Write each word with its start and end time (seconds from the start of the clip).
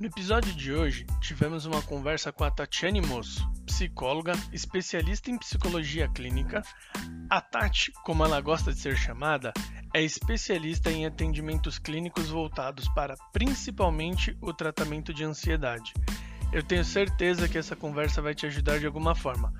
No 0.00 0.06
episódio 0.06 0.54
de 0.54 0.72
hoje, 0.72 1.04
tivemos 1.20 1.66
uma 1.66 1.82
conversa 1.82 2.32
com 2.32 2.42
a 2.42 2.50
Tatiane 2.50 3.02
Moço, 3.02 3.46
psicóloga, 3.66 4.32
especialista 4.50 5.30
em 5.30 5.36
psicologia 5.36 6.08
clínica. 6.08 6.62
A 7.28 7.38
Tati, 7.38 7.92
como 8.02 8.24
ela 8.24 8.40
gosta 8.40 8.72
de 8.72 8.78
ser 8.78 8.96
chamada, 8.96 9.52
é 9.92 10.02
especialista 10.02 10.90
em 10.90 11.04
atendimentos 11.04 11.78
clínicos 11.78 12.30
voltados 12.30 12.88
para 12.94 13.14
principalmente 13.30 14.34
o 14.40 14.54
tratamento 14.54 15.12
de 15.12 15.22
ansiedade. 15.22 15.92
Eu 16.50 16.62
tenho 16.62 16.82
certeza 16.82 17.46
que 17.46 17.58
essa 17.58 17.76
conversa 17.76 18.22
vai 18.22 18.34
te 18.34 18.46
ajudar 18.46 18.78
de 18.78 18.86
alguma 18.86 19.14
forma. 19.14 19.52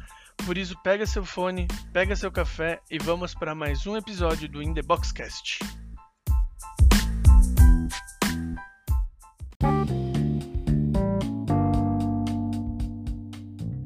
Por 0.46 0.56
isso, 0.56 0.74
pega 0.82 1.04
seu 1.04 1.22
fone, 1.22 1.68
pega 1.92 2.16
seu 2.16 2.32
café 2.32 2.80
e 2.90 2.98
vamos 2.98 3.34
para 3.34 3.54
mais 3.54 3.86
um 3.86 3.94
episódio 3.94 4.48
do 4.48 4.62
In 4.62 4.72
The 4.72 4.80
Boxcast. 4.80 5.58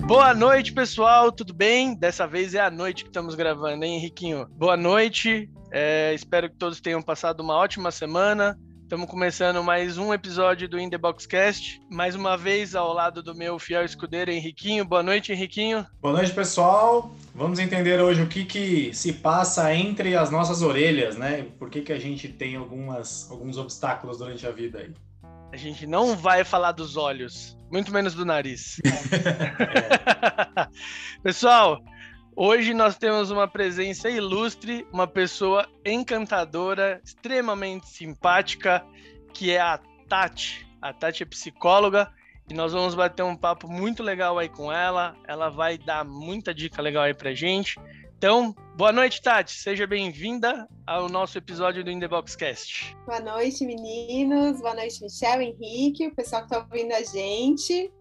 Boa 0.07 0.35
noite, 0.35 0.71
pessoal, 0.71 1.33
tudo 1.33 1.55
bem? 1.55 1.95
Dessa 1.95 2.27
vez 2.27 2.55
é 2.55 2.61
a 2.61 2.71
noite 2.71 3.05
que 3.05 3.09
estamos 3.09 3.35
gravando, 3.35 3.87
hein, 3.87 3.97
Henriquinho? 3.97 4.47
Boa 4.51 4.77
noite, 4.77 5.49
é, 5.73 6.13
espero 6.13 6.51
que 6.51 6.57
todos 6.57 6.79
tenham 6.79 7.01
passado 7.01 7.41
uma 7.41 7.55
ótima 7.55 7.91
semana. 7.91 8.55
Estamos 8.83 9.09
começando 9.09 9.65
mais 9.65 9.97
um 9.97 10.13
episódio 10.13 10.69
do 10.69 10.79
In 10.79 10.91
The 10.91 10.99
Boxcast. 10.99 11.81
Mais 11.91 12.15
uma 12.15 12.37
vez 12.37 12.75
ao 12.75 12.93
lado 12.93 13.23
do 13.23 13.35
meu 13.35 13.59
fiel 13.59 13.83
escudeiro 13.83 14.31
Henriquinho. 14.31 14.85
Boa 14.85 15.03
noite, 15.03 15.33
Henriquinho. 15.33 15.87
Boa 16.03 16.13
noite, 16.13 16.33
pessoal. 16.33 17.11
Vamos 17.35 17.59
entender 17.59 17.99
hoje 17.99 18.21
o 18.21 18.29
que, 18.29 18.45
que 18.45 18.93
se 18.93 19.11
passa 19.15 19.75
entre 19.75 20.15
as 20.15 20.31
nossas 20.31 20.61
orelhas, 20.61 21.17
né? 21.17 21.47
Por 21.59 21.71
que, 21.71 21.81
que 21.81 21.95
a 21.95 21.99
gente 21.99 22.29
tem 22.29 22.57
algumas, 22.57 23.29
alguns 23.31 23.57
obstáculos 23.57 24.19
durante 24.19 24.47
a 24.47 24.51
vida 24.51 24.81
aí. 24.81 24.93
A 25.55 25.57
gente 25.57 25.87
não 25.87 26.17
vai 26.17 26.43
falar 26.43 26.73
dos 26.73 26.97
olhos, 26.97 27.57
muito 27.71 27.93
menos 27.93 28.13
do 28.13 28.25
nariz. 28.25 28.81
Pessoal, 31.23 31.81
Hoje 32.35 32.75
nós 32.75 32.99
temos 32.99 33.31
uma 33.31 33.47
presença 33.47 34.11
ilustre, 34.11 34.85
uma 34.93 35.07
pessoa 35.07 35.69
encantadora, 35.85 37.01
extremamente 37.05 37.89
simpática, 37.89 38.85
que 39.33 39.53
é 39.53 39.61
a 39.61 39.79
Tati. 40.09 40.67
A 40.83 40.93
Tati 40.93 41.23
é 41.23 41.27
psicóloga 41.27 42.11
e 42.51 42.55
nós 42.55 42.73
vamos 42.73 42.97
bater 42.97 43.23
um 43.23 43.37
papo 43.37 43.69
muito 43.69 44.03
legal 44.03 44.37
aí 44.37 44.49
com 44.49 44.73
ela. 44.73 45.15
Ela 45.29 45.51
vai 45.51 45.79
dar 45.79 46.05
muita 46.05 46.53
dica 46.53 46.83
legal 46.83 47.05
aí 47.05 47.15
pra 47.15 47.33
gente. 47.33 47.79
Então, 48.25 48.55
boa 48.75 48.91
noite, 48.91 49.21
Tati. 49.21 49.53
Seja 49.53 49.87
bem-vinda 49.87 50.67
ao 50.87 51.11
nosso 51.11 51.37
episódio 51.37 51.85
do 51.85 51.91
In 51.91 52.01
The 52.01 52.09
Boxcast. 52.09 52.97
Boa 53.05 53.21
noite, 53.21 53.67
meninos. 53.67 54.63
Boa 54.63 54.73
noite, 54.73 55.03
Michel, 55.03 55.43
Henrique, 55.43 56.07
o 56.07 56.15
pessoal 56.15 56.41
que 56.41 56.55
está 56.55 56.67
ouvindo 56.67 56.95
a 56.95 57.03
gente. 57.03 57.93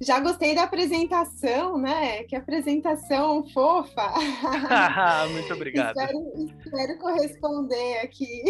Já 0.00 0.20
gostei 0.20 0.54
da 0.54 0.62
apresentação, 0.62 1.78
né? 1.78 2.22
Que 2.22 2.36
apresentação 2.36 3.44
fofa. 3.48 4.12
Muito 5.32 5.52
obrigado. 5.52 5.98
espero, 5.98 6.32
espero, 6.38 6.98
corresponder 7.00 7.98
aqui. 8.04 8.44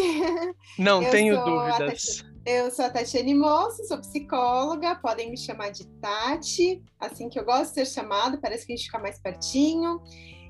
Não 0.78 1.02
eu 1.02 1.11
tenho 1.11 1.42
dúvidas. 1.42 2.27
Eu 2.44 2.70
sou 2.70 2.84
a 2.84 2.91
Tatiane 2.91 3.34
Moço, 3.34 3.83
sou 3.89 3.98
psicóloga, 4.02 4.96
podem 4.96 5.30
me 5.30 5.39
chamar 5.39 5.70
de 5.70 5.86
Tati, 5.98 6.83
assim 7.00 7.30
que 7.30 7.41
eu 7.41 7.44
gosto 7.46 7.69
de 7.69 7.74
ser 7.77 7.86
chamado, 7.86 8.39
parece 8.39 8.67
que 8.67 8.74
a 8.74 8.77
gente 8.77 8.84
fica 8.84 8.98
mais 8.98 9.19
pertinho. 9.19 9.98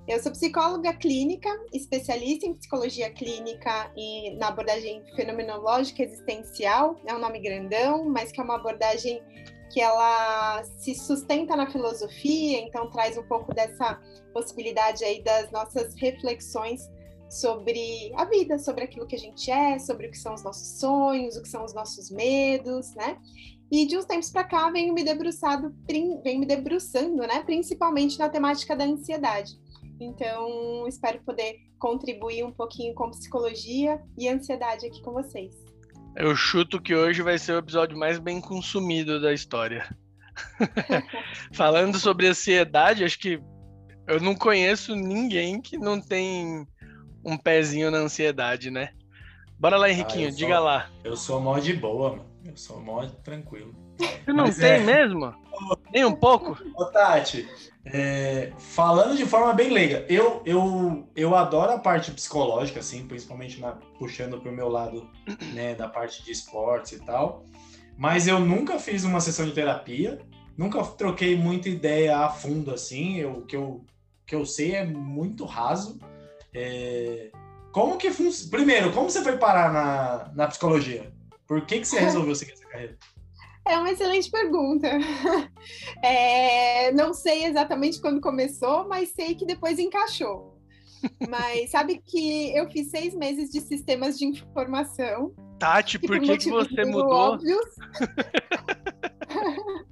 Eu 0.08 0.20
sou 0.20 0.32
psicóloga 0.32 0.92
clínica, 0.94 1.48
especialista 1.72 2.44
em 2.44 2.54
psicologia 2.54 3.08
clínica 3.10 3.92
e 3.96 4.34
na 4.36 4.48
abordagem 4.48 5.04
fenomenológica 5.14 6.02
existencial. 6.02 6.96
É 7.06 7.14
um 7.14 7.20
nome 7.20 7.38
grandão, 7.38 8.04
mas 8.08 8.32
que 8.32 8.40
é 8.40 8.44
uma 8.44 8.56
abordagem 8.56 9.22
que 9.72 9.80
ela 9.80 10.64
se 10.64 10.94
sustenta 10.96 11.54
na 11.54 11.70
filosofia, 11.70 12.58
então 12.58 12.90
traz 12.90 13.16
um 13.16 13.22
pouco 13.22 13.54
dessa 13.54 14.00
possibilidade 14.34 15.04
aí 15.04 15.22
das 15.22 15.50
nossas 15.52 15.94
reflexões 15.94 16.82
sobre 17.30 18.12
a 18.16 18.24
vida, 18.24 18.58
sobre 18.58 18.84
aquilo 18.84 19.06
que 19.06 19.14
a 19.14 19.18
gente 19.18 19.50
é, 19.50 19.78
sobre 19.78 20.08
o 20.08 20.10
que 20.10 20.18
são 20.18 20.34
os 20.34 20.42
nossos 20.42 20.80
sonhos, 20.80 21.36
o 21.36 21.42
que 21.42 21.48
são 21.48 21.64
os 21.64 21.72
nossos 21.72 22.10
medos, 22.10 22.92
né? 22.96 23.16
E 23.70 23.86
de 23.86 23.96
uns 23.96 24.04
tempos 24.04 24.30
para 24.30 24.44
cá 24.44 24.68
venho 24.68 24.92
me 24.92 25.04
debruçado, 25.04 25.72
venho 25.86 26.40
me 26.40 26.44
debruçando, 26.44 27.22
né, 27.22 27.42
principalmente 27.44 28.18
na 28.18 28.28
temática 28.28 28.76
da 28.76 28.84
ansiedade. 28.84 29.61
Então, 30.02 30.86
espero 30.88 31.20
poder 31.24 31.56
contribuir 31.78 32.44
um 32.44 32.52
pouquinho 32.52 32.94
com 32.94 33.10
psicologia 33.10 34.00
e 34.18 34.28
ansiedade 34.28 34.86
aqui 34.86 35.00
com 35.02 35.12
vocês. 35.12 35.54
Eu 36.16 36.36
chuto 36.36 36.80
que 36.80 36.94
hoje 36.94 37.22
vai 37.22 37.38
ser 37.38 37.52
o 37.52 37.58
episódio 37.58 37.96
mais 37.96 38.18
bem 38.18 38.40
consumido 38.40 39.20
da 39.20 39.32
história. 39.32 39.88
Falando 41.54 41.98
sobre 41.98 42.26
ansiedade, 42.26 43.04
acho 43.04 43.18
que 43.18 43.40
eu 44.06 44.20
não 44.20 44.34
conheço 44.34 44.94
ninguém 44.94 45.60
que 45.60 45.78
não 45.78 46.00
tem 46.00 46.66
um 47.24 47.38
pezinho 47.38 47.90
na 47.90 47.98
ansiedade, 47.98 48.70
né? 48.70 48.90
Bora 49.58 49.76
lá, 49.76 49.88
Henriquinho, 49.88 50.28
ah, 50.28 50.32
diga 50.32 50.58
lá. 50.58 50.90
Eu 51.04 51.16
sou 51.16 51.40
mó 51.40 51.58
de 51.58 51.72
boa, 51.72 52.16
mano. 52.16 52.32
Eu 52.44 52.56
sou 52.56 52.80
mó 52.80 53.06
tranquilo. 53.06 53.74
Você 54.24 54.32
não 54.32 54.44
Mas 54.44 54.56
tem 54.56 54.72
é... 54.72 54.78
mesmo? 54.78 55.34
Nem 55.92 56.04
um 56.04 56.14
pouco? 56.14 56.56
Ô, 56.76 56.84
Tati, 56.86 57.48
é, 57.84 58.52
falando 58.58 59.16
de 59.16 59.26
forma 59.26 59.52
bem 59.52 59.70
leiga, 59.70 60.06
eu, 60.08 60.42
eu, 60.44 61.08
eu 61.16 61.34
adoro 61.34 61.72
a 61.72 61.78
parte 61.78 62.10
psicológica, 62.12 62.80
assim, 62.80 63.06
principalmente 63.06 63.60
na, 63.60 63.72
puxando 63.98 64.40
para 64.40 64.50
o 64.50 64.54
meu 64.54 64.68
lado 64.68 65.08
né, 65.52 65.74
da 65.74 65.88
parte 65.88 66.24
de 66.24 66.30
esportes 66.30 66.92
e 66.92 67.00
tal. 67.00 67.44
Mas 67.96 68.26
eu 68.26 68.40
nunca 68.40 68.78
fiz 68.78 69.04
uma 69.04 69.20
sessão 69.20 69.46
de 69.46 69.52
terapia, 69.52 70.20
nunca 70.56 70.82
troquei 70.84 71.36
muita 71.36 71.68
ideia 71.68 72.18
a 72.18 72.30
fundo, 72.30 72.72
assim. 72.72 73.18
Eu, 73.18 73.38
o 73.38 73.46
que 73.46 73.56
eu, 73.56 73.84
que 74.26 74.34
eu 74.34 74.46
sei 74.46 74.74
é 74.74 74.84
muito 74.84 75.44
raso. 75.44 75.98
É, 76.54 77.30
como 77.72 77.96
que 77.96 78.10
funciona? 78.10 78.50
Primeiro, 78.50 78.92
como 78.92 79.10
você 79.10 79.22
foi 79.22 79.36
parar 79.36 79.72
na, 79.72 80.32
na 80.34 80.46
psicologia? 80.46 81.12
Por 81.46 81.66
que, 81.66 81.80
que 81.80 81.84
você 81.84 81.98
resolveu 82.00 82.34
seguir 82.34 82.52
essa 82.52 82.66
carreira? 82.66 82.96
É 83.66 83.78
uma 83.78 83.90
excelente 83.90 84.30
pergunta. 84.30 84.88
É, 86.02 86.90
não 86.92 87.14
sei 87.14 87.44
exatamente 87.44 88.00
quando 88.00 88.20
começou, 88.20 88.88
mas 88.88 89.10
sei 89.10 89.36
que 89.36 89.46
depois 89.46 89.78
encaixou. 89.78 90.58
Mas 91.28 91.70
sabe 91.70 92.02
que 92.04 92.52
eu 92.56 92.68
fiz 92.68 92.90
seis 92.90 93.14
meses 93.14 93.50
de 93.50 93.60
sistemas 93.60 94.18
de 94.18 94.26
informação. 94.26 95.32
Tati, 95.60 96.00
por 96.00 96.18
que, 96.18 96.38
que 96.38 96.50
você 96.50 96.84
mudou? 96.84 97.38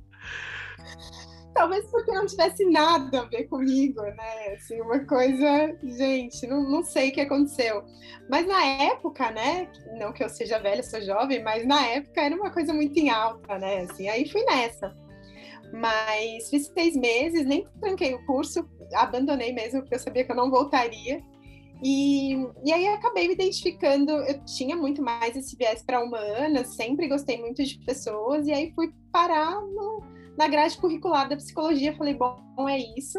Talvez 1.55 1.85
porque 1.91 2.13
não 2.13 2.27
tivesse 2.27 2.65
nada 2.65 3.23
a 3.23 3.25
ver 3.25 3.45
comigo, 3.45 4.01
né? 4.03 4.55
Assim, 4.55 4.81
uma 4.81 5.01
coisa, 5.01 5.77
gente, 5.83 6.47
não, 6.47 6.63
não 6.63 6.83
sei 6.83 7.11
o 7.11 7.13
que 7.13 7.21
aconteceu. 7.21 7.85
Mas 8.29 8.47
na 8.47 8.65
época, 8.65 9.31
né? 9.31 9.69
Não 9.99 10.13
que 10.13 10.23
eu 10.23 10.29
seja 10.29 10.59
velha, 10.59 10.83
sou 10.83 11.01
jovem, 11.01 11.43
mas 11.43 11.67
na 11.67 11.85
época 11.87 12.21
era 12.21 12.37
uma 12.37 12.51
coisa 12.51 12.73
muito 12.73 12.97
em 12.99 13.11
alta, 13.11 13.59
né? 13.59 13.81
Assim, 13.81 14.09
aí 14.09 14.29
fui 14.29 14.45
nessa. 14.45 14.97
Mas 15.73 16.49
fiz 16.49 16.67
seis 16.67 16.97
meses, 16.97 17.45
nem 17.45 17.67
tranquei 17.81 18.15
o 18.15 18.25
curso, 18.27 18.69
abandonei 18.95 19.53
mesmo, 19.53 19.81
porque 19.81 19.95
eu 19.95 20.01
sabia 20.01 20.25
que 20.25 20.33
eu 20.33 20.37
não 20.37 20.51
voltaria. 20.51 21.23
E, 21.83 22.35
e 22.65 22.73
aí 22.73 22.87
acabei 22.89 23.27
me 23.27 23.35
identificando, 23.35 24.13
eu 24.13 24.45
tinha 24.45 24.77
muito 24.77 25.03
mais 25.03 25.35
esse 25.35 25.57
viés 25.57 25.83
para 25.83 26.03
humanas, 26.03 26.75
sempre 26.75 27.09
gostei 27.09 27.39
muito 27.41 27.65
de 27.65 27.79
pessoas, 27.85 28.47
e 28.47 28.53
aí 28.53 28.71
fui 28.75 28.93
parar 29.11 29.61
no, 29.63 30.03
na 30.37 30.49
grade 30.49 30.77
curricular 30.79 31.29
da 31.29 31.37
psicologia, 31.37 31.97
falei, 31.97 32.15
bom, 32.15 32.39
é 32.69 32.79
isso. 32.99 33.19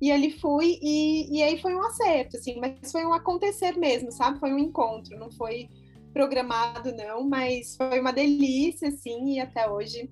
E 0.00 0.10
ali 0.10 0.30
fui, 0.30 0.78
e, 0.82 1.38
e 1.38 1.42
aí 1.42 1.60
foi 1.60 1.74
um 1.74 1.82
acerto, 1.82 2.36
assim, 2.36 2.58
mas 2.60 2.92
foi 2.92 3.06
um 3.06 3.14
acontecer 3.14 3.76
mesmo, 3.76 4.12
sabe? 4.12 4.38
Foi 4.38 4.52
um 4.52 4.58
encontro, 4.58 5.18
não 5.18 5.30
foi 5.30 5.68
programado, 6.12 6.94
não, 6.94 7.24
mas 7.28 7.76
foi 7.76 8.00
uma 8.00 8.12
delícia, 8.12 8.88
assim, 8.88 9.34
e 9.34 9.40
até 9.40 9.68
hoje 9.68 10.10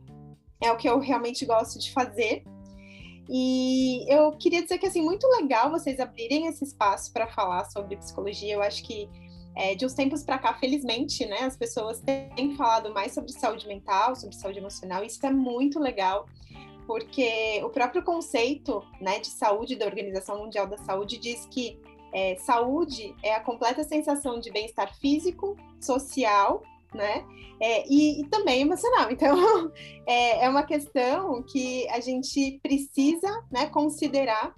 é 0.60 0.70
o 0.70 0.76
que 0.76 0.88
eu 0.88 0.98
realmente 0.98 1.44
gosto 1.44 1.78
de 1.78 1.92
fazer. 1.92 2.44
E 3.28 4.04
eu 4.12 4.32
queria 4.32 4.62
dizer 4.62 4.78
que, 4.78 4.86
assim, 4.86 5.02
muito 5.02 5.26
legal 5.28 5.70
vocês 5.70 6.00
abrirem 6.00 6.46
esse 6.46 6.64
espaço 6.64 7.12
para 7.12 7.28
falar 7.28 7.64
sobre 7.66 7.96
psicologia. 7.96 8.54
Eu 8.54 8.62
acho 8.62 8.82
que 8.82 9.08
é, 9.54 9.74
de 9.74 9.84
uns 9.84 9.94
tempos 9.94 10.22
para 10.22 10.38
cá, 10.38 10.54
felizmente, 10.54 11.26
né, 11.26 11.40
as 11.40 11.56
pessoas 11.56 12.00
têm 12.00 12.54
falado 12.56 12.92
mais 12.92 13.12
sobre 13.12 13.32
saúde 13.32 13.66
mental, 13.66 14.16
sobre 14.16 14.34
saúde 14.34 14.58
emocional, 14.58 15.04
isso 15.04 15.24
é 15.24 15.30
muito 15.30 15.78
legal, 15.78 16.26
porque 16.86 17.60
o 17.62 17.68
próprio 17.68 18.02
conceito 18.02 18.82
né, 19.00 19.18
de 19.18 19.28
saúde 19.28 19.76
da 19.76 19.86
Organização 19.86 20.38
Mundial 20.38 20.66
da 20.66 20.78
Saúde 20.78 21.18
diz 21.18 21.46
que 21.46 21.78
é, 22.12 22.36
saúde 22.36 23.14
é 23.22 23.34
a 23.34 23.40
completa 23.40 23.82
sensação 23.84 24.38
de 24.38 24.50
bem-estar 24.50 24.94
físico, 24.98 25.56
social, 25.80 26.62
né, 26.92 27.24
é, 27.60 27.86
e, 27.88 28.20
e, 28.20 28.26
também 28.26 28.62
emocional. 28.62 29.08
Então, 29.12 29.72
é, 30.06 30.44
é 30.44 30.48
uma 30.48 30.62
questão 30.62 31.42
que 31.42 31.88
a 31.88 32.00
gente 32.00 32.58
precisa 32.62 33.44
né, 33.50 33.66
considerar 33.66 34.54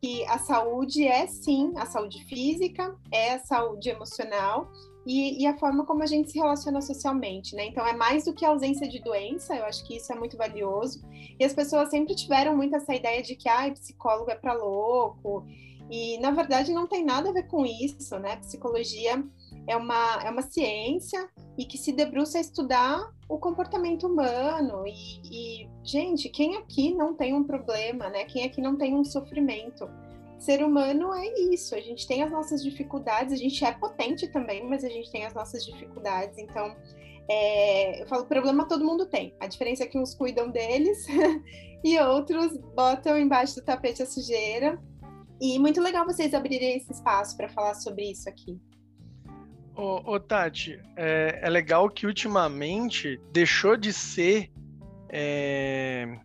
que 0.00 0.24
a 0.26 0.38
saúde 0.38 1.06
é 1.06 1.26
sim 1.26 1.72
a 1.76 1.86
saúde 1.86 2.24
física, 2.24 2.96
é 3.12 3.34
a 3.34 3.38
saúde 3.38 3.88
emocional 3.88 4.70
e, 5.06 5.42
e, 5.42 5.46
a 5.46 5.56
forma 5.56 5.86
como 5.86 6.02
a 6.02 6.06
gente 6.06 6.30
se 6.30 6.38
relaciona 6.38 6.82
socialmente, 6.82 7.56
né? 7.56 7.64
Então 7.66 7.86
é 7.86 7.94
mais 7.94 8.26
do 8.26 8.34
que 8.34 8.44
a 8.44 8.50
ausência 8.50 8.86
de 8.86 9.00
doença, 9.00 9.56
eu 9.56 9.64
acho 9.64 9.82
que 9.86 9.96
isso 9.96 10.12
é 10.12 10.16
muito 10.16 10.36
valioso. 10.36 11.02
E 11.38 11.42
as 11.42 11.54
pessoas 11.54 11.88
sempre 11.88 12.14
tiveram 12.14 12.54
muito 12.54 12.76
essa 12.76 12.94
ideia 12.94 13.22
de 13.22 13.34
que 13.34 13.48
ah, 13.48 13.70
psicólogo 13.72 14.30
é 14.30 14.34
para 14.34 14.52
louco. 14.52 15.46
E 15.90 16.18
na 16.18 16.30
verdade 16.30 16.74
não 16.74 16.86
tem 16.86 17.04
nada 17.04 17.30
a 17.30 17.32
ver 17.32 17.44
com 17.44 17.64
isso, 17.64 18.18
né? 18.18 18.36
Psicologia 18.36 19.24
é 19.68 19.76
uma, 19.76 20.22
é 20.24 20.30
uma 20.30 20.42
ciência 20.42 21.28
e 21.56 21.64
que 21.64 21.78
se 21.78 21.92
debruça 21.92 22.38
a 22.38 22.40
estudar 22.40 23.12
o 23.28 23.38
comportamento 23.38 24.06
humano. 24.06 24.84
E, 24.86 25.62
e, 25.62 25.70
gente, 25.84 26.28
quem 26.28 26.56
aqui 26.56 26.94
não 26.94 27.14
tem 27.14 27.34
um 27.34 27.44
problema, 27.44 28.08
né? 28.08 28.24
Quem 28.24 28.44
aqui 28.44 28.60
não 28.60 28.76
tem 28.76 28.94
um 28.94 29.04
sofrimento? 29.04 29.88
ser 30.38 30.62
humano 30.62 31.12
é 31.12 31.26
isso, 31.52 31.74
a 31.74 31.80
gente 31.80 32.06
tem 32.06 32.22
as 32.22 32.30
nossas 32.30 32.62
dificuldades, 32.62 33.32
a 33.32 33.36
gente 33.36 33.64
é 33.64 33.72
potente 33.72 34.28
também, 34.28 34.64
mas 34.64 34.84
a 34.84 34.88
gente 34.88 35.10
tem 35.10 35.26
as 35.26 35.34
nossas 35.34 35.64
dificuldades, 35.64 36.38
então 36.38 36.76
é, 37.28 38.02
eu 38.02 38.06
falo, 38.06 38.24
problema 38.24 38.66
todo 38.66 38.84
mundo 38.84 39.04
tem. 39.04 39.34
A 39.38 39.46
diferença 39.46 39.82
é 39.82 39.86
que 39.86 39.98
uns 39.98 40.14
cuidam 40.14 40.50
deles 40.50 41.06
e 41.84 41.98
outros 41.98 42.56
botam 42.74 43.18
embaixo 43.18 43.56
do 43.56 43.64
tapete 43.64 44.02
a 44.02 44.06
sujeira. 44.06 44.80
E 45.40 45.58
muito 45.58 45.80
legal 45.80 46.06
vocês 46.06 46.32
abrirem 46.32 46.76
esse 46.76 46.90
espaço 46.90 47.36
para 47.36 47.48
falar 47.48 47.74
sobre 47.74 48.10
isso 48.10 48.28
aqui. 48.28 48.58
Ô, 49.78 50.14
ô 50.14 50.18
Tati, 50.18 50.76
é, 50.96 51.38
é, 51.40 51.48
legal 51.48 51.88
que 51.88 52.04
ultimamente 52.04 53.16
deixou 53.32 53.76
de 53.76 53.92
ser 53.92 54.50
é, 55.08 56.18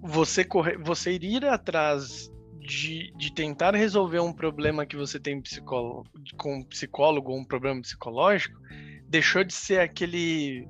você 0.00 0.42
correr, 0.42 0.78
você 0.78 1.12
ir 1.12 1.44
atrás 1.44 2.32
de, 2.60 3.12
de 3.14 3.30
tentar 3.30 3.74
resolver 3.74 4.20
um 4.20 4.32
problema 4.32 4.86
que 4.86 4.96
você 4.96 5.20
tem 5.20 5.42
com 5.66 6.02
um 6.46 6.64
psicólogo 6.64 7.30
ou 7.30 7.40
um 7.40 7.44
problema 7.44 7.82
psicológico, 7.82 8.58
deixou 9.06 9.44
de 9.44 9.52
ser 9.52 9.80
aquele 9.80 10.66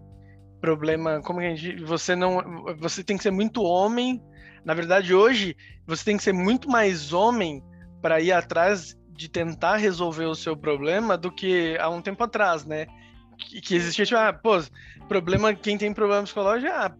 problema, 0.61 1.23
como 1.23 1.39
que 1.39 1.47
a 1.47 1.55
gente, 1.55 1.85
você 1.85 2.17
não, 2.17 2.65
você 2.81 3.05
tem 3.05 3.17
que 3.17 3.23
ser 3.23 3.31
muito 3.31 3.63
homem. 3.63 4.21
Na 4.65 4.75
verdade, 4.75 5.15
hoje 5.15 5.57
você 5.87 6.05
tem 6.05 6.17
que 6.17 6.25
ser 6.25 6.33
muito 6.33 6.69
mais 6.69 7.13
homem 7.13 7.63
para 8.03 8.21
ir 8.21 8.33
atrás 8.33 8.99
de 9.17 9.29
tentar 9.29 9.77
resolver 9.77 10.27
o 10.27 10.35
seu 10.35 10.57
problema 10.57 11.17
do 11.17 11.31
que 11.31 11.77
há 11.79 11.89
um 11.89 12.03
tempo 12.03 12.23
atrás, 12.25 12.65
né? 12.65 12.87
Que, 13.39 13.61
que 13.61 13.75
existia, 13.75 14.05
tipo, 14.05 14.19
ah, 14.19 14.33
pô, 14.33 14.63
problema, 15.09 15.55
quem 15.55 15.79
tem 15.79 15.93
problema 15.93 16.23
psicológico, 16.23 16.73
ah, 16.73 16.95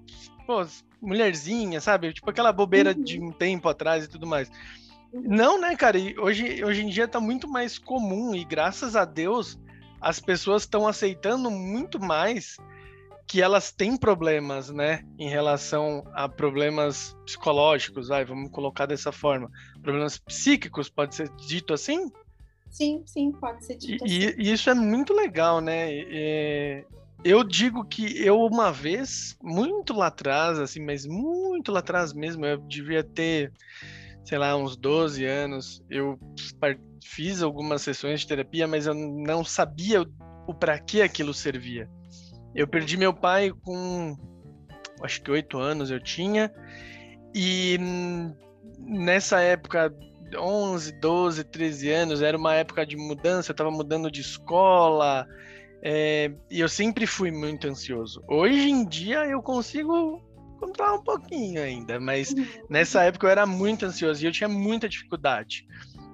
pô, 0.47 0.65
mulherzinha, 1.01 1.81
sabe? 1.81 2.13
Tipo 2.13 2.31
aquela 2.31 2.53
bobeira 2.53 2.93
uhum. 2.93 3.03
de 3.03 3.21
um 3.21 3.31
tempo 3.31 3.69
atrás 3.69 4.05
e 4.05 4.09
tudo 4.09 4.27
mais. 4.27 4.51
Não, 5.13 5.61
né, 5.61 5.77
cara? 5.77 5.99
E 5.99 6.19
hoje, 6.19 6.65
hoje 6.65 6.83
em 6.83 6.89
dia 6.89 7.07
tá 7.07 7.21
muito 7.21 7.49
mais 7.49 7.79
comum 7.79 8.35
e 8.35 8.45
graças 8.45 8.97
a 8.97 9.05
Deus 9.05 9.59
as 10.01 10.19
pessoas 10.19 10.63
estão 10.63 10.87
aceitando 10.87 11.51
muito 11.51 12.01
mais 12.01 12.59
que 13.27 13.41
elas 13.41 13.73
têm 13.73 13.97
problemas, 13.97 14.71
né, 14.71 15.03
em 15.19 15.29
relação 15.29 16.05
a 16.15 16.29
problemas 16.29 17.17
psicológicos, 17.25 18.09
vai, 18.09 18.25
vamos 18.25 18.51
colocar 18.51 18.87
dessa 18.87 19.11
forma, 19.11 19.51
problemas 19.83 20.19
psíquicos, 20.19 20.89
pode 20.89 21.15
ser 21.15 21.29
dito 21.47 21.73
assim? 21.73 22.11
Sim, 22.71 23.03
sim, 23.07 23.33
pode 23.33 23.65
ser 23.65 23.77
dito 23.77 24.07
e, 24.07 24.27
assim. 24.27 24.35
E 24.39 24.53
isso 24.53 24.69
é 24.69 24.75
muito 24.75 25.15
legal, 25.15 25.61
né? 25.61 25.93
E, 25.93 26.85
eu 27.25 27.43
digo 27.43 27.85
que 27.85 28.23
eu 28.23 28.41
uma 28.41 28.71
vez, 28.71 29.37
muito 29.43 29.95
lá 29.95 30.09
atrás, 30.09 30.59
assim, 30.59 30.85
mas 30.85 31.07
muito 31.07 31.73
lá 31.73 31.79
atrás 31.79 32.13
mesmo, 32.13 32.45
eu 32.45 32.59
devia 32.59 33.03
ter 33.03 33.51
sei 34.25 34.39
lá, 34.39 34.57
uns 34.57 34.77
12 34.77 35.25
anos, 35.25 35.83
eu 35.91 36.19
fiz 37.03 37.43
algumas 37.43 37.83
sessões 37.83 38.21
de 38.21 38.27
terapia, 38.27 38.67
mas 38.67 38.87
eu 38.87 38.95
não 38.95 39.45
sabia 39.45 40.03
o 40.47 40.55
para 40.55 40.79
que 40.79 41.03
aquilo 41.03 41.35
servia. 41.35 41.89
Eu 42.55 42.67
perdi 42.67 42.97
meu 42.97 43.13
pai 43.13 43.53
com 43.65 44.17
acho 45.03 45.21
que 45.23 45.31
oito 45.31 45.59
anos 45.59 45.91
eu 45.91 46.01
tinha 46.01 46.53
e 47.35 47.77
nessa 48.79 49.41
época 49.41 49.93
11, 50.37 50.93
12, 50.93 51.45
13 51.45 51.91
anos 51.91 52.23
era 52.23 52.37
uma 52.37 52.55
época 52.55 52.87
de 52.87 52.97
mudança, 52.97 53.51
eu 53.51 53.55
estava 53.55 53.71
mudando 53.71 54.11
de 54.11 54.21
escola 54.21 55.27
é, 55.83 56.33
e 56.51 56.61
eu 56.61 56.69
sempre 56.69 57.07
fui 57.07 57.31
muito 57.31 57.69
ansioso. 57.69 58.23
Hoje 58.29 58.71
em 58.71 58.87
dia 58.87 59.27
eu 59.27 59.43
consigo 59.43 60.23
controlar 60.59 60.95
um 60.95 61.03
pouquinho 61.03 61.63
ainda, 61.63 62.01
mas 62.01 62.31
uhum. 62.33 62.47
nessa 62.71 63.03
época 63.03 63.27
eu 63.27 63.31
era 63.31 63.45
muito 63.45 63.85
ansioso 63.85 64.23
e 64.23 64.27
eu 64.27 64.33
tinha 64.33 64.49
muita 64.49 64.89
dificuldade. 64.89 65.67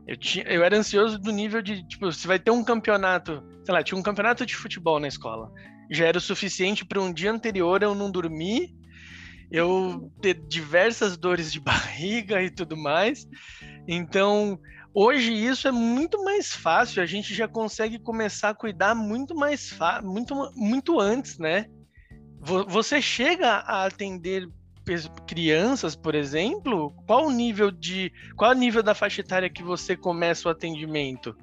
Eu, 0.07 0.17
tinha, 0.17 0.45
eu 0.47 0.65
era 0.65 0.77
ansioso 0.77 1.19
do 1.19 1.31
nível 1.31 1.63
de, 1.63 1.87
tipo, 1.87 2.11
se 2.11 2.27
vai 2.27 2.39
ter 2.39 2.51
um 2.51 2.65
campeonato, 2.65 3.45
sei 3.65 3.73
lá, 3.73 3.83
tinha 3.83 3.97
um 3.97 4.03
campeonato 4.03 4.45
de 4.45 4.57
futebol 4.57 4.99
na 4.99 5.07
escola. 5.07 5.53
Já 5.91 6.07
era 6.07 6.19
o 6.19 6.21
suficiente 6.21 6.85
para 6.85 7.01
um 7.01 7.13
dia 7.13 7.33
anterior 7.33 7.83
eu 7.83 7.95
não 7.95 8.11
dormir, 8.11 8.75
eu 9.51 10.13
ter 10.23 10.35
diversas 10.35 11.17
dores 11.17 11.53
de 11.53 11.59
barriga 11.61 12.43
e 12.43 12.51
tudo 12.51 12.77
mais. 12.77 13.27
Então, 13.89 14.59
hoje 14.95 15.33
isso 15.33 15.67
é 15.67 15.73
muito 15.73 16.23
mais 16.23 16.55
fácil, 16.55 17.03
a 17.03 17.07
gente 17.07 17.35
já 17.35 17.49
consegue 17.49 17.99
começar 17.99 18.51
a 18.51 18.55
cuidar 18.55 18.95
muito 18.95 19.35
mais 19.35 19.77
muito 20.03 20.35
muito 20.55 21.01
antes, 21.01 21.39
né? 21.39 21.67
Você 22.43 23.03
chega 23.03 23.49
a 23.49 23.85
atender 23.85 24.49
crianças, 25.27 25.95
por 25.95 26.15
exemplo? 26.15 26.91
Qual 27.07 27.27
o 27.27 27.31
nível 27.31 27.71
de 27.71 28.13
qual 28.37 28.51
o 28.51 28.55
nível 28.55 28.83
da 28.83 28.95
faixa 28.95 29.21
etária 29.21 29.51
que 29.51 29.63
você 29.63 29.97
começa 29.97 30.49
o 30.49 30.51
atendimento? 30.51 31.37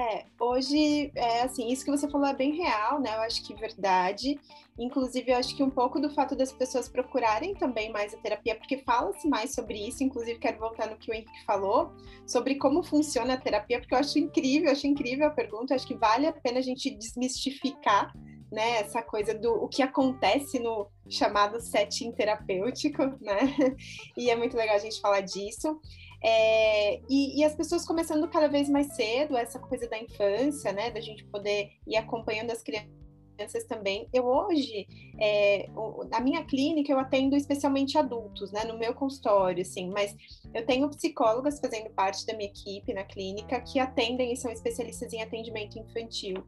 É, 0.00 0.26
hoje, 0.38 1.10
é 1.16 1.42
assim, 1.42 1.68
isso 1.68 1.84
que 1.84 1.90
você 1.90 2.08
falou 2.08 2.28
é 2.28 2.32
bem 2.32 2.54
real, 2.54 3.00
né? 3.00 3.16
Eu 3.16 3.22
acho 3.22 3.44
que 3.44 3.52
verdade. 3.52 4.38
Inclusive, 4.78 5.32
eu 5.32 5.36
acho 5.36 5.56
que 5.56 5.62
um 5.62 5.70
pouco 5.70 5.98
do 5.98 6.08
fato 6.08 6.36
das 6.36 6.52
pessoas 6.52 6.88
procurarem 6.88 7.52
também 7.56 7.90
mais 7.90 8.14
a 8.14 8.18
terapia, 8.18 8.54
porque 8.54 8.78
fala-se 8.78 9.28
mais 9.28 9.52
sobre 9.52 9.88
isso. 9.88 10.04
Inclusive, 10.04 10.38
quero 10.38 10.60
voltar 10.60 10.88
no 10.88 10.96
que 10.96 11.10
o 11.10 11.14
Henrique 11.14 11.44
falou, 11.44 11.90
sobre 12.24 12.54
como 12.54 12.84
funciona 12.84 13.34
a 13.34 13.40
terapia, 13.40 13.80
porque 13.80 13.92
eu 13.92 13.98
acho 13.98 14.20
incrível, 14.20 14.68
eu 14.68 14.72
acho 14.72 14.86
incrível 14.86 15.26
a 15.26 15.30
pergunta. 15.30 15.72
Eu 15.72 15.76
acho 15.76 15.86
que 15.86 15.96
vale 15.96 16.28
a 16.28 16.32
pena 16.32 16.60
a 16.60 16.62
gente 16.62 16.90
desmistificar 16.90 18.12
né, 18.52 18.78
essa 18.78 19.02
coisa 19.02 19.34
do 19.34 19.52
o 19.52 19.68
que 19.68 19.82
acontece 19.82 20.60
no 20.60 20.88
chamado 21.08 21.60
setting 21.60 22.12
terapêutico, 22.12 23.02
né? 23.20 23.54
E 24.16 24.30
é 24.30 24.36
muito 24.36 24.56
legal 24.56 24.76
a 24.76 24.80
gente 24.80 25.00
falar 25.00 25.22
disso. 25.22 25.80
É, 26.22 27.00
e, 27.08 27.40
e, 27.40 27.44
as 27.44 27.54
pessoas 27.54 27.86
começando 27.86 28.26
cada 28.28 28.48
vez 28.48 28.68
mais 28.68 28.94
cedo, 28.94 29.36
essa 29.36 29.58
coisa 29.58 29.88
da 29.88 29.98
infância, 29.98 30.72
né, 30.72 30.90
da 30.90 31.00
gente 31.00 31.24
poder 31.24 31.70
ir 31.86 31.96
acompanhando 31.96 32.50
as 32.50 32.62
crianças 32.62 33.64
também. 33.68 34.08
Eu 34.12 34.26
hoje, 34.26 34.86
é, 35.20 35.68
na 36.10 36.20
minha 36.20 36.44
clínica, 36.44 36.92
eu 36.92 36.98
atendo 36.98 37.36
especialmente 37.36 37.96
adultos, 37.96 38.50
né, 38.50 38.64
no 38.64 38.76
meu 38.76 38.92
consultório, 38.94 39.62
assim, 39.62 39.90
mas 39.90 40.16
eu 40.52 40.66
tenho 40.66 40.88
psicólogas 40.90 41.60
fazendo 41.60 41.90
parte 41.90 42.26
da 42.26 42.34
minha 42.34 42.50
equipe 42.50 42.92
na 42.92 43.04
clínica 43.04 43.60
que 43.60 43.78
atendem 43.78 44.32
e 44.32 44.36
são 44.36 44.50
especialistas 44.50 45.12
em 45.12 45.22
atendimento 45.22 45.78
infantil. 45.78 46.42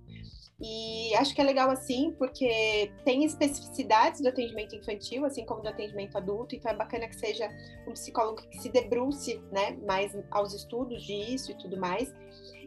E 0.62 1.14
acho 1.14 1.34
que 1.34 1.40
é 1.40 1.44
legal 1.44 1.70
assim, 1.70 2.14
porque 2.18 2.92
tem 3.02 3.24
especificidades 3.24 4.20
do 4.20 4.28
atendimento 4.28 4.76
infantil, 4.76 5.24
assim 5.24 5.46
como 5.46 5.62
do 5.62 5.68
atendimento 5.68 6.18
adulto, 6.18 6.54
então 6.54 6.70
é 6.70 6.76
bacana 6.76 7.08
que 7.08 7.16
seja 7.16 7.48
um 7.88 7.92
psicólogo 7.92 8.42
que 8.42 8.58
se 8.58 8.68
debruce 8.68 9.42
né, 9.50 9.78
mais 9.86 10.14
aos 10.30 10.52
estudos 10.52 11.02
disso 11.02 11.52
e 11.52 11.54
tudo 11.54 11.78
mais. 11.78 12.12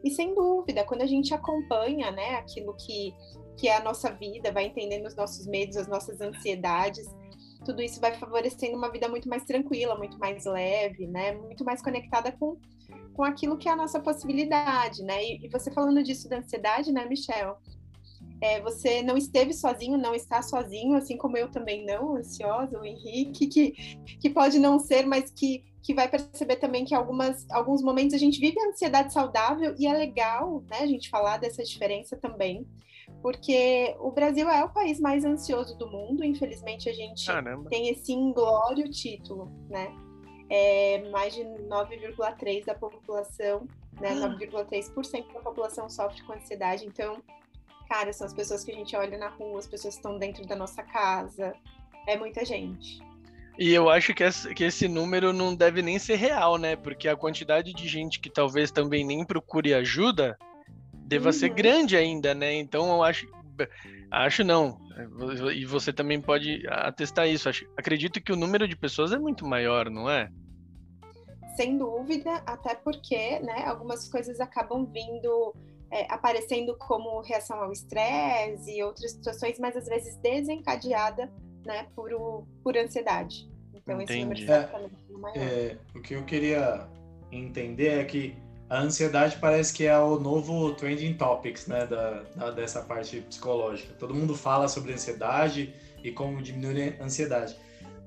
E 0.04 0.10
sem 0.10 0.34
dúvida, 0.34 0.84
quando 0.84 1.04
a 1.04 1.06
gente 1.06 1.36
acompanha 1.36 2.10
né, 2.10 2.36
aquilo 2.36 2.74
que, 2.74 3.14
que 3.58 3.68
é 3.68 3.78
a 3.78 3.84
nossa 3.84 4.12
vida, 4.12 4.52
vai 4.52 4.66
entendendo 4.66 5.06
os 5.06 5.16
nossos 5.16 5.46
medos, 5.46 5.78
as 5.78 5.88
nossas 5.88 6.20
ansiedades, 6.20 7.06
tudo 7.64 7.82
isso 7.82 8.02
vai 8.02 8.14
favorecendo 8.16 8.76
uma 8.76 8.92
vida 8.92 9.08
muito 9.08 9.30
mais 9.30 9.46
tranquila, 9.46 9.96
muito 9.96 10.18
mais 10.18 10.46
leve, 10.46 11.08
né? 11.08 11.32
Muito 11.32 11.64
mais 11.64 11.82
conectada 11.82 12.32
com, 12.32 12.58
com 13.14 13.24
aquilo 13.24 13.58
que 13.58 13.70
é 13.70 13.72
a 13.72 13.76
nossa 13.76 14.02
possibilidade, 14.02 15.02
né? 15.04 15.24
E, 15.24 15.46
e 15.46 15.48
você 15.48 15.72
falando 15.72 16.04
disso 16.04 16.28
da 16.28 16.40
ansiedade, 16.40 16.92
né, 16.92 17.06
Michel? 17.06 17.58
É, 18.42 18.60
você 18.62 19.02
não 19.02 19.16
esteve 19.16 19.54
sozinho, 19.54 19.98
não 19.98 20.14
está 20.14 20.42
sozinho, 20.42 20.96
assim 20.96 21.18
como 21.18 21.38
eu 21.38 21.50
também 21.50 21.86
não, 21.86 22.18
ansiosa, 22.18 22.80
o 22.80 22.86
Henrique, 22.86 23.48
que, 23.48 23.72
que 24.20 24.30
pode 24.30 24.60
não 24.60 24.80
ser, 24.80 25.06
mas 25.06 25.32
que, 25.32 25.64
que 25.82 25.94
vai 25.94 26.10
perceber 26.10 26.58
também 26.58 26.86
que 26.86 26.94
algumas, 26.94 27.50
alguns 27.50 27.82
momentos 27.82 28.14
a 28.14 28.18
gente 28.18 28.40
vive 28.40 28.60
a 28.60 28.70
ansiedade 28.70 29.14
saudável 29.14 29.76
e 29.78 29.88
é 29.88 29.94
legal 29.94 30.62
né, 30.70 30.80
a 30.80 30.88
gente 30.88 31.10
falar 31.10 31.38
dessa 31.38 31.64
diferença 31.64 32.18
também, 32.18 32.68
porque 33.22 33.96
o 34.00 34.12
Brasil 34.12 34.50
é 34.50 34.64
o 34.64 34.70
país 34.70 35.00
mais 35.00 35.24
ansioso 35.24 35.78
do 35.78 35.90
mundo, 35.90 36.24
infelizmente 36.24 36.90
a 36.90 36.94
gente 36.94 37.26
Caramba. 37.26 37.70
tem 37.70 37.90
esse 37.90 38.12
inglório 38.12 38.90
título, 38.90 39.52
né? 39.70 39.94
É, 40.50 41.10
mais 41.10 41.34
de 41.34 41.42
9,3% 41.42 42.66
da 42.66 42.76
população, 42.76 43.66
né? 44.00 44.14
9,3% 44.16 45.34
da 45.34 45.40
população 45.40 45.90
sofre 45.90 46.22
com 46.24 46.34
ansiedade, 46.34 46.86
então 46.86 47.22
Cara, 47.94 48.12
são 48.12 48.26
as 48.26 48.34
pessoas 48.34 48.64
que 48.64 48.72
a 48.72 48.74
gente 48.74 48.96
olha 48.96 49.20
na 49.20 49.28
rua, 49.28 49.60
as 49.60 49.68
pessoas 49.68 49.94
que 49.94 50.00
estão 50.00 50.18
dentro 50.18 50.44
da 50.48 50.56
nossa 50.56 50.82
casa. 50.82 51.54
É 52.08 52.18
muita 52.18 52.44
gente. 52.44 53.00
E 53.60 53.72
eu 53.72 53.88
acho 53.88 54.16
que 54.16 54.24
esse, 54.24 54.52
que 54.56 54.64
esse 54.64 54.88
número 54.88 55.32
não 55.32 55.54
deve 55.54 55.84
nem 55.84 56.00
ser 56.00 56.16
real, 56.16 56.58
né? 56.58 56.76
Porque 56.76 57.08
a 57.08 57.16
quantidade 57.16 57.72
de 57.72 57.88
gente 57.88 58.20
que 58.20 58.32
talvez 58.32 58.72
também 58.72 59.06
nem 59.06 59.24
procure 59.24 59.76
ajuda 59.76 60.36
deva 60.92 61.28
uhum. 61.28 61.34
ser 61.34 61.50
grande 61.50 61.96
ainda, 61.96 62.34
né? 62.34 62.56
Então 62.56 62.88
eu 62.88 63.04
acho, 63.04 63.28
acho 64.10 64.44
não, 64.44 64.76
e 65.54 65.64
você 65.64 65.94
também 65.94 66.20
pode 66.20 66.68
atestar 66.70 67.28
isso. 67.28 67.48
Acho, 67.48 67.64
acredito 67.78 68.20
que 68.20 68.34
o 68.34 68.36
número 68.36 68.68
de 68.68 68.76
pessoas 68.76 69.12
é 69.12 69.20
muito 69.20 69.46
maior, 69.46 69.92
não 69.92 70.10
é? 70.10 70.32
Sem 71.56 71.78
dúvida, 71.78 72.42
até 72.44 72.74
porque, 72.74 73.38
né, 73.42 73.66
algumas 73.68 74.10
coisas 74.10 74.40
acabam 74.40 74.84
vindo 74.92 75.54
é, 75.94 76.08
aparecendo 76.10 76.76
como 76.76 77.22
reação 77.22 77.62
ao 77.62 77.72
estresse 77.72 78.76
e 78.76 78.84
outras 78.84 79.12
situações, 79.12 79.60
mas 79.60 79.78
às 79.78 79.86
vezes 79.86 80.18
desencadeada, 80.18 81.32
né, 81.64 81.86
por, 81.96 82.12
o, 82.12 82.48
por 82.64 82.76
ansiedade. 82.76 83.48
Então 83.72 84.02
Entendi. 84.02 84.34
esse 84.34 84.48
número 84.48 84.52
é, 84.52 84.90
é 85.14 85.18
maior. 85.18 85.38
É, 85.38 85.78
o 85.96 86.02
que 86.02 86.16
eu 86.16 86.24
queria 86.26 86.88
entender 87.32 88.00
é 88.00 88.04
que 88.04 88.36
a 88.68 88.80
ansiedade 88.80 89.38
parece 89.40 89.72
que 89.72 89.86
é 89.86 89.98
o 90.00 90.20
novo 90.20 90.74
trending 90.74 91.14
topics, 91.14 91.68
né, 91.68 91.86
da, 91.86 92.24
da, 92.36 92.50
dessa 92.50 92.82
parte 92.82 93.22
psicológica. 93.22 93.94
Todo 93.94 94.16
mundo 94.16 94.36
fala 94.36 94.68
sobre 94.68 94.94
ansiedade 94.94 95.76
e 96.04 96.12
como 96.12 96.42
diminuir 96.42 96.98
a 97.00 97.04
ansiedade, 97.04 97.56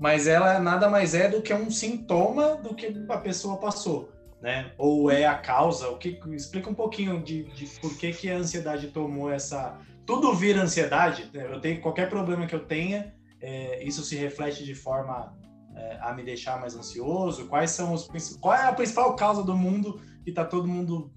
mas 0.01 0.27
ela 0.27 0.59
nada 0.59 0.89
mais 0.91 1.15
é 1.15 1.29
do 1.29 1.41
que 1.41 1.55
um 1.55 1.71
sintoma 1.71 2.57
do 2.57 2.75
que 2.75 2.93
a 3.09 3.19
pessoa 3.19 3.59
passou, 3.59 4.11
né? 4.41 4.73
Ou 4.79 5.11
é 5.11 5.27
a 5.27 5.37
causa? 5.37 5.89
O 5.89 5.99
que 5.99 6.21
explica 6.33 6.71
um 6.71 6.75
pouquinho 6.75 7.23
de, 7.23 7.45
de 7.45 7.67
por 7.81 7.97
que 7.97 8.13
que 8.13 8.31
a 8.31 8.37
ansiedade 8.37 8.89
tomou 8.89 9.31
essa 9.31 9.79
tudo 10.07 10.33
vira 10.33 10.63
ansiedade. 10.63 11.29
Né? 11.35 11.53
Eu 11.53 11.61
tenho 11.61 11.81
qualquer 11.81 12.09
problema 12.09 12.47
que 12.47 12.55
eu 12.55 12.65
tenha, 12.65 13.13
é, 13.41 13.83
isso 13.83 14.03
se 14.05 14.17
reflete 14.17 14.65
de 14.65 14.75
forma 14.75 15.37
é, 15.75 15.99
a 16.01 16.15
me 16.15 16.23
deixar 16.23 16.61
mais 16.61 16.77
ansioso? 16.77 17.49
Quais 17.49 17.73
são 17.73 17.93
os 17.93 18.09
qual 18.41 18.55
é 18.55 18.67
a 18.67 18.73
principal 18.73 19.15
causa 19.17 19.43
do 19.43 19.57
mundo 19.57 20.01
que 20.23 20.31
está 20.31 20.45
todo 20.45 20.69
mundo 20.69 21.13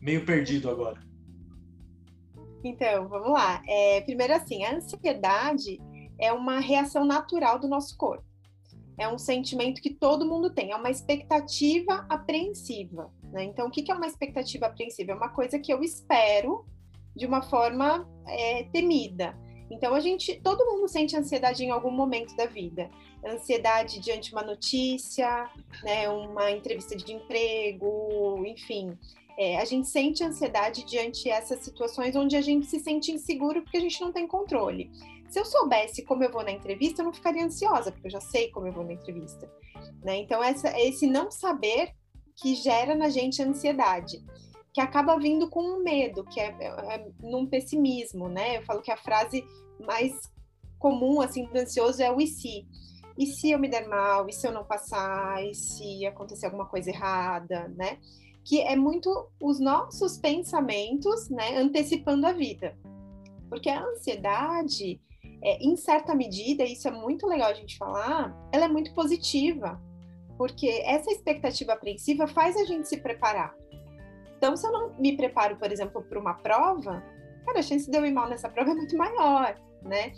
meio 0.00 0.24
perdido 0.24 0.70
agora? 0.70 1.00
Então, 2.62 3.08
vamos 3.08 3.32
lá. 3.32 3.62
É, 3.66 4.02
primeiro, 4.02 4.34
assim, 4.34 4.62
a 4.64 4.74
ansiedade 4.76 5.80
é 6.20 6.30
uma 6.30 6.60
reação 6.60 7.06
natural 7.06 7.58
do 7.58 7.66
nosso 7.66 7.96
corpo. 7.96 8.24
É 9.00 9.08
um 9.08 9.18
sentimento 9.18 9.80
que 9.80 9.90
todo 9.90 10.26
mundo 10.26 10.50
tem, 10.50 10.72
é 10.72 10.76
uma 10.76 10.90
expectativa 10.90 12.06
apreensiva. 12.08 13.10
Né? 13.32 13.44
Então, 13.44 13.66
o 13.68 13.70
que 13.70 13.90
é 13.90 13.94
uma 13.94 14.06
expectativa 14.06 14.66
apreensiva? 14.66 15.12
É 15.12 15.14
uma 15.14 15.30
coisa 15.30 15.58
que 15.58 15.72
eu 15.72 15.82
espero 15.82 16.66
de 17.16 17.26
uma 17.26 17.42
forma 17.42 18.08
é, 18.28 18.64
temida. 18.64 19.34
Então 19.70 19.94
a 19.94 20.00
gente, 20.00 20.40
todo 20.42 20.66
mundo 20.66 20.88
sente 20.88 21.16
ansiedade 21.16 21.64
em 21.64 21.70
algum 21.70 21.92
momento 21.92 22.34
da 22.34 22.46
vida. 22.46 22.90
Ansiedade 23.24 24.00
diante 24.00 24.30
de 24.30 24.34
uma 24.34 24.42
notícia, 24.42 25.48
né, 25.84 26.08
uma 26.08 26.50
entrevista 26.50 26.96
de 26.96 27.12
emprego, 27.12 28.44
enfim. 28.44 28.98
É, 29.40 29.56
a 29.56 29.64
gente 29.64 29.88
sente 29.88 30.22
ansiedade 30.22 30.84
diante 30.84 31.30
essas 31.30 31.60
situações 31.60 32.14
onde 32.14 32.36
a 32.36 32.42
gente 32.42 32.66
se 32.66 32.78
sente 32.78 33.10
inseguro 33.10 33.62
porque 33.62 33.78
a 33.78 33.80
gente 33.80 33.98
não 33.98 34.12
tem 34.12 34.26
controle. 34.26 34.90
Se 35.30 35.40
eu 35.40 35.46
soubesse 35.46 36.04
como 36.04 36.22
eu 36.22 36.30
vou 36.30 36.44
na 36.44 36.50
entrevista, 36.50 37.00
eu 37.00 37.06
não 37.06 37.12
ficaria 37.14 37.46
ansiosa, 37.46 37.90
porque 37.90 38.08
eu 38.08 38.10
já 38.10 38.20
sei 38.20 38.50
como 38.50 38.66
eu 38.66 38.72
vou 38.74 38.84
na 38.84 38.92
entrevista. 38.92 39.50
Né? 40.04 40.18
Então, 40.18 40.44
essa, 40.44 40.78
esse 40.78 41.06
não 41.06 41.30
saber 41.30 41.90
que 42.36 42.54
gera 42.54 42.94
na 42.94 43.08
gente 43.08 43.42
ansiedade 43.42 44.22
que 44.74 44.80
acaba 44.80 45.18
vindo 45.18 45.48
com 45.48 45.62
um 45.62 45.82
medo, 45.82 46.22
que 46.24 46.38
é, 46.38 46.54
é, 46.60 46.96
é, 46.96 47.08
num 47.22 47.46
pessimismo, 47.46 48.28
né? 48.28 48.58
Eu 48.58 48.62
falo 48.62 48.82
que 48.82 48.92
a 48.92 48.96
frase 48.96 49.42
mais 49.80 50.12
comum, 50.78 51.22
assim, 51.22 51.46
do 51.46 51.58
ansioso 51.58 52.02
é 52.02 52.12
o 52.12 52.20
e 52.20 52.26
se. 52.26 52.66
E 53.18 53.26
se 53.26 53.50
eu 53.50 53.58
me 53.58 53.68
der 53.68 53.88
mal? 53.88 54.28
E 54.28 54.32
se 54.32 54.46
eu 54.46 54.52
não 54.52 54.64
passar? 54.64 55.42
E 55.44 55.54
se 55.54 56.06
acontecer 56.06 56.46
alguma 56.46 56.66
coisa 56.66 56.90
errada, 56.90 57.68
né? 57.68 57.98
Que 58.44 58.60
é 58.62 58.76
muito 58.76 59.28
os 59.40 59.60
nossos 59.60 60.16
pensamentos, 60.16 61.28
né, 61.28 61.56
antecipando 61.56 62.26
a 62.26 62.32
vida. 62.32 62.76
Porque 63.48 63.68
a 63.68 63.84
ansiedade, 63.84 65.00
é, 65.42 65.58
em 65.58 65.76
certa 65.76 66.14
medida, 66.14 66.64
isso 66.64 66.88
é 66.88 66.90
muito 66.90 67.26
legal 67.26 67.50
a 67.50 67.54
gente 67.54 67.76
falar, 67.76 68.34
ela 68.52 68.64
é 68.64 68.68
muito 68.68 68.94
positiva. 68.94 69.80
Porque 70.38 70.82
essa 70.84 71.10
expectativa 71.10 71.74
apreensiva 71.74 72.26
faz 72.26 72.56
a 72.56 72.64
gente 72.64 72.88
se 72.88 72.96
preparar 72.96 73.54
então, 74.40 74.56
se 74.56 74.66
eu 74.66 74.72
não 74.72 74.94
me 74.98 75.14
preparo, 75.14 75.56
por 75.56 75.70
exemplo, 75.70 76.02
para 76.02 76.18
uma 76.18 76.32
prova, 76.32 77.04
cara, 77.44 77.58
a 77.58 77.62
chance 77.62 77.90
de 77.90 77.94
eu 77.94 78.06
ir 78.06 78.10
mal 78.10 78.26
nessa 78.26 78.48
prova 78.48 78.70
é 78.70 78.74
muito 78.74 78.96
maior, 78.96 79.54
né? 79.82 80.14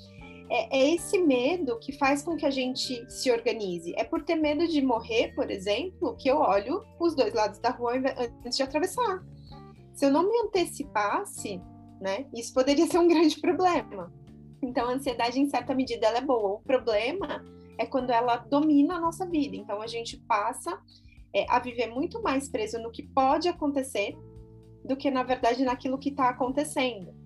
É, 0.54 0.68
é, 0.70 0.94
esse 0.94 1.16
medo 1.16 1.78
que 1.78 1.92
faz 1.92 2.22
com 2.22 2.36
que 2.36 2.44
a 2.44 2.50
gente 2.50 3.10
se 3.10 3.32
organize. 3.32 3.94
É 3.96 4.04
por 4.04 4.22
ter 4.22 4.34
medo 4.34 4.68
de 4.68 4.82
morrer, 4.82 5.34
por 5.34 5.50
exemplo, 5.50 6.14
que 6.14 6.28
eu 6.28 6.36
olho 6.36 6.84
os 7.00 7.14
dois 7.14 7.32
lados 7.32 7.58
da 7.58 7.70
rua 7.70 7.94
antes 8.44 8.58
de 8.58 8.62
atravessar. 8.62 9.24
Se 9.94 10.04
eu 10.04 10.10
não 10.10 10.28
me 10.28 10.38
antecipasse, 10.40 11.58
né, 11.98 12.26
isso 12.34 12.52
poderia 12.52 12.86
ser 12.86 12.98
um 12.98 13.08
grande 13.08 13.40
problema. 13.40 14.12
Então, 14.62 14.90
a 14.90 14.92
ansiedade, 14.92 15.40
em 15.40 15.48
certa 15.48 15.74
medida, 15.74 16.06
ela 16.06 16.18
é 16.18 16.20
boa. 16.20 16.56
O 16.56 16.60
problema 16.60 17.42
é 17.78 17.86
quando 17.86 18.10
ela 18.10 18.36
domina 18.36 18.96
a 18.96 19.00
nossa 19.00 19.24
vida. 19.24 19.56
Então, 19.56 19.80
a 19.80 19.86
gente 19.86 20.18
passa 20.18 20.78
é, 21.34 21.46
a 21.48 21.58
viver 21.60 21.86
muito 21.86 22.20
mais 22.20 22.50
preso 22.50 22.78
no 22.78 22.90
que 22.90 23.02
pode 23.02 23.48
acontecer 23.48 24.14
do 24.84 24.98
que, 24.98 25.10
na 25.10 25.22
verdade, 25.22 25.64
naquilo 25.64 25.96
que 25.96 26.10
está 26.10 26.28
acontecendo. 26.28 27.21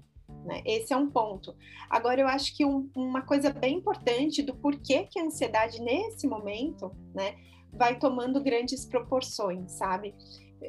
Né? 0.47 0.62
Esse 0.65 0.93
é 0.93 0.97
um 0.97 1.11
ponto. 1.11 1.57
Agora, 1.91 2.21
eu 2.21 2.29
acho 2.29 2.57
que 2.57 2.65
um, 2.65 2.88
uma 2.95 3.21
coisa 3.23 3.50
bem 3.50 3.79
importante 3.79 4.43
do 4.43 4.55
porquê 4.55 5.09
que 5.11 5.19
a 5.19 5.25
ansiedade, 5.25 5.83
nesse 5.83 6.29
momento, 6.29 6.93
né, 7.12 7.35
vai 7.73 7.99
tomando 7.99 8.41
grandes 8.41 8.85
proporções, 8.85 9.73
sabe? 9.73 10.15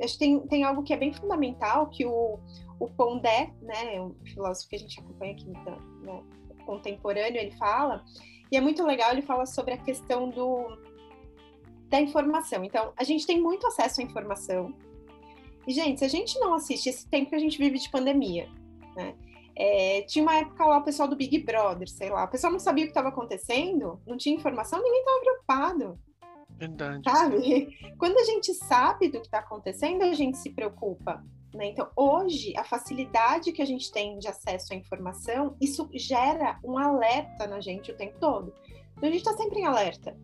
Acho 0.01 0.13
que 0.13 0.19
tem, 0.19 0.39
tem 0.47 0.63
algo 0.63 0.81
que 0.81 0.93
é 0.93 0.97
bem 0.97 1.13
fundamental, 1.13 1.87
que 1.89 2.05
o, 2.05 2.39
o 2.79 2.89
Pondé, 2.89 3.53
né, 3.61 4.01
um 4.01 4.15
filósofo 4.25 4.67
que 4.69 4.75
a 4.77 4.79
gente 4.79 4.99
acompanha 4.99 5.33
aqui, 5.33 5.47
né, 5.47 6.23
contemporâneo, 6.65 7.39
ele 7.39 7.51
fala, 7.51 8.03
e 8.51 8.57
é 8.57 8.61
muito 8.61 8.83
legal, 8.83 9.11
ele 9.11 9.21
fala 9.21 9.45
sobre 9.45 9.75
a 9.75 9.77
questão 9.77 10.29
do, 10.29 10.75
da 11.87 12.01
informação. 12.01 12.63
Então, 12.63 12.93
a 12.97 13.03
gente 13.03 13.27
tem 13.27 13.39
muito 13.39 13.67
acesso 13.67 14.01
à 14.01 14.03
informação. 14.03 14.73
E, 15.67 15.71
gente, 15.71 15.99
se 15.99 16.05
a 16.05 16.09
gente 16.09 16.39
não 16.39 16.55
assiste 16.55 16.89
esse 16.89 17.07
tempo 17.07 17.29
que 17.29 17.35
a 17.35 17.39
gente 17.39 17.59
vive 17.59 17.77
de 17.77 17.89
pandemia, 17.89 18.49
né? 18.95 19.15
É, 19.59 20.03
tinha 20.03 20.21
uma 20.21 20.35
época 20.35 20.63
lá 20.63 20.77
o 20.77 20.83
pessoal 20.83 21.09
do 21.09 21.15
Big 21.15 21.39
Brother, 21.39 21.89
sei 21.89 22.11
lá, 22.11 22.25
o 22.25 22.27
pessoal 22.27 22.53
não 22.53 22.59
sabia 22.59 22.83
o 22.83 22.87
que 22.87 22.91
estava 22.91 23.09
acontecendo, 23.09 23.99
não 24.05 24.15
tinha 24.15 24.35
informação, 24.35 24.81
ninguém 24.83 24.99
estava 24.99 25.19
preocupado. 25.19 25.99
Verdade. 26.49 27.01
Sabe? 27.03 27.67
Quando 27.97 28.19
a 28.19 28.23
gente 28.23 28.53
sabe 28.53 29.09
do 29.09 29.19
que 29.19 29.25
está 29.25 29.39
acontecendo, 29.39 30.03
a 30.03 30.13
gente 30.13 30.37
se 30.37 30.51
preocupa. 30.51 31.23
Né? 31.55 31.69
Então, 31.69 31.89
hoje, 31.95 32.53
a 32.55 32.63
facilidade 32.63 33.51
que 33.51 33.61
a 33.61 33.65
gente 33.65 33.91
tem 33.91 34.19
de 34.19 34.27
acesso 34.27 34.73
à 34.73 34.75
informação, 34.75 35.55
isso 35.59 35.89
gera 35.93 36.59
um 36.63 36.77
alerta 36.77 37.47
na 37.47 37.59
gente 37.59 37.91
o 37.91 37.97
tempo 37.97 38.19
todo. 38.19 38.53
Então, 38.95 39.09
a 39.09 39.11
gente 39.11 39.25
está 39.25 39.33
sempre 39.33 39.59
em 39.59 39.65
alerta. 39.65 40.15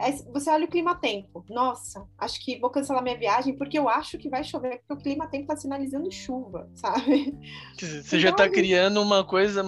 Aí 0.00 0.18
você 0.32 0.50
olha 0.50 0.64
o 0.64 0.68
clima-tempo. 0.68 1.44
Nossa, 1.50 2.06
acho 2.18 2.42
que 2.42 2.58
vou 2.58 2.70
cancelar 2.70 3.02
minha 3.02 3.18
viagem 3.18 3.54
porque 3.56 3.78
eu 3.78 3.88
acho 3.88 4.16
que 4.16 4.30
vai 4.30 4.42
chover, 4.42 4.78
porque 4.78 4.94
o 4.94 4.96
clima-tempo 4.96 5.46
tá 5.46 5.56
sinalizando 5.56 6.10
chuva, 6.10 6.68
sabe? 6.74 7.36
Você 7.78 7.98
então, 7.98 8.18
já 8.18 8.32
tá 8.32 8.48
criando 8.48 9.02
uma 9.02 9.22
coisa, 9.22 9.62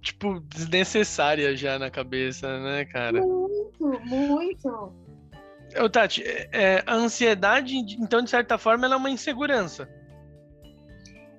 tipo, 0.00 0.40
desnecessária 0.40 1.54
já 1.54 1.78
na 1.78 1.90
cabeça, 1.90 2.58
né, 2.60 2.86
cara? 2.86 3.20
Muito, 3.20 4.00
muito. 4.06 4.92
Ô, 5.78 5.88
Tati, 5.88 6.22
é, 6.24 6.82
a 6.86 6.94
ansiedade, 6.94 7.76
então, 7.76 8.22
de 8.22 8.30
certa 8.30 8.56
forma, 8.56 8.86
ela 8.86 8.94
é 8.94 8.98
uma 8.98 9.10
insegurança. 9.10 9.88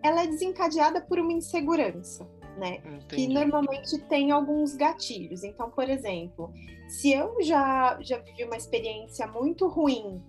Ela 0.03 0.23
é 0.23 0.27
desencadeada 0.27 1.01
por 1.01 1.17
uma 1.17 1.33
insegurança 1.33 2.27
né? 2.57 2.77
Entendi. 2.77 3.15
Que 3.15 3.27
normalmente 3.27 3.97
tem 4.09 4.31
alguns 4.31 4.75
gatilhos. 4.75 5.43
Então, 5.43 5.69
por 5.69 5.89
exemplo, 5.89 6.51
se 6.87 7.11
eu 7.11 7.41
já, 7.41 7.97
já 8.01 8.17
vivi 8.19 8.43
uma 8.43 8.57
experiência 8.57 9.27
muito 9.27 9.67
ruim, 9.67 10.21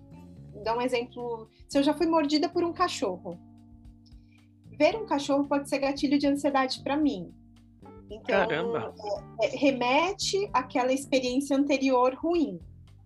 dá 0.63 0.75
um 0.75 0.81
exemplo, 0.81 1.49
se 1.67 1.77
eu 1.77 1.83
já 1.83 1.93
fui 1.93 2.07
mordida 2.07 2.49
por 2.49 2.63
um 2.63 2.73
cachorro, 2.73 3.39
ver 4.77 4.95
um 4.95 5.05
cachorro 5.05 5.47
pode 5.47 5.69
ser 5.69 5.79
gatilho 5.79 6.17
de 6.17 6.27
ansiedade 6.27 6.81
para 6.83 6.97
mim. 6.97 7.33
Então, 8.09 8.35
é, 9.39 9.45
é, 9.45 9.57
remete 9.57 10.49
àquela 10.53 10.93
experiência 10.93 11.57
anterior 11.57 12.13
ruim. 12.15 12.59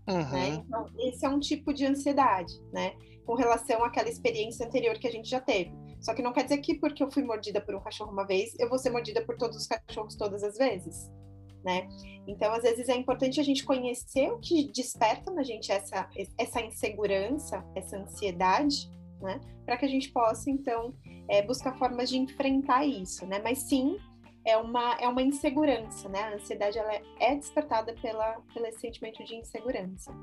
Né? 0.05 0.13
Uhum. 0.13 0.31
Né? 0.31 0.63
Então, 0.65 0.85
esse 0.99 1.25
é 1.25 1.29
um 1.29 1.39
tipo 1.39 1.73
de 1.73 1.85
ansiedade, 1.85 2.53
né? 2.73 2.93
Com 3.25 3.35
relação 3.35 3.83
àquela 3.83 4.09
experiência 4.09 4.65
anterior 4.65 4.97
que 4.97 5.07
a 5.07 5.11
gente 5.11 5.29
já 5.29 5.39
teve. 5.39 5.71
Só 6.00 6.13
que 6.13 6.22
não 6.22 6.34
quer 6.34 6.44
dizer 6.44 6.60
que 6.60 6.75
porque 6.75 7.03
eu 7.03 7.12
fui 7.12 7.24
mordida 7.24 7.60
por 7.60 7.75
um 7.75 7.82
cachorro 7.82 8.12
uma 8.12 8.25
vez, 8.25 8.56
eu 8.60 8.70
vou 8.70 8.77
ser 8.77 8.89
mordida 8.89 9.22
por 9.22 9.38
todos 9.38 9.58
os 9.58 9.68
cachorros 9.68 10.15
todas 10.15 10.44
as 10.44 10.58
vezes, 10.58 11.12
né? 11.63 11.88
Então, 12.27 12.53
às 12.53 12.63
vezes 12.63 12.88
é 12.88 12.96
importante 12.96 13.39
a 13.39 13.44
gente 13.44 13.65
conhecer 13.65 14.32
o 14.32 14.39
que 14.39 14.72
desperta 14.72 15.32
na 15.32 15.44
gente 15.44 15.72
essa, 15.72 16.10
essa 16.38 16.62
insegurança, 16.62 17.65
essa 17.75 17.98
ansiedade, 17.98 18.89
né? 19.22 19.41
Para 19.65 19.77
que 19.77 19.86
a 19.86 19.89
gente 19.89 20.10
possa, 20.12 20.50
então, 20.50 20.94
é, 21.27 21.41
buscar 21.41 21.77
formas 21.77 22.10
de 22.10 22.18
enfrentar 22.18 22.86
isso, 22.86 23.25
né? 23.25 23.41
Mas 23.44 23.60
sim, 23.63 23.98
é 24.46 24.58
uma, 24.58 24.96
é 25.00 25.08
uma 25.08 25.22
insegurança, 25.22 26.08
né? 26.08 26.22
A 26.22 26.36
ansiedade 26.36 26.77
ela 26.77 26.94
é, 27.20 27.36
despertada 27.36 27.94
pela, 28.01 28.39
pelo 28.53 28.72
sentimento 28.79 29.24
de 29.24 29.36
insegurança. 29.36 30.13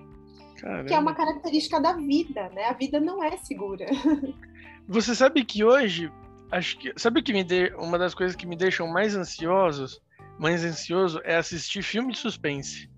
Caramba. 0.56 0.88
Que 0.88 0.95
é 0.95 0.99
uma 0.99 1.14
característica 1.14 1.80
da 1.80 1.92
vida, 1.92 2.49
né? 2.50 2.64
A 2.64 2.73
vida 2.73 2.99
não 2.99 3.23
é 3.23 3.37
segura. 3.37 3.87
Você 4.88 5.14
sabe 5.14 5.44
que 5.44 5.64
hoje 5.64 6.10
acho 6.50 6.78
que. 6.78 6.92
Sabe 6.96 7.20
o 7.20 7.22
que 7.22 7.32
me 7.32 7.42
de... 7.44 7.72
Uma 7.78 7.98
das 7.98 8.14
coisas 8.14 8.36
que 8.36 8.46
me 8.46 8.56
deixam 8.56 8.86
mais 8.88 9.16
ansiosos, 9.16 10.00
mais 10.38 10.64
ansioso, 10.64 11.20
é 11.24 11.36
assistir 11.36 11.82
filme 11.82 12.12
de 12.12 12.18
suspense. 12.18 12.88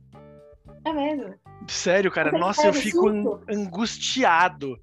É 0.84 0.92
mesmo? 0.92 1.34
Sério, 1.66 2.10
cara. 2.10 2.30
Você 2.30 2.38
Nossa, 2.38 2.66
eu 2.66 2.72
fico 2.72 3.10
susto? 3.10 3.40
angustiado. 3.50 4.78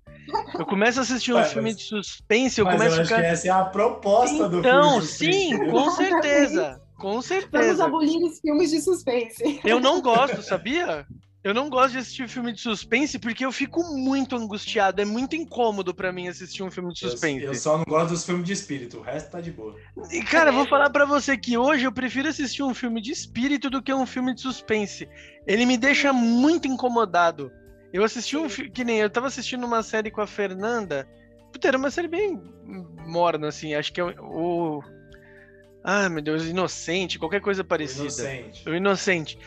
Eu 0.58 0.66
começo 0.66 1.00
a 1.00 1.04
assistir 1.04 1.34
um 1.34 1.38
Ué, 1.38 1.44
filme 1.46 1.70
mas- 1.70 1.78
de 1.78 1.84
suspense, 1.84 2.60
eu 2.60 2.66
Mas 2.66 2.76
começo 2.78 2.96
eu 2.98 3.02
a 3.02 3.06
ficar. 3.06 3.24
essa 3.24 3.48
é 3.48 3.52
a 3.52 3.64
proposta 3.66 4.50
do 4.50 4.62
filme. 4.64 4.68
Então, 4.68 5.02
sim, 5.02 5.70
com 5.70 5.92
certeza. 5.92 6.82
Com 6.98 7.10
Vamos 7.10 7.26
certeza. 7.26 7.86
abolir 7.86 8.24
os 8.24 8.40
filmes 8.40 8.72
de 8.72 8.82
suspense. 8.82 9.60
Eu 9.64 9.80
não 9.80 10.02
gosto, 10.02 10.42
sabia? 10.42 11.06
Eu 11.46 11.54
não 11.54 11.70
gosto 11.70 11.92
de 11.92 12.00
assistir 12.00 12.28
filme 12.28 12.52
de 12.52 12.60
suspense 12.60 13.20
porque 13.20 13.46
eu 13.46 13.52
fico 13.52 13.84
muito 13.96 14.36
angustiado. 14.36 15.00
É 15.00 15.06
muito 15.06 15.36
incômodo 15.36 15.94
pra 15.94 16.12
mim 16.12 16.28
assistir 16.28 16.64
um 16.64 16.72
filme 16.72 16.92
de 16.92 17.06
Eu- 17.06 17.12
suspense. 17.12 17.44
Eu, 17.46 17.54
só 17.54 17.78
não 17.78 17.86
gosto 17.86 18.10
dos 18.10 18.26
filmes 18.26 18.48
de 18.48 18.54
espírito, 18.54 18.98
o 18.98 19.02
resto 19.02 19.30
tá 19.30 19.40
de 19.40 19.52
boa. 19.52 19.76
E, 20.12 20.24
cara, 20.24 20.50
eu 20.50 20.54
vou 20.54 20.64
mesmo. 20.64 20.70
falar 20.72 20.90
pra 20.90 21.06
você 21.06 21.38
que 21.38 21.56
hoje 21.56 21.86
eu 21.86 21.92
prefiro 21.92 22.28
assistir 22.28 22.64
um 22.64 22.74
filme 22.74 23.00
de 23.00 23.12
espírito 23.12 23.70
do 23.70 23.80
que 23.80 23.94
um 23.94 24.08
filme 24.08 24.34
de 24.34 24.42
suspense. 24.42 25.08
Ele 25.46 25.68
me 25.68 25.78
deixa 25.78 26.12
muito 26.12 26.68
incomodado. 26.68 27.52
Eu 27.94 28.04
assisti 28.04 28.36
um 28.36 28.50
filme. 28.50 28.72
Que 28.72 28.84
nem 28.84 28.98
eu 28.98 29.10
tava 29.10 29.28
assistindo 29.28 29.68
uma 29.68 29.84
série 29.84 30.10
com 30.10 30.22
a 30.22 30.28
Fernanda. 30.28 31.08
Puta, 31.54 31.68
era 31.68 31.78
uma 31.78 31.92
série 31.92 32.08
bem 32.08 32.42
morna, 33.06 33.50
assim. 33.50 33.76
Acho 33.76 33.94
que 33.94 34.02
é 34.02 34.04
o. 34.04 34.16
o- 34.20 34.84
Ah, 35.84 36.10
meu 36.10 36.24
Deus, 36.24 36.44
Inocente, 36.48 37.20
qualquer 37.20 37.40
coisa 37.40 37.64
parecida. 37.64 38.02
Inocente. 38.02 38.68
O 38.68 38.74
Inocente. 38.74 39.38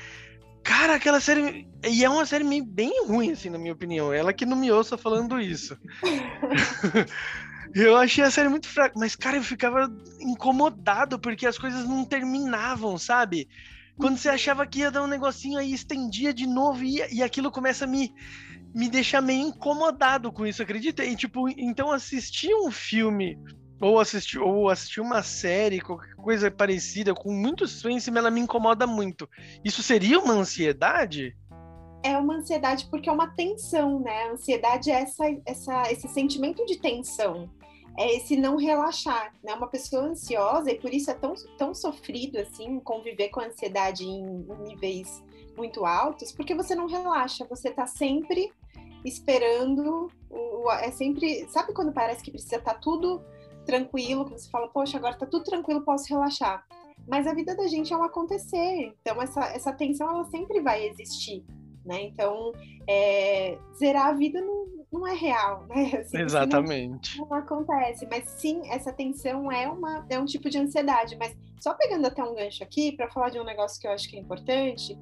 Cara, 0.62 0.94
aquela 0.94 1.20
série. 1.20 1.68
E 1.86 2.04
é 2.04 2.10
uma 2.10 2.26
série 2.26 2.44
meio 2.44 2.64
bem 2.64 3.06
ruim, 3.06 3.32
assim, 3.32 3.50
na 3.50 3.58
minha 3.58 3.72
opinião. 3.72 4.12
Ela 4.12 4.32
que 4.32 4.46
não 4.46 4.56
me 4.56 4.70
ouça 4.70 4.98
falando 4.98 5.40
isso. 5.40 5.76
eu 7.74 7.96
achei 7.96 8.24
a 8.24 8.30
série 8.30 8.48
muito 8.48 8.68
fraca. 8.68 8.94
Mas, 8.98 9.16
cara, 9.16 9.36
eu 9.36 9.42
ficava 9.42 9.90
incomodado 10.20 11.18
porque 11.18 11.46
as 11.46 11.58
coisas 11.58 11.86
não 11.86 12.04
terminavam, 12.04 12.98
sabe? 12.98 13.48
Quando 13.96 14.16
você 14.16 14.28
achava 14.28 14.66
que 14.66 14.80
ia 14.80 14.90
dar 14.90 15.02
um 15.02 15.08
negocinho 15.08 15.58
aí, 15.58 15.72
estendia 15.72 16.32
de 16.32 16.46
novo 16.46 16.84
e, 16.84 17.02
e 17.12 17.22
aquilo 17.22 17.50
começa 17.50 17.84
a 17.84 17.88
me, 17.88 18.14
me 18.74 18.88
deixar 18.88 19.20
meio 19.20 19.48
incomodado 19.48 20.30
com 20.30 20.46
isso, 20.46 20.62
acredita? 20.62 21.04
E, 21.04 21.16
tipo, 21.16 21.48
então 21.48 21.90
assistir 21.90 22.54
um 22.54 22.70
filme 22.70 23.36
ou 23.80 23.99
assistir, 24.00 24.38
ou 24.38 24.68
assistir 24.68 25.00
uma 25.00 25.23
série, 25.23 25.80
qualquer 25.80 26.14
coisa 26.16 26.50
parecida, 26.50 27.14
com 27.14 27.32
muito 27.32 27.66
suspense, 27.66 28.11
ela 28.11 28.30
me 28.30 28.40
incomoda 28.40 28.87
muito. 28.87 29.28
Isso 29.64 29.82
seria 29.82 30.18
uma 30.18 30.35
ansiedade? 30.35 31.37
É 32.02 32.16
uma 32.16 32.37
ansiedade 32.37 32.87
porque 32.90 33.08
é 33.08 33.12
uma 33.12 33.28
tensão, 33.28 34.00
né? 34.00 34.25
A 34.25 34.32
ansiedade 34.32 34.90
é 34.90 35.02
essa, 35.02 35.25
essa, 35.47 35.92
esse 35.92 36.08
sentimento 36.08 36.64
de 36.66 36.78
tensão. 36.78 37.50
É 37.97 38.16
esse 38.16 38.37
não 38.37 38.56
relaxar, 38.56 39.32
né? 39.42 39.54
Uma 39.54 39.68
pessoa 39.68 40.02
ansiosa, 40.02 40.70
e 40.70 40.78
por 40.78 40.92
isso 40.92 41.11
é 41.11 41.14
tão, 41.14 41.35
tão 41.56 41.75
sofrido, 41.75 42.38
assim, 42.38 42.78
conviver 42.80 43.28
com 43.28 43.40
a 43.40 43.47
ansiedade 43.47 44.04
em, 44.04 44.47
níveis 44.64 45.23
muito 45.56 45.85
altos, 45.85 46.30
porque 46.30 46.54
você 46.54 46.76
não 46.76 46.87
relaxa, 46.87 47.44
você 47.50 47.70
tá 47.70 47.87
sempre 47.87 48.52
esperando, 49.04 50.08
o, 50.30 50.70
é 50.70 50.92
sempre, 50.92 51.49
sabe 51.49 51.73
quando 51.73 51.92
parece 51.92 52.23
que 52.23 52.30
precisa 52.30 52.56
estar 52.56 52.75
tudo 52.75 53.20
tranquilo, 53.68 54.25
que 54.25 54.30
você 54.32 54.50
fala, 54.50 54.66
poxa, 54.68 54.96
agora 54.96 55.14
tá 55.14 55.26
tudo 55.26 55.44
tranquilo, 55.44 55.82
posso 55.84 56.08
relaxar. 56.08 56.64
Mas 57.06 57.26
a 57.26 57.34
vida 57.34 57.54
da 57.54 57.66
gente 57.66 57.92
é 57.92 57.96
um 57.96 58.02
acontecer, 58.02 58.94
então 59.00 59.20
essa, 59.20 59.44
essa 59.54 59.72
tensão 59.72 60.08
ela 60.10 60.25
sempre 60.25 60.60
vai 60.60 60.87
existir, 60.87 61.44
né? 61.84 62.02
Então, 62.02 62.52
é, 62.88 63.58
zerar 63.78 64.06
a 64.06 64.12
vida 64.14 64.40
não, 64.40 64.66
não 64.90 65.06
é 65.06 65.14
real, 65.14 65.66
né? 65.68 65.84
Assim, 66.00 66.00
isso 66.00 66.14
não- 66.16 66.22
Exatamente. 66.22 67.18
não 67.18 67.32
acontece, 67.34 68.06
mas 68.10 68.28
sim, 68.30 68.62
essa 68.70 68.90
tensão 68.90 69.52
é, 69.52 69.68
uma, 69.68 70.06
é 70.08 70.18
um 70.18 70.25
tipo 70.25 70.48
de 70.48 70.58
ansiedade. 70.58 71.16
Mas 71.18 71.36
só 71.60 71.75
pegando 71.75 72.06
até 72.06 72.23
um 72.25 72.34
gancho 72.34 72.62
aqui 72.62 72.93
para 72.93 73.10
falar 73.10 73.28
de 73.30 73.38
um 73.38 73.45
negócio 73.45 73.80
que 73.80 73.86
eu 73.86 73.93
acho 73.93 74.08
que 74.08 74.16
é 74.16 74.21
importante, 74.21 74.99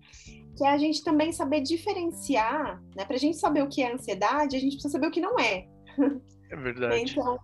que 0.56 0.64
é 0.64 0.70
a 0.70 0.78
gente 0.78 1.04
também 1.04 1.32
saber 1.32 1.60
diferenciar, 1.60 2.82
né? 2.96 3.04
Para 3.04 3.16
a 3.16 3.20
gente 3.20 3.36
saber 3.36 3.62
o 3.62 3.68
que 3.68 3.82
é 3.82 3.92
ansiedade, 3.92 4.56
a 4.56 4.60
gente 4.60 4.72
precisa 4.72 4.92
saber 4.92 5.06
o 5.06 5.10
que 5.12 5.20
não 5.20 5.38
é. 5.38 5.66
É 6.50 6.56
verdade. 6.56 7.12
Então, 7.12 7.38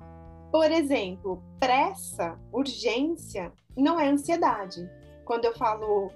por 0.53 0.71
exemplo, 0.71 1.43
pressa, 1.59 2.39
urgência, 2.53 3.51
não 3.75 3.99
é 3.99 4.07
ansiedade. 4.09 4.87
Quando 5.25 5.47
eu 5.47 5.57
falo, 5.57 6.13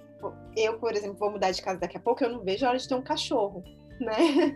eu, 0.54 0.78
por 0.78 0.94
exemplo, 0.94 1.16
vou 1.18 1.30
mudar 1.30 1.52
de 1.52 1.62
casa 1.62 1.80
daqui 1.80 1.96
a 1.96 2.00
pouco, 2.00 2.22
eu 2.22 2.28
não 2.28 2.44
vejo 2.44 2.66
a 2.66 2.68
hora 2.68 2.78
de 2.78 2.86
ter 2.86 2.94
um 2.94 3.02
cachorro, 3.02 3.64
né? 3.98 4.54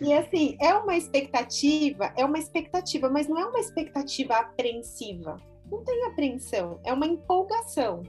E 0.00 0.10
assim, 0.14 0.56
é 0.58 0.72
uma 0.72 0.96
expectativa, 0.96 2.14
é 2.16 2.24
uma 2.24 2.38
expectativa, 2.38 3.10
mas 3.10 3.28
não 3.28 3.38
é 3.38 3.44
uma 3.44 3.60
expectativa 3.60 4.36
apreensiva. 4.36 5.36
Não 5.70 5.84
tem 5.84 6.04
apreensão, 6.06 6.80
é 6.82 6.92
uma 6.92 7.06
empolgação. 7.06 8.02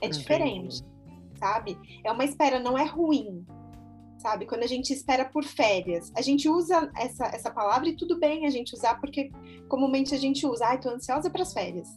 É 0.00 0.06
Entendi. 0.06 0.18
diferente, 0.18 0.84
sabe? 1.38 1.76
É 2.04 2.12
uma 2.12 2.24
espera, 2.24 2.60
não 2.60 2.78
é 2.78 2.84
ruim, 2.84 3.44
sabe? 4.22 4.46
Quando 4.46 4.62
a 4.62 4.68
gente 4.68 4.92
espera 4.92 5.24
por 5.24 5.44
férias, 5.44 6.12
a 6.16 6.22
gente 6.22 6.48
usa 6.48 6.90
essa, 6.96 7.26
essa 7.26 7.50
palavra 7.50 7.88
e 7.88 7.96
tudo 7.96 8.18
bem 8.18 8.46
a 8.46 8.50
gente 8.50 8.74
usar, 8.74 9.00
porque 9.00 9.30
comumente 9.68 10.14
a 10.14 10.18
gente 10.18 10.46
usa, 10.46 10.66
ai, 10.66 10.80
tô 10.80 10.88
ansiosa 10.88 11.28
para 11.28 11.42
as 11.42 11.52
férias. 11.52 11.88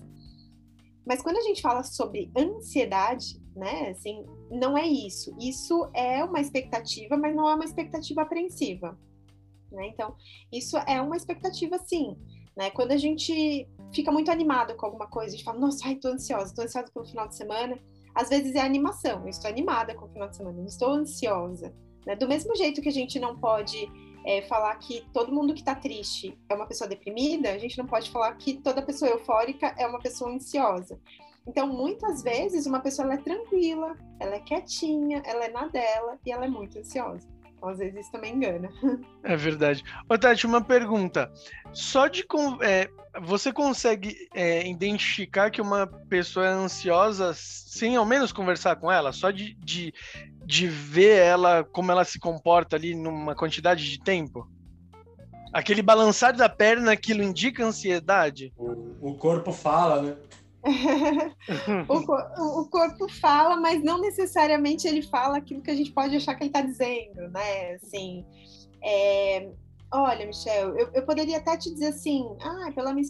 Mas 1.06 1.22
quando 1.22 1.38
a 1.38 1.42
gente 1.42 1.62
fala 1.62 1.84
sobre 1.84 2.32
ansiedade, 2.36 3.40
né, 3.56 3.90
assim, 3.92 4.26
não 4.50 4.76
é 4.76 4.88
isso. 4.88 5.36
Isso 5.40 5.90
é 5.94 6.24
uma 6.24 6.42
expectativa, 6.42 7.16
mas 7.16 7.36
não 7.36 7.48
é 7.48 7.54
uma 7.54 7.64
expectativa 7.64 8.24
apreensiva. 8.24 8.98
Né? 9.72 9.88
Então, 9.88 10.16
isso 10.52 10.78
é 10.78 11.00
uma 11.00 11.16
expectativa, 11.16 11.78
sim. 11.78 12.18
Né? 12.58 12.72
Quando 12.72 12.92
a 12.92 12.98
gente 12.98 13.68
fica 13.94 14.12
muito 14.12 14.32
animado 14.32 14.76
com 14.76 14.86
alguma 14.86 15.08
coisa, 15.08 15.30
a 15.30 15.38
gente 15.38 15.44
fala, 15.44 15.60
nossa, 15.60 15.88
ai, 15.88 15.96
tô 15.96 16.08
ansiosa, 16.08 16.56
tô 16.56 16.64
ansiosa 16.64 16.92
pelo 16.92 17.06
final 17.06 17.28
de 17.28 17.36
semana. 17.36 17.78
Às 18.16 18.30
vezes 18.30 18.56
é 18.56 18.62
animação, 18.62 19.24
eu 19.24 19.28
estou 19.28 19.50
animada 19.50 19.94
com 19.94 20.06
o 20.06 20.10
final 20.10 20.30
de 20.30 20.38
semana, 20.38 20.58
não 20.58 20.66
estou 20.66 20.90
ansiosa. 20.90 21.76
Né? 22.06 22.16
Do 22.16 22.28
mesmo 22.28 22.56
jeito 22.56 22.82
que 22.82 22.90
a 22.90 22.94
gente 22.94 23.20
não 23.20 23.38
pode 23.38 23.90
é, 24.26 24.42
falar 24.44 24.76
que 24.76 25.06
todo 25.14 25.32
mundo 25.32 25.54
que 25.54 25.62
está 25.62 25.76
triste 25.76 26.38
é 26.50 26.56
uma 26.56 26.68
pessoa 26.68 26.88
deprimida, 26.88 27.52
a 27.52 27.58
gente 27.58 27.78
não 27.78 27.86
pode 27.86 28.10
falar 28.10 28.34
que 28.36 28.56
toda 28.56 28.82
pessoa 28.82 29.12
eufórica 29.12 29.74
é 29.78 29.86
uma 29.86 30.00
pessoa 30.00 30.32
ansiosa. 30.32 31.00
Então, 31.48 31.68
muitas 31.68 32.24
vezes, 32.24 32.66
uma 32.66 32.80
pessoa 32.80 33.14
é 33.14 33.18
tranquila, 33.18 33.96
ela 34.20 34.36
é 34.36 34.40
quietinha, 34.40 35.22
ela 35.26 35.46
é 35.46 35.50
na 35.50 35.68
dela 35.68 36.18
e 36.26 36.32
ela 36.32 36.46
é 36.46 36.48
muito 36.50 36.80
ansiosa. 36.80 37.28
Então, 37.56 37.70
às 37.70 37.78
vezes, 37.78 38.00
isso 38.00 38.12
também 38.12 38.34
engana. 38.34 38.70
É 39.24 39.36
verdade. 39.36 39.84
Ô, 40.10 40.18
Tati, 40.18 40.46
uma 40.46 40.62
pergunta. 40.62 41.32
Só 41.72 42.08
de. 42.08 42.26
é, 42.62 42.90
você 43.22 43.54
consegue 43.54 44.28
é, 44.34 44.68
identificar 44.68 45.50
que 45.50 45.62
uma 45.62 45.88
pessoa 45.88 46.46
é 46.46 46.50
ansiosa 46.50 47.34
sem 47.34 47.96
ao 47.96 48.06
menos 48.06 48.32
conversar 48.32 48.76
com 48.76 48.92
ela? 48.92 49.12
Só 49.12 49.32
de, 49.32 49.56
de, 49.56 49.94
de 50.46 50.68
ver 50.68 51.18
ela, 51.18 51.64
como 51.64 51.92
ela 51.92 52.06
se 52.06 52.20
comporta 52.20 52.76
ali 52.76 52.94
numa 52.94 53.36
quantidade 53.36 53.90
de 53.90 54.00
tempo? 54.00 54.48
Aquele 55.52 55.82
balançar 55.82 56.36
da 56.36 56.48
perna, 56.48 56.92
aquilo 56.92 57.24
indica 57.24 57.66
ansiedade? 57.66 58.54
O, 58.58 59.10
o 59.10 59.18
corpo 59.18 59.52
fala, 59.52 60.02
né? 60.02 60.16
o, 61.88 62.62
o 62.62 62.70
corpo 62.70 63.08
fala, 63.10 63.56
mas 63.56 63.84
não 63.84 64.00
necessariamente 64.00 64.88
ele 64.88 65.02
fala 65.02 65.38
aquilo 65.38 65.62
que 65.62 65.72
a 65.72 65.76
gente 65.76 65.92
pode 65.92 66.16
achar 66.16 66.36
que 66.36 66.44
ele 66.44 66.50
está 66.50 66.62
dizendo, 66.62 67.30
né? 67.30 67.76
Assim, 67.76 68.26
é, 68.84 69.50
olha, 69.92 70.26
Michel, 70.26 70.78
eu, 70.78 70.90
eu 70.94 71.06
poderia 71.06 71.38
até 71.38 71.58
te 71.58 71.72
dizer 71.72 71.88
assim, 71.88 72.28
ah, 72.42 72.72
pela 72.74 72.94
minha 72.94 73.08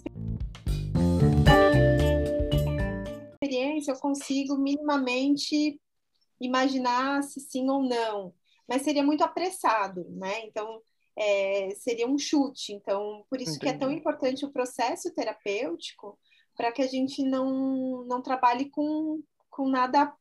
experiência, 3.41 3.91
eu 3.91 4.00
consigo 4.00 4.58
minimamente 4.58 5.80
imaginar 6.39 7.24
se 7.24 7.39
sim 7.39 7.69
ou 7.69 7.84
não, 7.84 8.34
mas 8.67 8.82
seria 8.82 9.04
muito 9.04 9.24
apressado, 9.24 10.06
né? 10.10 10.45
Então, 10.45 10.82
é, 11.17 11.69
seria 11.76 12.08
um 12.08 12.17
chute. 12.17 12.74
Então, 12.74 13.26
por 13.30 13.39
isso 13.39 13.60
que 13.60 13.69
é 13.69 13.74
tão 13.74 13.88
Entendi. 13.88 14.00
importante 14.00 14.45
o 14.45 14.52
processo 14.52 15.13
terapêutico 15.13 16.19
para 16.56 16.71
que 16.71 16.82
a 16.82 16.88
gente 16.88 17.24
não, 17.24 18.04
não 18.06 18.21
trabalhe 18.21 18.69
com, 18.69 19.21
com 19.50 19.67
nada, 19.67 20.13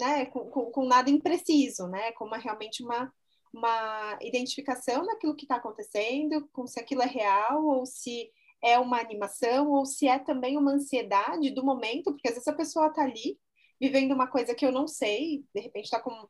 né, 0.00 0.26
com, 0.26 0.50
com, 0.50 0.70
com 0.70 0.84
nada 0.84 1.10
impreciso, 1.10 1.86
né, 1.86 2.12
com 2.12 2.24
uma, 2.24 2.38
realmente 2.38 2.82
uma, 2.82 3.12
uma 3.52 4.18
identificação 4.22 5.06
daquilo 5.06 5.36
que 5.36 5.44
está 5.44 5.56
acontecendo, 5.56 6.48
com 6.52 6.66
se 6.66 6.80
aquilo 6.80 7.02
é 7.02 7.06
real 7.06 7.64
ou 7.64 7.86
se 7.86 8.30
é 8.62 8.78
uma 8.78 9.00
animação 9.00 9.70
ou 9.70 9.84
se 9.84 10.06
é 10.06 10.18
também 10.18 10.56
uma 10.56 10.72
ansiedade 10.72 11.50
do 11.50 11.64
momento, 11.64 12.12
porque 12.12 12.28
às 12.28 12.34
vezes 12.34 12.48
a 12.48 12.54
pessoa 12.54 12.86
está 12.86 13.02
ali 13.02 13.38
vivendo 13.82 14.12
uma 14.12 14.28
coisa 14.28 14.54
que 14.54 14.64
eu 14.64 14.70
não 14.70 14.86
sei, 14.86 15.44
de 15.52 15.60
repente 15.60 15.86
está 15.86 15.98
com, 15.98 16.28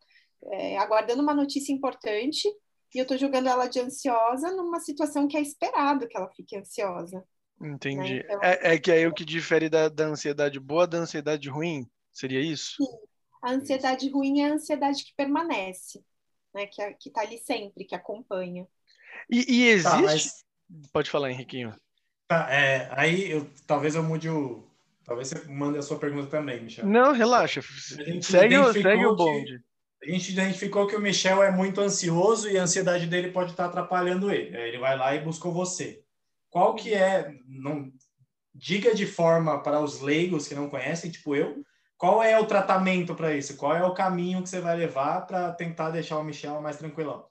é, 0.52 0.78
aguardando 0.78 1.22
uma 1.22 1.34
notícia 1.34 1.70
importante 1.70 2.48
e 2.94 2.98
eu 2.98 3.02
estou 3.02 3.18
julgando 3.18 3.46
ela 3.50 3.66
de 3.66 3.78
ansiosa 3.78 4.50
numa 4.52 4.80
situação 4.80 5.28
que 5.28 5.36
é 5.36 5.40
esperado 5.42 6.08
que 6.08 6.16
ela 6.16 6.30
fique 6.34 6.56
ansiosa. 6.56 7.22
Entendi. 7.60 8.14
Né, 8.14 8.22
então- 8.24 8.40
É, 8.42 8.74
é 8.74 8.78
que 8.78 8.90
aí 8.90 9.06
o 9.06 9.12
que 9.12 9.24
difere 9.24 9.68
da, 9.68 9.90
da 9.90 10.06
ansiedade 10.06 10.58
boa 10.58 10.86
da 10.86 10.96
ansiedade 10.96 11.50
ruim? 11.50 11.86
Seria 12.10 12.40
isso? 12.40 12.76
A 13.42 13.50
ansiedade 13.52 14.08
ruim 14.08 14.40
é 14.40 14.48
a 14.48 14.54
ansiedade 14.54 15.04
que 15.04 15.12
permanece, 15.14 16.02
né? 16.54 16.66
Que, 16.66 16.80
é- 16.80 16.92
que 16.94 17.10
tá 17.10 17.20
ali 17.20 17.38
sempre, 17.38 17.84
que 17.84 17.94
acompanha. 17.94 18.66
E, 19.30 19.44
e 19.46 19.68
existe. 19.68 19.90
Tá, 19.90 20.00
mas 20.00 20.44
Pode 20.90 21.10
falar, 21.10 21.30
Henriquinho. 21.30 21.76
tá, 22.26 22.50
é, 22.50 22.88
aí 22.92 23.30
eu, 23.30 23.46
talvez 23.66 23.94
eu 23.94 24.02
mude 24.02 24.30
o, 24.30 24.66
Talvez 25.04 25.28
você 25.28 25.48
mande 25.48 25.78
a 25.78 25.82
sua 25.82 25.98
pergunta 25.98 26.28
também, 26.28 26.62
Michel. 26.62 26.86
Não, 26.86 27.12
relaxa. 27.12 27.60
Segue, 27.62 28.22
segue 28.22 28.56
o 28.56 29.16
bonde. 29.16 29.58
Que, 29.58 30.10
a 30.10 30.12
gente 30.12 30.32
identificou 30.32 30.86
que 30.86 30.96
o 30.96 31.00
Michel 31.00 31.42
é 31.42 31.50
muito 31.50 31.80
ansioso 31.80 32.48
e 32.48 32.58
a 32.58 32.62
ansiedade 32.62 33.06
dele 33.06 33.30
pode 33.30 33.52
estar 33.52 33.66
atrapalhando 33.66 34.30
ele. 34.30 34.56
Ele 34.56 34.78
vai 34.78 34.96
lá 34.96 35.14
e 35.14 35.20
buscou 35.20 35.52
você. 35.52 36.02
Qual 36.50 36.74
que 36.74 36.92
é, 36.92 37.32
não, 37.46 37.90
diga 38.54 38.94
de 38.94 39.06
forma 39.06 39.62
para 39.62 39.80
os 39.80 40.00
leigos 40.00 40.46
que 40.46 40.54
não 40.54 40.68
conhecem, 40.68 41.10
tipo 41.10 41.34
eu, 41.34 41.64
qual 41.96 42.22
é 42.22 42.38
o 42.38 42.46
tratamento 42.46 43.14
para 43.14 43.34
isso? 43.34 43.56
Qual 43.56 43.74
é 43.76 43.84
o 43.84 43.94
caminho 43.94 44.42
que 44.42 44.48
você 44.48 44.60
vai 44.60 44.76
levar 44.76 45.24
para 45.26 45.52
tentar 45.52 45.90
deixar 45.90 46.18
o 46.18 46.24
Michel 46.24 46.60
mais 46.60 46.76
tranquilão? 46.76 47.26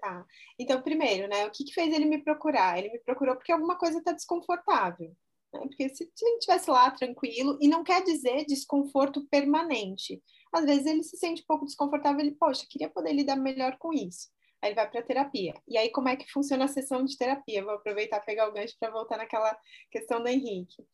Tá. 0.00 0.24
Então, 0.58 0.80
primeiro, 0.80 1.28
né, 1.28 1.46
o 1.46 1.50
que, 1.50 1.64
que 1.64 1.74
fez 1.74 1.92
ele 1.92 2.06
me 2.06 2.24
procurar? 2.24 2.78
Ele 2.78 2.90
me 2.90 2.98
procurou 3.00 3.36
porque 3.36 3.52
alguma 3.52 3.76
coisa 3.76 3.98
está 3.98 4.12
desconfortável. 4.12 5.14
Né? 5.52 5.60
Porque 5.60 5.88
se 5.88 6.08
ele 6.22 6.36
estivesse 6.36 6.70
lá 6.70 6.90
tranquilo, 6.90 7.58
e 7.60 7.68
não 7.68 7.84
quer 7.84 8.02
dizer 8.02 8.44
desconforto 8.46 9.26
permanente. 9.28 10.22
Às 10.52 10.64
vezes 10.64 10.86
ele 10.86 11.02
se 11.02 11.16
sente 11.16 11.42
um 11.42 11.46
pouco 11.46 11.64
desconfortável, 11.64 12.20
ele, 12.20 12.32
poxa, 12.32 12.66
queria 12.68 12.88
poder 12.88 13.12
lidar 13.12 13.36
melhor 13.36 13.76
com 13.78 13.92
isso. 13.92 14.28
Aí 14.62 14.70
ele 14.70 14.74
vai 14.74 14.90
para 14.90 15.02
terapia. 15.02 15.54
E 15.66 15.78
aí, 15.78 15.90
como 15.90 16.08
é 16.08 16.16
que 16.16 16.30
funciona 16.30 16.64
a 16.64 16.68
sessão 16.68 17.04
de 17.04 17.16
terapia? 17.16 17.64
Vou 17.64 17.74
aproveitar 17.74 18.20
pegar 18.20 18.48
o 18.48 18.52
gancho 18.52 18.76
para 18.78 18.90
voltar 18.90 19.16
naquela 19.16 19.56
questão 19.90 20.22
do 20.22 20.28
Henrique. 20.28 20.84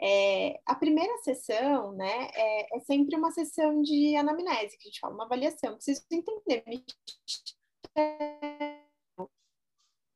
É, 0.00 0.60
a 0.66 0.74
primeira 0.74 1.16
sessão, 1.18 1.92
né, 1.92 2.28
é, 2.34 2.76
é, 2.76 2.80
sempre 2.80 3.16
uma 3.16 3.30
sessão 3.30 3.80
de 3.80 4.16
anamnese, 4.16 4.76
que 4.76 4.88
a 4.88 4.90
gente 4.90 5.00
fala, 5.00 5.14
uma 5.14 5.24
avaliação. 5.24 5.74
Preciso 5.74 6.02
entender, 6.10 6.64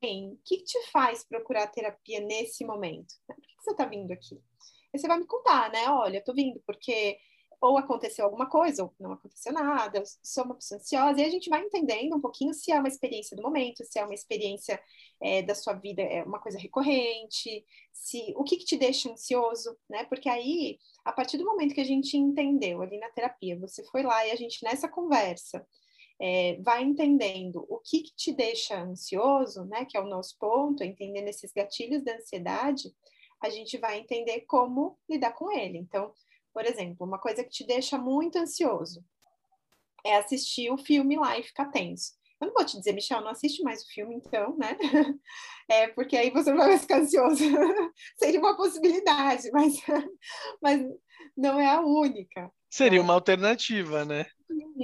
o 0.02 0.38
que 0.44 0.62
te 0.62 0.90
faz 0.90 1.24
procurar 1.24 1.66
terapia 1.68 2.20
nesse 2.20 2.64
momento? 2.64 3.14
Por 3.26 3.37
que 3.37 3.42
você 3.61 3.70
está 3.72 3.84
vindo 3.84 4.12
aqui? 4.12 4.40
Aí 4.92 4.98
você 4.98 5.08
vai 5.08 5.18
me 5.18 5.26
contar, 5.26 5.70
né? 5.70 5.88
Olha, 5.90 6.18
eu 6.18 6.24
tô 6.24 6.32
vindo 6.32 6.61
porque 6.66 7.18
ou 7.61 7.76
aconteceu 7.76 8.24
alguma 8.24 8.48
coisa, 8.48 8.84
ou 8.84 8.94
não 9.00 9.12
aconteceu 9.12 9.52
nada, 9.52 9.98
eu 9.98 10.04
sou 10.22 10.44
uma 10.44 10.54
pessoa 10.54 10.78
ansiosa, 10.78 11.20
e 11.20 11.24
a 11.24 11.28
gente 11.30 11.50
vai 11.50 11.62
entendendo 11.62 12.14
um 12.14 12.20
pouquinho 12.20 12.54
se 12.54 12.70
é 12.70 12.78
uma 12.78 12.88
experiência 12.88 13.37
do 13.37 13.42
momento, 13.42 13.84
se 13.84 13.98
é 13.98 14.04
uma 14.04 14.14
experiência 14.14 14.80
é, 15.20 15.42
da 15.42 15.54
sua 15.54 15.72
vida, 15.72 16.02
é 16.02 16.22
uma 16.22 16.40
coisa 16.40 16.58
recorrente, 16.58 17.64
se 17.92 18.32
o 18.37 18.44
que, 18.44 18.58
que 18.58 18.64
te 18.64 18.76
deixa 18.76 19.11
ansioso, 19.11 19.76
né? 19.90 20.04
Porque 20.04 20.28
aí, 20.28 20.78
a 21.04 21.12
partir 21.12 21.37
do 21.37 21.44
momento 21.44 21.74
que 21.74 21.80
a 21.80 21.84
gente 21.84 22.16
entendeu 22.16 22.80
ali 22.80 22.98
na 22.98 23.11
terapia, 23.11 23.58
você 23.58 23.84
foi 23.87 24.02
lá 24.02 24.24
e 24.26 24.30
a 24.30 24.37
gente 24.37 24.62
nessa 24.62 24.88
conversa 24.88 25.66
é, 26.20 26.59
vai 26.62 26.83
entendendo 26.83 27.64
o 27.68 27.78
que, 27.78 28.02
que 28.02 28.14
te 28.14 28.33
deixa 28.33 28.81
ansioso, 28.81 29.64
né? 29.64 29.85
Que 29.85 29.96
é 29.96 30.00
o 30.00 30.09
nosso 30.09 30.37
ponto, 30.38 30.83
entendendo 30.83 31.28
esses 31.28 31.52
gatilhos 31.52 32.02
da 32.02 32.16
ansiedade, 32.16 32.94
a 33.40 33.48
gente 33.48 33.78
vai 33.78 33.98
entender 34.00 34.40
como 34.42 34.98
lidar 35.09 35.33
com 35.33 35.50
ele. 35.50 35.78
Então, 35.78 36.12
por 36.52 36.64
exemplo, 36.64 37.07
uma 37.07 37.18
coisa 37.18 37.44
que 37.44 37.50
te 37.50 37.64
deixa 37.64 37.96
muito 37.96 38.37
ansioso 38.37 39.04
é 40.04 40.16
assistir 40.16 40.70
o 40.70 40.78
filme 40.78 41.16
lá 41.16 41.38
e 41.38 41.42
ficar 41.42 41.66
tenso. 41.66 42.18
Eu 42.40 42.48
não 42.48 42.54
vou 42.54 42.64
te 42.64 42.78
dizer, 42.78 42.92
Michel, 42.92 43.20
não 43.20 43.31
assiste 43.31 43.62
mais 43.62 43.83
o 43.83 43.88
filme, 43.88 44.14
então, 44.16 44.57
né? 44.57 44.76
É, 45.70 45.87
porque 45.88 46.16
aí 46.16 46.31
você 46.31 46.50
não 46.50 46.64
vai 46.64 46.78
ficar 46.78 47.00
ansioso. 47.00 47.44
Seria 48.16 48.40
uma 48.40 48.57
possibilidade, 48.57 49.50
mas, 49.52 49.74
mas 50.62 50.83
não 51.37 51.61
é 51.61 51.66
a 51.66 51.83
única. 51.83 52.50
Seria 52.70 53.02
uma 53.02 53.12
alternativa, 53.12 54.02
né? 54.02 54.24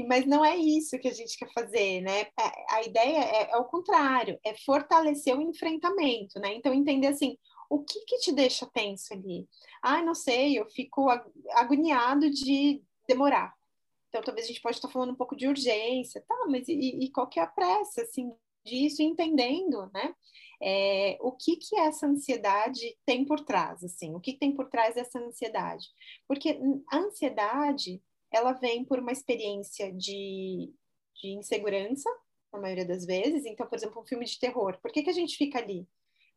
Mas 0.09 0.27
não 0.27 0.45
é 0.45 0.57
isso 0.57 0.99
que 0.99 1.09
a 1.09 1.13
gente 1.13 1.37
quer 1.39 1.51
fazer, 1.53 2.01
né? 2.01 2.23
É, 2.23 2.75
a 2.75 2.83
ideia 2.83 3.19
é, 3.19 3.51
é 3.53 3.57
o 3.57 3.65
contrário, 3.65 4.39
é 4.45 4.55
fortalecer 4.55 5.37
o 5.37 5.43
enfrentamento, 5.43 6.39
né? 6.39 6.55
Então, 6.55 6.75
entender 6.75 7.07
assim, 7.09 7.39
o 7.71 7.83
que 7.83 8.01
que 8.05 8.19
te 8.19 8.33
deixa 8.33 8.67
tenso 8.67 9.15
ali? 9.15 9.49
Ah, 9.83 10.03
não 10.03 10.15
sei, 10.15 10.59
eu 10.59 10.67
fico 10.67 11.09
agoniado 11.53 12.31
de 12.31 12.83
demorar. 13.09 13.55
Então, 14.09 14.23
talvez 14.23 14.47
a 14.47 14.49
gente 14.49 14.61
pode 14.63 14.77
estar 14.77 14.89
falando 14.89 15.13
um 15.13 15.17
pouco 15.17 15.35
de 15.35 15.49
urgência, 15.49 16.23
tá, 16.27 16.47
mas 16.49 16.69
e, 16.69 17.05
e 17.05 17.11
qual 17.11 17.29
que 17.29 17.41
é 17.41 17.43
a 17.43 17.49
pressa, 17.49 18.03
assim, 18.03 18.33
disso, 18.65 19.03
entendendo, 19.03 19.91
né? 19.93 20.15
É, 20.63 21.19
o 21.21 21.33
que 21.33 21.57
que 21.57 21.77
essa 21.79 22.07
ansiedade 22.07 22.97
tem 23.05 23.25
por 23.25 23.41
trás, 23.41 23.83
assim, 23.83 24.15
o 24.15 24.21
que, 24.21 24.35
que 24.35 24.39
tem 24.39 24.55
por 24.55 24.71
trás 24.71 24.95
dessa 24.95 25.19
ansiedade? 25.19 25.89
Porque 26.27 26.59
a 26.91 26.97
ansiedade, 26.97 28.01
ela 28.35 28.53
vem 28.53 28.85
por 28.85 28.99
uma 28.99 29.13
experiência 29.13 29.93
de, 29.93 30.73
de 31.21 31.29
insegurança, 31.29 32.11
na 32.53 32.61
maioria 32.61 32.87
das 32.87 33.05
vezes. 33.05 33.45
Então, 33.45 33.67
por 33.67 33.77
exemplo, 33.77 34.03
um 34.03 34.07
filme 34.07 34.25
de 34.25 34.39
terror, 34.39 34.79
por 34.81 34.91
que, 34.93 35.03
que 35.03 35.11
a 35.11 35.15
gente 35.15 35.37
fica 35.37 35.59
ali? 35.59 35.87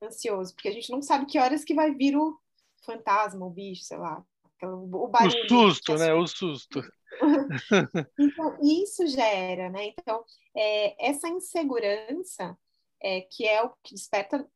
ansioso, 0.03 0.53
porque 0.53 0.67
a 0.67 0.71
gente 0.71 0.91
não 0.91 1.01
sabe 1.01 1.25
que 1.25 1.39
horas 1.39 1.63
que 1.63 1.73
vai 1.73 1.93
vir 1.93 2.15
o 2.15 2.37
fantasma, 2.85 3.45
o 3.45 3.49
bicho, 3.49 3.83
sei 3.83 3.97
lá. 3.97 4.23
O, 4.61 5.07
barulho, 5.07 5.45
o 5.45 5.49
susto, 5.49 5.95
né? 5.95 6.13
O 6.13 6.25
susto. 6.25 6.81
então, 8.19 8.57
isso 8.61 9.05
gera, 9.07 9.69
né? 9.69 9.87
Então, 9.87 10.23
é, 10.55 11.09
essa 11.09 11.27
insegurança, 11.27 12.57
é, 13.01 13.21
que 13.21 13.45
é 13.45 13.61
o 13.61 13.69
que 13.83 13.93
desperta, 13.93 14.47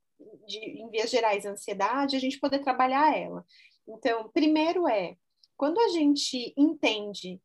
de, 0.47 0.57
em 0.57 0.89
vias 0.89 1.09
gerais, 1.09 1.45
a 1.45 1.51
ansiedade, 1.51 2.15
a 2.15 2.19
gente 2.19 2.39
poder 2.39 2.59
trabalhar 2.59 3.15
ela. 3.15 3.45
Então, 3.87 4.29
primeiro 4.29 4.87
é, 4.87 5.15
quando 5.61 5.79
a 5.79 5.89
gente 5.89 6.55
entende 6.57 7.39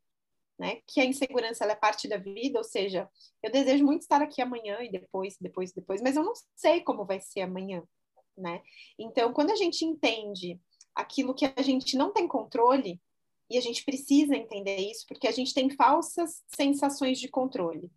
né, 0.57 0.81
que 0.87 0.99
a 0.99 1.05
insegurança 1.05 1.65
é 1.65 1.75
parte 1.75 2.07
da 2.07 2.17
vida, 2.17 2.57
ou 2.57 2.63
seja, 2.63 3.07
eu 3.43 3.51
desejo 3.51 3.85
muito 3.85 4.01
estar 4.01 4.23
aqui 4.23 4.41
amanhã 4.41 4.79
e 4.81 4.89
depois, 4.89 5.37
depois, 5.39 5.71
depois, 5.71 6.01
mas 6.01 6.15
eu 6.15 6.23
não 6.23 6.33
sei 6.55 6.81
como 6.81 7.05
vai 7.05 7.19
ser 7.19 7.41
amanhã, 7.41 7.83
né? 8.35 8.63
Então, 8.97 9.31
quando 9.31 9.51
a 9.51 9.55
gente 9.55 9.85
entende 9.85 10.59
aquilo 10.95 11.35
que 11.35 11.45
a 11.45 11.61
gente 11.61 11.95
não 11.95 12.11
tem 12.11 12.27
controle, 12.27 12.99
e 13.51 13.55
a 13.55 13.61
gente 13.61 13.85
precisa 13.85 14.35
entender 14.35 14.77
isso, 14.77 15.05
porque 15.07 15.27
a 15.27 15.31
gente 15.31 15.53
tem 15.53 15.69
falsas 15.69 16.43
sensações 16.47 17.19
de 17.19 17.27
controle. 17.27 17.87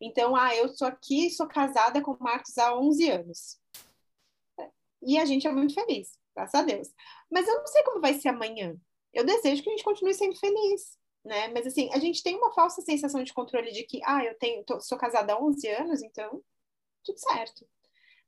Então, 0.00 0.36
ah, 0.36 0.54
eu 0.54 0.68
sou 0.68 0.86
aqui, 0.86 1.28
sou 1.28 1.48
casada 1.48 2.00
com 2.00 2.12
o 2.12 2.22
Marcos 2.22 2.56
há 2.56 2.72
11 2.78 3.10
anos. 3.10 3.58
E 5.02 5.18
a 5.18 5.24
gente 5.24 5.44
é 5.44 5.50
muito 5.50 5.74
feliz, 5.74 6.16
graças 6.36 6.54
a 6.54 6.62
Deus. 6.62 6.88
Mas 7.28 7.48
eu 7.48 7.56
não 7.56 7.66
sei 7.66 7.82
como 7.82 8.00
vai 8.00 8.14
ser 8.14 8.28
amanhã. 8.28 8.76
Eu 9.16 9.24
desejo 9.24 9.62
que 9.62 9.68
a 9.68 9.72
gente 9.72 9.84
continue 9.84 10.14
sendo 10.14 10.36
feliz 10.36 10.96
né? 11.26 11.48
Mas 11.48 11.66
assim, 11.66 11.90
a 11.92 11.98
gente 11.98 12.22
tem 12.22 12.36
uma 12.36 12.52
falsa 12.52 12.80
sensação 12.80 13.22
de 13.22 13.34
controle 13.34 13.72
de 13.72 13.82
que, 13.82 14.00
ah, 14.04 14.24
eu 14.24 14.38
tenho, 14.38 14.64
tô, 14.64 14.80
sou 14.80 14.96
casada 14.96 15.34
há 15.34 15.42
11 15.42 15.68
anos, 15.68 16.02
então 16.02 16.40
tudo 17.04 17.18
certo, 17.18 17.66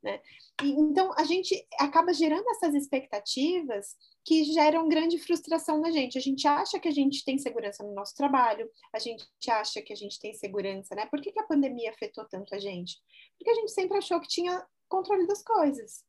né? 0.03 0.21
E, 0.63 0.71
então 0.71 1.13
a 1.17 1.25
gente 1.25 1.67
acaba 1.79 2.13
gerando 2.13 2.49
essas 2.51 2.75
expectativas 2.75 3.97
que 4.25 4.45
geram 4.45 4.89
grande 4.89 5.19
frustração 5.19 5.81
na 5.81 5.91
gente. 5.91 6.19
A 6.19 6.21
gente 6.21 6.47
acha 6.47 6.79
que 6.79 6.89
a 6.89 6.93
gente 6.93 7.25
tem 7.25 7.39
segurança 7.39 7.85
no 7.85 7.95
nosso 7.95 8.15
trabalho, 8.15 8.69
a 8.93 8.99
gente 8.99 9.25
acha 9.49 9.81
que 9.81 9.93
a 9.93 9.97
gente 9.97 10.19
tem 10.19 10.35
segurança, 10.35 10.95
né? 10.95 11.07
Por 11.07 11.21
que, 11.21 11.33
que 11.33 11.41
a 11.41 11.47
pandemia 11.47 11.91
afetou 11.91 12.25
tanto 12.29 12.55
a 12.55 12.59
gente? 12.59 12.97
Porque 13.39 13.51
a 13.51 13.55
gente 13.55 13.71
sempre 13.71 13.97
achou 13.97 14.21
que 14.21 14.29
tinha 14.29 14.67
controle 14.89 15.27
das 15.27 15.43
coisas. 15.43 16.05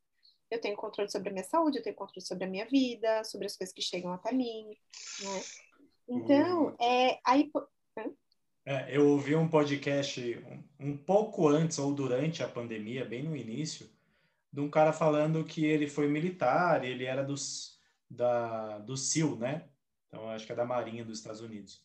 Eu 0.50 0.60
tenho 0.60 0.76
controle 0.76 1.10
sobre 1.10 1.28
a 1.28 1.32
minha 1.32 1.44
saúde, 1.44 1.78
eu 1.78 1.82
tenho 1.82 1.94
controle 1.94 2.20
sobre 2.26 2.44
a 2.44 2.48
minha 2.48 2.66
vida, 2.66 3.22
sobre 3.24 3.46
as 3.46 3.56
coisas 3.56 3.72
que 3.72 3.80
chegam 3.80 4.12
até 4.12 4.32
mim, 4.32 4.66
né? 5.22 5.42
Então, 6.08 6.76
é, 6.80 7.20
aí. 7.24 7.50
É, 8.66 8.96
eu 8.96 9.08
ouvi 9.08 9.36
um 9.36 9.48
podcast 9.48 10.20
um, 10.78 10.88
um, 10.88 10.96
pouco 10.96 11.48
antes 11.48 11.78
ou 11.78 11.94
durante 11.94 12.42
a 12.42 12.48
pandemia, 12.48 13.04
bem 13.04 13.22
no 13.22 13.36
início, 13.36 13.88
de 14.52 14.60
um 14.60 14.68
cara 14.68 14.92
falando 14.92 15.44
que 15.44 15.64
ele 15.64 15.86
foi 15.86 16.08
militar, 16.08 16.84
ele 16.84 17.04
era 17.04 17.22
dos, 17.22 17.78
da, 18.10 18.78
do 18.78 18.96
SEAL, 18.96 19.36
né? 19.36 19.68
Então, 20.08 20.28
acho 20.30 20.44
que 20.44 20.52
é 20.52 20.56
da 20.56 20.64
Marinha 20.64 21.04
dos 21.04 21.18
Estados 21.18 21.40
Unidos. 21.40 21.80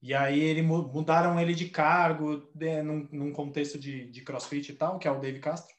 E 0.00 0.14
aí 0.14 0.38
ele 0.38 0.62
mudaram 0.62 1.40
ele 1.40 1.54
de 1.54 1.68
cargo 1.68 2.48
de, 2.54 2.80
num, 2.82 3.08
num, 3.10 3.32
contexto 3.32 3.76
de, 3.76 4.08
de 4.08 4.22
crossfit 4.22 4.70
e 4.70 4.76
tal, 4.76 4.98
que 4.98 5.08
é 5.08 5.10
o 5.10 5.18
Dave 5.18 5.40
Castro. 5.40 5.74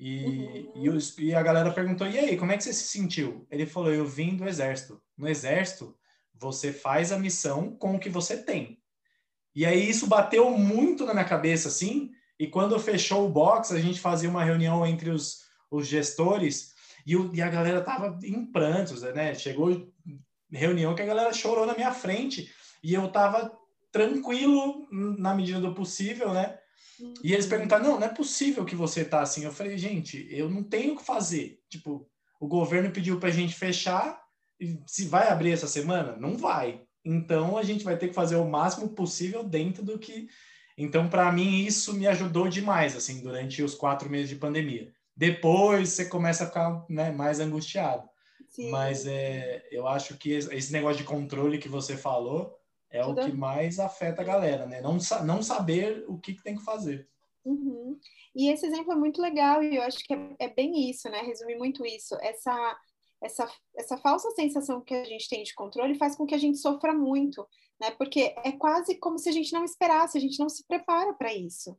E, 0.00 0.24
uhum. 0.24 0.72
e, 0.76 0.88
os, 0.88 1.18
e, 1.18 1.34
a 1.34 1.42
galera 1.42 1.70
perguntou: 1.70 2.08
e 2.08 2.18
aí, 2.18 2.36
como 2.38 2.50
é 2.50 2.56
que 2.56 2.64
você 2.64 2.72
se 2.72 2.84
sentiu? 2.84 3.46
Ele 3.50 3.66
falou: 3.66 3.92
eu 3.92 4.06
vim 4.06 4.34
do 4.34 4.48
exército. 4.48 4.98
No 5.16 5.28
exército, 5.28 5.94
você 6.34 6.72
faz 6.72 7.12
a 7.12 7.18
missão 7.18 7.76
com 7.76 7.94
o 7.94 8.00
que 8.00 8.08
você 8.08 8.42
tem. 8.42 8.80
E 9.54 9.66
aí 9.66 9.90
isso 9.90 10.06
bateu 10.06 10.50
muito 10.56 11.04
na 11.04 11.12
minha 11.12 11.26
cabeça, 11.26 11.68
assim. 11.68 12.10
E 12.38 12.46
quando 12.46 12.80
fechou 12.80 13.26
o 13.26 13.30
box, 13.30 13.72
a 13.72 13.78
gente 13.78 14.00
fazia 14.00 14.30
uma 14.30 14.42
reunião 14.42 14.86
entre 14.86 15.10
os, 15.10 15.42
os 15.70 15.86
gestores 15.86 16.72
e, 17.04 17.14
o, 17.14 17.34
e 17.34 17.42
a 17.42 17.50
galera 17.50 17.82
tava 17.82 18.18
em 18.24 18.46
prantos, 18.50 19.02
né? 19.02 19.34
Chegou 19.34 19.92
reunião 20.50 20.94
que 20.94 21.02
a 21.02 21.06
galera 21.06 21.32
chorou 21.34 21.66
na 21.66 21.74
minha 21.74 21.92
frente 21.92 22.50
e 22.82 22.94
eu 22.94 23.06
tava 23.08 23.52
tranquilo 23.92 24.88
na 24.90 25.34
medida 25.34 25.60
do 25.60 25.74
possível, 25.74 26.32
né? 26.32 26.58
E 27.22 27.32
eles 27.32 27.46
perguntaram: 27.46 27.84
não, 27.84 28.00
não 28.00 28.06
é 28.06 28.14
possível 28.14 28.64
que 28.64 28.74
você 28.74 29.04
tá 29.04 29.22
assim. 29.22 29.44
Eu 29.44 29.52
falei, 29.52 29.76
gente, 29.78 30.26
eu 30.30 30.48
não 30.48 30.62
tenho 30.62 30.94
o 30.94 30.96
que 30.96 31.04
fazer. 31.04 31.60
Tipo, 31.68 32.08
o 32.40 32.46
governo 32.46 32.90
pediu 32.90 33.18
pra 33.18 33.30
gente 33.30 33.54
fechar 33.54 34.20
se 34.86 35.06
vai 35.06 35.28
abrir 35.28 35.52
essa 35.52 35.66
semana? 35.66 36.16
Não 36.16 36.36
vai. 36.36 36.82
Então 37.04 37.56
a 37.56 37.62
gente 37.62 37.84
vai 37.84 37.96
ter 37.96 38.08
que 38.08 38.14
fazer 38.14 38.36
o 38.36 38.48
máximo 38.48 38.88
possível 38.90 39.42
dentro 39.42 39.82
do 39.82 39.98
que. 39.98 40.28
Então, 40.76 41.08
para 41.08 41.30
mim, 41.32 41.64
isso 41.64 41.94
me 41.94 42.06
ajudou 42.06 42.48
demais, 42.48 42.96
assim, 42.96 43.22
durante 43.22 43.62
os 43.62 43.74
quatro 43.74 44.08
meses 44.08 44.28
de 44.28 44.36
pandemia. 44.36 44.90
Depois 45.14 45.90
você 45.90 46.06
começa 46.06 46.44
a 46.44 46.46
ficar 46.46 46.84
né, 46.88 47.10
mais 47.10 47.40
angustiado. 47.40 48.08
Sim. 48.48 48.70
Mas 48.70 49.06
é, 49.06 49.66
eu 49.70 49.86
acho 49.86 50.16
que 50.16 50.32
esse 50.32 50.72
negócio 50.72 50.98
de 50.98 51.04
controle 51.04 51.58
que 51.58 51.68
você 51.68 51.96
falou 51.96 52.54
é 52.90 53.04
o 53.04 53.14
que 53.14 53.32
mais 53.32 53.78
afeta 53.78 54.22
a 54.22 54.24
galera, 54.24 54.66
né? 54.66 54.80
Não, 54.80 54.98
não 55.24 55.42
saber 55.42 56.04
o 56.08 56.18
que, 56.18 56.34
que 56.34 56.42
tem 56.42 56.56
que 56.56 56.64
fazer. 56.64 57.08
Uhum. 57.44 57.98
E 58.34 58.50
esse 58.50 58.66
exemplo 58.66 58.92
é 58.92 58.96
muito 58.96 59.20
legal 59.20 59.62
e 59.62 59.76
eu 59.76 59.82
acho 59.82 59.98
que 59.98 60.12
é, 60.12 60.36
é 60.40 60.48
bem 60.48 60.90
isso, 60.90 61.08
né? 61.08 61.20
Resume 61.22 61.56
muito 61.56 61.86
isso. 61.86 62.14
Essa, 62.20 62.78
essa, 63.22 63.50
essa 63.76 63.96
falsa 63.98 64.30
sensação 64.32 64.80
que 64.80 64.94
a 64.94 65.04
gente 65.04 65.28
tem 65.28 65.42
de 65.42 65.54
controle 65.54 65.94
faz 65.94 66.16
com 66.16 66.26
que 66.26 66.34
a 66.34 66.38
gente 66.38 66.58
sofra 66.58 66.92
muito, 66.92 67.46
né? 67.80 67.92
Porque 67.92 68.34
é 68.44 68.52
quase 68.52 68.96
como 68.96 69.18
se 69.18 69.28
a 69.28 69.32
gente 69.32 69.52
não 69.52 69.64
esperasse, 69.64 70.18
a 70.18 70.20
gente 70.20 70.38
não 70.38 70.48
se 70.48 70.66
prepara 70.66 71.14
para 71.14 71.32
isso, 71.32 71.78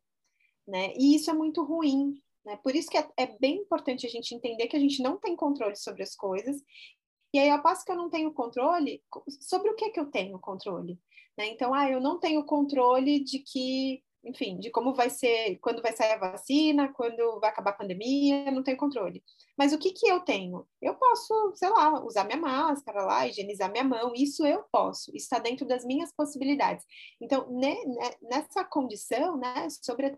né? 0.68 0.94
E 0.98 1.16
isso 1.16 1.30
é 1.30 1.34
muito 1.34 1.64
ruim, 1.64 2.22
né? 2.46 2.58
Por 2.64 2.76
isso 2.76 2.90
que 2.90 2.98
é, 2.98 3.08
é 3.18 3.38
bem 3.40 3.58
importante 3.58 4.08
a 4.08 4.10
gente 4.10 4.34
entender 4.34 4.68
que 4.68 4.78
a 4.78 4.80
gente 4.80 5.04
não 5.04 5.18
tem 5.18 5.36
controle 5.36 5.76
sobre 5.76 6.04
as 6.04 6.16
coisas 6.16 6.62
e 7.34 7.40
aí, 7.40 7.50
ao 7.50 7.62
passo 7.62 7.86
que 7.86 7.92
eu 7.92 7.96
não 7.96 8.10
tenho 8.10 8.34
controle, 8.34 9.02
sobre 9.40 9.70
o 9.70 9.76
que, 9.76 9.90
que 9.90 10.00
eu 10.00 10.12
tenho 10.12 10.40
controle? 10.40 11.00
Né? 11.38 11.48
Então, 11.48 11.74
ah, 11.74 11.90
eu 11.90 12.02
não 12.02 12.20
tenho 12.20 12.44
controle 12.46 13.24
de 13.24 13.40
que 13.40 14.04
enfim, 14.24 14.60
de 14.60 14.70
como 14.70 14.94
vai 14.94 15.10
ser, 15.10 15.58
quando 15.60 15.82
vai 15.82 15.94
sair 15.94 16.12
a 16.12 16.18
vacina, 16.18 16.94
quando 16.94 17.40
vai 17.40 17.50
acabar 17.50 17.72
a 17.72 17.76
pandemia, 17.76 18.52
não 18.52 18.62
tenho 18.62 18.78
controle. 18.78 19.24
Mas 19.58 19.74
o 19.74 19.80
que 19.80 19.92
que 19.92 20.08
eu 20.08 20.20
tenho? 20.20 20.68
Eu 20.82 20.96
posso, 20.96 21.54
sei 21.56 21.70
lá, 21.70 22.04
usar 22.04 22.26
minha 22.26 22.38
máscara 22.38 23.04
lá, 23.04 23.28
higienizar 23.28 23.72
minha 23.72 23.84
mão, 23.84 24.14
isso 24.16 24.46
eu 24.46 24.64
posso, 24.72 25.12
está 25.16 25.40
dentro 25.40 25.66
das 25.66 25.84
minhas 25.84 26.14
possibilidades. 26.14 26.86
Então, 27.20 27.48
nessa 28.22 28.64
condição, 28.64 29.38
né, 29.38 29.68
sobre 29.70 30.08
a 30.08 30.18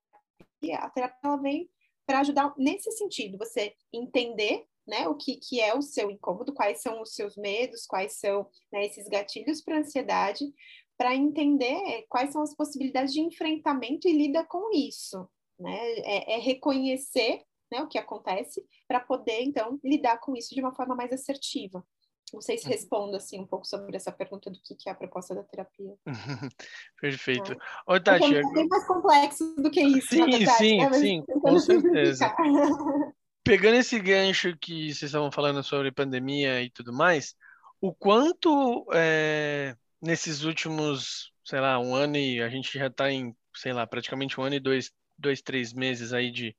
terapia, 0.00 0.78
a 0.78 0.90
terapia 0.90 1.20
ela 1.22 1.36
vem 1.36 1.70
para 2.04 2.20
ajudar 2.20 2.52
nesse 2.58 2.90
sentido, 2.92 3.38
você 3.38 3.72
entender 3.92 4.66
né, 4.90 5.08
o 5.08 5.14
que, 5.14 5.36
que 5.36 5.60
é 5.60 5.72
o 5.72 5.80
seu 5.80 6.10
incômodo, 6.10 6.52
quais 6.52 6.82
são 6.82 7.00
os 7.00 7.14
seus 7.14 7.36
medos, 7.36 7.86
quais 7.86 8.18
são 8.18 8.48
né, 8.72 8.84
esses 8.84 9.08
gatilhos 9.08 9.62
para 9.62 9.78
ansiedade, 9.78 10.52
para 10.98 11.14
entender 11.14 12.04
quais 12.08 12.32
são 12.32 12.42
as 12.42 12.54
possibilidades 12.54 13.12
de 13.12 13.20
enfrentamento 13.20 14.08
e 14.08 14.12
lida 14.12 14.44
com 14.44 14.70
isso, 14.74 15.26
né? 15.58 15.78
É, 16.00 16.34
é 16.34 16.38
reconhecer 16.38 17.40
né, 17.72 17.80
o 17.80 17.86
que 17.86 17.96
acontece 17.96 18.66
para 18.88 18.98
poder, 18.98 19.42
então, 19.42 19.78
lidar 19.84 20.18
com 20.18 20.36
isso 20.36 20.54
de 20.54 20.60
uma 20.60 20.74
forma 20.74 20.96
mais 20.96 21.12
assertiva. 21.12 21.86
Não 22.32 22.40
sei 22.40 22.58
se 22.58 22.64
uhum. 22.64 22.70
respondo 22.70 23.16
assim 23.16 23.40
um 23.40 23.46
pouco 23.46 23.66
sobre 23.66 23.96
essa 23.96 24.12
pergunta 24.12 24.50
do 24.50 24.60
que, 24.62 24.74
que 24.74 24.88
é 24.88 24.92
a 24.92 24.94
proposta 24.94 25.34
da 25.34 25.42
terapia. 25.42 25.94
Perfeito. 27.00 27.52
É. 27.52 27.56
Ô, 27.86 28.00
Tati, 28.00 28.36
é 28.36 28.42
bem 28.52 28.68
mais 28.68 28.86
complexo 28.86 29.54
do 29.56 29.70
que 29.70 29.80
isso. 29.80 30.08
Sim, 30.08 30.24
verdade, 30.26 30.58
sim, 30.58 30.78
né? 30.78 30.92
sim, 30.92 31.24
com 31.26 31.58
certeza. 31.58 32.34
Pegando 33.42 33.76
esse 33.76 33.98
gancho 33.98 34.56
que 34.58 34.92
vocês 34.92 35.02
estavam 35.10 35.32
falando 35.32 35.62
sobre 35.62 35.90
pandemia 35.90 36.62
e 36.62 36.70
tudo 36.70 36.92
mais, 36.92 37.34
o 37.80 37.94
quanto 37.94 38.86
é, 38.92 39.74
nesses 40.00 40.42
últimos, 40.42 41.32
sei 41.44 41.60
lá, 41.60 41.78
um 41.78 41.94
ano 41.94 42.16
e 42.16 42.42
a 42.42 42.48
gente 42.48 42.78
já 42.78 42.88
está 42.88 43.10
em, 43.10 43.34
sei 43.54 43.72
lá, 43.72 43.86
praticamente 43.86 44.38
um 44.38 44.44
ano 44.44 44.56
e 44.56 44.60
dois, 44.60 44.92
dois 45.18 45.40
três 45.40 45.72
meses 45.72 46.12
aí 46.12 46.30
de, 46.30 46.54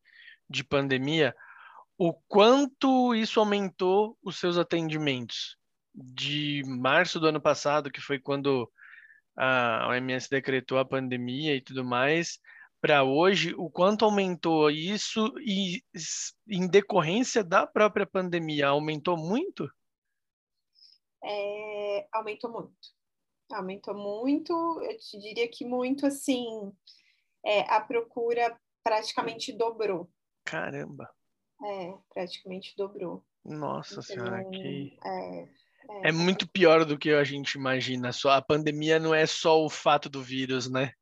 de 0.49 0.63
pandemia, 0.63 1.35
o 1.97 2.13
quanto 2.13 3.13
isso 3.13 3.39
aumentou 3.39 4.17
os 4.23 4.39
seus 4.39 4.57
atendimentos? 4.57 5.55
De 5.93 6.63
março 6.65 7.19
do 7.19 7.27
ano 7.27 7.39
passado, 7.39 7.91
que 7.91 8.01
foi 8.01 8.17
quando 8.17 8.71
a 9.37 9.87
OMS 9.89 10.27
decretou 10.29 10.79
a 10.79 10.85
pandemia 10.85 11.55
e 11.55 11.61
tudo 11.61 11.85
mais, 11.85 12.39
para 12.81 13.03
hoje, 13.03 13.53
o 13.55 13.69
quanto 13.69 14.03
aumentou 14.03 14.71
isso 14.71 15.31
e 15.39 15.83
em 16.49 16.67
decorrência 16.67 17.43
da 17.43 17.67
própria 17.67 18.07
pandemia, 18.07 18.69
aumentou 18.69 19.15
muito? 19.15 19.69
É, 21.23 22.07
aumentou 22.11 22.51
muito. 22.51 22.73
Aumentou 23.53 23.93
muito, 23.93 24.53
eu 24.81 24.97
te 24.97 25.19
diria 25.19 25.47
que 25.47 25.63
muito 25.63 26.07
assim, 26.07 26.47
é, 27.45 27.61
a 27.71 27.79
procura 27.79 28.57
praticamente 28.83 29.53
dobrou. 29.53 30.09
Caramba! 30.43 31.07
É, 31.63 31.93
praticamente 32.11 32.73
dobrou. 32.75 33.23
Nossa 33.45 33.93
então, 33.93 34.03
senhora, 34.03 34.43
que. 34.49 34.97
É, 35.05 35.41
é, 35.41 36.09
é 36.09 36.11
muito 36.11 36.49
pior 36.49 36.85
do 36.85 36.97
que 36.97 37.11
a 37.11 37.23
gente 37.23 37.53
imagina. 37.53 38.11
Só 38.11 38.31
a 38.31 38.41
pandemia 38.41 38.99
não 38.99 39.13
é 39.13 39.27
só 39.27 39.63
o 39.63 39.69
fato 39.69 40.09
do 40.09 40.23
vírus, 40.23 40.69
né? 40.69 40.93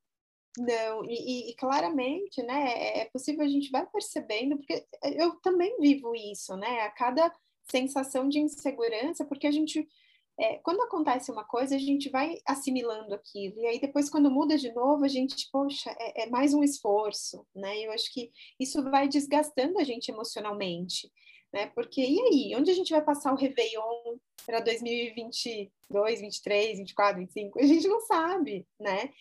Não, 0.60 1.06
e, 1.06 1.52
e, 1.52 1.56
claramente, 1.56 2.44
né, 2.44 2.74
é, 2.74 3.00
é 3.00 3.06
possível 3.06 3.46
a 3.46 3.48
gente 3.48 3.72
vai 3.72 3.86
percebendo, 3.86 4.58
porque 4.58 4.86
eu 5.04 5.40
também 5.40 5.80
vivo 5.80 6.14
isso, 6.14 6.58
né, 6.58 6.82
a 6.82 6.92
cada 6.92 7.34
sensação 7.72 8.28
de 8.28 8.40
insegurança, 8.40 9.24
porque 9.24 9.48
a 9.48 9.52
gente 9.52 9.88
é, 10.38 10.58
quando 10.60 10.82
acontece 10.82 11.32
uma 11.32 11.44
coisa, 11.46 11.76
a 11.76 11.80
gente 11.80 12.10
vai 12.10 12.40
assimilando 12.46 13.14
aquilo, 13.14 13.60
e 13.60 13.68
aí 13.68 13.80
depois, 13.80 14.10
quando 14.10 14.32
muda 14.32 14.58
de 14.58 14.72
novo, 14.74 15.04
a 15.06 15.08
gente, 15.08 15.50
poxa, 15.52 15.94
é, 16.00 16.24
é 16.24 16.30
mais 16.30 16.54
um 16.54 16.64
esforço, 16.64 17.46
né? 17.56 17.78
Eu 17.80 17.92
acho 17.92 18.14
que 18.14 18.32
isso 18.60 18.82
vai 18.84 19.08
desgastando 19.10 19.80
a 19.80 19.84
gente 19.84 20.10
emocionalmente, 20.10 21.12
né? 21.54 21.68
Porque 21.68 22.02
e 22.02 22.20
aí, 22.22 22.56
onde 22.56 22.72
a 22.72 22.74
gente 22.74 22.92
vai 22.92 23.02
passar 23.02 23.34
o 23.34 23.36
Réveillon 23.36 24.18
para 24.46 24.62
2022, 24.62 26.22
23, 26.22 26.80
24, 26.80 27.20
25? 27.20 27.60
A 27.60 27.64
gente 27.64 27.88
não 27.88 28.00
sabe, 28.02 28.66
né? 28.80 29.12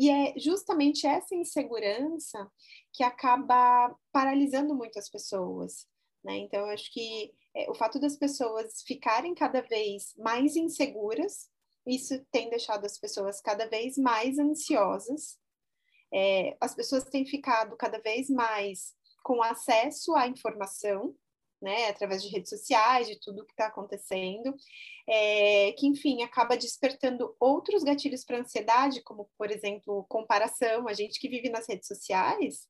E 0.00 0.08
é 0.10 0.32
justamente 0.38 1.08
essa 1.08 1.34
insegurança 1.34 2.48
que 2.92 3.02
acaba 3.02 3.92
paralisando 4.12 4.72
muitas 4.72 5.10
pessoas, 5.10 5.88
né? 6.22 6.36
Então, 6.36 6.60
eu 6.60 6.66
acho 6.66 6.92
que 6.92 7.34
é, 7.52 7.68
o 7.68 7.74
fato 7.74 7.98
das 7.98 8.16
pessoas 8.16 8.80
ficarem 8.86 9.34
cada 9.34 9.60
vez 9.60 10.14
mais 10.16 10.54
inseguras, 10.54 11.50
isso 11.84 12.24
tem 12.30 12.48
deixado 12.48 12.84
as 12.84 12.96
pessoas 12.96 13.40
cada 13.40 13.66
vez 13.68 13.98
mais 13.98 14.38
ansiosas. 14.38 15.36
É, 16.14 16.56
as 16.60 16.76
pessoas 16.76 17.02
têm 17.02 17.26
ficado 17.26 17.76
cada 17.76 17.98
vez 17.98 18.30
mais 18.30 18.94
com 19.24 19.42
acesso 19.42 20.14
à 20.14 20.28
informação, 20.28 21.12
né, 21.60 21.88
através 21.88 22.22
de 22.22 22.28
redes 22.28 22.50
sociais, 22.50 23.08
de 23.08 23.18
tudo 23.20 23.44
que 23.44 23.52
está 23.52 23.66
acontecendo, 23.66 24.54
é, 25.08 25.72
que, 25.72 25.86
enfim, 25.86 26.22
acaba 26.22 26.56
despertando 26.56 27.34
outros 27.40 27.82
gatilhos 27.82 28.24
para 28.24 28.38
ansiedade, 28.38 29.02
como, 29.02 29.28
por 29.36 29.50
exemplo, 29.50 30.04
comparação. 30.08 30.88
A 30.88 30.92
gente 30.92 31.18
que 31.18 31.28
vive 31.28 31.48
nas 31.48 31.68
redes 31.68 31.88
sociais, 31.88 32.66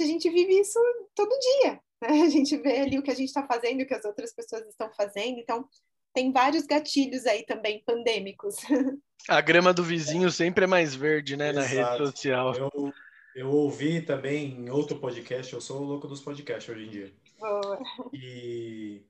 a 0.00 0.06
gente 0.06 0.28
vive 0.30 0.60
isso 0.60 0.78
todo 1.14 1.38
dia, 1.62 1.80
né? 2.02 2.22
A 2.22 2.28
gente 2.28 2.56
vê 2.56 2.80
ali 2.80 2.98
o 2.98 3.02
que 3.02 3.10
a 3.10 3.14
gente 3.14 3.28
está 3.28 3.46
fazendo, 3.46 3.82
o 3.82 3.86
que 3.86 3.94
as 3.94 4.04
outras 4.04 4.32
pessoas 4.34 4.66
estão 4.66 4.90
fazendo. 4.92 5.38
Então, 5.38 5.68
tem 6.14 6.32
vários 6.32 6.66
gatilhos 6.66 7.26
aí 7.26 7.44
também 7.44 7.82
pandêmicos. 7.84 8.56
A 9.28 9.40
grama 9.40 9.72
do 9.72 9.82
vizinho 9.82 10.30
sempre 10.30 10.64
é 10.64 10.66
mais 10.66 10.94
verde, 10.94 11.36
né, 11.36 11.50
Exato. 11.50 11.66
na 11.66 11.90
rede 11.92 12.06
social. 12.06 12.54
Eu, 12.54 12.92
eu 13.34 13.50
ouvi 13.50 14.00
também 14.00 14.54
em 14.54 14.70
outro 14.70 14.98
podcast, 14.98 15.52
eu 15.52 15.60
sou 15.60 15.80
o 15.80 15.84
louco 15.84 16.06
dos 16.06 16.20
podcasts 16.20 16.68
hoje 16.68 16.86
em 16.86 16.90
dia. 16.90 17.12
Boa. 17.38 17.78
E 18.12 19.06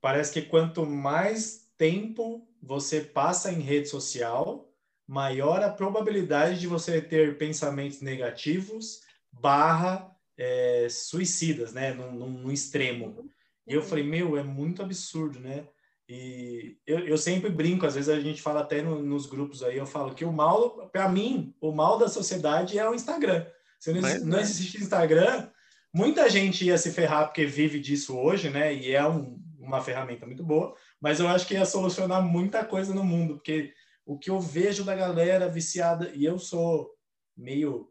parece 0.00 0.32
que 0.32 0.42
quanto 0.42 0.84
mais 0.84 1.68
tempo 1.76 2.46
você 2.62 3.00
passa 3.00 3.52
em 3.52 3.60
rede 3.60 3.88
social, 3.88 4.70
maior 5.06 5.62
a 5.62 5.70
probabilidade 5.70 6.58
de 6.60 6.66
você 6.66 7.00
ter 7.00 7.36
pensamentos 7.36 8.00
negativos 8.00 9.00
barra 9.32 10.10
é, 10.36 10.88
suicidas, 10.90 11.72
né, 11.72 11.92
num, 11.92 12.12
num, 12.12 12.50
extremo. 12.50 13.28
E 13.66 13.74
eu 13.74 13.80
uhum. 13.80 13.86
falei, 13.86 14.04
meu, 14.04 14.36
é 14.36 14.42
muito 14.42 14.82
absurdo, 14.82 15.38
né? 15.38 15.66
E 16.08 16.76
eu, 16.86 17.00
eu 17.00 17.16
sempre 17.16 17.48
brinco, 17.50 17.86
às 17.86 17.94
vezes 17.94 18.10
a 18.10 18.20
gente 18.20 18.42
fala 18.42 18.60
até 18.60 18.82
no, 18.82 19.02
nos 19.02 19.26
grupos 19.26 19.62
aí, 19.62 19.78
eu 19.78 19.86
falo 19.86 20.14
que 20.14 20.24
o 20.24 20.32
mal, 20.32 20.88
para 20.88 21.08
mim, 21.08 21.54
o 21.60 21.72
mal 21.72 21.98
da 21.98 22.08
sociedade 22.08 22.78
é 22.78 22.88
o 22.88 22.94
Instagram. 22.94 23.46
Se 23.78 23.92
não, 23.92 24.00
Mas, 24.00 24.24
não 24.24 24.40
existe 24.40 24.82
Instagram, 24.82 25.48
muita 25.94 26.28
gente 26.28 26.64
ia 26.64 26.76
se 26.76 26.90
ferrar 26.90 27.26
porque 27.26 27.46
vive 27.46 27.78
disso 27.78 28.18
hoje, 28.18 28.50
né? 28.50 28.74
E 28.74 28.92
é 28.92 29.06
um, 29.06 29.40
uma 29.60 29.80
ferramenta 29.80 30.26
muito 30.26 30.42
boa, 30.42 30.74
mas 31.00 31.20
eu 31.20 31.28
acho 31.28 31.46
que 31.46 31.54
ia 31.54 31.64
solucionar 31.64 32.20
muita 32.20 32.64
coisa 32.64 32.92
no 32.92 33.04
mundo, 33.04 33.34
porque 33.34 33.72
o 34.04 34.18
que 34.18 34.28
eu 34.28 34.40
vejo 34.40 34.82
da 34.82 34.94
galera 34.94 35.48
viciada, 35.48 36.10
e 36.14 36.24
eu 36.24 36.38
sou 36.38 36.90
meio 37.36 37.88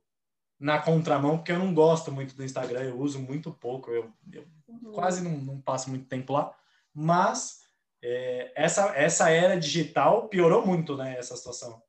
na 0.59 0.79
contramão, 0.79 1.37
porque 1.37 1.51
eu 1.51 1.59
não 1.59 1.73
gosto 1.73 2.11
muito 2.11 2.35
do 2.35 2.43
Instagram, 2.43 2.81
eu 2.81 2.99
uso 2.99 3.19
muito 3.19 3.51
pouco, 3.51 3.89
eu, 3.89 4.11
eu 4.31 4.45
uhum. 4.67 4.91
quase 4.91 5.23
não, 5.23 5.31
não, 5.37 5.61
passo 5.61 5.89
muito 5.89 6.05
tempo 6.07 6.33
lá, 6.33 6.53
mas 6.93 7.61
é, 8.01 8.51
essa, 8.55 8.95
essa 8.95 9.29
era 9.29 9.59
digital 9.59 10.27
piorou 10.27 10.65
muito, 10.65 10.95
né, 10.95 11.17
essa 11.17 11.35
situação. 11.35 11.81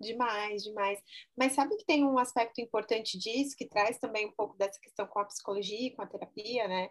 Demais, 0.00 0.62
demais. 0.62 1.00
Mas 1.36 1.52
sabe 1.52 1.76
que 1.76 1.84
tem 1.84 2.04
um 2.04 2.18
aspecto 2.18 2.60
importante 2.60 3.18
disso, 3.18 3.56
que 3.56 3.66
traz 3.66 3.98
também 3.98 4.26
um 4.26 4.32
pouco 4.32 4.56
dessa 4.58 4.78
questão 4.80 5.06
com 5.06 5.18
a 5.18 5.24
psicologia, 5.24 5.94
com 5.94 6.02
a 6.02 6.06
terapia, 6.06 6.68
né? 6.68 6.90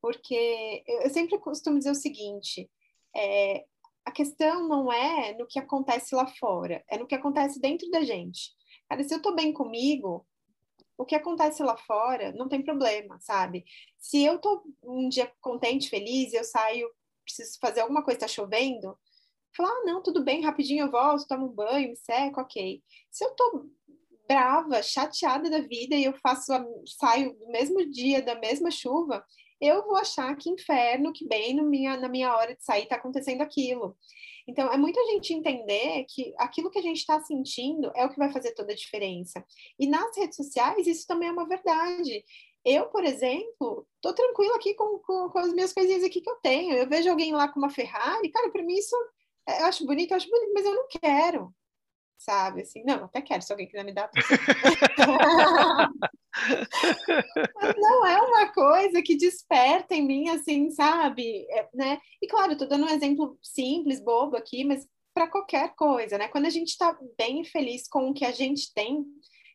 Porque 0.00 0.82
eu 0.86 1.10
sempre 1.10 1.38
costumo 1.38 1.78
dizer 1.78 1.90
o 1.90 1.94
seguinte: 1.94 2.70
é, 3.14 3.64
a 4.04 4.12
questão 4.12 4.68
não 4.68 4.92
é 4.92 5.34
no 5.36 5.46
que 5.46 5.58
acontece 5.58 6.14
lá 6.14 6.26
fora, 6.26 6.82
é 6.88 6.96
no 6.96 7.06
que 7.06 7.14
acontece 7.14 7.60
dentro 7.60 7.90
da 7.90 8.02
gente. 8.02 8.52
Cara, 8.88 9.02
se 9.04 9.12
eu 9.14 9.20
tô 9.20 9.34
bem 9.34 9.52
comigo, 9.52 10.26
o 10.96 11.04
que 11.04 11.14
acontece 11.14 11.62
lá 11.62 11.76
fora 11.76 12.32
não 12.32 12.48
tem 12.48 12.62
problema, 12.62 13.18
sabe? 13.20 13.64
Se 13.98 14.24
eu 14.24 14.38
tô 14.38 14.62
um 14.82 15.08
dia 15.08 15.30
contente, 15.40 15.90
feliz, 15.90 16.32
eu 16.32 16.44
saio, 16.44 16.88
preciso 17.24 17.58
fazer 17.60 17.80
alguma 17.80 18.02
coisa, 18.02 18.20
tá 18.20 18.28
chovendo, 18.28 18.96
falar, 19.56 19.70
ah, 19.70 19.84
não, 19.84 20.02
tudo 20.02 20.22
bem, 20.22 20.44
rapidinho 20.44 20.86
eu 20.86 20.90
volto, 20.90 21.26
tomo 21.26 21.46
um 21.46 21.52
banho, 21.52 21.90
me 21.90 21.96
seco, 21.96 22.40
ok. 22.40 22.82
Se 23.10 23.24
eu 23.24 23.30
tô 23.34 23.66
brava, 24.28 24.82
chateada 24.82 25.48
da 25.48 25.60
vida 25.60 25.94
e 25.94 26.04
eu 26.04 26.12
faço, 26.14 26.52
saio 26.98 27.32
do 27.34 27.46
mesmo 27.48 27.88
dia, 27.90 28.20
da 28.20 28.34
mesma 28.34 28.70
chuva, 28.70 29.24
eu 29.60 29.84
vou 29.86 29.96
achar 29.96 30.34
que 30.36 30.50
inferno, 30.50 31.12
que 31.12 31.26
bem 31.26 31.54
no 31.54 31.64
minha, 31.64 31.96
na 31.96 32.08
minha 32.08 32.34
hora 32.34 32.54
de 32.54 32.62
sair 32.62 32.84
está 32.84 32.96
acontecendo 32.96 33.40
aquilo. 33.40 33.96
Então, 34.48 34.70
é 34.72 34.76
muita 34.76 35.04
gente 35.06 35.34
entender 35.34 36.04
que 36.08 36.32
aquilo 36.38 36.70
que 36.70 36.78
a 36.78 36.82
gente 36.82 36.98
está 36.98 37.20
sentindo 37.20 37.90
é 37.96 38.04
o 38.04 38.10
que 38.10 38.18
vai 38.18 38.32
fazer 38.32 38.52
toda 38.52 38.72
a 38.72 38.76
diferença. 38.76 39.44
E 39.78 39.88
nas 39.88 40.16
redes 40.16 40.36
sociais, 40.36 40.86
isso 40.86 41.06
também 41.06 41.28
é 41.28 41.32
uma 41.32 41.48
verdade. 41.48 42.24
Eu, 42.64 42.86
por 42.86 43.04
exemplo, 43.04 43.86
tô 44.00 44.12
tranquila 44.12 44.56
aqui 44.56 44.74
com, 44.74 44.98
com, 44.98 45.30
com, 45.30 45.38
as 45.38 45.52
minhas 45.52 45.72
coisinhas 45.72 46.04
aqui 46.04 46.20
que 46.20 46.30
eu 46.30 46.36
tenho. 46.36 46.76
Eu 46.76 46.88
vejo 46.88 47.10
alguém 47.10 47.32
lá 47.32 47.48
com 47.48 47.58
uma 47.58 47.70
Ferrari, 47.70 48.28
cara, 48.28 48.50
para 48.50 48.62
mim 48.62 48.74
isso 48.74 48.96
eu 49.46 49.66
acho 49.66 49.86
bonito, 49.86 50.10
eu 50.10 50.16
acho 50.16 50.28
bonito, 50.28 50.52
mas 50.54 50.64
eu 50.64 50.74
não 50.74 50.88
quero 50.88 51.54
sabe? 52.18 52.62
Assim, 52.62 52.82
não, 52.84 53.04
até 53.04 53.20
quero, 53.20 53.42
se 53.42 53.52
alguém 53.52 53.66
quiser 53.66 53.84
me 53.84 53.92
dar. 53.92 54.10
Mas 54.14 54.26
não 57.76 58.06
é 58.06 58.20
uma 58.22 58.52
coisa 58.52 59.02
que 59.02 59.16
desperta 59.16 59.94
em 59.94 60.06
mim, 60.06 60.28
assim, 60.30 60.70
sabe? 60.70 61.46
É, 61.50 61.68
né? 61.74 62.00
E 62.20 62.26
claro, 62.26 62.56
tô 62.56 62.66
dando 62.66 62.86
um 62.86 62.90
exemplo 62.90 63.38
simples, 63.42 64.00
bobo 64.00 64.36
aqui, 64.36 64.64
mas 64.64 64.86
para 65.14 65.28
qualquer 65.28 65.74
coisa, 65.74 66.18
né? 66.18 66.28
Quando 66.28 66.46
a 66.46 66.50
gente 66.50 66.68
está 66.68 66.98
bem 67.16 67.44
feliz 67.44 67.88
com 67.88 68.10
o 68.10 68.14
que 68.14 68.24
a 68.24 68.32
gente 68.32 68.72
tem, 68.74 69.04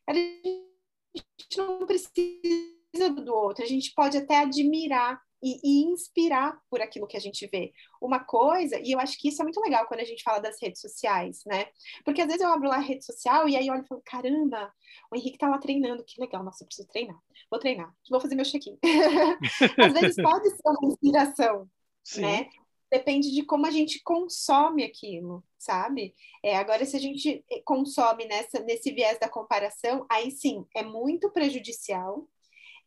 a 0.08 0.14
gente 0.14 1.56
não 1.56 1.86
precisa 1.86 3.10
do 3.10 3.34
outro, 3.34 3.64
a 3.64 3.68
gente 3.68 3.92
pode 3.94 4.16
até 4.16 4.38
admirar 4.38 5.20
e, 5.42 5.58
e, 5.62 5.84
inspirar 5.84 6.56
por 6.70 6.80
aquilo 6.80 7.06
que 7.06 7.16
a 7.16 7.20
gente 7.20 7.46
vê. 7.48 7.72
Uma 8.00 8.20
coisa, 8.20 8.78
e 8.78 8.92
eu 8.92 9.00
acho 9.00 9.18
que 9.18 9.28
isso 9.28 9.42
é 9.42 9.44
muito 9.44 9.60
legal 9.60 9.86
quando 9.86 10.00
a 10.00 10.04
gente 10.04 10.22
fala 10.22 10.38
das 10.38 10.60
redes 10.60 10.80
sociais, 10.80 11.42
né? 11.44 11.66
Porque 12.04 12.20
às 12.20 12.28
vezes 12.28 12.42
eu 12.42 12.48
abro 12.52 12.68
lá 12.68 12.76
a 12.76 12.80
rede 12.80 13.04
social 13.04 13.48
e 13.48 13.56
aí 13.56 13.68
olho 13.68 13.82
e 13.82 13.86
falo, 13.88 14.02
caramba, 14.04 14.72
o 15.10 15.16
Henrique 15.16 15.38
tá 15.38 15.48
lá 15.48 15.58
treinando, 15.58 16.04
que 16.04 16.20
legal, 16.20 16.44
nossa, 16.44 16.62
eu 16.62 16.66
preciso 16.66 16.88
treinar. 16.88 17.18
Vou 17.50 17.58
treinar, 17.58 17.92
vou 18.08 18.20
fazer 18.20 18.34
meu 18.34 18.44
check-in. 18.44 18.78
às 19.78 19.92
vezes 19.92 20.16
pode 20.22 20.48
ser 20.48 20.62
uma 20.64 20.88
inspiração, 20.88 21.68
Sim. 22.04 22.20
né? 22.22 22.48
Depende 22.90 23.32
de 23.32 23.42
como 23.42 23.66
a 23.66 23.70
gente 23.70 24.02
consome 24.02 24.84
aquilo, 24.84 25.42
sabe? 25.58 26.14
É, 26.42 26.56
agora, 26.56 26.84
se 26.84 26.94
a 26.94 27.00
gente 27.00 27.42
consome 27.64 28.26
nessa, 28.26 28.60
nesse 28.60 28.92
viés 28.92 29.18
da 29.18 29.30
comparação, 29.30 30.04
aí 30.10 30.30
sim, 30.30 30.66
é 30.76 30.82
muito 30.82 31.30
prejudicial, 31.30 32.28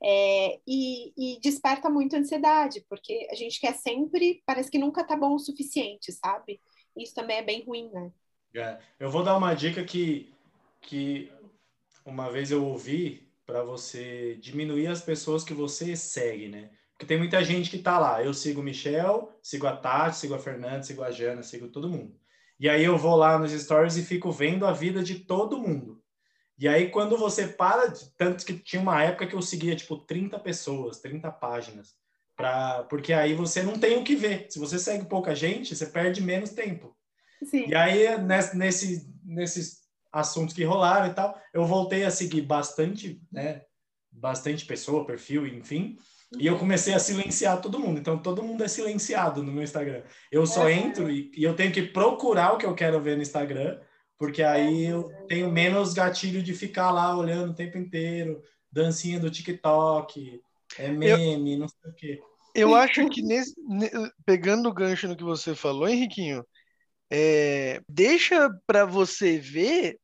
é, 0.03 0.59
e, 0.67 1.13
e, 1.17 1.39
desperta 1.39 1.89
muito 1.89 2.15
ansiedade, 2.15 2.85
porque 2.89 3.27
a 3.31 3.35
gente 3.35 3.59
quer 3.59 3.73
sempre, 3.73 4.43
parece 4.45 4.69
que 4.69 4.77
nunca 4.77 5.03
tá 5.03 5.15
bom 5.15 5.35
o 5.35 5.39
suficiente, 5.39 6.11
sabe? 6.11 6.59
Isso 6.97 7.13
também 7.13 7.37
é 7.37 7.43
bem 7.43 7.63
ruim, 7.63 7.89
né? 7.91 8.11
É, 8.55 8.79
eu 8.99 9.09
vou 9.09 9.23
dar 9.23 9.37
uma 9.37 9.53
dica 9.53 9.83
que, 9.83 10.33
que 10.81 11.31
uma 12.05 12.29
vez 12.31 12.51
eu 12.51 12.63
ouvi 12.65 13.27
para 13.45 13.63
você 13.63 14.35
diminuir 14.35 14.87
as 14.87 15.01
pessoas 15.01 15.43
que 15.43 15.53
você 15.53 15.95
segue, 15.95 16.47
né? 16.47 16.69
Porque 16.91 17.05
tem 17.05 17.17
muita 17.17 17.43
gente 17.43 17.69
que 17.69 17.77
tá 17.77 17.99
lá. 17.99 18.23
Eu 18.23 18.33
sigo 18.33 18.61
o 18.61 18.63
Michel, 18.63 19.37
sigo 19.41 19.67
a 19.67 19.75
Tati, 19.75 20.15
sigo 20.15 20.33
a 20.33 20.39
Fernanda, 20.39 20.83
sigo 20.83 21.03
a 21.03 21.11
Jana, 21.11 21.43
sigo 21.43 21.67
todo 21.67 21.89
mundo. 21.89 22.17
E 22.57 22.69
aí 22.69 22.83
eu 22.83 22.97
vou 22.97 23.17
lá 23.17 23.37
nos 23.37 23.51
stories 23.51 23.97
e 23.97 24.05
fico 24.05 24.31
vendo 24.31 24.65
a 24.65 24.71
vida 24.71 25.03
de 25.03 25.19
todo 25.19 25.59
mundo. 25.59 26.01
E 26.57 26.67
aí, 26.67 26.89
quando 26.89 27.17
você 27.17 27.47
para, 27.47 27.93
tanto 28.17 28.45
que 28.45 28.53
tinha 28.53 28.81
uma 28.81 29.03
época 29.03 29.27
que 29.27 29.35
eu 29.35 29.41
seguia, 29.41 29.75
tipo, 29.75 29.97
30 29.97 30.39
pessoas, 30.39 30.99
30 30.99 31.29
páginas, 31.31 31.93
pra, 32.35 32.83
porque 32.83 33.11
aí 33.11 33.33
você 33.33 33.61
não 33.61 33.77
tem 33.77 33.97
o 33.97 34.03
que 34.03 34.15
ver. 34.15 34.47
Se 34.49 34.57
você 34.57 34.79
segue 34.79 35.05
pouca 35.05 35.35
gente, 35.35 35.75
você 35.75 35.85
perde 35.85 36.21
menos 36.21 36.51
tempo. 36.51 36.95
Sim. 37.43 37.67
E 37.67 37.75
aí, 37.75 38.17
nesse, 38.19 38.57
nesse, 38.57 39.13
nesses 39.23 39.81
assuntos 40.11 40.55
que 40.55 40.63
rolaram 40.63 41.07
e 41.07 41.13
tal, 41.13 41.37
eu 41.53 41.65
voltei 41.65 42.05
a 42.05 42.11
seguir 42.11 42.41
bastante, 42.41 43.21
né, 43.29 43.63
bastante 44.09 44.65
pessoa, 44.65 45.05
perfil, 45.05 45.45
enfim, 45.45 45.97
e 46.39 46.47
eu 46.47 46.57
comecei 46.57 46.93
a 46.93 46.99
silenciar 46.99 47.61
todo 47.61 47.79
mundo. 47.79 47.99
Então, 47.99 48.17
todo 48.17 48.43
mundo 48.43 48.63
é 48.63 48.67
silenciado 48.67 49.43
no 49.43 49.51
meu 49.51 49.63
Instagram. 49.63 50.01
Eu 50.31 50.45
só 50.45 50.67
é. 50.69 50.73
entro 50.73 51.09
e, 51.09 51.31
e 51.35 51.43
eu 51.43 51.55
tenho 51.55 51.71
que 51.71 51.81
procurar 51.81 52.53
o 52.53 52.57
que 52.57 52.65
eu 52.65 52.73
quero 52.73 53.01
ver 53.01 53.15
no 53.15 53.21
Instagram, 53.21 53.79
porque 54.17 54.43
aí 54.43 54.85
eu 54.85 55.09
tenho 55.27 55.51
menos 55.51 55.93
gatilho 55.93 56.41
de 56.41 56.53
ficar 56.53 56.91
lá 56.91 57.15
olhando 57.15 57.51
o 57.51 57.55
tempo 57.55 57.77
inteiro, 57.77 58.41
dancinha 58.71 59.19
do 59.19 59.31
TikTok, 59.31 60.41
é 60.77 60.89
meme, 60.89 61.53
eu, 61.53 61.59
não 61.59 61.67
sei 61.67 61.91
o 61.91 61.93
quê. 61.93 62.21
Eu 62.53 62.73
acho 62.73 63.07
que 63.09 63.21
nesse, 63.21 63.53
pegando 64.25 64.69
o 64.69 64.73
gancho 64.73 65.07
no 65.07 65.17
que 65.17 65.23
você 65.23 65.53
falou, 65.53 65.87
Henriquinho, 65.87 66.45
é, 67.11 67.81
deixa 67.87 68.49
para 68.65 68.85
você 68.85 69.37
ver 69.37 69.99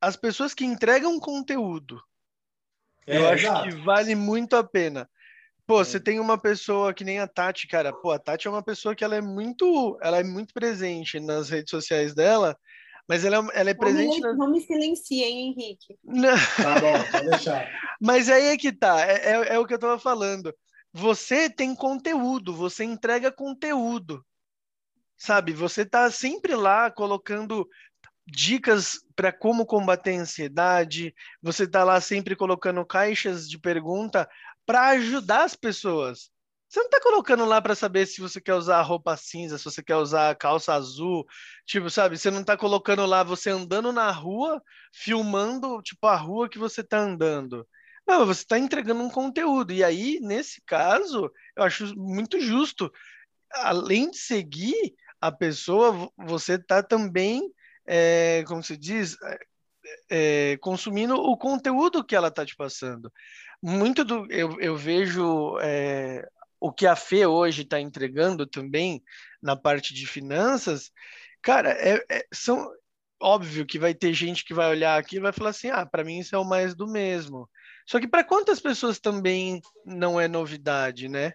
as 0.00 0.16
pessoas 0.16 0.54
que 0.54 0.64
entregam 0.64 1.18
conteúdo. 1.20 2.00
É, 3.06 3.18
eu 3.18 3.28
acho 3.28 3.46
exato. 3.46 3.68
que 3.68 3.76
vale 3.82 4.14
muito 4.14 4.56
a 4.56 4.64
pena. 4.64 5.08
Pô, 5.66 5.80
é. 5.80 5.84
você 5.84 6.00
tem 6.00 6.18
uma 6.18 6.36
pessoa 6.36 6.92
que 6.92 7.04
nem 7.04 7.20
a 7.20 7.28
Tati, 7.28 7.66
cara. 7.68 7.92
Pô, 7.92 8.10
a 8.10 8.18
Tati 8.18 8.46
é 8.46 8.50
uma 8.50 8.62
pessoa 8.62 8.94
que 8.94 9.04
ela 9.04 9.16
é 9.16 9.20
muito, 9.20 9.98
ela 10.02 10.18
é 10.18 10.24
muito 10.24 10.52
presente 10.52 11.20
nas 11.20 11.48
redes 11.48 11.70
sociais 11.70 12.14
dela 12.14 12.56
mas 13.08 13.24
ela, 13.24 13.36
é 13.36 13.60
ela 13.60 13.70
é 13.70 13.74
presente. 13.74 14.20
Não 14.20 14.32
me, 14.32 14.38
não 14.38 14.50
me 14.50 14.60
silencie, 14.60 15.22
hein, 15.22 15.48
Henrique? 15.48 15.98
Não. 16.04 16.36
Tá 16.56 16.78
bom, 16.78 17.10
pode 17.10 17.30
deixar. 17.30 17.66
Mas 18.00 18.28
aí 18.28 18.48
é 18.48 18.56
que 18.56 18.70
tá, 18.70 19.00
é, 19.00 19.32
é, 19.32 19.54
é 19.54 19.58
o 19.58 19.66
que 19.66 19.74
eu 19.74 19.78
tava 19.78 19.98
falando. 19.98 20.54
Você 20.92 21.48
tem 21.48 21.74
conteúdo, 21.74 22.54
você 22.54 22.84
entrega 22.84 23.32
conteúdo. 23.32 24.24
Sabe? 25.16 25.52
Você 25.52 25.84
tá 25.84 26.10
sempre 26.10 26.54
lá 26.54 26.90
colocando 26.90 27.68
dicas 28.26 29.00
para 29.16 29.32
como 29.32 29.64
combater 29.64 30.16
a 30.16 30.20
ansiedade, 30.20 31.14
você 31.42 31.66
tá 31.66 31.82
lá 31.82 32.00
sempre 32.00 32.36
colocando 32.36 32.84
caixas 32.84 33.48
de 33.48 33.58
pergunta 33.58 34.28
para 34.66 34.88
ajudar 34.88 35.44
as 35.44 35.56
pessoas. 35.56 36.30
Você 36.68 36.80
não 36.80 36.90
tá 36.90 37.00
colocando 37.00 37.46
lá 37.46 37.62
para 37.62 37.74
saber 37.74 38.06
se 38.06 38.20
você 38.20 38.40
quer 38.40 38.54
usar 38.54 38.82
roupa 38.82 39.16
cinza, 39.16 39.56
se 39.56 39.64
você 39.64 39.82
quer 39.82 39.96
usar 39.96 40.36
calça 40.36 40.74
azul, 40.74 41.24
tipo, 41.64 41.88
sabe? 41.88 42.18
Você 42.18 42.30
não 42.30 42.44
tá 42.44 42.58
colocando 42.58 43.06
lá 43.06 43.22
você 43.22 43.48
andando 43.50 43.90
na 43.90 44.10
rua, 44.10 44.62
filmando, 44.92 45.80
tipo, 45.82 46.06
a 46.06 46.14
rua 46.16 46.48
que 46.48 46.58
você 46.58 46.84
tá 46.84 46.98
andando. 46.98 47.66
Não, 48.06 48.26
você 48.26 48.42
está 48.42 48.58
entregando 48.58 49.02
um 49.02 49.10
conteúdo. 49.10 49.72
E 49.72 49.82
aí, 49.82 50.18
nesse 50.20 50.62
caso, 50.66 51.30
eu 51.56 51.62
acho 51.62 51.94
muito 51.96 52.40
justo. 52.40 52.92
Além 53.52 54.10
de 54.10 54.18
seguir 54.18 54.94
a 55.20 55.32
pessoa, 55.32 56.10
você 56.18 56.54
está 56.54 56.82
também, 56.82 57.42
é, 57.86 58.44
como 58.46 58.62
se 58.62 58.76
diz, 58.76 59.16
é, 60.10 60.56
consumindo 60.58 61.14
o 61.16 61.36
conteúdo 61.36 62.04
que 62.04 62.14
ela 62.16 62.28
está 62.28 62.44
te 62.44 62.56
passando. 62.56 63.10
Muito 63.62 64.04
do. 64.04 64.30
Eu, 64.30 64.60
eu 64.60 64.76
vejo 64.76 65.58
é, 65.60 66.26
o 66.60 66.72
que 66.72 66.86
a 66.86 66.96
Fê 66.96 67.26
hoje 67.26 67.62
está 67.62 67.80
entregando 67.80 68.46
também 68.46 69.02
na 69.42 69.56
parte 69.56 69.94
de 69.94 70.06
finanças, 70.06 70.90
cara, 71.42 71.70
é, 71.70 72.04
é, 72.10 72.26
são 72.32 72.70
óbvio 73.20 73.66
que 73.66 73.78
vai 73.78 73.94
ter 73.94 74.12
gente 74.12 74.44
que 74.44 74.54
vai 74.54 74.70
olhar 74.70 74.98
aqui 74.98 75.16
e 75.16 75.20
vai 75.20 75.32
falar 75.32 75.50
assim, 75.50 75.70
ah, 75.70 75.84
para 75.84 76.04
mim 76.04 76.18
isso 76.18 76.34
é 76.34 76.38
o 76.38 76.44
mais 76.44 76.74
do 76.74 76.86
mesmo. 76.86 77.48
Só 77.86 77.98
que 77.98 78.06
para 78.06 78.24
quantas 78.24 78.60
pessoas 78.60 78.98
também 78.98 79.60
não 79.84 80.20
é 80.20 80.28
novidade, 80.28 81.08
né? 81.08 81.32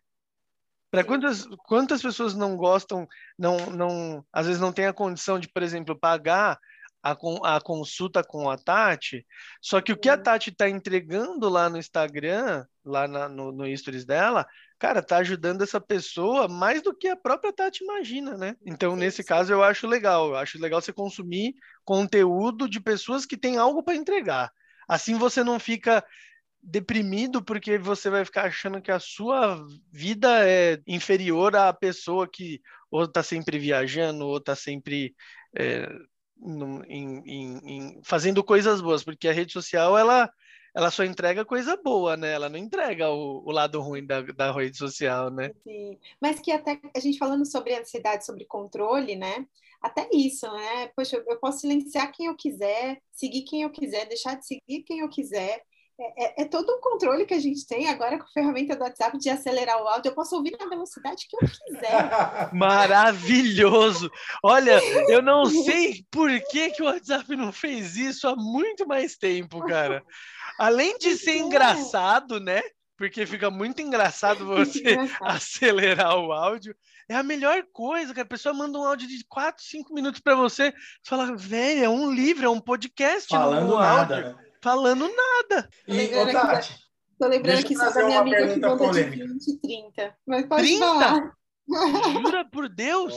Para 0.91 1.03
quantas, 1.03 1.47
quantas 1.65 2.01
pessoas 2.01 2.35
não 2.35 2.55
gostam, 2.55 3.07
não, 3.37 3.57
não, 3.71 4.25
às 4.31 4.45
vezes 4.45 4.61
não 4.61 4.71
tem 4.71 4.85
a 4.85 4.93
condição 4.93 5.39
de, 5.39 5.47
por 5.47 5.63
exemplo, 5.63 5.97
pagar 5.99 6.59
a, 7.01 7.17
a 7.55 7.59
consulta 7.59 8.23
com 8.23 8.49
a 8.49 8.57
Tati, 8.57 9.25
só 9.59 9.81
que 9.81 9.91
o 9.91 9.97
que 9.97 10.07
a 10.07 10.13
uhum. 10.13 10.23
Tati 10.23 10.51
está 10.51 10.69
entregando 10.69 11.49
lá 11.49 11.69
no 11.69 11.77
Instagram, 11.77 12.65
lá 12.85 13.07
na, 13.07 13.27
no, 13.27 13.51
no 13.51 13.75
stories 13.75 14.05
dela, 14.05 14.47
cara, 14.79 15.01
tá 15.01 15.17
ajudando 15.17 15.61
essa 15.61 15.79
pessoa 15.79 16.47
mais 16.47 16.81
do 16.81 16.93
que 16.93 17.07
a 17.07 17.15
própria 17.15 17.53
Tati 17.53 17.83
imagina, 17.83 18.37
né? 18.37 18.55
Então, 18.65 18.95
nesse 18.95 19.23
caso, 19.23 19.51
eu 19.53 19.63
acho 19.63 19.87
legal. 19.87 20.29
Eu 20.29 20.35
acho 20.35 20.59
legal 20.59 20.81
você 20.81 20.93
consumir 20.93 21.55
conteúdo 21.83 22.69
de 22.69 22.79
pessoas 22.79 23.25
que 23.25 23.37
têm 23.37 23.57
algo 23.57 23.83
para 23.83 23.95
entregar. 23.95 24.51
Assim 24.87 25.15
você 25.17 25.43
não 25.43 25.59
fica 25.59 26.03
deprimido 26.61 27.43
porque 27.43 27.77
você 27.77 28.09
vai 28.09 28.23
ficar 28.23 28.45
achando 28.45 28.81
que 28.81 28.91
a 28.91 28.99
sua 28.99 29.65
vida 29.91 30.47
é 30.47 30.81
inferior 30.87 31.55
à 31.55 31.73
pessoa 31.73 32.27
que 32.27 32.61
ou 32.89 33.07
tá 33.07 33.23
sempre 33.23 33.57
viajando, 33.57 34.25
ou 34.25 34.39
tá 34.39 34.55
sempre 34.55 35.15
é, 35.57 35.89
em, 36.87 37.23
em, 37.25 37.57
em, 37.65 38.01
fazendo 38.03 38.43
coisas 38.43 38.81
boas, 38.81 39.03
porque 39.03 39.27
a 39.27 39.33
rede 39.33 39.51
social 39.51 39.97
ela, 39.97 40.29
ela 40.73 40.89
só 40.89 41.03
entrega 41.03 41.45
coisa 41.45 41.77
boa, 41.77 42.17
né? 42.17 42.31
Ela 42.31 42.49
não 42.49 42.57
entrega 42.57 43.09
o, 43.09 43.43
o 43.45 43.51
lado 43.51 43.79
ruim 43.79 44.05
da, 44.05 44.21
da 44.21 44.51
rede 44.51 44.77
social, 44.77 45.29
né? 45.29 45.51
Sim. 45.63 45.99
Mas 46.19 46.39
que 46.39 46.51
até 46.51 46.79
a 46.95 46.99
gente 46.99 47.19
falando 47.19 47.45
sobre 47.45 47.75
ansiedade, 47.75 48.25
sobre 48.25 48.45
controle, 48.45 49.15
né? 49.15 49.45
Até 49.79 50.09
isso, 50.11 50.51
né? 50.51 50.87
Poxa, 50.95 51.21
eu 51.27 51.37
posso 51.39 51.59
silenciar 51.59 52.11
quem 52.11 52.27
eu 52.27 52.35
quiser, 52.35 52.99
seguir 53.11 53.43
quem 53.43 53.61
eu 53.63 53.69
quiser, 53.69 54.07
deixar 54.07 54.35
de 54.35 54.47
seguir 54.47 54.81
quem 54.83 54.99
eu 54.99 55.09
quiser. 55.09 55.61
é, 55.99 56.41
é, 56.41 56.41
é, 56.41 56.45
todo 56.45 56.73
um 56.73 56.81
controle 56.81 57.25
que 57.25 57.35
a 57.35 57.39
gente 57.39 57.67
tem 57.67 57.87
agora 57.87 58.17
com 58.17 58.23
a 58.23 58.33
ferramenta 58.33 58.75
do 58.75 58.83
WhatsApp 58.83 59.15
de 59.19 59.29
acelerar 59.29 59.79
o 59.83 59.87
áudio. 59.87 60.09
Eu 60.09 60.15
posso 60.15 60.35
ouvir 60.35 60.55
na 60.59 60.67
velocidade 60.67 61.27
que 61.29 61.35
eu 61.35 61.47
quiser. 61.47 62.49
Maravilhoso! 62.51 64.09
Olha, 64.41 64.79
eu 65.07 65.21
não 65.21 65.45
sei 65.45 66.03
por 66.09 66.31
que, 66.49 66.71
que 66.71 66.81
o 66.81 66.85
WhatsApp 66.85 67.35
não 67.35 67.51
fez 67.51 67.95
isso 67.95 68.27
há 68.27 68.35
muito 68.35 68.87
mais 68.87 69.17
tempo, 69.17 69.59
cara. 69.67 70.03
Além 70.57 70.97
de 70.97 71.17
ser 71.17 71.37
engraçado, 71.37 72.39
né? 72.39 72.61
Porque 72.97 73.25
fica 73.25 73.49
muito 73.49 73.81
engraçado 73.81 74.45
você 74.45 74.97
acelerar 75.21 76.17
o 76.17 76.31
áudio. 76.31 76.75
É 77.09 77.15
a 77.15 77.23
melhor 77.23 77.63
coisa, 77.73 78.13
que 78.13 78.21
a 78.21 78.25
pessoa 78.25 78.53
manda 78.53 78.77
um 78.77 78.83
áudio 78.83 79.07
de 79.07 79.25
4, 79.27 79.63
5 79.63 79.93
minutos 79.93 80.21
para 80.21 80.35
você. 80.35 80.71
Você 80.71 81.09
fala, 81.09 81.35
velho, 81.35 81.83
é 81.83 81.89
um 81.89 82.11
livro, 82.13 82.45
é 82.45 82.49
um 82.49 82.61
podcast. 82.61 83.27
Falando 83.27 83.77
nada, 83.77 84.15
áudio. 84.15 84.35
né? 84.35 84.43
falando 84.61 85.09
nada. 85.13 85.69
E, 85.85 86.15
ô, 86.15 86.31
Tati, 86.31 86.79
tô 87.19 87.27
lembrando 87.27 87.59
aqui 87.59 87.75
só 87.75 87.91
da 87.91 88.05
minha 88.05 88.21
amiga 88.21 88.53
que 88.53 88.61
conta 88.61 88.77
polêmica. 88.77 89.17
de 89.17 89.33
20 89.33 89.47
e 89.47 89.59
30. 89.59 90.15
Mas 90.25 90.45
pode 90.45 90.63
30? 90.63 90.85
falar. 90.85 91.33
Jura 92.13 92.45
por 92.45 92.69
Deus? 92.69 93.13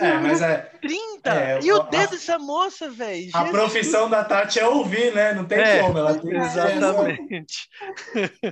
É, 0.00 0.14
mas 0.14 0.42
é. 0.42 0.72
30? 0.80 1.30
É, 1.30 1.60
e 1.62 1.72
o 1.72 1.82
dedo 1.84 2.10
dessa 2.10 2.38
moça, 2.38 2.90
velho? 2.90 3.30
A 3.34 3.44
profissão 3.46 4.08
da 4.08 4.24
Tati 4.24 4.58
é 4.58 4.66
ouvir, 4.66 5.14
né? 5.14 5.32
Não 5.32 5.44
tem 5.44 5.58
é, 5.58 5.80
como. 5.80 5.98
Ela 5.98 6.18
tem 6.18 6.36
exatamente. 6.36 7.68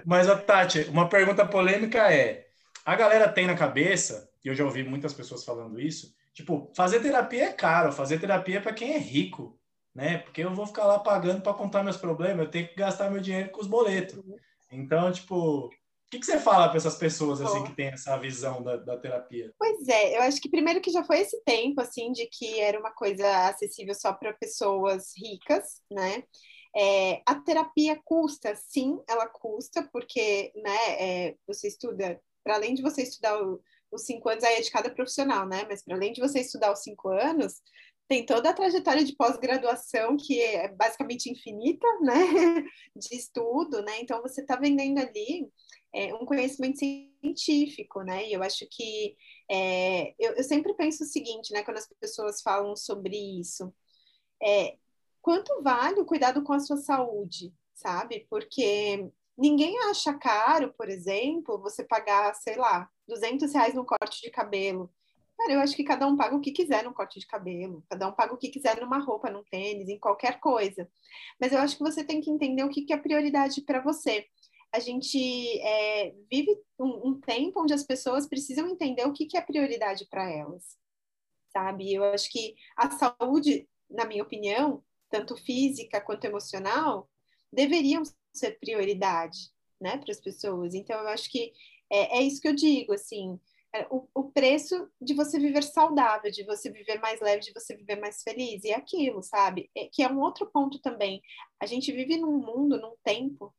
Mas, 0.05 0.29
a 0.29 0.37
Tati, 0.37 0.81
uma 0.91 1.09
pergunta 1.09 1.47
polêmica 1.47 2.13
é: 2.13 2.47
a 2.85 2.95
galera 2.95 3.29
tem 3.29 3.47
na 3.47 3.55
cabeça, 3.55 4.29
e 4.45 4.49
eu 4.49 4.55
já 4.55 4.65
ouvi 4.65 4.83
muitas 4.83 5.13
pessoas 5.13 5.45
falando 5.45 5.81
isso, 5.81 6.15
tipo, 6.33 6.71
fazer 6.75 7.01
terapia 7.01 7.45
é 7.45 7.53
caro, 7.53 7.93
fazer 7.93 8.19
terapia 8.19 8.59
é 8.59 8.61
para 8.61 8.73
quem 8.73 8.95
é 8.95 8.99
rico 8.99 9.59
né? 9.97 10.19
Porque 10.19 10.43
eu 10.43 10.55
vou 10.55 10.67
ficar 10.67 10.85
lá 10.85 10.99
pagando 10.99 11.41
para 11.41 11.55
contar 11.55 11.83
meus 11.83 11.97
problemas, 11.97 12.45
eu 12.45 12.51
tenho 12.51 12.69
que 12.69 12.77
gastar 12.77 13.11
meu 13.11 13.19
dinheiro 13.19 13.49
com 13.49 13.63
os 13.63 13.67
boletos. 13.67 14.23
Então, 14.71 15.11
tipo, 15.11 15.71
o 16.07 16.11
que, 16.11 16.21
que 16.21 16.27
você 16.27 16.39
fala 16.39 16.69
para 16.69 16.77
essas 16.77 16.97
pessoas 16.97 17.41
assim 17.41 17.65
que 17.65 17.75
têm 17.75 17.89
essa 17.89 18.17
visão 18.17 18.63
da, 18.63 18.77
da, 18.77 18.97
terapia? 18.97 19.53
Pois 19.59 19.89
é, 19.89 20.17
eu 20.17 20.23
acho 20.23 20.41
que 20.41 20.49
primeiro 20.49 20.81
que 20.81 20.93
já 20.93 21.03
foi 21.03 21.19
esse 21.19 21.43
tempo 21.45 21.81
assim 21.81 22.13
de 22.13 22.27
que 22.27 22.61
era 22.61 22.79
uma 22.79 22.93
coisa 22.93 23.49
acessível 23.49 23.93
só 23.93 24.13
para 24.13 24.33
pessoas 24.35 25.13
ricas, 25.17 25.83
né? 25.91 26.23
É, 26.77 27.23
a 27.27 27.35
terapia 27.35 27.99
custa, 28.05 28.55
sim, 28.55 29.01
ela 29.09 29.27
custa, 29.27 29.89
porque 29.93 30.53
né, 30.55 30.91
é, 31.01 31.37
você 31.47 31.69
estuda, 31.69 32.21
para 32.45 32.55
além 32.55 32.75
de 32.75 32.83
você 32.83 33.03
estudar 33.03 33.43
o, 33.43 33.61
os 33.91 34.03
cinco 34.03 34.29
anos, 34.29 34.45
aí 34.45 34.57
é 34.57 34.61
de 34.61 34.71
cada 34.71 34.91
profissional, 34.91 35.45
né? 35.45 35.67
Mas 35.69 35.83
para 35.83 35.97
além 35.97 36.13
de 36.13 36.21
você 36.21 36.39
estudar 36.41 36.73
os 36.73 36.83
cinco 36.83 37.09
anos, 37.09 37.55
tem 38.09 38.25
toda 38.25 38.51
a 38.51 38.53
trajetória 38.53 39.05
de 39.05 39.17
pós-graduação 39.17 40.17
que 40.17 40.41
é 40.41 40.69
basicamente 40.69 41.31
infinita, 41.31 41.87
né, 42.01 42.15
de 42.95 43.17
estudo, 43.17 43.83
né, 43.83 44.01
então 44.01 44.23
você 44.23 44.43
está 44.43 44.57
vendendo 44.57 44.99
ali 44.99 45.49
é, 45.93 46.15
um 46.15 46.27
conhecimento 46.27 46.79
científico, 46.79 48.03
né, 48.03 48.29
e 48.29 48.33
eu 48.33 48.43
acho 48.43 48.67
que 48.71 49.17
é, 49.51 50.15
eu, 50.19 50.35
eu, 50.35 50.45
sempre 50.45 50.75
penso 50.75 51.05
o 51.05 51.07
seguinte, 51.07 51.53
né, 51.53 51.63
quando 51.63 51.79
as 51.79 51.89
pessoas 52.01 52.43
falam 52.43 52.77
sobre 52.77 53.17
isso, 53.41 53.73
é, 54.43 54.77
quanto 55.23 55.63
vale 55.63 56.01
o 56.01 56.07
cuidado 56.07 56.43
com 56.43 56.53
a 56.53 56.61
sua 56.61 56.77
saúde, 56.77 57.53
sabe, 57.75 58.27
porque 58.31 59.11
ninguém 59.37 59.79
acha 59.91 60.15
caro, 60.15 60.73
por 60.75 60.89
exemplo, 60.89 61.61
você 61.61 61.85
pagar, 61.85 62.35
sei 62.35 62.57
lá, 62.57 62.91
200 63.09 63.53
reais 63.53 63.75
no 63.75 63.85
corte 63.85 64.21
de 64.23 64.31
cabelo, 64.31 64.91
Cara, 65.37 65.53
eu 65.53 65.61
acho 65.61 65.77
que 65.77 65.85
cada 65.85 66.07
um 66.07 66.17
paga 66.17 66.35
o 66.35 66.41
que 66.41 66.51
quiser 66.51 66.83
no 66.83 66.95
corte 66.95 67.21
de 67.21 67.27
cabelo, 67.27 67.85
cada 67.91 68.09
um 68.09 68.13
paga 68.13 68.33
o 68.33 68.39
que 68.39 68.49
quiser 68.49 68.81
numa 68.81 68.99
roupa, 68.99 69.31
num 69.31 69.45
tênis, 69.45 69.89
em 69.89 69.99
qualquer 69.99 70.41
coisa. 70.41 70.89
Mas 71.39 71.53
eu 71.53 71.59
acho 71.59 71.77
que 71.77 71.83
você 71.83 72.03
tem 72.03 72.21
que 72.23 72.31
entender 72.31 72.65
o 72.65 72.71
que, 72.71 72.83
que 72.83 72.93
é 72.93 72.97
prioridade 72.97 73.61
para 73.61 73.83
você. 73.83 74.27
A 74.77 74.79
gente 74.79 75.59
é, 75.61 76.15
vive 76.31 76.55
um, 76.79 77.09
um, 77.09 77.21
tempo 77.21 77.63
onde 77.63 77.73
as 77.73 77.83
pessoas 77.83 78.29
precisam 78.29 78.69
entender 78.69 79.05
o 79.07 79.13
que, 79.13 79.25
que 79.25 79.39
é 79.39 79.41
prioridade 79.41 80.07
para 80.11 80.31
elas, 80.31 80.77
sabe? 81.49 81.95
Eu 81.95 82.05
acho 82.05 82.31
que 82.31 82.55
a 82.77 82.91
saúde, 82.91 83.67
na 83.89 84.05
minha 84.05 84.23
opinião, 84.23 84.85
tanto 85.09 85.35
física 85.35 85.99
quanto 85.99 86.27
emocional, 86.27 87.09
deveriam 87.51 88.03
ser 88.35 88.59
prioridade, 88.59 89.51
né, 89.81 89.97
para 89.97 90.13
as 90.13 90.21
pessoas. 90.21 90.75
Então, 90.75 91.01
eu 91.01 91.09
acho 91.09 91.31
que 91.31 91.55
é, 91.91 92.19
é 92.19 92.23
isso 92.23 92.43
que 92.43 92.49
eu 92.49 92.55
digo, 92.55 92.93
assim 92.93 93.41
é, 93.77 93.87
o, 93.91 94.09
o, 94.15 94.31
preço 94.31 94.89
de 95.01 95.13
você 95.13 95.39
viver 95.39 95.63
saudável, 95.63 96.31
de 96.31 96.45
você 96.45 96.71
viver 96.71 96.99
mais 96.99 97.21
leve, 97.21 97.43
de 97.43 97.53
você 97.53 97.77
viver 97.77 97.97
mais 97.97 98.23
feliz. 98.23 98.65
E 98.65 98.71
é 98.71 98.77
aquilo, 98.77 99.23
sabe? 99.23 99.71
É, 99.77 99.89
que 99.93 100.03
é 100.03 100.09
um 100.09 100.21
outro 100.21 100.47
ponto 100.47 100.79
também. 100.79 101.21
A 101.61 101.67
gente 101.67 101.93
vive 101.93 102.17
num 102.17 102.39
mundo, 102.39 102.81
num 102.81 102.95
tempo 103.05 103.55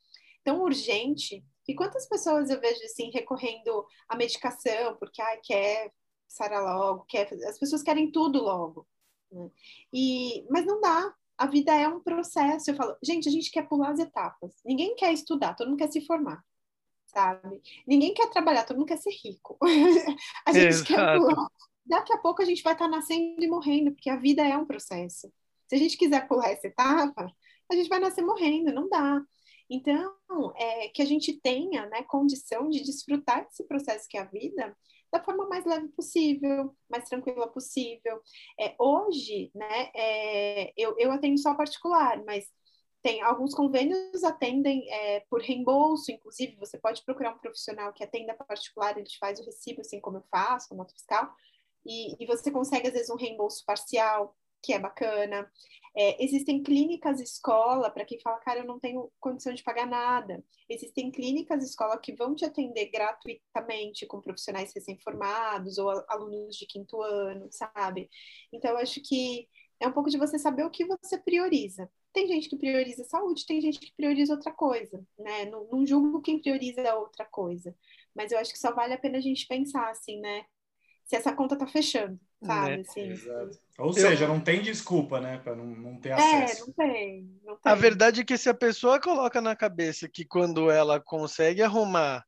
tão 0.47 0.61
urgente. 0.61 1.43
E 1.67 1.75
quantas 1.75 2.07
pessoas 2.07 2.49
eu 2.49 2.61
vejo 2.61 2.81
assim 2.85 3.11
recorrendo 3.11 3.85
à 4.07 4.15
medicação 4.15 4.95
porque 4.97 5.21
ah, 5.21 5.37
quer 5.43 5.91
sarar 6.25 6.63
logo, 6.63 7.03
quer, 7.03 7.27
as 7.45 7.59
pessoas 7.59 7.83
querem 7.83 8.09
tudo 8.09 8.41
logo. 8.41 8.87
Né? 9.29 9.51
E, 9.91 10.47
mas 10.49 10.65
não 10.65 10.79
dá. 10.79 11.13
A 11.37 11.45
vida 11.45 11.75
é 11.75 11.85
um 11.87 11.99
processo. 11.99 12.71
Eu 12.71 12.75
falo, 12.75 12.95
gente, 13.03 13.27
a 13.27 13.31
gente 13.31 13.51
quer 13.51 13.67
pular 13.67 13.91
as 13.91 13.99
etapas. 13.99 14.55
Ninguém 14.65 14.95
quer 14.95 15.11
estudar, 15.11 15.53
todo 15.53 15.67
mundo 15.67 15.79
quer 15.79 15.91
se 15.91 16.01
formar 16.05 16.41
sabe? 17.07 17.61
Ninguém 17.87 18.13
quer 18.13 18.29
trabalhar, 18.29 18.63
todo 18.65 18.77
mundo 18.77 18.89
quer 18.89 18.97
ser 18.97 19.11
rico. 19.23 19.57
a 20.45 20.51
gente 20.51 20.67
Exato. 20.67 20.93
quer 20.93 21.17
pular. 21.17 21.47
Daqui 21.85 22.13
a 22.13 22.17
pouco 22.17 22.41
a 22.41 22.45
gente 22.45 22.61
vai 22.61 22.73
estar 22.73 22.87
nascendo 22.87 23.41
e 23.41 23.47
morrendo, 23.47 23.91
porque 23.91 24.09
a 24.09 24.17
vida 24.17 24.45
é 24.45 24.57
um 24.57 24.65
processo. 24.65 25.31
Se 25.67 25.75
a 25.75 25.79
gente 25.79 25.97
quiser 25.97 26.27
pular 26.27 26.49
essa 26.49 26.67
etapa, 26.67 27.33
a 27.71 27.75
gente 27.75 27.89
vai 27.89 27.99
nascer 27.99 28.21
morrendo, 28.21 28.73
não 28.73 28.89
dá. 28.89 29.21
Então, 29.69 30.15
é, 30.55 30.89
que 30.89 31.01
a 31.01 31.05
gente 31.05 31.39
tenha 31.41 31.85
né, 31.87 32.03
condição 32.03 32.69
de 32.69 32.83
desfrutar 32.83 33.45
desse 33.45 33.63
processo 33.65 34.07
que 34.09 34.17
é 34.17 34.21
a 34.21 34.25
vida 34.25 34.75
da 35.11 35.23
forma 35.23 35.47
mais 35.47 35.65
leve 35.65 35.87
possível, 35.89 36.75
mais 36.89 37.05
tranquila 37.05 37.47
possível. 37.47 38.21
É, 38.59 38.75
hoje, 38.77 39.51
né, 39.55 39.89
é, 39.95 40.73
eu, 40.77 40.95
eu 40.97 41.11
atendo 41.11 41.37
só 41.37 41.55
particular, 41.55 42.23
mas 42.25 42.45
tem 43.01 43.21
alguns 43.21 43.53
convênios 43.53 44.23
atendem 44.23 44.91
é, 44.91 45.21
por 45.29 45.41
reembolso, 45.41 46.11
inclusive 46.11 46.57
você 46.57 46.77
pode 46.77 47.03
procurar 47.05 47.33
um 47.33 47.39
profissional 47.39 47.93
que 47.93 48.03
atenda 48.03 48.33
particular, 48.33 48.97
ele 48.97 49.05
te 49.05 49.17
faz 49.17 49.39
o 49.39 49.45
recibo, 49.45 49.81
assim 49.81 50.01
como 50.01 50.17
eu 50.17 50.23
faço, 50.29 50.73
a 50.73 50.77
nota 50.77 50.93
fiscal, 50.93 51.31
e, 51.85 52.21
e 52.21 52.25
você 52.25 52.51
consegue 52.51 52.87
às 52.87 52.93
vezes 52.93 53.09
um 53.09 53.15
reembolso 53.15 53.63
parcial, 53.65 54.35
que 54.61 54.73
é 54.73 54.79
bacana. 54.79 55.49
É, 55.95 56.23
existem 56.23 56.61
clínicas 56.61 57.19
escola 57.19 57.89
para 57.89 58.05
quem 58.05 58.19
fala, 58.19 58.37
cara, 58.39 58.59
eu 58.59 58.65
não 58.65 58.79
tenho 58.79 59.11
condição 59.19 59.53
de 59.53 59.63
pagar 59.63 59.87
nada. 59.87 60.43
Existem 60.69 61.11
clínicas 61.11 61.63
escola 61.63 61.97
que 61.99 62.13
vão 62.13 62.35
te 62.35 62.45
atender 62.45 62.91
gratuitamente 62.91 64.05
com 64.05 64.21
profissionais 64.21 64.71
recém-formados 64.75 65.77
ou 65.79 65.89
alunos 66.07 66.55
de 66.55 66.67
quinto 66.67 67.01
ano, 67.01 67.47
sabe? 67.51 68.09
Então, 68.53 68.77
acho 68.77 69.01
que 69.01 69.47
é 69.79 69.87
um 69.87 69.91
pouco 69.91 70.09
de 70.09 70.17
você 70.17 70.37
saber 70.37 70.63
o 70.65 70.69
que 70.69 70.85
você 70.85 71.17
prioriza. 71.17 71.89
Tem 72.13 72.27
gente 72.27 72.49
que 72.49 72.57
prioriza 72.57 73.03
saúde, 73.03 73.45
tem 73.45 73.61
gente 73.61 73.79
que 73.79 73.93
prioriza 73.95 74.33
outra 74.33 74.51
coisa, 74.51 75.05
né? 75.17 75.45
Não, 75.45 75.67
não 75.71 75.85
julgo 75.85 76.21
quem 76.21 76.41
prioriza 76.41 76.95
outra 76.95 77.25
coisa, 77.25 77.75
mas 78.15 78.31
eu 78.31 78.39
acho 78.39 78.51
que 78.51 78.59
só 78.59 78.73
vale 78.73 78.93
a 78.93 78.97
pena 78.97 79.17
a 79.17 79.21
gente 79.21 79.47
pensar 79.47 79.89
assim, 79.89 80.19
né? 80.19 80.45
Se 81.07 81.15
essa 81.15 81.33
conta 81.33 81.55
tá 81.57 81.65
fechando, 81.65 82.19
sabe? 82.43 82.77
Né? 82.77 82.83
Assim, 82.87 83.13
Ou 83.79 83.93
seja, 83.93 84.25
eu... 84.25 84.27
não 84.27 84.41
tem 84.41 84.61
desculpa, 84.61 85.21
né? 85.21 85.37
Para 85.37 85.55
não, 85.55 85.65
não 85.65 85.99
ter 85.99 86.09
é, 86.09 86.13
acesso. 86.13 86.63
É, 86.63 86.65
não 86.65 86.73
tem, 86.73 87.39
não 87.45 87.55
tem. 87.55 87.71
A 87.71 87.75
verdade 87.75 88.21
é 88.21 88.25
que 88.25 88.37
se 88.37 88.49
a 88.49 88.53
pessoa 88.53 88.99
coloca 88.99 89.39
na 89.39 89.55
cabeça 89.55 90.09
que 90.09 90.25
quando 90.25 90.69
ela 90.69 90.99
consegue 90.99 91.63
arrumar 91.63 92.25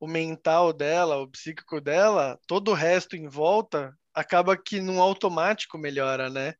o 0.00 0.06
mental 0.06 0.72
dela, 0.72 1.18
o 1.18 1.28
psíquico 1.28 1.80
dela, 1.80 2.40
todo 2.46 2.70
o 2.72 2.74
resto 2.74 3.16
em 3.16 3.28
volta 3.28 3.96
acaba 4.14 4.56
que 4.56 4.80
num 4.80 5.00
automático 5.00 5.78
melhora, 5.78 6.28
né? 6.28 6.54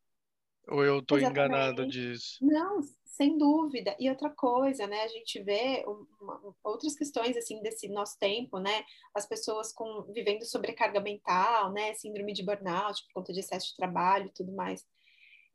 Ou 0.68 0.84
eu 0.84 1.00
estou 1.00 1.18
enganado 1.18 1.86
disso? 1.86 2.38
Não, 2.40 2.80
sem 3.12 3.36
dúvida. 3.36 3.94
E 4.00 4.08
outra 4.08 4.30
coisa, 4.30 4.86
né? 4.86 5.02
A 5.02 5.08
gente 5.08 5.40
vê 5.42 5.84
uma, 5.86 6.54
outras 6.64 6.96
questões 6.96 7.36
assim 7.36 7.62
desse 7.62 7.86
nosso 7.88 8.18
tempo, 8.18 8.58
né? 8.58 8.84
As 9.14 9.26
pessoas 9.26 9.70
com 9.70 10.02
vivendo 10.12 10.44
sobrecarga 10.46 10.98
mental, 10.98 11.70
né? 11.72 11.92
Síndrome 11.94 12.32
de 12.32 12.42
burnout 12.42 13.04
por 13.06 13.20
conta 13.20 13.32
de 13.32 13.40
excesso 13.40 13.68
de 13.68 13.76
trabalho 13.76 14.26
e 14.26 14.32
tudo 14.32 14.50
mais. 14.52 14.86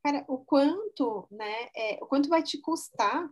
Cara, 0.03 0.24
o 0.28 0.38
quanto, 0.38 1.28
né? 1.32 1.70
É, 1.76 1.97
o 1.99 2.05
quanto 2.05 2.30
vai 2.30 2.43
te 2.43 2.60
custar 2.60 3.28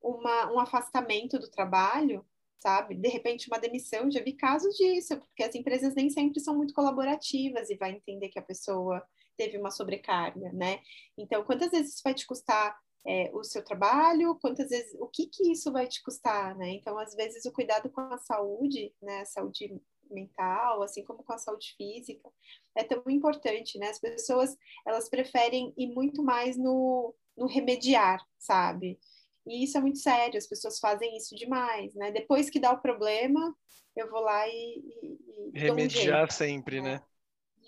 uma, 0.00 0.52
um 0.52 0.60
afastamento 0.60 1.36
do 1.36 1.50
trabalho, 1.50 2.24
sabe? 2.60 2.94
De 2.94 3.08
repente 3.08 3.48
uma 3.48 3.58
demissão. 3.58 4.08
Já 4.08 4.22
vi 4.22 4.34
casos 4.34 4.76
disso, 4.76 5.18
porque 5.18 5.42
as 5.42 5.54
empresas 5.56 5.96
nem 5.96 6.08
sempre 6.10 6.38
são 6.38 6.56
muito 6.56 6.72
colaborativas 6.72 7.70
e 7.70 7.76
vai 7.76 7.90
entender 7.90 8.28
que 8.28 8.38
a 8.38 8.42
pessoa 8.42 9.04
teve 9.36 9.58
uma 9.58 9.72
sobrecarga, 9.72 10.52
né? 10.52 10.80
Então, 11.16 11.42
quantas 11.44 11.72
vezes 11.72 11.94
isso 11.94 12.02
vai 12.04 12.14
te 12.14 12.24
custar 12.24 12.78
é, 13.06 13.30
o 13.34 13.42
seu 13.42 13.62
trabalho? 13.64 14.38
Quantas 14.40 14.68
vezes, 14.68 14.94
o 15.00 15.06
que 15.06 15.26
que 15.26 15.52
isso 15.52 15.72
vai 15.72 15.86
te 15.86 16.02
custar, 16.02 16.56
né? 16.56 16.70
Então, 16.70 16.98
às 16.98 17.14
vezes, 17.14 17.44
o 17.44 17.52
cuidado 17.52 17.90
com 17.90 18.00
a 18.00 18.18
saúde, 18.18 18.92
né? 19.00 19.20
A 19.20 19.26
saúde 19.26 19.80
mental, 20.10 20.82
assim 20.82 21.04
como 21.04 21.22
com 21.22 21.32
a 21.32 21.38
saúde 21.38 21.74
física, 21.76 22.30
é 22.74 22.82
tão 22.84 23.02
importante, 23.08 23.78
né? 23.78 23.88
As 23.88 23.98
pessoas, 23.98 24.56
elas 24.86 25.08
preferem 25.08 25.72
ir 25.76 25.88
muito 25.88 26.22
mais 26.22 26.56
no, 26.56 27.14
no 27.36 27.46
remediar, 27.46 28.24
sabe? 28.38 28.98
E 29.46 29.64
isso 29.64 29.78
é 29.78 29.80
muito 29.80 29.98
sério, 29.98 30.36
as 30.36 30.46
pessoas 30.46 30.78
fazem 30.78 31.16
isso 31.16 31.34
demais, 31.34 31.94
né? 31.94 32.10
Depois 32.10 32.50
que 32.50 32.60
dá 32.60 32.72
o 32.72 32.80
problema, 32.80 33.56
eu 33.96 34.10
vou 34.10 34.20
lá 34.20 34.46
e. 34.46 34.82
e, 35.02 35.18
e 35.54 35.58
Remediar 35.58 36.26
um 36.26 36.30
sempre, 36.30 36.80
né? 36.80 37.02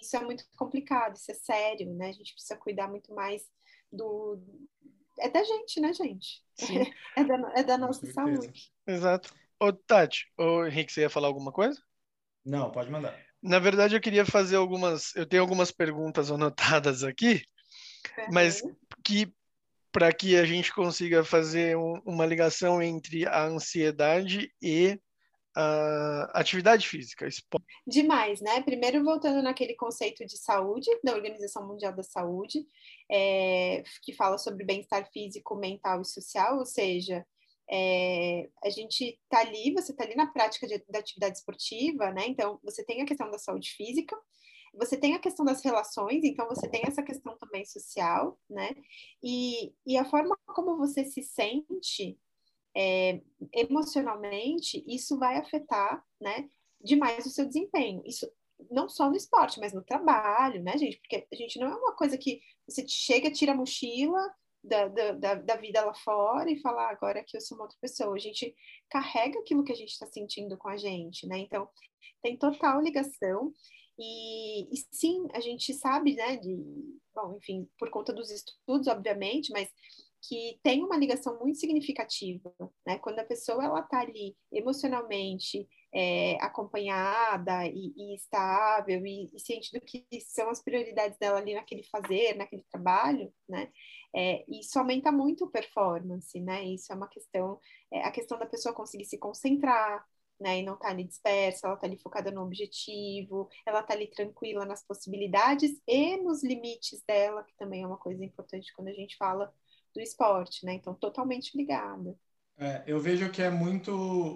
Isso 0.01 0.17
é 0.17 0.21
muito 0.25 0.45
complicado, 0.57 1.17
isso 1.17 1.31
é 1.31 1.35
sério, 1.35 1.93
né? 1.95 2.09
A 2.09 2.13
gente 2.13 2.33
precisa 2.33 2.57
cuidar 2.57 2.89
muito 2.89 3.15
mais 3.15 3.43
do. 3.91 4.39
É 5.21 5.29
da 5.29 5.43
gente, 5.45 5.81
né, 5.81 5.93
gente? 5.93 6.43
é, 7.17 7.25
da, 7.25 7.53
é 7.57 7.63
da 7.63 7.79
nossa 7.79 8.11
saúde. 8.13 8.51
Exato. 8.87 9.35
Ô, 9.59 9.73
Tati, 9.73 10.27
ô, 10.39 10.65
Henrique, 10.65 10.93
você 10.93 11.03
ia 11.03 11.11
falar 11.11 11.29
alguma 11.29 11.53
coisa? 11.53 11.81
Não, 12.45 12.71
pode 12.71 12.91
mandar. 12.91 13.19
Na 13.43 13.59
verdade, 13.59 13.95
eu 13.95 14.01
queria 14.01 14.25
fazer 14.25 14.57
algumas. 14.57 15.15
Eu 15.15 15.27
tenho 15.27 15.43
algumas 15.43 15.71
perguntas 15.71 16.31
anotadas 16.31 17.05
aqui, 17.05 17.45
uhum. 18.19 18.27
mas 18.33 18.63
que 19.05 19.33
para 19.93 20.13
que 20.13 20.37
a 20.37 20.45
gente 20.45 20.73
consiga 20.73 21.25
fazer 21.25 21.77
um, 21.77 22.01
uma 22.05 22.25
ligação 22.25 22.81
entre 22.83 23.27
a 23.27 23.45
ansiedade 23.45 24.53
e 24.63 24.99
a 25.55 26.41
atividade 26.41 26.89
física. 26.89 27.27
Esporte. 27.27 27.67
Demais, 27.87 28.41
né? 28.41 28.63
Primeiro, 28.63 29.03
voltando 29.03 29.43
naquele 29.43 29.75
conceito 29.75 30.25
de 30.25 30.37
saúde, 30.37 30.89
da 31.03 31.13
Organização 31.13 31.67
Mundial 31.67 31.95
da 31.95 32.03
Saúde, 32.03 32.65
é, 33.11 33.83
que 34.03 34.13
fala 34.13 34.39
sobre 34.39 34.65
bem-estar 34.65 35.11
físico, 35.13 35.57
mental 35.57 36.03
e 36.03 36.07
social, 36.07 36.59
ou 36.59 36.67
seja, 36.67 37.27
é, 37.71 38.49
a 38.65 38.71
gente 38.71 39.19
tá 39.29 39.41
ali, 39.41 39.73
você 39.73 39.95
tá 39.95 40.05
ali 40.05 40.15
na 40.15 40.27
prática 40.27 40.67
de, 40.67 40.85
da 40.89 40.99
atividade 40.99 41.39
esportiva, 41.39 42.11
né? 42.11 42.27
Então, 42.27 42.59
você 42.63 42.85
tem 42.85 43.03
a 43.03 43.07
questão 43.07 43.31
da 43.31 43.39
saúde 43.39 43.71
física, 43.71 44.17
você 44.75 44.97
tem 44.97 45.15
a 45.15 45.19
questão 45.19 45.45
das 45.45 45.63
relações, 45.65 46.25
então 46.25 46.49
você 46.49 46.69
tem 46.69 46.83
essa 46.85 47.03
questão 47.03 47.37
também 47.39 47.65
social, 47.65 48.39
né? 48.49 48.71
E, 49.23 49.73
e 49.87 49.97
a 49.97 50.05
forma 50.05 50.37
como 50.47 50.77
você 50.77 51.05
se 51.05 51.23
sente 51.23 52.19
é, 52.77 53.21
emocionalmente, 53.53 54.85
isso 54.87 55.19
vai 55.19 55.37
afetar, 55.37 56.05
né, 56.21 56.49
demais 56.81 57.27
o 57.27 57.31
seu 57.31 57.47
desempenho. 57.47 58.03
Isso 58.07 58.31
não 58.71 58.89
só 58.89 59.09
no 59.09 59.17
esporte, 59.17 59.59
mas 59.59 59.73
no 59.73 59.83
trabalho, 59.83 60.63
né, 60.63 60.77
gente? 60.77 60.99
Porque 60.99 61.27
a 61.33 61.37
gente 61.37 61.59
não 61.59 61.69
é 61.69 61.75
uma 61.75 61.95
coisa 61.95 62.19
que 62.19 62.41
você 62.69 62.87
chega, 62.87 63.31
tira 63.31 63.53
a 63.53 63.57
mochila 63.57 64.21
da, 64.63 64.89
da, 64.89 65.35
da 65.35 65.57
vida 65.57 65.85
lá 65.85 65.95
fora 65.95 66.51
e 66.51 66.61
fala, 66.61 66.89
ah, 66.89 66.91
agora 66.91 67.25
que 67.25 67.37
eu 67.37 67.41
sou 67.41 67.57
uma 67.57 67.65
outra 67.65 67.79
pessoa. 67.81 68.15
A 68.15 68.19
gente 68.19 68.55
carrega 68.91 69.39
aquilo 69.39 69.65
que 69.65 69.73
a 69.73 69.77
gente 69.77 69.91
está 69.91 70.07
sentindo 70.07 70.57
com 70.59 70.69
a 70.69 70.77
gente, 70.77 71.27
né? 71.27 71.39
Então, 71.39 71.69
tem 72.23 72.37
total 72.37 72.81
ligação. 72.81 73.53
E, 73.99 74.63
e, 74.75 74.77
sim, 74.93 75.27
a 75.33 75.41
gente 75.41 75.75
sabe, 75.75 76.15
né, 76.15 76.37
de, 76.37 76.57
bom, 77.15 77.37
enfim, 77.37 77.69
por 77.79 77.91
conta 77.91 78.13
dos 78.13 78.31
estudos, 78.31 78.87
obviamente, 78.87 79.51
mas 79.53 79.69
que 80.23 80.59
tem 80.63 80.85
uma 80.85 80.97
ligação 80.97 81.39
muito 81.39 81.59
significativa, 81.59 82.53
né? 82.87 82.99
Quando 82.99 83.19
a 83.19 83.25
pessoa 83.25 83.65
ela 83.65 83.81
está 83.81 84.01
ali 84.01 84.37
emocionalmente 84.53 85.69
é, 85.93 86.37
acompanhada 86.43 87.67
e, 87.67 87.93
e 87.97 88.15
estável 88.15 89.05
e, 89.05 89.31
e, 89.35 89.41
ciente 89.41 89.73
do 89.73 89.81
que 89.81 90.07
são 90.21 90.51
as 90.51 90.63
prioridades 90.63 91.19
dela 91.19 91.39
ali 91.39 91.55
naquele 91.55 91.83
fazer, 91.85 92.37
naquele 92.37 92.65
trabalho, 92.71 93.33
né? 93.49 93.71
É, 94.15 94.45
isso 94.49 94.79
aumenta 94.79 95.11
muito 95.11 95.45
a 95.45 95.51
performance, 95.51 96.39
né? 96.41 96.65
Isso 96.65 96.93
é 96.93 96.97
uma 96.97 97.09
questão, 97.09 97.59
é, 97.93 98.03
a 98.03 98.11
questão 98.11 98.39
da 98.39 98.47
pessoa 98.47 98.75
conseguir 98.75 99.05
se 99.07 99.19
concentrar, 99.19 100.05
né, 100.41 100.61
e 100.61 100.63
não 100.63 100.77
tá 100.77 100.89
ali 100.89 101.05
dispersa, 101.05 101.67
ela 101.67 101.77
tá 101.77 101.87
ali 101.87 101.99
focada 101.99 102.31
no 102.31 102.43
objetivo, 102.43 103.49
ela 103.67 103.83
tá 103.83 103.93
ali 103.93 104.07
tranquila 104.09 104.65
nas 104.65 104.83
possibilidades 104.83 105.79
e 105.87 106.17
nos 106.17 106.43
limites 106.43 107.03
dela, 107.07 107.45
que 107.45 107.55
também 107.57 107.83
é 107.83 107.87
uma 107.87 107.99
coisa 107.99 108.25
importante 108.25 108.73
quando 108.75 108.89
a 108.89 108.93
gente 108.93 109.17
fala 109.19 109.53
do 109.95 110.01
esporte, 110.01 110.65
né? 110.65 110.75
Então, 110.75 110.95
totalmente 110.95 111.57
ligada. 111.57 112.17
É, 112.57 112.83
eu 112.87 113.01
vejo 113.01 113.31
que 113.31 113.41
é 113.41 113.51
muito 113.51 113.93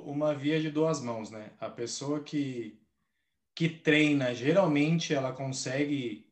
uma 0.06 0.34
via 0.34 0.60
de 0.60 0.70
duas 0.70 1.00
mãos, 1.00 1.30
né? 1.30 1.50
A 1.60 1.68
pessoa 1.68 2.22
que, 2.22 2.80
que 3.54 3.68
treina, 3.68 4.34
geralmente 4.34 5.12
ela 5.12 5.32
consegue 5.32 6.26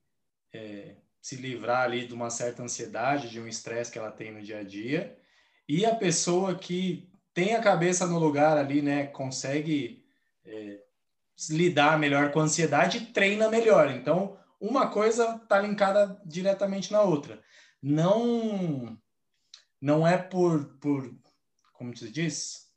é, 0.53 0.97
se 1.21 1.37
livrar 1.37 1.85
ali 1.85 2.07
de 2.07 2.15
uma 2.15 2.31
certa 2.31 2.63
ansiedade, 2.63 3.31
de 3.31 3.39
um 3.39 3.47
estresse 3.47 3.93
que 3.93 3.99
ela 3.99 4.11
tem 4.11 4.33
no 4.33 4.43
dia 4.43 4.61
a 4.61 4.63
dia, 4.63 5.19
e 5.69 5.85
a 5.85 5.95
pessoa 5.95 6.55
que 6.55 7.11
tem 7.35 7.55
a 7.55 7.63
cabeça 7.63 8.07
no 8.07 8.19
lugar 8.19 8.57
ali, 8.57 8.83
né, 8.83 9.07
consegue 9.07 10.05
é, 10.45 10.83
lidar 11.51 11.99
melhor 11.99 12.31
com 12.31 12.41
a 12.41 12.45
ansiedade 12.45 12.99
e 12.99 13.07
treina 13.07 13.49
melhor. 13.49 13.91
Então, 13.91 14.39
uma 14.61 14.89
coisa 14.89 15.37
está 15.43 15.61
linkada 15.61 16.21
diretamente 16.25 16.93
na 16.93 17.03
outra. 17.03 17.43
Não 17.83 18.99
não 19.83 20.07
é 20.07 20.17
por, 20.17 20.77
por 20.79 21.13
como 21.73 21.97
se 21.97 22.09
diz, 22.09 22.69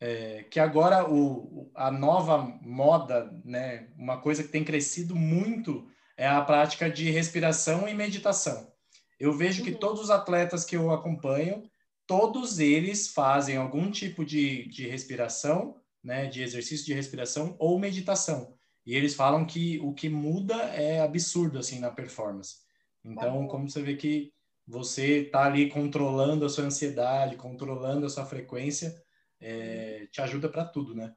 é, 0.00 0.42
que 0.50 0.58
agora 0.58 1.08
o, 1.08 1.70
a 1.76 1.92
nova 1.92 2.38
moda, 2.60 3.32
né, 3.44 3.88
uma 3.96 4.20
coisa 4.20 4.42
que 4.42 4.48
tem 4.48 4.64
crescido 4.64 5.14
muito 5.14 5.88
é 6.16 6.26
a 6.26 6.42
prática 6.42 6.90
de 6.90 7.08
respiração 7.08 7.88
e 7.88 7.94
meditação. 7.94 8.72
Eu 9.20 9.32
vejo 9.32 9.62
que 9.62 9.70
uhum. 9.70 9.78
todos 9.78 10.00
os 10.02 10.10
atletas 10.10 10.64
que 10.64 10.76
eu 10.76 10.90
acompanho, 10.90 11.62
todos 12.04 12.58
eles 12.58 13.06
fazem 13.06 13.56
algum 13.56 13.88
tipo 13.88 14.24
de, 14.24 14.66
de 14.66 14.88
respiração, 14.88 15.76
né, 16.02 16.26
de 16.26 16.42
exercício 16.42 16.84
de 16.84 16.94
respiração 16.94 17.54
ou 17.60 17.78
meditação. 17.78 18.56
E 18.84 18.96
eles 18.96 19.14
falam 19.14 19.44
que 19.44 19.78
o 19.78 19.94
que 19.94 20.08
muda 20.08 20.56
é 20.74 21.00
absurdo 21.00 21.60
assim 21.60 21.78
na 21.78 21.92
performance. 21.92 22.56
Então, 23.04 23.46
como 23.46 23.68
você 23.68 23.80
vê 23.80 23.94
que 23.94 24.32
você 24.66 25.24
tá 25.24 25.44
ali 25.44 25.68
controlando 25.68 26.44
a 26.44 26.48
sua 26.48 26.64
ansiedade, 26.64 27.36
controlando 27.36 28.06
a 28.06 28.08
sua 28.08 28.24
frequência, 28.24 29.02
é, 29.40 30.06
te 30.06 30.20
ajuda 30.20 30.48
para 30.48 30.64
tudo, 30.64 30.94
né? 30.94 31.14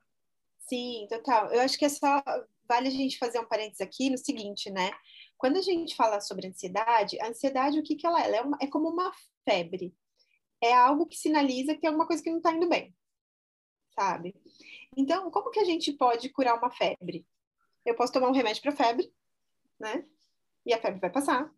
Sim, 0.58 1.06
total. 1.10 1.52
Eu 1.52 1.62
acho 1.62 1.78
que 1.78 1.86
é 1.86 1.90
só 1.90 2.24
vale 2.68 2.88
a 2.88 2.92
gente 2.92 3.20
fazer 3.20 3.40
um 3.40 3.46
parênteses 3.46 3.82
aqui 3.82 4.10
no 4.10 4.18
seguinte, 4.18 4.72
né? 4.72 4.92
Quando 5.38 5.58
a 5.58 5.62
gente 5.62 5.96
fala 5.96 6.20
sobre 6.20 6.48
ansiedade, 6.48 7.20
a 7.22 7.28
ansiedade, 7.28 7.80
o 7.80 7.84
que, 7.84 7.96
que 7.96 8.08
ela 8.08 8.20
é? 8.20 8.28
Ela 8.28 8.38
é, 8.38 8.42
uma, 8.42 8.58
é 8.62 8.68
como 8.68 8.90
uma 8.90 9.12
febre 9.44 9.94
é 10.62 10.74
algo 10.74 11.06
que 11.06 11.18
sinaliza 11.18 11.74
que 11.74 11.82
tem 11.82 11.88
alguma 11.88 12.08
coisa 12.08 12.24
que 12.24 12.30
não 12.30 12.38
está 12.38 12.52
indo 12.52 12.68
bem, 12.68 12.96
sabe? 13.92 14.36
Então, 14.98 15.30
como 15.30 15.52
que 15.52 15.60
a 15.60 15.66
gente 15.66 15.94
pode 15.94 16.30
curar 16.30 16.58
uma 16.58 16.72
febre? 16.72 17.26
Eu 17.86 17.96
posso 17.96 18.14
tomar 18.14 18.30
um 18.30 18.34
remédio 18.34 18.62
para 18.62 18.72
febre, 18.72 19.14
né? 19.80 20.06
E 20.66 20.74
a 20.74 20.82
febre 20.82 21.00
vai 21.00 21.12
passar. 21.12 21.54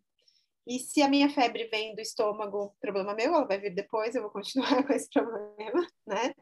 E 0.68 0.78
se 0.78 1.00
a 1.00 1.08
minha 1.08 1.30
febre 1.30 1.66
vem 1.68 1.94
do 1.94 2.02
estômago, 2.02 2.76
problema 2.78 3.14
meu, 3.14 3.34
ela 3.34 3.46
vai 3.46 3.58
vir 3.58 3.74
depois, 3.74 4.14
eu 4.14 4.20
vou 4.20 4.30
continuar 4.30 4.68
com 4.86 4.92
esse 4.92 5.08
problema, 5.08 5.86
né? 6.06 6.34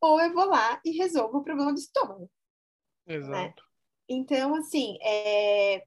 Ou 0.00 0.18
eu 0.18 0.32
vou 0.32 0.46
lá 0.46 0.80
e 0.82 0.96
resolvo 0.96 1.38
o 1.38 1.44
problema 1.44 1.74
do 1.74 1.78
estômago. 1.78 2.30
Né? 3.06 3.16
Exato. 3.16 3.62
Né? 3.62 3.68
Então, 4.08 4.54
assim, 4.54 4.96
é, 5.02 5.82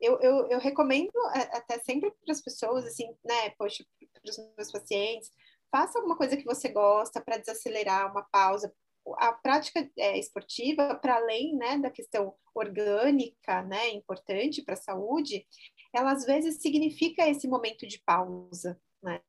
eu, 0.00 0.18
eu, 0.20 0.46
eu, 0.46 0.58
recomendo 0.58 1.12
até 1.52 1.78
sempre 1.80 2.10
para 2.10 2.32
as 2.32 2.40
pessoas, 2.40 2.86
assim, 2.86 3.06
né, 3.22 3.50
poxa, 3.58 3.84
para 3.98 4.30
os 4.30 4.38
meus 4.56 4.72
pacientes, 4.72 5.30
faça 5.70 5.98
alguma 5.98 6.16
coisa 6.16 6.38
que 6.38 6.44
você 6.44 6.70
gosta 6.70 7.20
para 7.20 7.36
desacelerar 7.36 8.10
uma 8.10 8.22
pausa. 8.22 8.72
A 9.18 9.32
prática 9.32 9.86
é, 9.98 10.18
esportiva, 10.18 10.94
para 10.94 11.16
além 11.16 11.54
né, 11.54 11.76
da 11.76 11.90
questão 11.90 12.34
orgânica, 12.54 13.62
né, 13.62 13.90
importante 13.90 14.62
para 14.62 14.72
a 14.72 14.78
saúde, 14.78 15.46
ela 15.96 16.12
às 16.12 16.24
vezes 16.24 16.60
significa 16.60 17.28
esse 17.28 17.48
momento 17.48 17.86
de 17.86 17.98
pausa. 18.00 18.78
Né? 19.02 19.20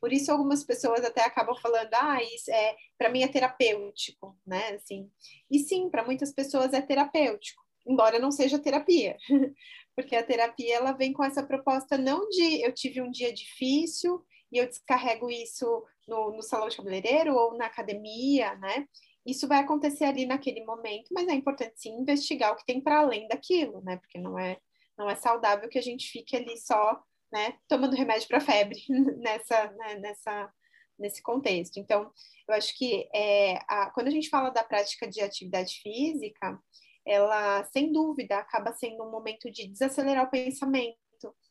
Por 0.00 0.12
isso 0.12 0.32
algumas 0.32 0.64
pessoas 0.64 1.04
até 1.04 1.22
acabam 1.22 1.54
falando, 1.56 1.92
ah, 1.94 2.22
isso 2.22 2.50
é 2.50 2.76
para 2.96 3.10
mim 3.10 3.22
é 3.22 3.28
terapêutico, 3.28 4.36
né? 4.46 4.70
Assim, 4.70 5.10
e 5.50 5.58
sim, 5.58 5.90
para 5.90 6.04
muitas 6.04 6.32
pessoas 6.32 6.72
é 6.72 6.80
terapêutico, 6.80 7.62
embora 7.86 8.18
não 8.18 8.30
seja 8.30 8.58
terapia, 8.58 9.16
porque 9.94 10.16
a 10.16 10.22
terapia 10.22 10.76
ela 10.76 10.92
vem 10.92 11.12
com 11.12 11.24
essa 11.24 11.42
proposta 11.42 11.98
não 11.98 12.28
de 12.28 12.62
eu 12.62 12.72
tive 12.72 13.02
um 13.02 13.10
dia 13.10 13.32
difícil 13.32 14.24
e 14.50 14.58
eu 14.58 14.66
descarrego 14.66 15.30
isso 15.30 15.84
no, 16.06 16.32
no 16.32 16.42
salão 16.42 16.68
de 16.68 16.76
cabeleireiro 16.76 17.34
ou 17.34 17.56
na 17.56 17.66
academia, 17.66 18.54
né? 18.56 18.86
Isso 19.26 19.46
vai 19.46 19.58
acontecer 19.58 20.04
ali 20.04 20.24
naquele 20.24 20.64
momento, 20.64 21.12
mas 21.12 21.28
é 21.28 21.34
importante 21.34 21.74
sim 21.76 21.90
investigar 21.90 22.52
o 22.52 22.56
que 22.56 22.64
tem 22.64 22.80
para 22.80 23.00
além 23.00 23.28
daquilo, 23.28 23.82
né? 23.82 23.98
Porque 23.98 24.18
não 24.18 24.38
é 24.38 24.58
não 24.98 25.08
é 25.08 25.14
saudável 25.14 25.68
que 25.68 25.78
a 25.78 25.82
gente 25.82 26.10
fique 26.10 26.36
ali 26.36 26.58
só, 26.58 27.00
né, 27.32 27.58
tomando 27.68 27.96
remédio 27.96 28.26
para 28.26 28.40
febre 28.40 28.82
nessa, 29.18 29.70
né, 29.72 29.94
nessa 29.96 30.52
nesse 30.98 31.22
contexto. 31.22 31.78
Então, 31.78 32.10
eu 32.48 32.54
acho 32.54 32.76
que 32.76 33.08
é, 33.14 33.58
a, 33.68 33.90
quando 33.90 34.08
a 34.08 34.10
gente 34.10 34.28
fala 34.28 34.50
da 34.50 34.64
prática 34.64 35.06
de 35.06 35.20
atividade 35.20 35.80
física, 35.80 36.60
ela, 37.06 37.64
sem 37.64 37.92
dúvida, 37.92 38.36
acaba 38.36 38.72
sendo 38.72 39.04
um 39.04 39.10
momento 39.10 39.50
de 39.50 39.68
desacelerar 39.68 40.26
o 40.26 40.30
pensamento, 40.30 40.98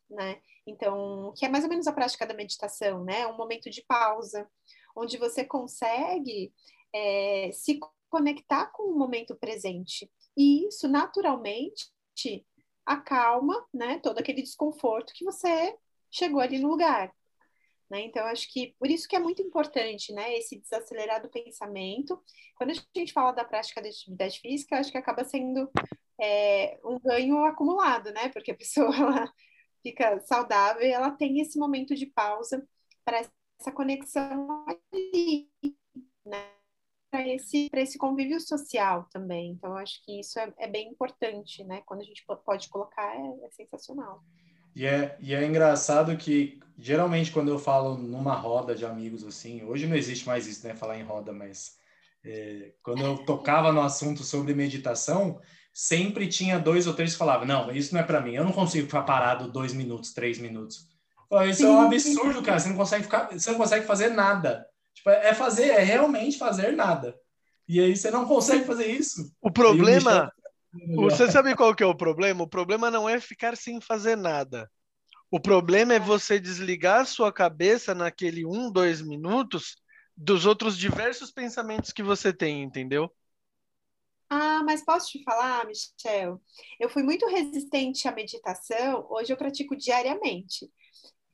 né? 0.09 0.41
Então, 0.67 1.33
que 1.37 1.45
é 1.45 1.49
mais 1.49 1.63
ou 1.63 1.69
menos 1.69 1.87
a 1.87 1.93
prática 1.93 2.25
da 2.25 2.33
meditação, 2.33 3.03
né? 3.03 3.25
Um 3.25 3.37
momento 3.37 3.69
de 3.69 3.83
pausa, 3.87 4.47
onde 4.95 5.17
você 5.17 5.45
consegue 5.45 6.53
é, 6.93 7.49
se 7.53 7.79
conectar 8.09 8.67
com 8.67 8.83
o 8.83 8.97
momento 8.97 9.35
presente. 9.35 10.11
E 10.35 10.67
isso, 10.67 10.87
naturalmente, 10.87 12.45
acalma, 12.87 13.65
né? 13.73 13.99
Todo 13.99 14.19
aquele 14.19 14.41
desconforto 14.41 15.13
que 15.13 15.25
você 15.25 15.75
chegou 16.09 16.39
ali 16.39 16.57
no 16.57 16.69
lugar. 16.69 17.11
Né? 17.89 18.01
Então, 18.01 18.25
acho 18.25 18.51
que 18.51 18.75
por 18.79 18.89
isso 18.89 19.07
que 19.07 19.15
é 19.15 19.19
muito 19.19 19.41
importante, 19.41 20.11
né, 20.13 20.35
esse 20.37 20.59
desacelerar 20.59 21.21
do 21.21 21.29
pensamento. 21.29 22.21
Quando 22.55 22.71
a 22.71 22.73
gente 22.95 23.13
fala 23.13 23.31
da 23.31 23.45
prática 23.45 23.81
de 23.81 23.89
atividade 23.89 24.39
física, 24.39 24.77
acho 24.77 24.91
que 24.91 24.97
acaba 24.97 25.23
sendo 25.23 25.69
é, 26.19 26.79
um 26.83 26.99
ganho 26.99 27.45
acumulado, 27.45 28.11
né? 28.11 28.29
Porque 28.29 28.51
a 28.51 28.57
pessoa 28.57 28.89
ela 28.95 29.33
fica 29.81 30.19
saudável 30.21 30.83
e 30.83 30.91
ela 30.91 31.11
tem 31.11 31.39
esse 31.39 31.57
momento 31.57 31.95
de 31.95 32.07
pausa 32.07 32.67
para 33.05 33.19
essa 33.59 33.71
conexão 33.71 34.65
ali, 34.67 35.49
né? 36.25 36.56
Para 37.17 37.27
esse, 37.29 37.67
esse 37.73 37.97
convívio 37.97 38.39
social 38.39 39.07
também. 39.11 39.49
Então, 39.49 39.75
acho 39.75 39.99
que 40.05 40.19
isso 40.19 40.37
é, 40.37 40.53
é, 40.59 40.67
bem 40.67 40.87
importante, 40.89 41.63
né? 41.63 41.81
Quando 41.83 42.01
a 42.01 42.03
gente 42.03 42.23
pode 42.45 42.69
colocar, 42.69 43.15
é, 43.15 43.43
é 43.43 43.49
sensacional. 43.49 44.23
E 44.75 44.85
é, 44.85 45.17
e 45.19 45.33
é 45.33 45.43
engraçado 45.43 46.15
que, 46.15 46.59
geralmente, 46.77 47.31
quando 47.31 47.47
eu 47.49 47.57
falo 47.57 47.97
numa 47.97 48.35
roda 48.35 48.75
de 48.75 48.85
amigos, 48.85 49.23
assim, 49.23 49.63
hoje 49.63 49.87
não 49.87 49.95
existe 49.95 50.27
mais 50.27 50.45
isso, 50.45 50.67
né? 50.67 50.75
Falar 50.75 50.99
em 50.99 51.03
roda, 51.03 51.33
mas 51.33 51.79
é, 52.23 52.73
quando 52.83 53.01
eu 53.01 53.17
tocava 53.25 53.71
no 53.71 53.81
assunto 53.81 54.23
sobre 54.23 54.53
meditação, 54.53 55.41
sempre 55.73 56.27
tinha 56.27 56.59
dois 56.59 56.85
ou 56.85 56.93
três 56.93 57.13
que 57.13 57.17
falavam: 57.17 57.47
Não, 57.47 57.71
isso 57.71 57.95
não 57.95 58.01
é 58.01 58.03
para 58.03 58.21
mim, 58.21 58.35
eu 58.35 58.45
não 58.45 58.51
consigo 58.51 58.85
ficar 58.85 59.01
parado 59.01 59.51
dois 59.51 59.73
minutos, 59.73 60.13
três 60.13 60.37
minutos. 60.37 60.87
Isso 61.49 61.65
é 61.65 61.69
um 61.71 61.81
absurdo, 61.81 62.43
cara. 62.43 62.59
Você 62.59 62.69
não 62.69 62.77
consegue 62.77 63.05
ficar, 63.05 63.31
você 63.31 63.49
não 63.49 63.57
consegue 63.57 63.87
fazer 63.87 64.09
nada. 64.09 64.67
Tipo, 65.07 65.09
é 65.09 65.33
fazer, 65.33 65.69
é 65.69 65.79
realmente 65.79 66.37
fazer 66.37 66.73
nada. 66.73 67.17
E 67.67 67.79
aí 67.79 67.95
você 67.95 68.11
não 68.11 68.25
consegue 68.25 68.65
fazer 68.65 68.87
isso. 68.87 69.31
O 69.41 69.51
problema, 69.51 70.31
você 70.95 71.29
sabe 71.29 71.55
qual 71.55 71.73
que 71.75 71.83
é 71.83 71.85
o 71.85 71.95
problema? 71.95 72.43
O 72.43 72.49
problema 72.49 72.91
não 72.91 73.07
é 73.07 73.19
ficar 73.19 73.55
sem 73.55 73.79
fazer 73.79 74.15
nada. 74.15 74.69
O 75.31 75.39
problema 75.39 75.93
é 75.93 75.99
você 75.99 76.39
desligar 76.39 77.01
a 77.01 77.05
sua 77.05 77.31
cabeça 77.31 77.93
naquele 77.93 78.45
um, 78.45 78.71
dois 78.71 79.01
minutos 79.01 79.75
dos 80.15 80.45
outros 80.45 80.77
diversos 80.77 81.31
pensamentos 81.31 81.91
que 81.91 82.01
você 82.01 82.33
tem, 82.33 82.63
entendeu? 82.63 83.11
Ah, 84.29 84.61
mas 84.63 84.83
posso 84.83 85.09
te 85.09 85.23
falar, 85.23 85.65
Michel? 85.65 86.41
Eu 86.79 86.89
fui 86.89 87.01
muito 87.01 87.25
resistente 87.27 88.07
à 88.07 88.11
meditação, 88.11 89.07
hoje 89.09 89.31
eu 89.31 89.37
pratico 89.37 89.75
diariamente. 89.75 90.69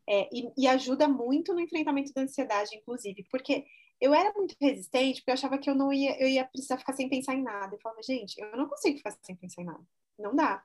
É, 0.08 0.30
e, 0.34 0.52
e, 0.58 0.68
ajuda 0.68 1.08
muito 1.08 1.54
no 1.54 1.62
enfrentamento 1.62 2.12
da 2.14 2.24
ansiedade, 2.24 2.76
inclusive, 2.76 3.26
porque 3.32 3.66
eu 4.02 4.14
era 4.14 4.34
muito 4.34 4.54
resistente 4.60 5.22
porque 5.22 5.32
eu 5.32 5.36
achava 5.36 5.58
que 5.58 5.70
eu 5.70 5.76
não 5.76 5.94
ia, 5.94 6.22
eu 6.22 6.28
ia 6.28 6.44
precisar 6.44 6.78
ficar 6.78 6.94
sem 6.94 7.08
pensar 7.08 7.36
em 7.36 7.42
nada. 7.42 7.76
Eu 7.76 7.80
falava, 7.80 8.02
gente, 8.04 8.40
eu 8.40 8.58
não 8.58 8.68
consigo 8.68 8.98
ficar 8.98 9.12
sem 9.22 9.36
pensar 9.36 9.62
em 9.62 9.66
nada. 9.66 9.84
Não 10.20 10.36
dá. 10.36 10.64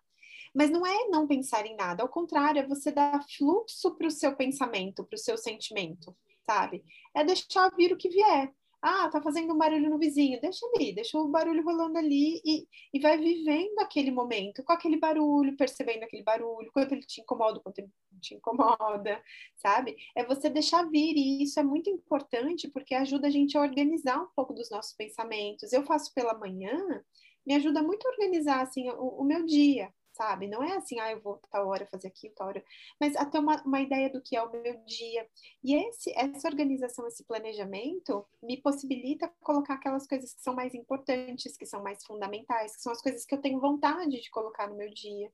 Mas 0.55 0.71
não 0.71 0.85
é 0.85 1.09
não 1.09 1.27
pensar 1.27 1.65
em 1.67 1.77
nada, 1.77 2.03
ao 2.03 2.09
contrário, 2.09 2.61
é 2.61 2.67
você 2.67 2.91
dar 2.91 3.25
fluxo 3.37 3.95
para 3.97 4.09
o 4.09 4.11
seu 4.11 4.35
pensamento, 4.35 5.05
para 5.05 5.15
o 5.15 5.19
seu 5.19 5.37
sentimento, 5.37 6.17
sabe? 6.45 6.85
É 7.15 7.23
deixar 7.23 7.71
vir 7.77 7.93
o 7.93 7.97
que 7.97 8.09
vier. 8.09 8.53
Ah, 8.81 9.09
tá 9.09 9.21
fazendo 9.21 9.53
um 9.53 9.59
barulho 9.59 9.91
no 9.91 9.99
vizinho, 9.99 10.41
deixa 10.41 10.65
ali, 10.67 10.95
deixa 10.95 11.19
o 11.19 11.27
barulho 11.27 11.65
rolando 11.65 11.99
ali 11.99 12.41
e, 12.45 12.67
e 12.95 13.01
vai 13.01 13.19
vivendo 13.19 13.77
aquele 13.81 14.11
momento 14.13 14.63
com 14.63 14.73
aquele 14.73 14.97
barulho, 14.97 15.57
percebendo 15.57 16.05
aquele 16.05 16.23
barulho, 16.23 16.71
quanto 16.73 16.93
ele 16.93 17.03
te 17.03 17.21
incomoda, 17.21 17.59
quanto 17.59 17.81
ele 17.81 17.91
te 18.21 18.35
incomoda, 18.37 19.21
sabe? 19.57 19.97
É 20.17 20.25
você 20.25 20.49
deixar 20.49 20.89
vir, 20.89 21.17
e 21.17 21.43
isso 21.43 21.59
é 21.59 21.63
muito 21.65 21.91
importante 21.91 22.69
porque 22.69 22.95
ajuda 22.95 23.27
a 23.27 23.31
gente 23.31 23.59
a 23.59 23.63
organizar 23.63 24.23
um 24.23 24.29
pouco 24.37 24.55
dos 24.55 24.71
nossos 24.71 24.93
pensamentos. 24.95 25.73
Eu 25.73 25.85
faço 25.85 26.15
pela 26.15 26.39
manhã, 26.39 27.03
me 27.45 27.55
ajuda 27.55 27.83
muito 27.83 28.07
a 28.07 28.11
organizar 28.13 28.61
assim 28.63 28.89
o, 28.91 29.23
o 29.23 29.25
meu 29.25 29.45
dia, 29.45 29.93
sabe? 30.19 30.49
Não 30.49 30.63
é 30.65 30.77
assim, 30.77 30.99
ah, 30.99 31.13
eu 31.13 31.21
vou 31.21 31.41
tal 31.49 31.69
hora 31.69 31.87
fazer 31.87 32.09
aquilo, 32.09 32.35
tal 32.35 32.49
hora, 32.49 32.65
mas 33.01 33.15
até 33.15 33.39
uma, 33.39 33.63
uma 33.63 33.81
ideia 33.81 34.11
do 34.11 34.21
que 34.21 34.37
é 34.37 34.43
o 34.43 34.51
meu 34.51 34.77
dia. 34.85 35.27
E 35.63 35.77
esse, 35.77 36.13
essa 36.17 36.49
organização, 36.49 37.07
esse 37.07 37.25
planejamento, 37.25 38.27
me 38.43 38.61
possibilita 38.61 39.33
colocar 39.41 39.75
aquelas 39.75 40.09
coisas 40.09 40.35
que 40.35 40.43
são 40.43 40.55
mais 40.55 40.75
importantes, 40.75 41.57
que 41.57 41.65
são 41.65 41.81
mais 41.83 42.05
fundamentais, 42.05 42.77
que 42.77 42.83
são 42.83 42.91
as 42.91 43.01
coisas 43.01 43.25
que 43.25 43.33
eu 43.35 43.41
tenho 43.41 43.61
vontade 43.61 44.21
de 44.21 44.31
colocar 44.31 44.69
no 44.69 44.77
meu 44.77 44.91
dia. 44.93 45.31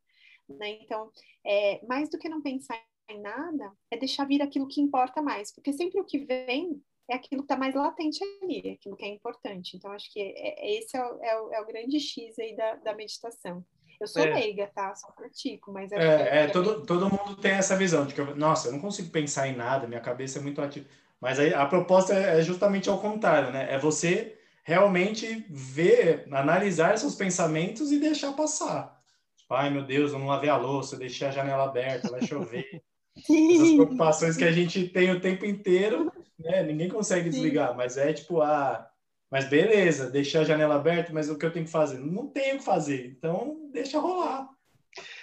Né? 0.47 0.83
Então, 0.83 1.11
é, 1.45 1.85
mais 1.87 2.11
do 2.11 2.19
que 2.19 2.29
não 2.29 2.43
pensar 2.43 2.79
em 3.09 3.21
nada, 3.21 3.73
é 3.91 3.97
deixar 3.97 4.27
vir 4.27 4.43
aquilo 4.43 4.69
que 4.69 4.83
importa 4.83 5.23
mais, 5.23 5.51
porque 5.51 5.73
sempre 5.73 5.99
o 6.01 6.05
que 6.05 6.19
vem 6.19 6.83
é 7.09 7.17
aquilo 7.17 7.43
que 7.43 7.47
está 7.47 7.57
mais 7.57 7.75
latente 7.75 8.23
ali, 8.43 8.63
é 8.65 8.73
aquilo 8.73 8.97
que 8.97 9.05
é 9.05 9.09
importante. 9.09 9.77
Então, 9.77 9.91
acho 9.93 10.13
que 10.13 10.21
é, 10.21 10.65
é 10.65 10.79
esse 10.79 10.97
é 10.97 11.05
o, 11.05 11.23
é, 11.23 11.41
o, 11.41 11.53
é 11.55 11.61
o, 11.61 11.67
grande 11.67 11.99
X 12.01 12.39
aí 12.39 12.57
da, 12.57 12.77
da 12.77 12.95
meditação. 12.95 13.65
Eu 14.01 14.07
sou 14.07 14.23
é. 14.23 14.35
leiga, 14.35 14.71
tá? 14.75 14.95
Só 14.95 15.09
pratico, 15.13 15.73
mas 15.73 15.91
é. 15.93 15.97
É, 15.97 16.45
é 16.45 16.47
todo, 16.49 16.85
todo 16.85 17.11
mundo 17.11 17.37
tem 17.37 17.53
essa 17.53 17.77
visão 17.77 18.07
de 18.07 18.15
que, 18.15 18.21
eu, 18.21 18.37
nossa, 18.37 18.69
eu 18.69 18.73
não 18.73 18.81
consigo 18.81 19.11
pensar 19.11 19.49
em 19.49 19.57
nada, 19.57 19.87
minha 19.87 20.01
cabeça 20.01 20.39
é 20.39 20.43
muito 20.43 20.61
ativa. 20.61 20.87
Mas 21.21 21.39
aí 21.39 21.55
a 21.55 21.65
proposta 21.67 22.15
é, 22.15 22.39
é 22.39 22.43
justamente 22.43 22.89
ao 22.89 22.99
contrário, 22.99 23.51
né? 23.51 23.73
É 23.73 23.79
você 23.79 24.37
realmente 24.63 25.47
ver, 25.51 26.27
analisar 26.31 26.99
seus 26.99 27.15
pensamentos 27.15 27.93
e 27.93 28.01
deixar 28.01 28.33
passar. 28.33 28.99
Tipo, 29.37 29.55
ai 29.55 29.71
meu 29.71 29.85
Deus, 29.85 30.13
eu 30.13 30.19
não 30.19 30.27
lavei 30.27 30.49
a 30.49 30.57
louça, 30.57 30.95
eu 30.95 30.99
deixei 30.99 31.29
a 31.29 31.31
janela 31.31 31.65
aberta, 31.65 32.11
vai 32.11 32.23
chover. 32.23 32.83
Essas 33.17 33.75
preocupações 33.75 34.37
que 34.37 34.45
a 34.45 34.51
gente 34.51 34.89
tem 34.89 35.11
o 35.13 35.21
tempo 35.21 35.45
inteiro, 35.45 36.11
né? 36.39 36.63
Ninguém 36.63 36.89
consegue 36.89 37.29
desligar, 37.29 37.77
mas 37.77 37.97
é 37.97 38.13
tipo, 38.13 38.41
ah, 38.41 38.91
mas 39.35 39.49
beleza, 39.49 40.09
deixar 40.09 40.43
a 40.43 40.45
janela 40.45 40.77
aberta, 40.77 41.13
mas 41.13 41.29
o 41.29 41.37
que 41.37 41.45
eu 41.45 41.53
tenho 41.53 41.65
que 41.65 41.71
fazer? 41.73 41.99
Não 41.99 42.29
tenho 42.29 42.55
o 42.55 42.59
que 42.59 42.65
fazer, 42.65 43.05
então 43.09 43.69
deixa 43.73 43.99
rolar. 43.99 44.49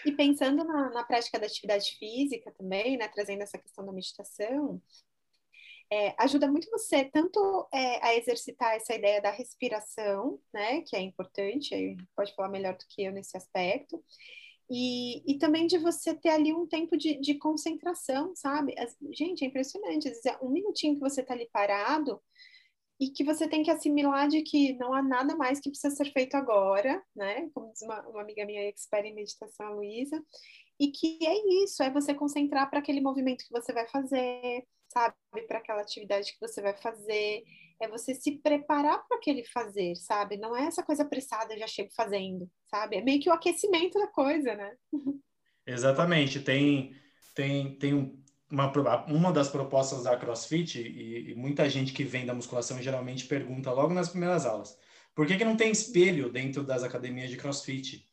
E 0.05 0.12
pensando 0.12 0.66
na, 0.66 0.89
na 0.89 1.01
prática 1.05 1.39
da 1.39 1.45
atividade 1.45 1.95
física 1.97 2.51
também, 2.51 2.97
né, 2.97 3.07
trazendo 3.07 3.41
essa 3.41 3.57
questão 3.57 3.86
da 3.86 3.93
meditação, 3.93 4.82
é, 5.89 6.14
ajuda 6.18 6.51
muito 6.51 6.70
você 6.70 7.05
tanto 7.05 7.70
é, 7.74 8.05
a 8.05 8.14
exercitar 8.18 8.76
essa 8.76 8.93
ideia 8.93 9.22
da 9.22 9.32
respiração, 9.32 10.41
né, 10.53 10.82
que 10.82 10.93
é 10.93 10.99
importante, 10.99 11.95
pode 12.14 12.36
falar 12.36 12.49
melhor 12.49 12.74
do 12.74 12.84
que 12.89 13.03
eu 13.03 13.14
nesse 13.14 13.38
aspecto, 13.38 14.03
e, 14.70 15.24
e 15.26 15.38
também 15.38 15.68
de 15.68 15.78
você 15.78 16.14
ter 16.14 16.32
ali 16.32 16.53
um 16.53 16.68
tempo 16.68 16.97
de, 16.97 17.16
de 17.22 17.36
concentração, 17.36 18.36
sabe? 18.36 18.76
As, 18.78 18.93
gente, 19.12 19.45
é 19.45 19.47
impressionante, 19.47 20.09
às 20.09 20.16
vezes 20.16 20.26
é 20.26 20.38
um 20.41 20.49
minutinho 20.49 20.95
que 20.95 20.99
você 20.99 21.22
está 21.22 21.34
ali 21.34 21.47
parado, 21.49 22.22
e 23.02 23.10
que 23.10 23.24
você 23.24 23.47
tem 23.47 23.64
que 23.64 23.72
assimilar 23.72 24.28
de 24.28 24.43
que 24.43 24.74
não 24.74 24.93
há 24.93 25.02
nada 25.02 25.36
mais 25.36 25.60
que 25.60 25.72
precisa 25.72 25.95
ser 25.95 26.14
feito 26.14 26.36
agora, 26.36 27.02
né? 27.16 27.49
Como 27.52 27.74
diz 27.74 27.82
uma, 27.82 27.99
uma 28.08 28.22
amiga 28.22 28.45
minha 28.45 28.70
expert 28.70 29.04
em 29.04 29.16
meditação, 29.16 29.66
a 29.66 29.72
Luísa, 29.72 30.24
e 30.80 30.91
que 30.91 31.18
é 31.26 31.64
isso, 31.64 31.82
é 31.82 31.89
você 31.89 32.14
concentrar 32.14 32.70
para 32.70 32.78
aquele 32.78 33.02
movimento 33.02 33.43
que 33.43 33.52
você 33.52 33.74
vai 33.74 33.88
fazer, 33.88 34.64
sabe? 34.88 35.16
Para 35.47 35.58
aquela 35.58 35.82
atividade 35.82 36.32
que 36.32 36.39
você 36.39 36.62
vai 36.62 36.78
fazer, 36.78 37.43
é 37.82 37.88
você 37.88 38.14
se 38.14 38.38
preparar 38.38 39.04
para 39.08 39.18
aquele 39.18 39.43
fazer, 39.45 39.95
sabe? 39.95 40.38
Não 40.38 40.56
é 40.56 40.68
essa 40.68 40.84
coisa 40.84 41.02
apressada, 41.02 41.58
já 41.58 41.66
chego 41.66 41.89
fazendo, 41.95 42.47
sabe? 42.70 42.97
É 42.97 43.02
meio 43.02 43.20
que 43.20 43.32
o 43.32 43.34
aquecimento 43.34 43.97
da 43.97 44.08
coisa, 44.10 44.54
né? 44.54 44.78
Exatamente, 45.66 46.39
tem 46.39 46.95
tem, 47.34 47.76
tem 47.78 47.93
um, 47.93 48.22
uma, 48.52 48.72
uma 49.06 49.32
das 49.32 49.47
propostas 49.47 50.04
da 50.04 50.18
CrossFit, 50.18 50.80
e, 50.80 51.32
e, 51.32 51.36
muita 51.36 51.70
gente 51.70 51.93
que 51.93 52.04
vem 52.04 52.26
da 52.26 52.34
musculação 52.34 52.82
geralmente 52.82 53.26
pergunta 53.26 53.72
logo 53.72 53.93
nas 53.93 54.10
primeiras 54.10 54.45
aulas, 54.45 54.78
por 55.16 55.26
que, 55.26 55.38
que 55.38 55.45
não 55.45 55.56
tem 55.56 55.72
espelho 55.72 56.32
dentro 56.32 56.64
das 56.64 56.84
academias 56.84 57.30
de 57.30 57.38
CrossFit? 57.38 58.06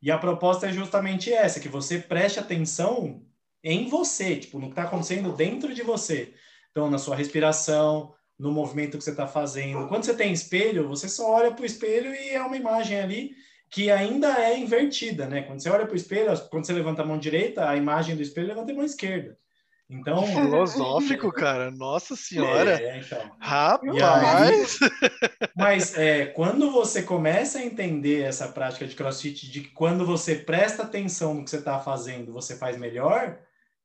E 0.00 0.10
a 0.10 0.18
proposta 0.18 0.68
é 0.68 0.72
justamente 0.72 1.32
essa, 1.32 1.60
que 1.60 1.68
você 1.68 1.98
preste 1.98 2.38
atenção 2.38 3.24
em 3.62 3.88
você, 3.88 4.36
tipo, 4.36 4.58
no 4.58 4.66
que 4.66 4.72
está 4.72 4.84
acontecendo 4.84 5.32
dentro 5.32 5.72
de 5.74 5.82
você. 5.82 6.34
Então, 6.70 6.90
na 6.90 6.98
sua 6.98 7.14
respiração, 7.14 8.12
no 8.38 8.50
movimento 8.50 8.98
que 8.98 9.04
você 9.04 9.10
está 9.10 9.26
fazendo. 9.28 9.86
Quando 9.86 10.04
você 10.04 10.14
tem 10.14 10.32
espelho, 10.32 10.88
você 10.88 11.08
só 11.08 11.30
olha 11.30 11.52
para 11.52 11.62
o 11.62 11.66
espelho 11.66 12.12
e 12.12 12.30
é 12.30 12.42
uma 12.42 12.56
imagem 12.56 12.98
ali 12.98 13.30
que 13.70 13.90
ainda 13.90 14.28
é 14.42 14.58
invertida, 14.58 15.26
né? 15.26 15.42
Quando 15.42 15.62
você 15.62 15.70
olha 15.70 15.86
para 15.86 15.94
o 15.94 15.96
espelho, 15.96 16.36
quando 16.50 16.66
você 16.66 16.72
levanta 16.72 17.02
a 17.02 17.06
mão 17.06 17.18
direita, 17.18 17.68
a 17.68 17.76
imagem 17.76 18.16
do 18.16 18.22
espelho 18.22 18.48
levanta 18.48 18.72
a 18.72 18.74
mão 18.74 18.84
esquerda. 18.84 19.38
Então, 19.92 20.26
filosófico, 20.26 21.30
cara. 21.30 21.70
Nossa 21.70 22.16
senhora. 22.16 22.82
É, 22.82 22.98
então. 22.98 23.30
Rapaz. 23.38 24.78
Aí, 24.80 24.90
mas 25.54 25.98
é, 25.98 26.26
quando 26.26 26.70
você 26.70 27.02
começa 27.02 27.58
a 27.58 27.64
entender 27.64 28.22
essa 28.22 28.48
prática 28.48 28.86
de 28.86 28.96
CrossFit, 28.96 29.50
de 29.50 29.60
que 29.60 29.68
quando 29.68 30.06
você 30.06 30.34
presta 30.34 30.82
atenção 30.82 31.34
no 31.34 31.44
que 31.44 31.50
você 31.50 31.58
está 31.58 31.78
fazendo, 31.78 32.32
você 32.32 32.56
faz 32.56 32.78
melhor, 32.78 33.38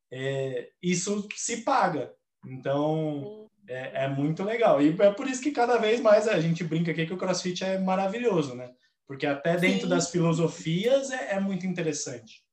é, 0.09 0.69
isso 0.81 1.27
se 1.35 1.57
paga. 1.57 2.13
Então, 2.45 3.49
é, 3.67 4.05
é, 4.05 4.07
muito 4.07 4.45
legal. 4.45 4.81
E 4.81 4.95
é 5.01 5.11
por 5.11 5.27
isso 5.27 5.41
que 5.41 5.51
cada 5.51 5.77
vez 5.77 5.99
mais 5.99 6.25
a 6.25 6.39
gente 6.39 6.63
brinca 6.63 6.91
aqui 6.91 7.05
que 7.05 7.13
o 7.13 7.17
CrossFit 7.17 7.65
é 7.65 7.77
maravilhoso, 7.77 8.55
né? 8.55 8.71
Porque 9.05 9.25
até 9.25 9.57
dentro 9.57 9.81
Sim. 9.81 9.89
das 9.89 10.09
filosofias 10.09 11.11
é, 11.11 11.33
é 11.33 11.39
muito 11.39 11.67
interessante. 11.67 12.46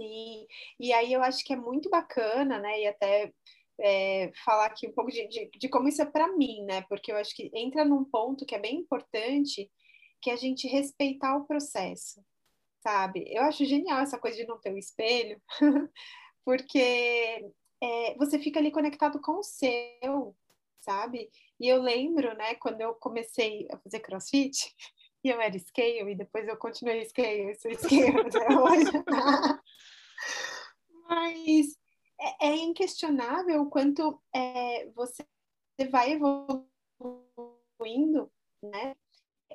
Sim, 0.00 0.46
e 0.78 0.94
aí 0.94 1.12
eu 1.12 1.22
acho 1.22 1.44
que 1.44 1.52
é 1.52 1.56
muito 1.56 1.90
bacana, 1.90 2.58
né? 2.58 2.80
E 2.80 2.86
até 2.86 3.30
é, 3.78 4.32
falar 4.44 4.66
aqui 4.66 4.88
um 4.88 4.92
pouco 4.92 5.10
de, 5.10 5.28
de, 5.28 5.50
de 5.50 5.68
como 5.68 5.88
isso 5.88 6.00
é 6.00 6.06
para 6.06 6.26
mim, 6.36 6.64
né? 6.64 6.80
Porque 6.88 7.12
eu 7.12 7.16
acho 7.16 7.34
que 7.36 7.50
entra 7.54 7.84
num 7.84 8.02
ponto 8.04 8.46
que 8.46 8.54
é 8.54 8.58
bem 8.58 8.76
importante, 8.76 9.70
que 10.22 10.30
é 10.30 10.32
a 10.32 10.36
gente 10.36 10.66
respeitar 10.66 11.36
o 11.36 11.46
processo, 11.46 12.24
sabe? 12.82 13.26
Eu 13.28 13.42
acho 13.42 13.64
genial 13.66 14.00
essa 14.00 14.18
coisa 14.18 14.38
de 14.38 14.46
não 14.46 14.58
ter 14.58 14.70
o 14.70 14.74
um 14.74 14.78
espelho, 14.78 15.40
porque 16.42 17.52
é, 17.82 18.14
você 18.16 18.38
fica 18.38 18.58
ali 18.58 18.70
conectado 18.70 19.20
com 19.20 19.38
o 19.40 19.42
seu, 19.42 20.34
sabe? 20.80 21.30
E 21.60 21.68
eu 21.68 21.82
lembro, 21.82 22.34
né, 22.36 22.54
quando 22.54 22.80
eu 22.80 22.94
comecei 22.94 23.68
a 23.70 23.78
fazer 23.78 24.00
crossfit, 24.00 24.74
e 25.22 25.28
eu 25.28 25.40
era 25.40 25.58
scale, 25.58 26.12
e 26.12 26.14
depois 26.14 26.48
eu 26.48 26.56
continuei 26.56 27.04
scale, 27.04 27.54
sou 27.56 27.72
scale 27.74 28.20
até 28.20 28.58
hoje. 28.58 28.90
Mas 31.08 31.78
é, 32.20 32.48
é, 32.48 32.56
inquestionável 32.56 33.62
o 33.62 33.70
quanto 33.70 34.20
é, 34.34 34.86
você 34.90 35.24
vai 35.90 36.12
evoluindo, 36.12 36.68
né, 38.62 38.94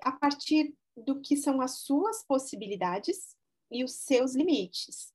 a 0.02 0.12
partir 0.12 0.76
do 0.96 1.22
que 1.22 1.38
são 1.38 1.62
as 1.62 1.80
suas 1.80 2.24
possibilidades 2.26 3.36
e 3.72 3.84
os 3.84 3.94
seus 3.94 4.36
limites. 4.36 5.14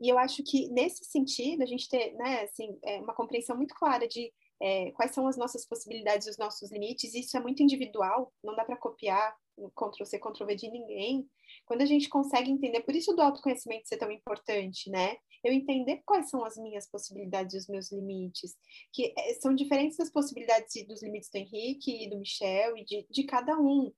E 0.00 0.08
eu 0.08 0.18
acho 0.18 0.42
que 0.42 0.68
nesse 0.68 1.04
sentido 1.04 1.62
a 1.62 1.66
gente 1.66 1.88
ter, 1.88 2.14
né, 2.14 2.42
assim, 2.42 2.78
é, 2.82 3.00
uma 3.00 3.14
compreensão 3.14 3.56
muito 3.56 3.74
clara 3.74 4.08
de 4.08 4.32
é, 4.60 4.90
quais 4.92 5.12
são 5.12 5.26
as 5.26 5.36
nossas 5.36 5.66
possibilidades 5.66 6.26
e 6.26 6.30
os 6.30 6.38
nossos 6.38 6.70
limites, 6.70 7.14
isso 7.14 7.36
é 7.36 7.40
muito 7.40 7.62
individual, 7.62 8.32
não 8.42 8.54
dá 8.54 8.64
para 8.64 8.76
copiar 8.76 9.36
Ctrl-C, 9.68 10.18
Ctrl-V 10.18 10.54
de 10.54 10.70
ninguém. 10.70 11.28
Quando 11.66 11.82
a 11.82 11.86
gente 11.86 12.08
consegue 12.08 12.50
entender, 12.50 12.80
por 12.80 12.94
isso 12.94 13.12
do 13.14 13.20
autoconhecimento 13.20 13.88
ser 13.88 13.98
tão 13.98 14.10
importante, 14.10 14.88
né? 14.88 15.16
Eu 15.42 15.52
entender 15.52 16.02
quais 16.06 16.30
são 16.30 16.44
as 16.44 16.56
minhas 16.56 16.88
possibilidades 16.88 17.54
e 17.54 17.58
os 17.58 17.68
meus 17.68 17.90
limites, 17.92 18.56
que 18.92 19.12
é, 19.18 19.34
são 19.34 19.54
diferentes 19.54 19.96
das 19.96 20.10
possibilidades 20.10 20.86
dos 20.86 21.02
limites 21.02 21.30
do 21.30 21.36
Henrique 21.36 22.04
e 22.04 22.08
do 22.08 22.18
Michel 22.18 22.76
e 22.76 22.84
de, 22.84 23.06
de 23.10 23.24
cada 23.24 23.58
um. 23.58 23.92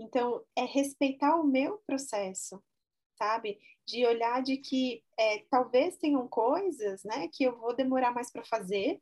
Então, 0.00 0.42
é 0.56 0.64
respeitar 0.64 1.36
o 1.36 1.46
meu 1.46 1.78
processo, 1.86 2.62
sabe? 3.16 3.58
De 3.86 4.04
olhar 4.06 4.42
de 4.42 4.56
que 4.56 5.04
é, 5.18 5.44
talvez 5.50 5.96
tenham 5.98 6.26
coisas, 6.26 7.04
né, 7.04 7.28
que 7.32 7.44
eu 7.44 7.56
vou 7.58 7.74
demorar 7.74 8.12
mais 8.12 8.32
para 8.32 8.44
fazer, 8.44 9.00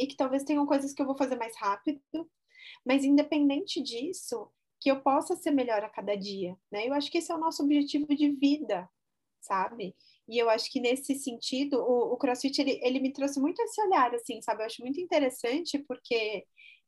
e 0.00 0.06
que 0.06 0.16
talvez 0.16 0.44
tenham 0.44 0.64
coisas 0.64 0.94
que 0.94 1.02
eu 1.02 1.06
vou 1.06 1.16
fazer 1.16 1.36
mais 1.36 1.54
rápido, 1.58 2.00
mas 2.84 3.04
independente 3.04 3.82
disso, 3.82 4.50
que 4.80 4.90
eu 4.90 5.00
possa 5.02 5.36
ser 5.36 5.50
melhor 5.50 5.84
a 5.84 5.88
cada 5.90 6.16
dia, 6.16 6.56
né? 6.70 6.86
Eu 6.88 6.94
acho 6.94 7.10
que 7.10 7.18
esse 7.18 7.30
é 7.30 7.34
o 7.34 7.38
nosso 7.38 7.62
objetivo 7.62 8.06
de 8.14 8.30
vida, 8.30 8.88
sabe? 9.40 9.94
E 10.28 10.38
eu 10.38 10.48
acho 10.50 10.70
que 10.70 10.80
nesse 10.80 11.14
sentido, 11.16 11.78
o, 11.80 12.14
o 12.14 12.16
CrossFit, 12.16 12.60
ele, 12.60 12.80
ele 12.82 13.00
me 13.00 13.12
trouxe 13.12 13.40
muito 13.40 13.60
esse 13.62 13.80
olhar, 13.82 14.14
assim, 14.14 14.40
sabe? 14.42 14.62
Eu 14.62 14.66
acho 14.66 14.82
muito 14.82 15.00
interessante 15.00 15.78
porque 15.80 16.46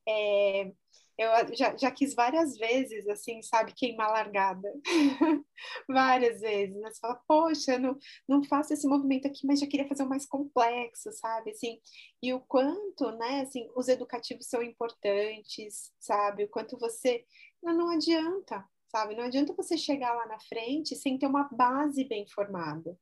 é, 0.08 0.72
eu 1.18 1.54
já, 1.54 1.76
já 1.76 1.90
quis 1.90 2.14
várias 2.14 2.56
vezes, 2.56 3.06
assim, 3.08 3.42
sabe, 3.42 3.74
queimar 3.74 4.10
largada. 4.10 4.68
várias 5.88 6.40
vezes. 6.40 6.76
Né? 6.76 6.90
Você 6.90 7.00
fala, 7.00 7.20
poxa, 7.28 7.78
não, 7.78 7.98
não 8.28 8.42
faço 8.44 8.72
esse 8.72 8.86
movimento 8.86 9.26
aqui, 9.26 9.46
mas 9.46 9.60
já 9.60 9.66
queria 9.66 9.88
fazer 9.88 10.02
o 10.04 10.08
mais 10.08 10.26
complexo, 10.26 11.12
sabe? 11.12 11.50
Assim, 11.50 11.78
e 12.22 12.32
o 12.32 12.40
quanto, 12.40 13.10
né, 13.12 13.42
assim, 13.42 13.68
os 13.76 13.88
educativos 13.88 14.46
são 14.46 14.62
importantes, 14.62 15.92
sabe? 16.00 16.44
O 16.44 16.48
quanto 16.48 16.78
você. 16.78 17.24
Não, 17.62 17.74
não 17.74 17.88
adianta, 17.90 18.68
sabe? 18.88 19.14
Não 19.14 19.24
adianta 19.24 19.54
você 19.54 19.76
chegar 19.78 20.12
lá 20.14 20.26
na 20.26 20.38
frente 20.40 20.96
sem 20.96 21.18
ter 21.18 21.26
uma 21.26 21.44
base 21.44 22.04
bem 22.04 22.26
formada. 22.26 22.98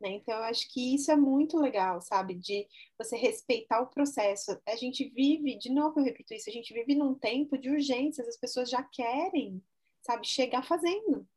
Né? 0.00 0.12
Então, 0.12 0.34
eu 0.34 0.44
acho 0.44 0.66
que 0.72 0.94
isso 0.94 1.10
é 1.10 1.16
muito 1.16 1.58
legal, 1.58 2.00
sabe? 2.00 2.34
De 2.34 2.66
você 2.96 3.16
respeitar 3.16 3.80
o 3.82 3.88
processo. 3.88 4.58
A 4.66 4.74
gente 4.74 5.08
vive, 5.10 5.58
de 5.58 5.70
novo 5.70 6.00
eu 6.00 6.04
repito 6.04 6.32
isso, 6.32 6.48
a 6.48 6.52
gente 6.52 6.72
vive 6.72 6.94
num 6.94 7.14
tempo 7.14 7.58
de 7.58 7.70
urgências, 7.70 8.26
as 8.26 8.38
pessoas 8.38 8.70
já 8.70 8.82
querem, 8.82 9.62
sabe, 10.00 10.26
chegar 10.26 10.62
fazendo, 10.62 11.28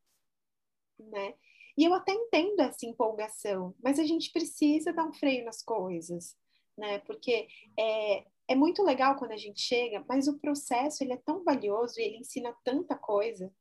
né? 0.97 1.33
E 1.75 1.83
eu 1.83 1.93
até 1.93 2.13
entendo 2.13 2.61
essa 2.61 2.85
empolgação, 2.85 3.75
mas 3.83 3.99
a 3.99 4.05
gente 4.05 4.31
precisa 4.31 4.93
dar 4.93 5.05
um 5.05 5.13
freio 5.13 5.43
nas 5.43 5.61
coisas, 5.61 6.37
né? 6.77 6.99
Porque 6.99 7.47
é, 7.77 8.25
é 8.47 8.55
muito 8.55 8.83
legal 8.83 9.15
quando 9.15 9.31
a 9.31 9.37
gente 9.37 9.61
chega, 9.61 10.03
mas 10.07 10.27
o 10.27 10.37
processo 10.39 11.03
ele 11.03 11.13
é 11.13 11.17
tão 11.17 11.43
valioso 11.43 11.99
e 11.99 12.03
ele 12.03 12.17
ensina 12.17 12.55
tanta 12.63 12.95
coisa, 12.95 13.51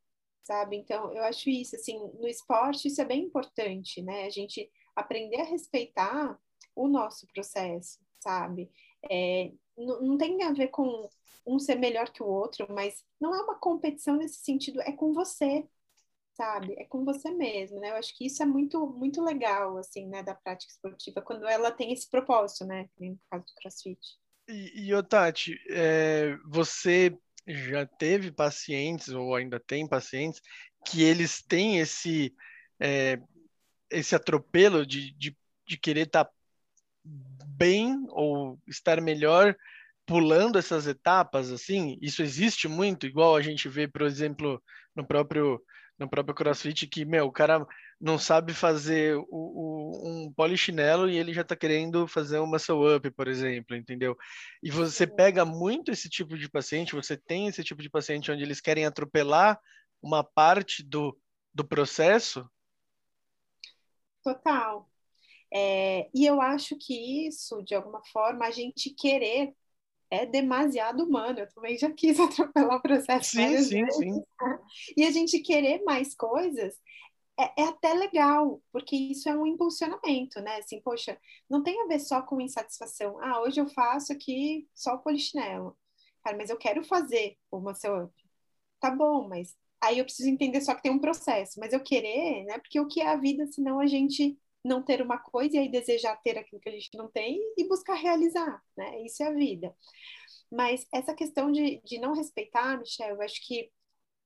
sabe? 0.43 0.77
Então, 0.77 1.13
eu 1.13 1.23
acho 1.25 1.49
isso, 1.51 1.77
assim, 1.77 1.99
no 2.19 2.27
esporte 2.27 2.89
isso 2.89 3.01
é 3.01 3.05
bem 3.05 3.25
importante, 3.25 4.03
né? 4.03 4.25
A 4.25 4.31
gente 4.31 4.71
aprender 4.95 5.41
a 5.41 5.45
respeitar 5.45 6.39
o 6.75 6.89
nosso 6.89 7.27
processo, 7.29 8.01
sabe? 8.21 8.71
É, 9.11 9.53
não, 9.77 10.03
não 10.03 10.19
tem 10.19 10.43
a 10.43 10.53
ver 10.53 10.69
com 10.69 11.09
um 11.47 11.59
ser 11.59 11.77
melhor 11.77 12.11
que 12.11 12.23
o 12.23 12.27
outro, 12.27 12.67
mas 12.71 13.05
não 13.21 13.35
é 13.35 13.43
uma 13.43 13.59
competição 13.59 14.17
nesse 14.17 14.41
sentido, 14.45 14.81
é 14.83 14.93
com 14.93 15.13
você, 15.13 15.67
sabe? 16.35 16.75
É 16.79 16.85
com 16.85 17.05
você 17.05 17.31
mesmo, 17.31 17.81
né? 17.81 17.91
Eu 17.91 17.97
acho 17.97 18.17
que 18.17 18.27
isso 18.27 18.43
é 18.43 18.47
muito, 18.47 18.87
muito 18.87 19.23
legal, 19.23 19.77
assim, 19.77 20.07
né, 20.09 20.23
da 20.23 20.35
prática 20.35 20.73
esportiva, 20.73 21.23
quando 21.23 21.47
ela 21.47 21.71
tem 21.71 21.93
esse 21.93 22.09
propósito, 22.11 22.65
né? 22.65 22.89
No 22.99 23.19
caso 23.31 23.45
do 23.47 23.55
CrossFit. 23.57 24.22
E, 24.49 24.87
e 24.87 24.95
Otati, 24.95 25.59
é, 25.71 26.37
você 26.45 27.17
já 27.47 27.87
teve 27.87 28.31
pacientes, 28.31 29.09
ou 29.09 29.35
ainda 29.35 29.61
tem 29.61 29.87
pacientes, 29.87 30.41
que 30.87 31.03
eles 31.03 31.43
têm 31.43 31.79
esse 31.79 32.35
é, 32.81 33.19
esse 33.91 34.15
atropelo 34.15 34.87
de, 34.87 35.13
de, 35.15 35.37
de 35.67 35.77
querer 35.77 36.07
estar 36.07 36.25
tá 36.25 36.33
bem 37.05 38.07
ou 38.09 38.59
estar 38.67 39.01
melhor 39.01 39.57
pulando 40.07 40.59
essas 40.59 40.87
etapas, 40.87 41.51
assim, 41.51 41.97
isso 42.01 42.23
existe 42.23 42.67
muito, 42.67 43.07
igual 43.07 43.37
a 43.37 43.43
gente 43.43 43.69
vê, 43.69 43.87
por 43.87 44.03
exemplo, 44.03 44.63
no 44.95 45.07
próprio 45.07 45.63
no 45.99 46.09
próprio 46.09 46.35
CrossFit, 46.35 46.87
que, 46.89 47.05
meu, 47.05 47.27
o 47.27 47.33
cara 47.33 47.65
não 48.03 48.19
sabe 48.19 48.53
fazer 48.53 49.17
o, 49.17 49.27
o, 49.31 50.09
um 50.09 50.33
polichinelo 50.33 51.09
e 51.09 51.17
ele 51.17 51.33
já 51.33 51.43
está 51.43 51.55
querendo 51.55 52.09
fazer 52.09 52.39
uma 52.39 52.49
muscle 52.49 52.97
up, 52.97 53.09
por 53.13 53.29
exemplo, 53.29 53.77
entendeu? 53.77 54.17
E 54.63 54.71
você 54.71 55.07
pega 55.07 55.45
muito 55.45 55.93
esse 55.93 56.09
tipo 56.09 56.37
de 56.37 56.51
paciente, 56.51 56.97
você 56.97 57.17
tem 57.17 57.47
esse 57.47 57.63
tipo 57.63 57.81
de 57.81 57.89
paciente 57.89 58.33
onde 58.33 58.43
eles 58.43 58.61
querem 58.61 58.85
atropelar 58.85 59.59
uma 60.03 60.25
parte 60.25 60.83
do, 60.83 61.17
do 61.55 61.65
processo 61.65 62.45
Total. 64.23 64.89
É, 65.53 66.09
e 66.15 66.25
eu 66.25 66.41
acho 66.41 66.77
que 66.79 67.27
isso, 67.27 67.63
de 67.63 67.75
alguma 67.75 68.03
forma, 68.13 68.47
a 68.47 68.51
gente 68.51 68.91
querer 68.91 69.53
é 70.11 70.25
demasiado 70.25 71.05
humano. 71.05 71.41
Eu 71.41 71.49
também 71.53 71.77
já 71.77 71.91
quis 71.91 72.19
atropelar 72.21 72.77
o 72.77 72.83
processo. 72.83 73.31
Sim, 73.31 73.59
sim, 73.59 73.85
vezes. 73.85 73.97
sim. 73.97 74.23
E 74.97 75.05
a 75.05 75.11
gente 75.11 75.41
querer 75.41 75.83
mais 75.85 76.15
coisas 76.15 76.75
é, 77.39 77.63
é, 77.63 77.65
até 77.69 77.95
legal, 77.95 78.63
porque 78.73 78.95
isso 78.95 79.29
é 79.29 79.35
um 79.37 79.47
impulsionamento, 79.47 80.41
né? 80.41 80.57
Assim, 80.59 80.81
poxa, 80.83 81.19
não 81.49 81.63
tem 81.63 81.81
a 81.83 81.87
ver 81.87 81.99
só 82.01 82.23
com 82.23 82.41
insatisfação. 82.41 83.19
Ah, 83.23 83.41
hoje 83.41 83.61
eu 83.61 83.69
faço 83.69 84.13
aqui 84.13 84.69
só 84.75 84.95
o 84.95 84.99
polichinelo. 84.99 85.77
Cara, 86.23 86.37
mas 86.37 86.51
eu 86.51 86.59
quero 86.59 86.85
fazer 86.85 87.37
o 87.51 87.61
muscle 87.61 88.05
up. 88.05 88.15
Tá 88.81 88.91
bom, 88.91 89.29
mas 89.29 89.57
aí 89.81 89.99
eu 89.99 90.05
preciso 90.05 90.29
entender 90.29 90.61
só 90.61 90.75
que 90.75 90.83
tem 90.83 90.93
um 90.93 91.01
processo, 91.01 91.59
mas 91.61 91.73
eu 91.73 91.83
querer, 91.83 92.45
né? 92.45 92.59
Porque 92.59 92.81
o 92.81 92.87
que 92.89 93.01
é 93.01 93.09
a 93.09 93.17
vida, 93.17 93.47
senão 93.47 93.81
a 93.81 93.87
gente 93.87 94.39
não 94.65 94.83
ter 94.83 95.03
uma 95.03 95.19
coisa 95.19 95.57
e 95.57 95.59
aí 95.61 95.69
desejar 95.71 96.17
ter 96.23 96.39
aquilo 96.39 96.61
que 96.61 96.69
a 96.69 96.73
gente 96.73 96.97
não 96.97 97.09
tem 97.11 97.41
e 97.59 97.67
buscar 97.69 97.95
realizar, 97.95 98.63
né? 98.77 99.03
Isso 99.05 99.23
é 99.23 99.27
a 99.29 99.33
vida. 99.33 99.75
Mas 100.51 100.87
essa 100.93 101.15
questão 101.15 101.51
de, 101.53 101.81
de 101.85 101.99
não 101.99 102.15
respeitar, 102.15 102.79
Michel, 102.79 103.17
eu 103.17 103.23
acho 103.23 103.47
que 103.47 103.71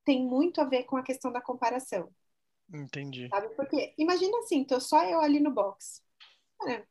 tem 0.05 0.25
muito 0.27 0.61
a 0.61 0.65
ver 0.65 0.85
com 0.85 0.97
a 0.97 1.03
questão 1.03 1.33
da 1.33 1.41
comparação. 1.43 2.13
Entendi. 2.73 3.29
Sabe? 3.29 3.55
Porque 3.55 3.95
imagina 3.97 4.39
assim, 4.39 4.65
tô 4.65 4.81
só 4.81 5.05
eu 5.05 5.21
ali 5.21 5.41
no 5.41 5.51
box. 5.51 6.03
Cara, 6.59 6.87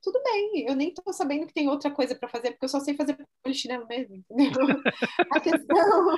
tudo 0.00 0.22
bem, 0.22 0.64
eu 0.66 0.76
nem 0.76 0.92
tô 0.94 1.12
sabendo 1.12 1.46
que 1.46 1.52
tem 1.52 1.68
outra 1.68 1.90
coisa 1.90 2.14
para 2.14 2.28
fazer, 2.28 2.52
porque 2.52 2.64
eu 2.64 2.68
só 2.68 2.80
sei 2.80 2.94
fazer 2.94 3.18
polichinelo 3.42 3.86
mesmo, 3.86 4.16
entendeu? 4.16 4.52
a, 5.32 5.40
questão, 5.40 6.16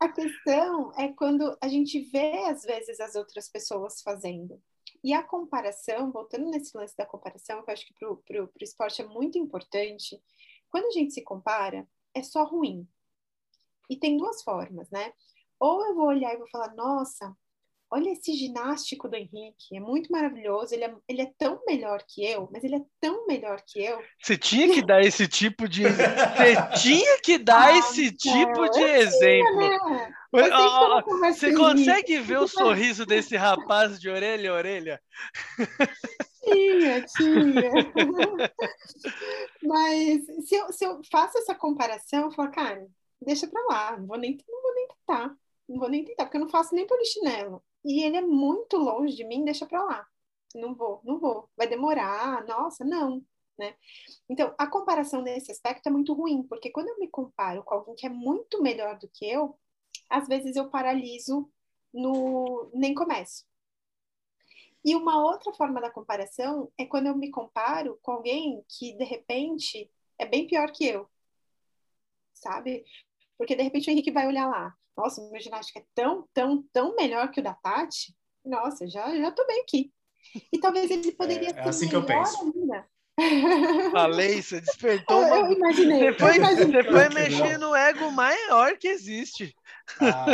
a 0.00 0.08
questão 0.08 0.92
é 0.98 1.08
quando 1.12 1.56
a 1.60 1.68
gente 1.68 2.00
vê, 2.10 2.44
às 2.46 2.62
vezes, 2.62 2.98
as 3.00 3.14
outras 3.14 3.48
pessoas 3.48 4.00
fazendo. 4.02 4.60
E 5.04 5.12
a 5.12 5.22
comparação, 5.22 6.10
voltando 6.10 6.50
nesse 6.50 6.76
lance 6.76 6.96
da 6.96 7.06
comparação, 7.06 7.62
que 7.62 7.70
eu 7.70 7.74
acho 7.74 7.86
que 7.86 7.94
para 7.94 8.10
o 8.10 8.50
esporte 8.60 9.02
é 9.02 9.06
muito 9.06 9.38
importante, 9.38 10.20
quando 10.70 10.86
a 10.86 10.90
gente 10.90 11.12
se 11.12 11.22
compara, 11.22 11.86
é 12.14 12.22
só 12.22 12.44
ruim. 12.44 12.88
E 13.88 13.96
tem 13.96 14.16
duas 14.16 14.42
formas, 14.42 14.90
né? 14.90 15.12
Ou 15.60 15.84
eu 15.86 15.94
vou 15.94 16.06
olhar 16.06 16.34
e 16.34 16.38
vou 16.38 16.48
falar, 16.48 16.74
nossa, 16.74 17.34
olha 17.90 18.10
esse 18.10 18.32
ginástico 18.34 19.08
do 19.08 19.16
Henrique, 19.16 19.74
é 19.74 19.80
muito 19.80 20.12
maravilhoso, 20.12 20.74
ele 20.74 20.84
é, 20.84 20.94
ele 21.08 21.22
é 21.22 21.32
tão 21.38 21.62
melhor 21.66 22.02
que 22.06 22.24
eu, 22.24 22.48
mas 22.52 22.62
ele 22.62 22.76
é 22.76 22.82
tão 23.00 23.26
melhor 23.26 23.62
que 23.66 23.82
eu. 23.82 23.98
Você 24.20 24.36
tinha 24.36 24.72
que 24.72 24.84
dar 24.84 25.00
esse 25.00 25.26
tipo 25.26 25.68
de. 25.68 25.84
Você 25.84 25.88
tinha 26.80 27.20
que 27.20 27.38
dar 27.38 27.68
ah, 27.68 27.78
esse 27.78 28.12
tipo 28.12 28.68
de 28.70 28.82
exemplo. 28.82 29.56
Né? 29.56 30.14
Você 31.32 31.54
consegue 31.54 32.18
ver 32.20 32.38
o 32.38 32.48
sorriso 32.48 33.06
desse 33.06 33.36
rapaz 33.36 33.98
de 33.98 34.10
orelha 34.10 34.50
a 34.50 34.54
orelha? 34.54 35.00
Tinha, 36.44 37.02
tinha. 37.16 37.70
mas 39.62 40.26
se 40.46 40.54
eu, 40.54 40.72
se 40.72 40.84
eu 40.84 41.00
faço 41.10 41.38
essa 41.38 41.54
comparação, 41.54 42.24
eu 42.24 42.30
falo, 42.32 42.50
cara, 42.50 42.86
deixa 43.22 43.46
pra 43.46 43.64
lá, 43.64 43.96
não 43.96 44.06
vou 44.06 44.18
nem, 44.18 44.36
não 44.46 44.62
vou 44.62 44.74
nem 44.74 44.88
tentar. 44.88 45.34
Não 45.66 45.78
vou 45.78 45.88
nem 45.88 46.04
tentar, 46.04 46.24
porque 46.24 46.36
eu 46.38 46.42
não 46.42 46.48
faço 46.48 46.74
nem 46.74 46.86
polichinelo 46.86 47.62
e 47.84 48.02
ele 48.02 48.16
é 48.16 48.20
muito 48.20 48.76
longe 48.76 49.16
de 49.16 49.24
mim, 49.24 49.44
deixa 49.44 49.66
pra 49.66 49.82
lá. 49.84 50.06
Não 50.54 50.74
vou, 50.74 51.00
não 51.04 51.18
vou. 51.18 51.48
Vai 51.56 51.66
demorar, 51.68 52.44
nossa, 52.46 52.84
não. 52.84 53.24
né? 53.58 53.74
Então, 54.28 54.54
a 54.58 54.66
comparação 54.66 55.22
nesse 55.22 55.50
aspecto 55.52 55.88
é 55.88 55.90
muito 55.92 56.14
ruim, 56.14 56.42
porque 56.42 56.70
quando 56.70 56.88
eu 56.88 56.98
me 56.98 57.08
comparo 57.08 57.62
com 57.64 57.74
alguém 57.74 57.94
que 57.94 58.06
é 58.06 58.10
muito 58.10 58.62
melhor 58.62 58.98
do 58.98 59.08
que 59.08 59.28
eu, 59.28 59.58
às 60.10 60.26
vezes 60.28 60.56
eu 60.56 60.70
paraliso 60.70 61.50
no 61.92 62.70
nem 62.74 62.94
começo. 62.94 63.44
E 64.84 64.94
uma 64.94 65.22
outra 65.22 65.52
forma 65.52 65.80
da 65.80 65.90
comparação 65.90 66.72
é 66.78 66.86
quando 66.86 67.08
eu 67.08 67.16
me 67.16 67.30
comparo 67.30 67.98
com 68.02 68.12
alguém 68.12 68.64
que 68.68 68.92
de 68.96 69.04
repente 69.04 69.90
é 70.18 70.24
bem 70.26 70.46
pior 70.46 70.70
que 70.72 70.86
eu. 70.86 71.08
Sabe? 72.32 72.84
Porque 73.36 73.56
de 73.56 73.62
repente 73.62 73.90
o 73.90 73.92
Henrique 73.92 74.10
vai 74.10 74.26
olhar 74.26 74.48
lá, 74.48 74.76
nossa, 74.98 75.22
meu 75.30 75.40
ginástica 75.40 75.78
é 75.78 75.84
tão, 75.94 76.28
tão, 76.34 76.64
tão 76.72 76.96
melhor 76.96 77.30
que 77.30 77.38
o 77.38 77.42
da 77.42 77.54
Tati. 77.54 78.12
Nossa, 78.44 78.88
já 78.88 79.16
já 79.16 79.30
tô 79.30 79.46
bem 79.46 79.60
aqui. 79.60 79.92
E 80.52 80.58
talvez 80.58 80.90
ele 80.90 81.12
poderia 81.12 81.50
é, 81.50 81.52
é 81.52 81.68
assim 81.68 81.88
que 81.88 81.94
eu 81.94 82.04
penso. 82.04 82.42
ainda. 82.42 82.84
Falei, 83.92 84.42
você 84.42 84.60
despertou 84.60 85.18
uma... 85.22 85.36
Eu 85.36 85.52
imaginei. 85.52 86.00
Você 86.00 86.12
foi, 86.14 86.36
imaginei. 86.36 86.82
Você 86.82 86.90
foi 86.90 87.08
mexer 87.10 87.58
no 87.58 87.74
ego 87.76 88.10
maior 88.10 88.76
que 88.76 88.88
existe. 88.88 89.54
Ah, 90.00 90.26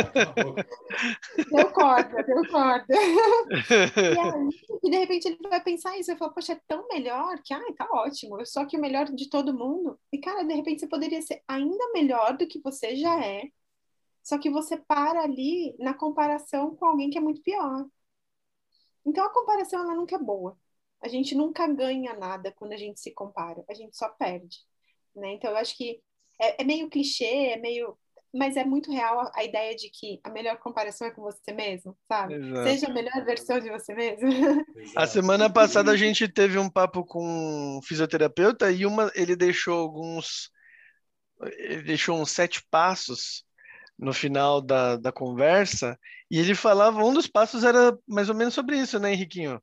deu 1.49 1.71
corda, 1.71 2.23
deu 2.23 2.47
corda. 2.49 2.85
e, 2.93 4.19
aí, 4.19 4.49
e 4.83 4.89
de 4.89 4.97
repente 4.97 5.27
ele 5.27 5.37
vai 5.47 5.61
pensar 5.63 5.97
isso, 5.97 6.07
vai 6.07 6.17
falar, 6.17 6.33
poxa, 6.33 6.53
é 6.53 6.61
tão 6.67 6.87
melhor 6.89 7.39
que, 7.41 7.53
ai, 7.53 7.73
tá 7.73 7.87
ótimo, 7.89 8.39
eu 8.39 8.45
sou 8.45 8.63
aqui 8.63 8.77
o 8.77 8.81
melhor 8.81 9.05
de 9.05 9.29
todo 9.29 9.53
mundo. 9.53 9.97
E, 10.11 10.17
cara, 10.17 10.43
de 10.43 10.53
repente 10.53 10.81
você 10.81 10.87
poderia 10.87 11.21
ser 11.21 11.41
ainda 11.47 11.91
melhor 11.93 12.35
do 12.35 12.45
que 12.45 12.59
você 12.59 12.97
já 12.97 13.17
é, 13.23 13.43
só 14.25 14.39
que 14.39 14.49
você 14.49 14.75
para 14.75 15.21
ali 15.21 15.75
na 15.77 15.93
comparação 15.93 16.75
com 16.75 16.87
alguém 16.87 17.11
que 17.11 17.17
é 17.17 17.21
muito 17.21 17.43
pior. 17.43 17.85
Então 19.05 19.23
a 19.23 19.29
comparação 19.29 19.83
ela 19.83 19.93
nunca 19.93 20.15
é 20.15 20.19
boa. 20.19 20.57
A 20.99 21.07
gente 21.07 21.35
nunca 21.35 21.67
ganha 21.67 22.11
nada 22.15 22.51
quando 22.51 22.73
a 22.73 22.77
gente 22.77 22.99
se 22.99 23.11
compara, 23.11 23.63
a 23.69 23.73
gente 23.75 23.95
só 23.95 24.09
perde. 24.09 24.57
Né? 25.15 25.33
Então 25.33 25.51
eu 25.51 25.57
acho 25.57 25.77
que 25.77 26.01
é, 26.41 26.63
é 26.63 26.65
meio 26.65 26.89
clichê, 26.89 27.51
é 27.51 27.57
meio 27.57 27.95
mas 28.33 28.57
é 28.57 28.65
muito 28.65 28.91
real 28.91 29.19
a, 29.19 29.31
a, 29.33 29.43
ideia 29.45 29.73
de 29.73 29.89
que 29.89 30.19
a 30.21 30.29
melhor 30.29 30.57
comparação 30.57 31.07
é 31.07 31.11
com 31.11 31.21
você 31.21 31.53
mesmo, 31.53 31.97
sabe? 32.05 32.33
Exato. 32.33 32.63
Seja 32.63 32.87
a 32.87 32.93
melhor 32.93 33.23
versão 33.23 33.61
de 33.61 33.69
você 33.69 33.93
mesmo. 33.93 34.27
Exato. 34.27 34.99
A 34.99 35.07
semana 35.07 35.49
passada 35.49 35.91
a 35.91 35.95
gente 35.95 36.27
teve 36.27 36.57
um 36.57 36.69
papo 36.69 37.05
com 37.05 37.77
um 37.77 37.81
fisioterapeuta 37.81 38.69
e 38.71 38.85
uma 38.85 39.09
ele 39.15 39.37
deixou 39.37 39.79
alguns 39.79 40.51
ele 41.57 41.83
deixou 41.83 42.19
uns 42.19 42.31
sete 42.31 42.61
passos 42.69 43.45
no 43.97 44.13
final 44.13 44.61
da, 44.61 44.97
da 44.97 45.11
conversa, 45.11 45.97
e 46.29 46.39
ele 46.39 46.53
falava, 46.53 47.03
um 47.03 47.13
dos 47.13 47.27
passos 47.27 47.63
era 47.63 47.97
mais 48.07 48.29
ou 48.29 48.35
menos 48.35 48.53
sobre 48.53 48.77
isso, 48.77 48.99
né, 48.99 49.13
Henriquinho? 49.13 49.61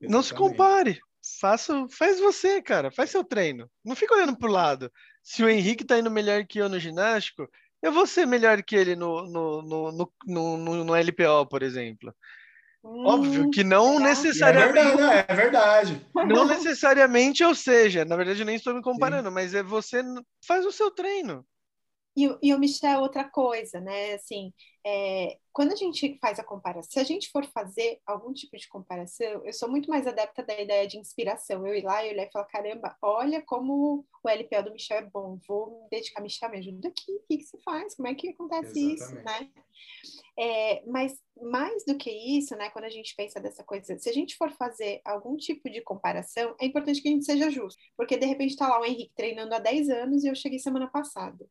Exatamente. 0.00 0.12
Não 0.12 0.22
se 0.22 0.34
compare, 0.34 1.00
faça, 1.40 1.86
faz 1.90 2.20
você, 2.20 2.62
cara, 2.62 2.90
faz 2.90 3.10
seu 3.10 3.24
treino. 3.24 3.70
Não 3.84 3.96
fica 3.96 4.14
olhando 4.14 4.36
pro 4.36 4.50
lado. 4.50 4.92
Se 5.22 5.42
o 5.42 5.48
Henrique 5.48 5.84
tá 5.84 5.98
indo 5.98 6.10
melhor 6.10 6.44
que 6.46 6.58
eu 6.58 6.68
no 6.68 6.78
ginástico, 6.78 7.48
eu 7.82 7.92
vou 7.92 8.06
ser 8.06 8.26
melhor 8.26 8.62
que 8.62 8.76
ele 8.76 8.96
no, 8.96 9.22
no, 9.24 9.62
no, 9.62 9.92
no, 9.92 10.56
no, 10.56 10.84
no 10.84 10.94
LPO, 10.94 11.46
por 11.48 11.62
exemplo. 11.62 12.14
Hum, 12.82 13.06
Óbvio 13.06 13.50
que 13.50 13.64
não 13.64 14.00
é 14.00 14.04
necessariamente. 14.04 14.78
É 14.78 14.84
verdade, 14.84 15.26
é 15.28 15.34
verdade. 15.34 16.06
Não 16.14 16.46
necessariamente, 16.46 17.44
ou 17.44 17.54
seja, 17.54 18.04
na 18.04 18.16
verdade 18.16 18.40
eu 18.40 18.46
nem 18.46 18.56
estou 18.56 18.74
me 18.74 18.82
comparando, 18.82 19.28
Sim. 19.28 19.34
mas 19.34 19.54
é 19.54 19.62
você 19.62 20.02
faz 20.46 20.64
o 20.64 20.72
seu 20.72 20.90
treino. 20.90 21.44
E, 22.16 22.28
e 22.42 22.54
o 22.54 22.58
Michel 22.58 22.90
é 22.90 22.98
outra 22.98 23.24
coisa, 23.24 23.80
né? 23.80 24.14
Assim, 24.14 24.52
é, 24.84 25.38
quando 25.52 25.72
a 25.72 25.76
gente 25.76 26.18
faz 26.20 26.38
a 26.38 26.44
comparação, 26.44 26.90
se 26.90 26.98
a 26.98 27.04
gente 27.04 27.30
for 27.30 27.44
fazer 27.44 28.00
algum 28.06 28.32
tipo 28.32 28.56
de 28.56 28.68
comparação, 28.68 29.44
eu 29.44 29.52
sou 29.52 29.70
muito 29.70 29.88
mais 29.88 30.06
adepta 30.06 30.42
da 30.42 30.58
ideia 30.60 30.86
de 30.86 30.98
inspiração. 30.98 31.66
Eu 31.66 31.74
ir 31.74 31.84
lá 31.84 32.04
e 32.04 32.10
olhar 32.10 32.26
e 32.26 32.30
falar, 32.32 32.46
caramba, 32.46 32.96
olha 33.02 33.42
como 33.42 34.04
o 34.22 34.28
LPL 34.28 34.62
do 34.62 34.72
Michel 34.72 34.98
é 34.98 35.02
bom, 35.02 35.38
vou 35.46 35.82
me 35.82 35.90
dedicar, 35.90 36.20
Michel, 36.20 36.50
me 36.50 36.58
ajuda 36.58 36.88
aqui, 36.88 37.12
o 37.12 37.22
que, 37.28 37.38
que 37.38 37.44
você 37.44 37.58
faz? 37.58 37.94
Como 37.94 38.08
é 38.08 38.14
que 38.14 38.30
acontece 38.30 38.92
Exatamente. 38.92 38.94
isso, 38.94 39.14
né? 39.24 39.50
É, 40.38 40.82
mas 40.86 41.20
mais 41.40 41.84
do 41.84 41.96
que 41.96 42.10
isso, 42.10 42.56
né, 42.56 42.70
quando 42.70 42.84
a 42.84 42.90
gente 42.90 43.14
pensa 43.16 43.40
dessa 43.40 43.62
coisa, 43.64 43.98
se 43.98 44.08
a 44.08 44.12
gente 44.12 44.36
for 44.36 44.50
fazer 44.52 45.00
algum 45.04 45.36
tipo 45.36 45.68
de 45.68 45.80
comparação, 45.82 46.54
é 46.60 46.66
importante 46.66 47.02
que 47.02 47.08
a 47.08 47.12
gente 47.12 47.24
seja 47.24 47.50
justo, 47.50 47.80
porque 47.96 48.16
de 48.16 48.26
repente 48.26 48.50
está 48.50 48.68
lá 48.68 48.80
o 48.80 48.84
Henrique 48.84 49.12
treinando 49.14 49.54
há 49.54 49.58
10 49.58 49.88
anos 49.90 50.24
e 50.24 50.28
eu 50.28 50.34
cheguei 50.34 50.58
semana 50.58 50.88
passada. 50.88 51.48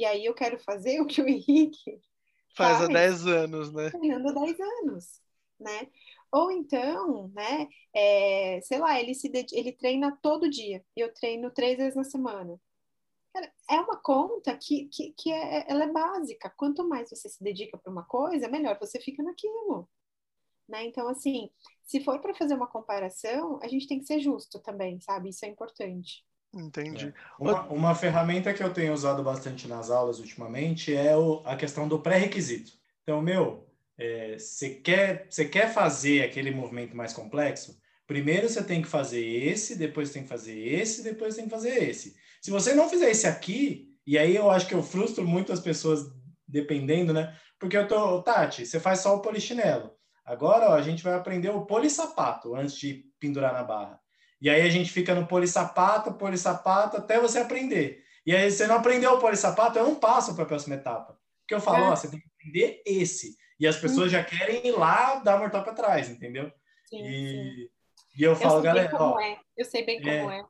E 0.00 0.04
aí 0.06 0.24
eu 0.24 0.32
quero 0.32 0.58
fazer 0.58 0.98
o 1.02 1.06
que 1.06 1.20
o 1.20 1.28
Henrique 1.28 2.00
faz, 2.56 2.78
faz 2.78 2.80
há 2.84 2.86
10 2.86 3.26
anos, 3.26 3.70
né? 3.70 3.90
Treinando 3.90 4.30
há 4.30 4.32
10 4.46 4.58
anos, 4.58 5.20
né? 5.60 5.88
Ou 6.32 6.50
então, 6.50 7.28
né, 7.34 7.68
é, 7.92 8.62
sei 8.62 8.78
lá, 8.78 8.98
ele, 8.98 9.14
se 9.14 9.30
ele 9.52 9.72
treina 9.72 10.16
todo 10.22 10.48
dia, 10.48 10.82
eu 10.96 11.12
treino 11.12 11.50
três 11.50 11.76
vezes 11.76 11.96
na 11.96 12.04
semana. 12.04 12.58
É 13.68 13.74
uma 13.78 13.98
conta 13.98 14.56
que, 14.56 14.86
que, 14.86 15.12
que 15.12 15.30
é, 15.30 15.70
ela 15.70 15.84
é 15.84 15.92
básica. 15.92 16.48
Quanto 16.56 16.88
mais 16.88 17.10
você 17.10 17.28
se 17.28 17.44
dedica 17.44 17.76
para 17.76 17.92
uma 17.92 18.04
coisa, 18.04 18.48
melhor 18.48 18.78
você 18.80 18.98
fica 18.98 19.22
naquilo. 19.22 19.86
Né? 20.66 20.86
Então, 20.86 21.08
assim, 21.08 21.50
se 21.82 22.02
for 22.02 22.20
para 22.22 22.34
fazer 22.34 22.54
uma 22.54 22.66
comparação, 22.66 23.60
a 23.62 23.68
gente 23.68 23.86
tem 23.86 23.98
que 23.98 24.06
ser 24.06 24.20
justo 24.20 24.60
também, 24.60 24.98
sabe? 24.98 25.28
Isso 25.28 25.44
é 25.44 25.48
importante. 25.48 26.24
Entendi. 26.52 27.06
É. 27.06 27.14
Uma, 27.38 27.62
uma, 27.68 27.94
ferramenta 27.94 28.52
que 28.52 28.62
eu 28.62 28.72
tenho 28.72 28.92
usado 28.92 29.22
bastante 29.22 29.68
nas 29.68 29.90
aulas 29.90 30.18
ultimamente 30.18 30.94
é 30.94 31.16
o, 31.16 31.42
a 31.44 31.56
questão 31.56 31.86
do 31.86 32.00
pré-requisito. 32.00 32.72
Então, 33.02 33.22
meu, 33.22 33.68
você 34.36 34.66
é, 34.66 34.74
quer, 34.74 35.28
quer 35.50 35.72
fazer 35.72 36.24
aquele 36.24 36.50
movimento 36.50 36.96
mais 36.96 37.12
complexo? 37.12 37.78
Primeiro 38.06 38.48
você 38.48 38.64
tem 38.64 38.82
que 38.82 38.88
fazer 38.88 39.24
esse, 39.24 39.76
depois 39.76 40.10
tem 40.10 40.24
que 40.24 40.28
fazer 40.28 40.58
esse, 40.58 41.02
depois 41.04 41.36
tem 41.36 41.44
que 41.44 41.50
fazer 41.50 41.84
esse. 41.84 42.16
Se 42.42 42.50
você 42.50 42.74
não 42.74 42.88
fizer 42.88 43.10
esse 43.10 43.26
aqui, 43.26 43.94
e 44.04 44.18
aí 44.18 44.34
eu 44.34 44.50
acho 44.50 44.66
que 44.66 44.74
eu 44.74 44.82
frustro 44.82 45.24
muito 45.24 45.52
as 45.52 45.60
pessoas 45.60 46.10
dependendo, 46.48 47.12
né? 47.12 47.36
Porque 47.58 47.76
eu 47.76 47.86
tô, 47.86 48.22
Tati, 48.22 48.66
você 48.66 48.80
faz 48.80 49.00
só 49.00 49.14
o 49.14 49.20
polichinelo. 49.20 49.92
Agora, 50.24 50.70
ó, 50.70 50.72
a 50.72 50.82
gente 50.82 51.04
vai 51.04 51.14
aprender 51.14 51.50
o 51.50 51.66
polissapato 51.66 52.54
antes 52.54 52.76
de 52.76 53.04
pendurar 53.20 53.52
na 53.52 53.62
barra. 53.62 54.00
E 54.40 54.48
aí 54.48 54.62
a 54.62 54.70
gente 54.70 54.90
fica 54.90 55.14
no 55.14 55.26
polissapato, 55.26 56.14
polissapato, 56.14 56.96
até 56.96 57.20
você 57.20 57.38
aprender. 57.38 58.02
E 58.24 58.34
aí 58.34 58.50
você 58.50 58.66
não 58.66 58.76
aprendeu 58.76 59.12
o 59.12 59.18
polissapato, 59.18 59.78
eu 59.78 59.84
não 59.84 59.94
passo 59.94 60.34
para 60.34 60.44
a 60.44 60.46
próxima 60.46 60.76
etapa. 60.76 61.18
Porque 61.40 61.54
eu 61.54 61.60
falo, 61.60 61.84
é. 61.84 61.88
ó, 61.88 61.96
você 61.96 62.08
tem 62.08 62.20
que 62.20 62.26
aprender 62.26 62.82
esse. 62.86 63.36
E 63.58 63.66
as 63.66 63.76
pessoas 63.76 64.06
hum. 64.06 64.10
já 64.10 64.24
querem 64.24 64.66
ir 64.66 64.72
lá 64.72 65.16
dar 65.16 65.38
mortal 65.38 65.62
para 65.62 65.74
trás, 65.74 66.08
entendeu? 66.08 66.50
Sim, 66.86 67.04
e, 67.04 67.28
sim. 67.28 67.68
e 68.18 68.22
eu 68.22 68.34
falo, 68.34 68.58
eu 68.58 68.62
galera, 68.62 68.90
ó, 68.98 69.20
é. 69.20 69.38
eu 69.56 69.64
sei 69.64 69.84
bem 69.84 70.00
como 70.00 70.30
é. 70.30 70.44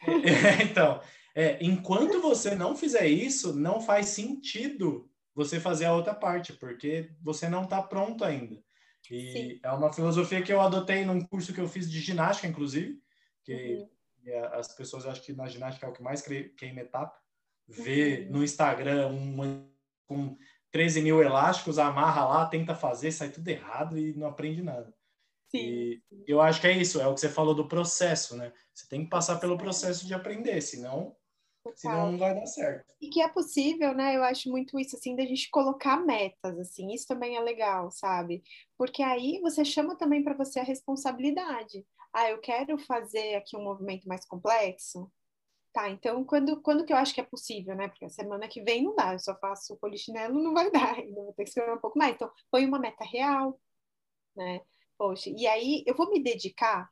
é. 0.06 0.62
então, 0.62 1.00
é, 1.34 1.58
enquanto 1.60 2.20
você 2.20 2.54
não 2.54 2.76
fizer 2.76 3.06
isso, 3.06 3.54
não 3.54 3.80
faz 3.80 4.06
sentido 4.06 5.10
você 5.34 5.58
fazer 5.58 5.86
a 5.86 5.92
outra 5.92 6.14
parte, 6.14 6.52
porque 6.52 7.10
você 7.20 7.48
não 7.48 7.64
está 7.64 7.82
pronto 7.82 8.24
ainda. 8.24 8.62
E 9.10 9.32
Sim. 9.32 9.60
é 9.62 9.70
uma 9.72 9.92
filosofia 9.92 10.40
que 10.40 10.52
eu 10.52 10.60
adotei 10.60 11.04
num 11.04 11.20
curso 11.20 11.52
que 11.52 11.60
eu 11.60 11.68
fiz 11.68 11.90
de 11.90 12.00
ginástica, 12.00 12.46
inclusive, 12.46 12.98
que 13.44 13.86
uhum. 14.26 14.44
as 14.52 14.74
pessoas 14.74 15.06
acham 15.06 15.22
que 15.22 15.32
na 15.32 15.46
ginástica 15.48 15.86
é 15.86 15.88
o 15.88 15.92
que 15.92 16.02
mais 16.02 16.22
queima 16.56 16.80
etapa. 16.80 17.16
Ver 17.68 18.26
uhum. 18.26 18.32
no 18.32 18.44
Instagram 18.44 19.08
um 19.08 19.68
com 20.06 20.36
13 20.70 21.02
mil 21.02 21.22
elásticos, 21.22 21.78
amarra 21.78 22.26
lá, 22.26 22.46
tenta 22.46 22.74
fazer, 22.74 23.12
sai 23.12 23.30
tudo 23.30 23.48
errado 23.48 23.96
e 23.96 24.12
não 24.14 24.26
aprende 24.26 24.62
nada. 24.62 24.92
Sim. 25.48 25.58
E 25.58 26.02
eu 26.26 26.40
acho 26.40 26.60
que 26.60 26.66
é 26.66 26.72
isso, 26.72 27.00
é 27.00 27.06
o 27.06 27.14
que 27.14 27.20
você 27.20 27.28
falou 27.28 27.54
do 27.54 27.68
processo, 27.68 28.36
né? 28.36 28.52
Você 28.74 28.88
tem 28.88 29.04
que 29.04 29.10
passar 29.10 29.38
pelo 29.38 29.56
processo 29.56 30.04
de 30.04 30.12
aprender, 30.12 30.60
senão, 30.60 31.16
senão 31.74 32.12
não 32.12 32.18
vai 32.18 32.34
dar 32.34 32.46
certo. 32.46 32.94
E 33.00 33.08
que 33.08 33.22
é 33.22 33.28
possível, 33.28 33.94
né? 33.94 34.16
Eu 34.16 34.24
acho 34.24 34.50
muito 34.50 34.78
isso, 34.78 34.96
assim, 34.96 35.16
da 35.16 35.24
gente 35.24 35.50
colocar 35.50 35.96
metas, 35.98 36.58
assim, 36.58 36.92
isso 36.92 37.06
também 37.06 37.36
é 37.36 37.40
legal, 37.40 37.90
sabe? 37.90 38.42
Porque 38.76 39.02
aí 39.02 39.40
você 39.40 39.64
chama 39.64 39.96
também 39.96 40.22
para 40.22 40.34
você 40.34 40.60
a 40.60 40.64
responsabilidade 40.64 41.84
ah, 42.14 42.30
eu 42.30 42.38
quero 42.40 42.78
fazer 42.78 43.34
aqui 43.34 43.56
um 43.56 43.64
movimento 43.64 44.06
mais 44.08 44.24
complexo. 44.24 45.10
Tá, 45.72 45.90
então 45.90 46.24
quando, 46.24 46.62
quando 46.62 46.84
que 46.86 46.92
eu 46.92 46.96
acho 46.96 47.14
que 47.14 47.20
é 47.20 47.24
possível, 47.24 47.74
né? 47.76 47.88
Porque 47.88 48.04
a 48.04 48.08
semana 48.10 48.48
que 48.48 48.62
vem 48.62 48.84
não 48.84 48.94
dá, 48.96 49.14
eu 49.14 49.18
só 49.18 49.36
faço 49.38 49.74
o 49.74 49.76
polichinelo, 49.78 50.42
não 50.42 50.54
vai 50.54 50.70
dar, 50.72 50.94
ainda 50.96 51.22
vou 51.22 51.32
ter 51.34 51.44
que 51.44 51.50
esperar 51.50 51.74
um 51.76 51.80
pouco 51.80 51.98
mais. 51.98 52.14
Então, 52.14 52.30
põe 52.50 52.66
uma 52.66 52.78
meta 52.78 53.04
real, 53.04 53.60
né? 54.36 54.60
Poxa, 54.98 55.30
e 55.30 55.46
aí 55.46 55.84
eu 55.86 55.96
vou 55.96 56.10
me 56.10 56.22
dedicar, 56.22 56.90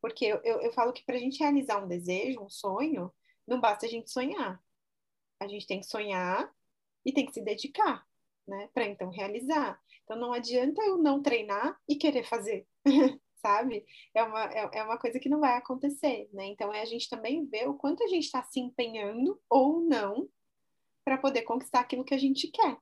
porque 0.00 0.26
eu, 0.26 0.40
eu, 0.44 0.60
eu 0.62 0.72
falo 0.72 0.92
que 0.92 1.04
para 1.04 1.16
a 1.16 1.18
gente 1.18 1.40
realizar 1.40 1.82
um 1.82 1.88
desejo, 1.88 2.42
um 2.42 2.50
sonho, 2.50 3.12
não 3.48 3.60
basta 3.60 3.86
a 3.86 3.88
gente 3.88 4.10
sonhar. 4.10 4.62
A 5.40 5.48
gente 5.48 5.66
tem 5.66 5.80
que 5.80 5.86
sonhar 5.86 6.52
e 7.04 7.12
tem 7.12 7.26
que 7.26 7.32
se 7.32 7.40
dedicar, 7.40 8.06
né? 8.46 8.68
Para 8.74 8.86
então 8.86 9.10
realizar. 9.10 9.80
Então 10.04 10.16
não 10.16 10.32
adianta 10.32 10.82
eu 10.82 10.98
não 10.98 11.22
treinar 11.22 11.78
e 11.88 11.96
querer 11.96 12.24
fazer. 12.24 12.66
sabe? 13.40 13.86
É 14.12 14.22
uma, 14.22 14.44
é, 14.46 14.70
é 14.74 14.82
uma 14.82 14.98
coisa 14.98 15.20
que 15.20 15.28
não 15.28 15.38
vai 15.38 15.56
acontecer, 15.56 16.28
né? 16.32 16.46
Então 16.46 16.72
é 16.72 16.82
a 16.82 16.84
gente 16.84 17.08
também 17.08 17.46
ver 17.46 17.68
o 17.68 17.74
quanto 17.74 18.02
a 18.02 18.08
gente 18.08 18.24
está 18.24 18.42
se 18.42 18.58
empenhando 18.58 19.40
ou 19.48 19.80
não 19.80 20.28
para 21.04 21.16
poder 21.16 21.42
conquistar 21.42 21.80
aquilo 21.80 22.04
que 22.04 22.14
a 22.14 22.18
gente 22.18 22.48
quer. 22.48 22.76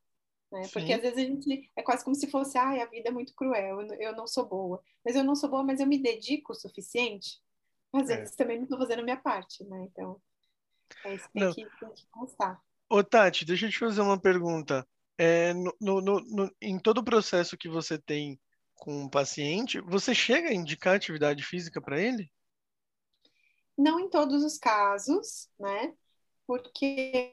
Né? 0.50 0.62
Porque 0.72 0.92
às 0.94 1.02
vezes 1.02 1.18
a 1.18 1.20
gente 1.20 1.70
é 1.76 1.82
quase 1.82 2.02
como 2.02 2.16
se 2.16 2.30
fosse, 2.30 2.56
ah, 2.56 2.82
a 2.82 2.86
vida 2.86 3.10
é 3.10 3.12
muito 3.12 3.34
cruel, 3.34 3.82
eu 4.00 4.16
não 4.16 4.26
sou 4.26 4.46
boa. 4.46 4.82
Mas 5.04 5.14
eu 5.14 5.22
não 5.22 5.34
sou 5.34 5.50
boa, 5.50 5.62
mas 5.62 5.78
eu 5.78 5.86
me 5.86 5.98
dedico 5.98 6.52
o 6.52 6.56
suficiente 6.56 7.40
às 8.00 8.08
vezes 8.08 8.32
é. 8.32 8.36
também 8.36 8.56
não 8.56 8.64
estou 8.64 8.78
fazendo 8.78 9.00
a 9.00 9.04
minha 9.04 9.16
parte, 9.16 9.64
né? 9.64 9.88
Então, 9.90 10.20
é 11.04 11.14
isso 11.14 11.28
que 11.28 11.40
tem, 11.40 11.52
que 11.52 11.80
tem 11.80 11.90
que 11.94 12.06
constar. 12.10 12.60
Ô, 12.88 13.02
Tati, 13.02 13.44
deixa 13.44 13.66
eu 13.66 13.70
te 13.70 13.78
fazer 13.78 14.00
uma 14.00 14.20
pergunta. 14.20 14.86
É, 15.18 15.52
no, 15.54 15.74
no, 15.80 16.00
no, 16.00 16.50
em 16.60 16.78
todo 16.78 16.98
o 16.98 17.04
processo 17.04 17.56
que 17.56 17.68
você 17.68 17.98
tem 17.98 18.38
com 18.74 19.04
o 19.04 19.10
paciente, 19.10 19.80
você 19.80 20.14
chega 20.14 20.50
a 20.50 20.54
indicar 20.54 20.94
atividade 20.94 21.42
física 21.42 21.80
para 21.80 22.00
ele? 22.00 22.30
Não 23.76 23.98
em 23.98 24.08
todos 24.08 24.44
os 24.44 24.58
casos, 24.58 25.48
né? 25.58 25.94
Porque 26.46 27.30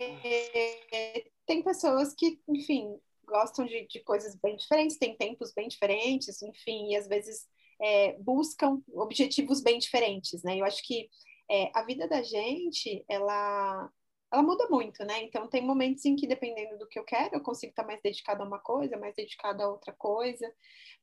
tem 1.46 1.62
pessoas 1.62 2.14
que, 2.14 2.40
enfim, 2.48 2.98
gostam 3.26 3.66
de, 3.66 3.86
de 3.88 4.00
coisas 4.02 4.36
bem 4.36 4.56
diferentes, 4.56 4.98
têm 4.98 5.16
tempos 5.16 5.54
bem 5.54 5.68
diferentes, 5.68 6.42
enfim, 6.42 6.92
e 6.92 6.96
às 6.96 7.08
vezes 7.08 7.48
é, 7.82 8.18
buscam 8.20 8.82
objetivos 8.94 9.62
bem 9.62 9.78
diferentes, 9.80 10.44
né? 10.44 10.58
Eu 10.58 10.66
acho 10.66 10.82
que 10.84 11.10
é, 11.50 11.72
a 11.74 11.84
vida 11.84 12.08
da 12.08 12.22
gente, 12.22 13.04
ela, 13.10 13.90
ela 14.32 14.44
muda 14.44 14.68
muito, 14.70 15.04
né? 15.06 15.24
Então, 15.24 15.48
tem 15.48 15.62
momentos 15.66 16.06
em 16.06 16.16
que, 16.16 16.28
dependendo 16.28 16.78
do 16.78 16.88
que 16.88 16.98
eu 17.00 17.04
quero, 17.04 17.36
eu 17.36 17.42
consigo 17.42 17.72
estar 17.72 17.86
mais 17.86 18.02
dedicada 18.02 18.44
a 18.44 18.48
uma 18.48 18.60
coisa, 18.60 18.98
mais 18.98 19.16
dedicada 19.16 19.64
a 19.64 19.70
outra 19.70 19.94
coisa. 19.94 20.52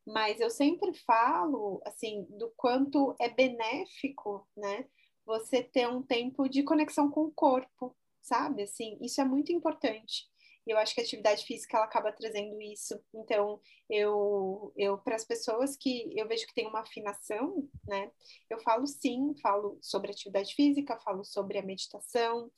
Mas 0.06 0.40
eu 0.40 0.50
sempre 0.50 0.94
falo, 0.94 1.80
assim, 1.84 2.26
do 2.30 2.50
quanto 2.56 3.14
é 3.20 3.28
benéfico, 3.28 4.46
né? 4.56 4.86
Você 5.26 5.62
ter 5.62 5.88
um 5.88 6.02
tempo 6.02 6.48
de 6.48 6.62
conexão 6.62 7.10
com 7.10 7.24
o 7.24 7.32
corpo, 7.32 7.96
sabe? 8.22 8.62
Assim, 8.62 8.98
isso 9.00 9.20
é 9.20 9.24
muito 9.24 9.52
importante. 9.52 10.29
Eu 10.70 10.78
acho 10.78 10.94
que 10.94 11.00
a 11.00 11.04
atividade 11.04 11.44
física 11.44 11.76
ela 11.76 11.86
acaba 11.86 12.12
trazendo 12.12 12.60
isso. 12.60 12.98
Então, 13.14 13.60
eu, 13.88 14.72
eu 14.76 14.98
para 14.98 15.16
as 15.16 15.24
pessoas 15.24 15.76
que 15.76 16.12
eu 16.16 16.28
vejo 16.28 16.46
que 16.46 16.54
tem 16.54 16.66
uma 16.66 16.80
afinação, 16.80 17.68
né? 17.86 18.10
Eu 18.48 18.60
falo 18.60 18.86
sim, 18.86 19.34
falo 19.42 19.78
sobre 19.82 20.10
atividade 20.10 20.54
física, 20.54 20.98
falo 21.00 21.24
sobre 21.24 21.58
a 21.58 21.62
meditação. 21.62 22.50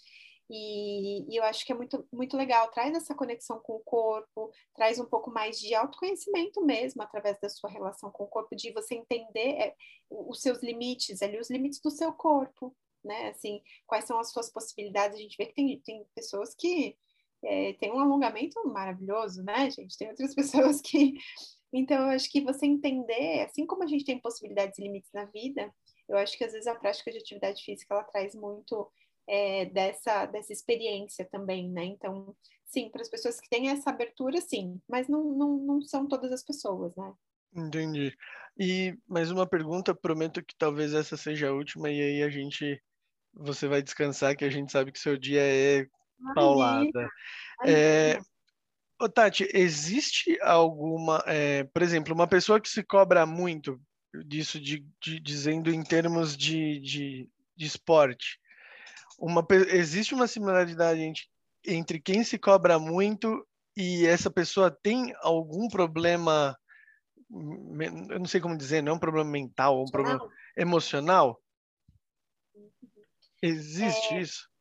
E, 0.50 1.32
e, 1.32 1.36
eu 1.36 1.44
acho 1.44 1.64
que 1.64 1.72
é 1.72 1.74
muito, 1.74 2.06
muito 2.12 2.36
legal, 2.36 2.70
traz 2.70 2.94
essa 2.94 3.14
conexão 3.14 3.58
com 3.60 3.74
o 3.74 3.80
corpo, 3.80 4.52
traz 4.74 4.98
um 4.98 5.06
pouco 5.06 5.30
mais 5.30 5.58
de 5.58 5.74
autoconhecimento 5.74 6.62
mesmo, 6.62 7.00
através 7.02 7.40
da 7.40 7.48
sua 7.48 7.70
relação 7.70 8.10
com 8.10 8.24
o 8.24 8.28
corpo, 8.28 8.54
de 8.54 8.70
você 8.72 8.94
entender 8.94 9.52
é, 9.52 9.74
os 10.10 10.42
seus 10.42 10.62
limites, 10.62 11.22
ali, 11.22 11.38
os 11.38 11.48
limites 11.48 11.80
do 11.80 11.90
seu 11.90 12.12
corpo, 12.12 12.76
né? 13.02 13.30
Assim, 13.30 13.62
quais 13.86 14.04
são 14.04 14.18
as 14.18 14.30
suas 14.30 14.50
possibilidades. 14.50 15.16
A 15.16 15.22
gente 15.22 15.36
vê 15.38 15.46
que 15.46 15.54
tem, 15.54 15.80
tem 15.80 16.06
pessoas 16.14 16.54
que 16.54 16.98
é, 17.44 17.72
tem 17.74 17.92
um 17.92 18.00
alongamento 18.00 18.62
maravilhoso, 18.68 19.42
né, 19.42 19.70
gente? 19.70 19.96
Tem 19.96 20.08
outras 20.08 20.34
pessoas 20.34 20.80
que. 20.80 21.14
Então, 21.72 22.02
eu 22.02 22.10
acho 22.10 22.30
que 22.30 22.42
você 22.42 22.66
entender, 22.66 23.42
assim 23.42 23.66
como 23.66 23.82
a 23.82 23.86
gente 23.86 24.04
tem 24.04 24.20
possibilidades 24.20 24.78
e 24.78 24.82
limites 24.82 25.10
na 25.12 25.24
vida, 25.24 25.72
eu 26.08 26.18
acho 26.18 26.36
que 26.36 26.44
às 26.44 26.52
vezes 26.52 26.66
a 26.66 26.74
prática 26.74 27.10
de 27.10 27.18
atividade 27.18 27.64
física 27.64 27.94
ela 27.94 28.04
traz 28.04 28.34
muito 28.34 28.90
é, 29.26 29.64
dessa, 29.66 30.26
dessa 30.26 30.52
experiência 30.52 31.24
também, 31.24 31.70
né? 31.70 31.84
Então, 31.84 32.36
sim, 32.66 32.90
para 32.90 33.00
as 33.00 33.08
pessoas 33.08 33.40
que 33.40 33.48
têm 33.48 33.70
essa 33.70 33.90
abertura, 33.90 34.40
sim, 34.40 34.80
mas 34.88 35.08
não, 35.08 35.24
não, 35.24 35.56
não 35.56 35.82
são 35.82 36.06
todas 36.06 36.30
as 36.30 36.44
pessoas, 36.44 36.94
né? 36.94 37.14
Entendi. 37.54 38.14
E 38.58 38.94
mais 39.06 39.30
uma 39.30 39.46
pergunta, 39.46 39.94
prometo 39.94 40.44
que 40.44 40.54
talvez 40.56 40.92
essa 40.92 41.16
seja 41.16 41.48
a 41.48 41.52
última, 41.52 41.90
e 41.90 42.00
aí 42.00 42.22
a 42.22 42.28
gente. 42.28 42.82
Você 43.34 43.66
vai 43.66 43.82
descansar, 43.82 44.36
que 44.36 44.44
a 44.44 44.50
gente 44.50 44.70
sabe 44.70 44.92
que 44.92 44.98
seu 44.98 45.16
dia 45.16 45.40
é 45.40 45.86
paulada. 46.34 47.08
É, 47.64 48.20
ô, 49.00 49.08
Tati, 49.08 49.48
existe 49.52 50.38
alguma, 50.42 51.22
é, 51.26 51.64
por 51.64 51.82
exemplo, 51.82 52.14
uma 52.14 52.26
pessoa 52.26 52.60
que 52.60 52.68
se 52.68 52.82
cobra 52.82 53.26
muito 53.26 53.80
disso, 54.24 54.60
de, 54.60 54.86
de 55.00 55.20
dizendo 55.20 55.70
em 55.72 55.82
termos 55.82 56.36
de, 56.36 56.78
de, 56.80 57.28
de 57.56 57.66
esporte, 57.66 58.38
uma, 59.18 59.46
existe 59.68 60.14
uma 60.14 60.26
similaridade 60.26 61.00
entre, 61.00 61.22
entre 61.66 62.00
quem 62.00 62.24
se 62.24 62.38
cobra 62.38 62.78
muito 62.78 63.46
e 63.76 64.06
essa 64.06 64.30
pessoa 64.30 64.70
tem 64.70 65.14
algum 65.20 65.68
problema, 65.68 66.56
eu 68.10 68.18
não 68.18 68.26
sei 68.26 68.40
como 68.40 68.56
dizer, 68.56 68.82
não 68.82 68.92
é 68.92 68.94
um 68.96 69.00
problema 69.00 69.30
mental, 69.30 69.82
um 69.82 69.90
problema 69.90 70.28
emocional? 70.56 71.40
Existe 73.40 74.14
é, 74.14 74.20
isso? 74.20 74.51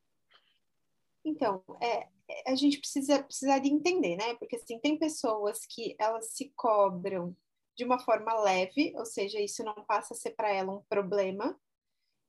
Então, 1.24 1.64
é, 1.82 2.08
é, 2.30 2.52
a 2.52 2.56
gente 2.56 2.80
precisa 2.80 3.24
precisaria 3.24 3.72
entender, 3.72 4.16
né? 4.16 4.36
Porque 4.36 4.56
assim, 4.56 4.80
tem 4.80 4.98
pessoas 4.98 5.66
que 5.70 5.96
elas 6.00 6.34
se 6.34 6.52
cobram 6.56 7.36
de 7.78 7.86
uma 7.86 8.00
forma 8.00 8.34
leve, 8.42 8.94
ou 8.98 9.06
seja, 9.06 9.40
isso 9.40 9.64
não 9.64 9.76
passa 9.86 10.14
a 10.14 10.18
ser 10.18 10.32
para 10.32 10.52
ela 10.52 10.74
um 10.74 10.84
problema, 10.90 11.58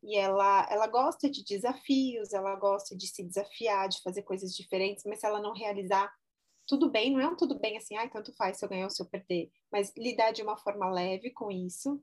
e 0.02 0.16
ela, 0.16 0.66
ela 0.70 0.86
gosta 0.88 1.30
de 1.30 1.44
desafios, 1.44 2.32
ela 2.32 2.56
gosta 2.56 2.96
de 2.96 3.06
se 3.06 3.22
desafiar, 3.22 3.88
de 3.88 4.02
fazer 4.02 4.22
coisas 4.22 4.54
diferentes, 4.54 5.04
mas 5.06 5.20
se 5.20 5.26
ela 5.26 5.40
não 5.40 5.52
realizar, 5.52 6.12
tudo 6.66 6.90
bem, 6.90 7.12
não 7.12 7.20
é 7.20 7.28
um 7.28 7.36
tudo 7.36 7.58
bem 7.58 7.76
assim, 7.76 7.96
ai, 7.96 8.10
tanto 8.10 8.32
faz 8.34 8.58
se 8.58 8.64
eu 8.64 8.68
ganhar 8.68 8.84
ou 8.84 8.90
se 8.90 9.00
eu 9.02 9.06
perder, 9.06 9.50
mas 9.70 9.92
lidar 9.96 10.32
de 10.32 10.42
uma 10.42 10.56
forma 10.56 10.90
leve 10.90 11.30
com 11.30 11.50
isso. 11.50 12.02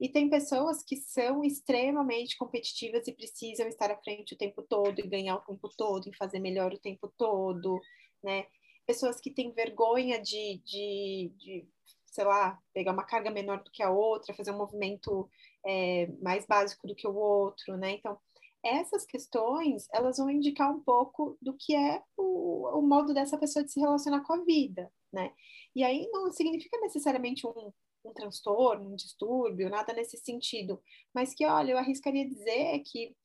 E 0.00 0.08
tem 0.08 0.28
pessoas 0.28 0.82
que 0.82 0.96
são 0.96 1.44
extremamente 1.44 2.36
competitivas 2.36 3.06
e 3.06 3.12
precisam 3.12 3.68
estar 3.68 3.90
à 3.90 3.96
frente 3.96 4.34
o 4.34 4.38
tempo 4.38 4.62
todo 4.62 4.98
e 4.98 5.06
ganhar 5.06 5.36
o 5.36 5.40
tempo 5.40 5.68
todo, 5.76 6.08
e 6.08 6.16
fazer 6.16 6.40
melhor 6.40 6.72
o 6.72 6.78
tempo 6.78 7.12
todo, 7.16 7.80
né? 8.22 8.46
Pessoas 8.86 9.20
que 9.20 9.30
têm 9.30 9.52
vergonha 9.52 10.20
de, 10.20 10.60
de, 10.64 11.32
de 11.36 11.68
sei 12.06 12.24
lá, 12.24 12.58
pegar 12.72 12.92
uma 12.92 13.04
carga 13.04 13.30
menor 13.30 13.62
do 13.62 13.70
que 13.70 13.82
a 13.82 13.90
outra, 13.90 14.34
fazer 14.34 14.50
um 14.50 14.58
movimento 14.58 15.28
é, 15.64 16.08
mais 16.20 16.46
básico 16.46 16.86
do 16.86 16.94
que 16.94 17.06
o 17.06 17.14
outro, 17.14 17.76
né? 17.76 17.92
Então, 17.92 18.18
essas 18.64 19.04
questões, 19.04 19.86
elas 19.92 20.16
vão 20.16 20.30
indicar 20.30 20.70
um 20.70 20.80
pouco 20.80 21.36
do 21.40 21.54
que 21.54 21.74
é 21.74 22.02
o, 22.16 22.78
o 22.78 22.82
modo 22.82 23.12
dessa 23.12 23.36
pessoa 23.36 23.64
de 23.64 23.70
se 23.70 23.78
relacionar 23.78 24.22
com 24.22 24.32
a 24.32 24.44
vida, 24.44 24.90
né? 25.12 25.32
E 25.74 25.84
aí 25.84 26.08
não 26.10 26.32
significa 26.32 26.78
necessariamente 26.80 27.46
um 27.46 27.72
um 28.04 28.12
transtorno, 28.12 28.90
um 28.90 28.96
distúrbio, 28.96 29.70
nada 29.70 29.92
nesse 29.92 30.16
sentido, 30.18 30.80
mas 31.12 31.34
que, 31.34 31.46
olha, 31.46 31.72
eu 31.72 31.78
arriscaria 31.78 32.28
dizer 32.28 32.80
que 32.80 33.16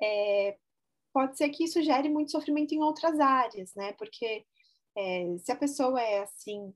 é, 0.00 0.56
pode 1.12 1.36
ser 1.36 1.48
que 1.50 1.64
isso 1.64 1.82
gere 1.82 2.08
muito 2.08 2.30
sofrimento 2.30 2.74
em 2.74 2.82
outras 2.82 3.18
áreas, 3.18 3.74
né? 3.74 3.92
Porque 3.94 4.44
é, 4.96 5.38
se 5.38 5.52
a 5.52 5.56
pessoa 5.56 6.00
é 6.00 6.20
assim, 6.20 6.72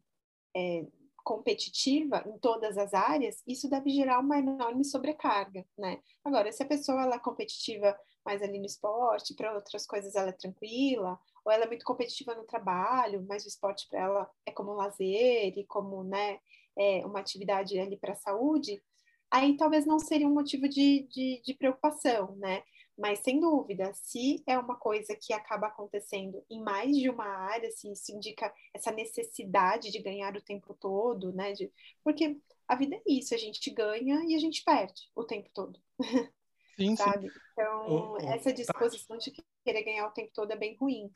é, 0.57 0.87
competitiva 1.25 2.23
em 2.27 2.39
todas 2.39 2.77
as 2.77 2.93
áreas, 2.93 3.43
isso 3.47 3.69
deve 3.69 3.91
gerar 3.91 4.19
uma 4.19 4.39
enorme 4.39 4.85
sobrecarga, 4.85 5.65
né? 5.79 6.01
Agora, 6.25 6.51
se 6.53 6.63
a 6.63 6.67
pessoa 6.67 7.03
ela 7.03 7.17
é 7.17 7.19
competitiva 7.19 7.97
mais 8.25 8.43
ali 8.43 8.59
no 8.59 8.67
esporte, 8.67 9.35
para 9.35 9.55
outras 9.55 9.87
coisas 9.87 10.15
ela 10.15 10.29
é 10.29 10.33
tranquila, 10.33 11.19
ou 11.45 11.53
ela 11.53 11.65
é 11.65 11.67
muito 11.67 11.85
competitiva 11.85 12.35
no 12.35 12.45
trabalho, 12.45 13.25
mas 13.29 13.45
o 13.45 13.49
esporte 13.49 13.87
para 13.89 14.01
ela 14.01 14.31
é 14.47 14.53
como 14.53 14.73
um 14.73 14.77
lazer 14.77 15.57
e 15.59 15.65
como, 15.67 16.05
né, 16.05 16.39
é, 16.79 17.05
uma 17.07 17.21
atividade 17.21 17.79
ali 17.79 17.97
para 17.97 18.13
a 18.13 18.17
saúde, 18.17 18.83
aí 19.31 19.57
talvez 19.57 19.87
não 19.87 19.99
seria 19.99 20.27
um 20.27 20.35
motivo 20.35 20.69
de, 20.69 21.07
de, 21.11 21.43
de 21.45 21.55
preocupação, 21.55 22.37
né? 22.37 22.63
Mas, 22.97 23.21
sem 23.21 23.41
dúvida, 23.41 23.93
se 23.95 24.43
é 24.47 24.59
uma 24.59 24.77
coisa 24.77 25.17
que 25.17 25.33
acaba 25.33 25.67
acontecendo 25.67 26.45
em 26.51 26.63
mais 26.63 26.95
de 26.95 27.09
uma 27.09 27.25
área, 27.25 27.71
se 27.71 27.91
isso 27.91 28.13
indica 28.13 28.53
essa 28.75 28.93
necessidade 28.93 29.91
de 29.91 29.99
ganhar 29.99 30.37
o 30.37 30.43
tempo 30.43 30.75
todo, 30.75 31.33
né? 31.33 31.53
De... 31.53 31.73
Porque 32.05 32.39
a 32.69 32.77
vida 32.77 32.97
é 32.97 33.03
isso, 33.07 33.35
a 33.35 33.39
gente 33.39 33.71
ganha 33.71 34.23
e 34.27 34.35
a 34.35 34.39
gente 34.39 34.63
perde 34.63 35.11
o 35.15 35.25
tempo 35.25 35.49
todo. 35.55 35.81
Sim, 36.77 36.95
sabe? 36.97 37.31
Sim. 37.31 37.39
Então, 37.53 37.87
oh, 37.89 38.13
oh, 38.13 38.17
essa 38.19 38.53
disposição 38.53 39.17
de 39.17 39.33
querer 39.65 39.83
ganhar 39.83 40.07
o 40.07 40.13
tempo 40.13 40.31
todo 40.35 40.53
é 40.53 40.57
bem 40.57 40.77
ruim. 40.77 41.11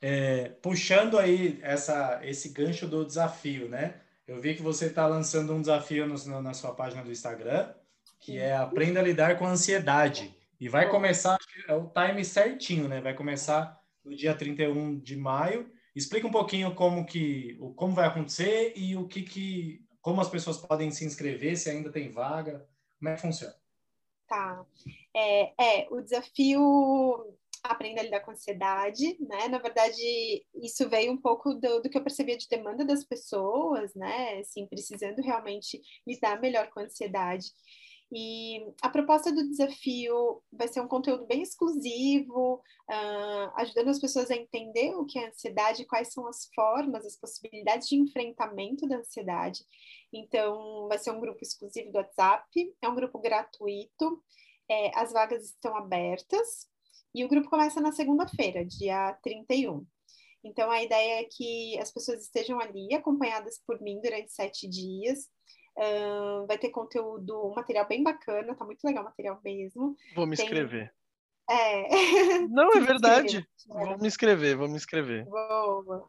É, 0.00 0.48
puxando 0.62 1.18
aí 1.18 1.58
essa, 1.62 2.20
esse 2.22 2.50
gancho 2.50 2.86
do 2.86 3.04
desafio, 3.04 3.68
né? 3.68 4.00
Eu 4.26 4.40
vi 4.40 4.54
que 4.54 4.62
você 4.62 4.86
está 4.86 5.06
lançando 5.06 5.52
um 5.52 5.60
desafio 5.60 6.06
no, 6.06 6.42
na 6.42 6.54
sua 6.54 6.74
página 6.74 7.02
do 7.02 7.10
Instagram, 7.10 7.74
que 8.20 8.38
é 8.38 8.54
Aprenda 8.54 9.00
a 9.00 9.02
Lidar 9.02 9.38
com 9.38 9.46
a 9.46 9.50
Ansiedade. 9.50 10.34
E 10.60 10.68
vai 10.68 10.88
começar, 10.88 11.38
é 11.66 11.74
o 11.74 11.88
time 11.88 12.24
certinho, 12.24 12.86
né? 12.86 13.00
Vai 13.00 13.14
começar 13.14 13.80
no 14.04 14.14
dia 14.14 14.34
31 14.34 14.98
de 15.00 15.16
maio. 15.16 15.70
Explica 15.94 16.26
um 16.26 16.30
pouquinho 16.30 16.74
como 16.74 17.04
que 17.04 17.58
como 17.76 17.94
vai 17.94 18.06
acontecer 18.06 18.72
e 18.76 18.96
o 18.96 19.08
que, 19.08 19.22
que 19.22 19.84
como 20.00 20.20
as 20.20 20.28
pessoas 20.28 20.58
podem 20.58 20.90
se 20.90 21.04
inscrever, 21.04 21.56
se 21.56 21.68
ainda 21.68 21.90
tem 21.90 22.10
vaga, 22.10 22.66
como 22.98 23.08
é 23.08 23.14
que 23.14 23.22
funciona? 23.22 23.54
Tá. 24.28 24.64
É, 25.14 25.80
é 25.80 25.88
o 25.90 26.00
desafio 26.00 27.36
aprenda 27.62 28.00
a 28.00 28.04
lidar 28.04 28.20
com 28.20 28.30
ansiedade, 28.30 29.16
né? 29.20 29.48
Na 29.48 29.58
verdade, 29.58 30.44
isso 30.62 30.88
veio 30.88 31.12
um 31.12 31.16
pouco 31.16 31.54
do, 31.54 31.80
do, 31.80 31.90
que 31.90 31.96
eu 31.96 32.02
percebia 32.02 32.36
de 32.36 32.48
demanda 32.48 32.84
das 32.84 33.04
pessoas, 33.04 33.94
né? 33.94 34.38
Assim, 34.38 34.66
precisando 34.66 35.20
realmente 35.20 35.80
lidar 36.06 36.40
melhor 36.40 36.70
com 36.70 36.80
a 36.80 36.84
ansiedade. 36.84 37.52
E 38.12 38.66
a 38.82 38.88
proposta 38.88 39.30
do 39.30 39.48
desafio 39.48 40.42
vai 40.52 40.66
ser 40.66 40.80
um 40.80 40.88
conteúdo 40.88 41.26
bem 41.26 41.42
exclusivo, 41.42 42.54
uh, 42.54 43.52
ajudando 43.54 43.88
as 43.88 44.00
pessoas 44.00 44.30
a 44.32 44.36
entender 44.36 44.96
o 44.96 45.06
que 45.06 45.16
é 45.16 45.28
ansiedade, 45.28 45.84
quais 45.84 46.12
são 46.12 46.26
as 46.26 46.46
formas, 46.52 47.06
as 47.06 47.16
possibilidades 47.16 47.88
de 47.88 47.94
enfrentamento 47.94 48.88
da 48.88 48.96
ansiedade. 48.96 49.64
Então, 50.12 50.88
vai 50.88 50.98
ser 50.98 51.12
um 51.12 51.20
grupo 51.20 51.38
exclusivo 51.40 51.92
do 51.92 51.98
WhatsApp, 51.98 52.74
é 52.82 52.88
um 52.88 52.96
grupo 52.96 53.16
gratuito, 53.20 54.20
é, 54.68 54.90
as 54.98 55.12
vagas 55.12 55.44
estão 55.44 55.76
abertas, 55.76 56.69
e 57.14 57.24
o 57.24 57.28
grupo 57.28 57.50
começa 57.50 57.80
na 57.80 57.92
segunda-feira, 57.92 58.64
dia 58.64 59.12
31. 59.22 59.84
Então, 60.42 60.70
a 60.70 60.82
ideia 60.82 61.20
é 61.20 61.24
que 61.24 61.78
as 61.78 61.92
pessoas 61.92 62.22
estejam 62.22 62.58
ali, 62.60 62.94
acompanhadas 62.94 63.60
por 63.66 63.80
mim 63.80 64.00
durante 64.00 64.32
sete 64.32 64.68
dias, 64.68 65.28
Uh, 65.78 66.46
vai 66.46 66.58
ter 66.58 66.68
conteúdo, 66.70 67.48
um 67.48 67.54
material 67.54 67.86
bem 67.86 68.02
bacana, 68.02 68.54
tá 68.54 68.64
muito 68.64 68.84
legal 68.84 69.02
o 69.02 69.06
material 69.06 69.40
mesmo. 69.42 69.96
Vou 70.14 70.26
me 70.26 70.36
Tem... 70.36 70.44
inscrever. 70.44 70.92
É. 71.48 72.38
Não, 72.48 72.72
é 72.74 72.80
verdade. 72.80 73.48
Vou 73.66 73.98
me 73.98 74.06
inscrever, 74.06 74.56
vou 74.56 74.68
me 74.68 74.76
inscrever. 74.76 75.24
Boa. 75.24 76.08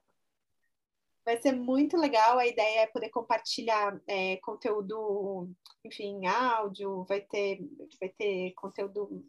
Vai 1.26 1.40
ser 1.42 1.52
muito 1.52 1.98
legal. 1.98 2.40
A 2.40 2.48
ideia 2.48 2.82
é 2.82 2.88
poder 2.88 3.10
compartilhar 3.10 4.00
é, 4.08 4.38
conteúdo, 4.38 5.50
enfim, 5.86 6.26
áudio, 6.26 7.04
vai 7.06 7.22
ter, 7.22 7.60
vai 8.00 8.10
ter 8.10 8.54
conteúdo, 8.56 9.24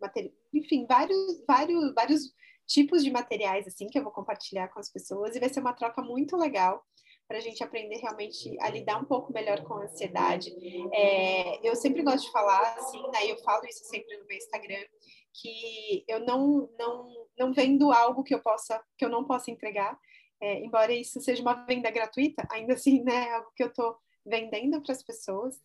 material, 0.00 0.32
enfim, 0.54 0.86
vários, 0.86 1.44
vários, 1.46 1.94
vários 1.94 2.32
tipos 2.66 3.02
de 3.02 3.10
materiais 3.10 3.66
assim 3.66 3.88
que 3.88 3.98
eu 3.98 4.02
vou 4.02 4.12
compartilhar 4.12 4.68
com 4.68 4.78
as 4.78 4.90
pessoas 4.90 5.34
e 5.34 5.40
vai 5.40 5.48
ser 5.48 5.60
uma 5.60 5.74
troca 5.74 6.00
muito 6.00 6.36
legal 6.36 6.82
para 7.28 7.38
a 7.38 7.40
gente 7.40 7.62
aprender 7.64 7.96
realmente 7.96 8.56
a 8.60 8.68
lidar 8.68 9.00
um 9.00 9.04
pouco 9.04 9.32
melhor 9.32 9.62
com 9.64 9.74
a 9.74 9.84
ansiedade. 9.84 10.52
É, 10.92 11.66
eu 11.66 11.74
sempre 11.74 12.02
gosto 12.02 12.26
de 12.26 12.32
falar, 12.32 12.74
assim, 12.74 13.00
né, 13.10 13.30
eu 13.30 13.38
falo 13.38 13.64
isso 13.66 13.84
sempre 13.84 14.18
no 14.18 14.26
meu 14.26 14.36
Instagram, 14.36 14.84
que 15.32 16.04
eu 16.06 16.20
não, 16.20 16.68
não, 16.78 17.26
não 17.38 17.52
vendo 17.54 17.90
algo 17.90 18.22
que 18.22 18.34
eu 18.34 18.42
possa, 18.42 18.82
que 18.98 19.04
eu 19.04 19.08
não 19.08 19.24
possa 19.24 19.50
entregar, 19.50 19.98
é, 20.42 20.58
embora 20.58 20.92
isso 20.92 21.20
seja 21.20 21.40
uma 21.40 21.64
venda 21.64 21.88
gratuita, 21.88 22.44
ainda 22.50 22.74
assim, 22.74 23.02
né, 23.04 23.28
é 23.28 23.34
algo 23.34 23.52
que 23.54 23.62
eu 23.62 23.68
estou 23.68 23.96
vendendo 24.26 24.82
para 24.82 24.92
as 24.92 25.02
pessoas, 25.02 25.62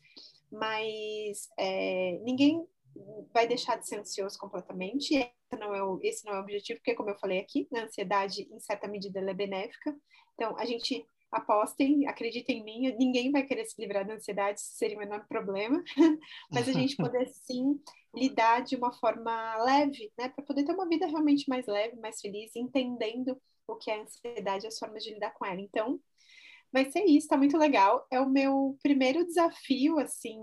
mas 0.51 1.49
é, 1.57 2.19
ninguém 2.23 2.65
vai 3.33 3.47
deixar 3.47 3.77
de 3.77 3.87
ser 3.87 3.99
ansioso 3.99 4.37
completamente. 4.37 5.15
Esse 5.15 5.59
não, 5.59 5.73
é 5.73 5.83
o, 5.83 5.99
esse 6.03 6.25
não 6.25 6.33
é 6.33 6.37
o 6.37 6.41
objetivo, 6.41 6.79
porque, 6.79 6.93
como 6.93 7.09
eu 7.09 7.17
falei 7.17 7.39
aqui, 7.39 7.67
a 7.73 7.81
ansiedade, 7.81 8.47
em 8.51 8.59
certa 8.59 8.87
medida, 8.87 9.19
é 9.19 9.33
benéfica. 9.33 9.95
Então, 10.35 10.55
a 10.57 10.65
gente 10.65 11.05
apostem, 11.31 12.07
acreditem 12.07 12.59
em 12.59 12.63
mim, 12.63 12.95
ninguém 12.97 13.31
vai 13.31 13.43
querer 13.43 13.65
se 13.65 13.81
livrar 13.81 14.05
da 14.05 14.13
ansiedade, 14.13 14.59
isso 14.59 14.75
seria 14.75 14.95
o 14.95 14.99
menor 14.99 15.27
problema, 15.27 15.83
mas 16.51 16.69
a 16.69 16.71
gente 16.71 16.95
poder 16.97 17.27
sim 17.27 17.81
lidar 18.15 18.63
de 18.63 18.75
uma 18.75 18.93
forma 18.93 19.57
leve, 19.63 20.11
né, 20.17 20.29
para 20.29 20.45
poder 20.45 20.63
ter 20.63 20.71
uma 20.71 20.87
vida 20.87 21.05
realmente 21.07 21.49
mais 21.49 21.65
leve, 21.65 21.99
mais 21.99 22.21
feliz, 22.21 22.55
entendendo 22.55 23.37
o 23.67 23.75
que 23.75 23.91
é 23.91 23.95
a 23.95 24.01
ansiedade 24.01 24.65
e 24.65 24.67
as 24.67 24.79
formas 24.79 25.03
de 25.03 25.13
lidar 25.13 25.31
com 25.31 25.45
ela. 25.45 25.59
Então, 25.59 25.99
vai 26.71 26.89
ser 26.89 27.03
isso, 27.05 27.27
tá 27.27 27.37
muito 27.37 27.57
legal. 27.57 28.05
É 28.11 28.19
o 28.19 28.29
meu 28.29 28.77
primeiro 28.81 29.25
desafio, 29.25 29.99
assim, 29.99 30.39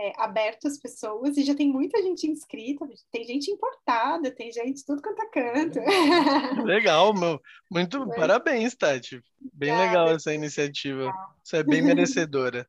é, 0.00 0.12
aberto 0.16 0.66
às 0.66 0.78
pessoas 0.78 1.36
e 1.36 1.44
já 1.44 1.54
tem 1.54 1.70
muita 1.70 2.02
gente 2.02 2.26
inscrita, 2.26 2.88
tem 3.10 3.24
gente 3.24 3.50
importada, 3.50 4.30
tem 4.30 4.50
gente 4.50 4.84
tudo 4.84 5.02
quanto 5.02 5.22
é 5.22 5.26
canto. 5.26 5.78
Legal, 6.64 7.12
meu. 7.14 7.40
Muito 7.70 8.06
parabéns, 8.10 8.74
Tati. 8.74 9.22
Bem 9.52 9.72
Obrigada. 9.72 9.86
legal 9.86 10.16
essa 10.16 10.32
iniciativa. 10.32 11.12
Você 11.42 11.58
é 11.58 11.62
bem 11.62 11.82
merecedora. 11.82 12.66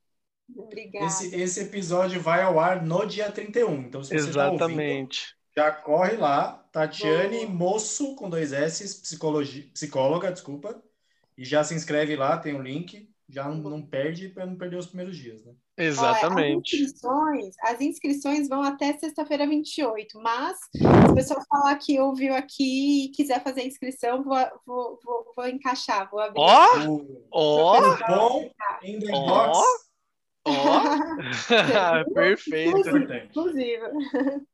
Obrigada. 0.55 1.05
Esse, 1.05 1.35
esse 1.35 1.61
episódio 1.61 2.21
vai 2.21 2.41
ao 2.41 2.59
ar 2.59 2.85
no 2.85 3.05
dia 3.05 3.31
31. 3.31 3.73
Então, 3.81 4.03
se 4.03 4.09
você 4.09 4.15
Exatamente. 4.15 4.59
Tá 4.59 4.65
ouvindo, 4.65 5.42
já 5.56 5.72
corre 5.72 6.18
lá. 6.18 6.64
Tatiane 6.72 7.45
Moço, 7.45 8.16
com 8.16 8.30
dois 8.30 8.51
S, 8.51 9.01
psicologia, 9.01 9.64
psicóloga, 9.74 10.32
desculpa. 10.32 10.82
E 11.38 11.45
já 11.45 11.64
se 11.64 11.76
inscreve 11.76 12.16
lá, 12.16 12.38
tem 12.38 12.56
o 12.56 12.60
um 12.60 12.62
link. 12.62 13.10
Já 13.30 13.47
não, 13.47 13.56
não 13.56 13.82
perde 13.82 14.30
para 14.30 14.45
não 14.45 14.56
perder 14.56 14.78
os 14.78 14.88
primeiros 14.88 15.16
dias, 15.16 15.43
né? 15.45 15.54
Exatamente. 15.78 16.36
Olha, 16.43 16.58
as, 16.58 16.74
inscrições, 16.74 17.56
as 17.62 17.82
inscrições 17.82 18.49
vão 18.49 18.62
até 18.62 18.93
sexta-feira 18.97 19.47
28, 19.47 20.20
mas 20.20 20.58
se 20.76 20.86
a 20.86 21.14
pessoa 21.14 21.43
falar 21.49 21.76
que 21.78 21.99
ouviu 21.99 22.36
aqui 22.36 23.06
e 23.06 23.10
quiser 23.10 23.41
fazer 23.41 23.62
a 23.62 23.66
inscrição, 23.66 24.24
vou, 24.24 24.38
vou, 24.66 24.99
vou, 25.04 25.34
vou 25.36 25.47
encaixar, 25.47 26.10
vou 26.12 26.20
abrir. 26.20 26.39
Ó! 26.39 26.99
Ó! 27.32 27.97
Bom, 28.08 28.49
Ó! 30.45 30.81
perfeito. 32.13 32.97
Inclusive. 32.97 33.79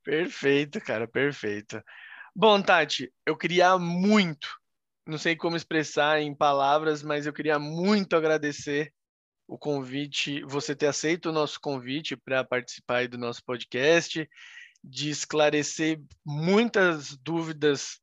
Perfeito, 0.04 0.80
cara, 0.82 1.08
perfeito. 1.08 1.82
Bom, 2.36 2.62
Tati, 2.62 3.12
eu 3.26 3.36
queria 3.36 3.78
muito, 3.78 4.48
não 5.06 5.18
sei 5.18 5.36
como 5.36 5.56
expressar 5.56 6.22
em 6.22 6.34
palavras, 6.34 7.02
mas 7.02 7.26
eu 7.26 7.34
queria 7.34 7.58
muito 7.58 8.16
agradecer 8.16 8.94
o 9.48 9.58
convite, 9.58 10.44
você 10.44 10.76
ter 10.76 10.86
aceito 10.86 11.30
o 11.30 11.34
nosso 11.34 11.60
convite 11.60 12.16
para 12.16 12.44
participar 12.44 13.08
do 13.08 13.18
nosso 13.18 13.44
podcast, 13.44 14.30
de 14.84 15.10
esclarecer 15.10 16.00
muitas 16.24 17.18
dúvidas, 17.18 18.00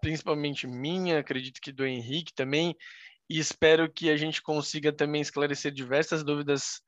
principalmente 0.00 0.66
minha, 0.66 1.20
acredito 1.20 1.60
que 1.60 1.72
do 1.72 1.86
Henrique 1.86 2.34
também, 2.34 2.76
e 3.30 3.38
espero 3.38 3.90
que 3.90 4.10
a 4.10 4.16
gente 4.16 4.42
consiga 4.42 4.92
também 4.92 5.20
esclarecer 5.20 5.70
diversas 5.70 6.24
dúvidas 6.24 6.82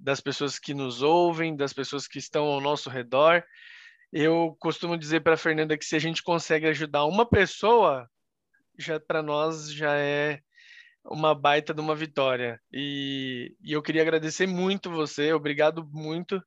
das 0.00 0.20
pessoas 0.20 0.58
que 0.58 0.72
nos 0.72 1.02
ouvem, 1.02 1.54
das 1.54 1.72
pessoas 1.72 2.08
que 2.08 2.18
estão 2.18 2.44
ao 2.44 2.60
nosso 2.60 2.88
redor. 2.88 3.44
Eu 4.12 4.56
costumo 4.58 4.96
dizer 4.96 5.20
para 5.20 5.34
a 5.34 5.38
Fernanda 5.38 5.76
que 5.76 5.84
se 5.84 5.94
a 5.94 5.98
gente 5.98 6.22
consegue 6.22 6.66
ajudar 6.66 7.04
uma 7.04 7.28
pessoa, 7.28 8.08
já 8.78 8.98
para 8.98 9.22
nós 9.22 9.72
já 9.72 9.94
é 9.96 10.40
uma 11.04 11.34
baita 11.34 11.72
de 11.74 11.80
uma 11.80 11.94
vitória. 11.94 12.60
E, 12.72 13.54
e 13.62 13.72
eu 13.72 13.82
queria 13.82 14.02
agradecer 14.02 14.46
muito 14.46 14.90
você, 14.90 15.32
obrigado 15.32 15.86
muito 15.92 16.42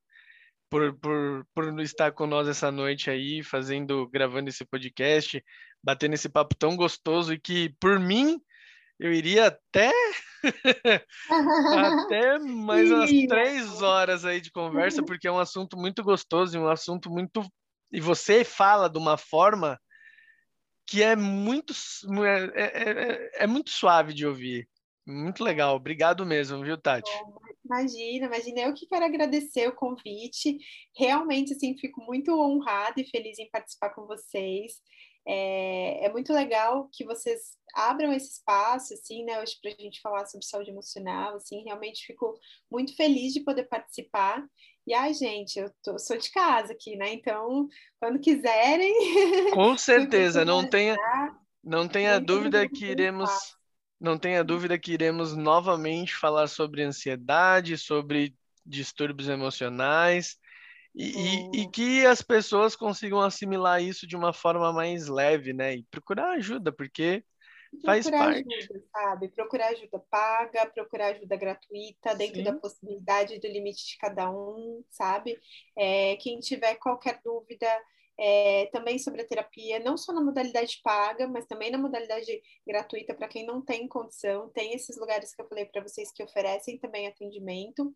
por, 0.70 0.98
por, 1.00 1.46
por 1.54 1.80
estar 1.82 2.12
com 2.12 2.26
nós 2.26 2.48
essa 2.48 2.72
noite 2.72 3.10
aí, 3.10 3.44
fazendo, 3.44 4.08
gravando 4.10 4.50
esse 4.50 4.66
podcast, 4.66 5.44
batendo 5.84 6.16
esse 6.16 6.28
papo 6.28 6.56
tão 6.56 6.76
gostoso 6.76 7.34
e 7.34 7.40
que, 7.40 7.70
por 7.80 8.00
mim, 8.00 8.42
eu 9.00 9.12
iria 9.12 9.48
até 9.48 9.92
até 11.30 12.40
mais 12.40 12.92
umas 12.92 13.10
três 13.10 13.82
horas 13.82 14.26
aí 14.26 14.42
de 14.42 14.52
conversa, 14.52 15.04
porque 15.04 15.28
é 15.28 15.32
um 15.32 15.40
assunto 15.40 15.78
muito 15.78 16.04
gostoso 16.04 16.56
e 16.56 16.60
um 16.60 16.68
assunto 16.68 17.10
muito. 17.10 17.44
E 17.92 18.00
você 18.00 18.44
fala 18.44 18.90
de 18.90 18.98
uma 18.98 19.18
forma 19.18 19.80
que 20.86 21.02
é 21.02 21.16
muito, 21.16 21.74
é, 22.26 22.62
é, 22.62 22.66
é, 22.66 23.44
é, 23.44 23.48
muito 23.48 23.70
suave 23.70 24.14
de 24.14 24.26
ouvir. 24.26 24.68
Muito 25.06 25.44
legal. 25.44 25.76
Obrigado 25.76 26.26
mesmo, 26.26 26.64
viu, 26.64 26.78
Tati? 26.78 27.12
Imagina, 27.66 28.26
imagina. 28.28 28.62
Eu 28.62 28.74
que 28.74 28.88
quero 28.88 29.06
agradecer 29.06 29.68
o 29.68 29.76
convite. 29.76 30.58
Realmente, 30.98 31.54
assim, 31.54 31.78
fico 31.78 32.02
muito 32.02 32.32
honrada 32.32 33.00
e 33.00 33.10
feliz 33.10 33.40
em 33.40 33.50
participar 33.50 33.90
com 33.92 34.06
vocês. 34.06 34.82
É, 35.26 36.06
é 36.06 36.12
muito 36.12 36.34
legal 36.34 36.90
que 36.92 37.06
vocês 37.06 37.58
abram 37.74 38.14
esse 38.14 38.34
espaço, 38.34 38.94
assim, 38.94 39.24
né, 39.24 39.42
hoje 39.42 39.58
para 39.62 39.72
a 39.72 39.82
gente 39.82 40.02
falar 40.02 40.26
sobre 40.26 40.46
saúde 40.46 40.70
emocional, 40.70 41.36
assim, 41.36 41.64
realmente 41.64 42.06
fico 42.06 42.38
muito 42.70 42.96
feliz 42.96 43.34
de 43.34 43.40
poder 43.42 43.64
participar. 43.64 44.44
E 44.86 44.94
ai, 44.94 45.14
gente, 45.14 45.58
eu 45.58 45.72
tô, 45.82 45.98
sou 45.98 46.18
de 46.18 46.30
casa 46.30 46.74
aqui, 46.74 46.98
né? 46.98 47.14
Então, 47.14 47.68
quando 48.00 48.20
quiserem. 48.20 49.52
Com 49.52 49.76
certeza, 49.78 50.44
não 50.44 50.68
tenha, 50.68 50.98
não 51.64 51.88
tenha 51.88 52.20
dúvida 52.20 52.68
que 52.68 52.86
iremos. 52.86 53.32
Não 54.00 54.18
tenha 54.18 54.44
dúvida 54.44 54.78
que 54.78 54.92
iremos 54.92 55.34
novamente 55.34 56.14
falar 56.14 56.48
sobre 56.48 56.84
ansiedade, 56.84 57.78
sobre 57.78 58.36
distúrbios 58.66 59.30
emocionais 59.30 60.38
e, 60.96 61.06
e, 61.06 61.62
e, 61.62 61.72
que 61.72 62.06
as 62.06 62.22
pessoas 62.22 62.76
consigam 62.76 63.20
assimilar 63.20 63.82
isso 63.82 64.06
de 64.06 64.16
uma 64.16 64.32
forma 64.32 64.72
mais 64.72 65.08
leve, 65.08 65.52
né? 65.52 65.76
E 65.76 65.84
procurar 65.84 66.32
ajuda, 66.34 66.72
porque 66.72 67.24
faz 67.84 68.08
procurar 68.08 68.34
parte. 68.34 68.54
ajuda, 68.54 68.84
sabe? 68.92 69.28
Procurar 69.30 69.68
ajuda 69.70 70.00
paga, 70.10 70.66
procurar 70.68 71.08
ajuda 71.08 71.36
gratuita, 71.36 72.14
dentro 72.16 72.38
Sim. 72.38 72.44
da 72.44 72.54
possibilidade 72.54 73.40
do 73.40 73.48
limite 73.48 73.88
de 73.88 73.98
cada 73.98 74.30
um, 74.30 74.84
sabe? 74.90 75.40
É, 75.76 76.16
quem 76.18 76.40
tiver 76.40 76.76
qualquer 76.76 77.20
dúvida 77.24 77.68
é, 78.18 78.68
também 78.68 79.00
sobre 79.00 79.22
a 79.22 79.28
terapia, 79.28 79.80
não 79.80 79.98
só 79.98 80.14
na 80.14 80.22
modalidade 80.22 80.80
paga, 80.84 81.28
mas 81.28 81.46
também 81.46 81.72
na 81.72 81.78
modalidade 81.78 82.42
gratuita 82.66 83.14
para 83.14 83.28
quem 83.28 83.46
não 83.46 83.62
tem 83.62 83.88
condição. 83.88 84.50
Tem 84.50 84.74
esses 84.74 84.98
lugares 84.98 85.34
que 85.34 85.42
eu 85.42 85.48
falei 85.48 85.66
para 85.66 85.82
vocês 85.82 86.12
que 86.12 86.24
oferecem 86.24 86.78
também 86.78 87.08
atendimento. 87.08 87.94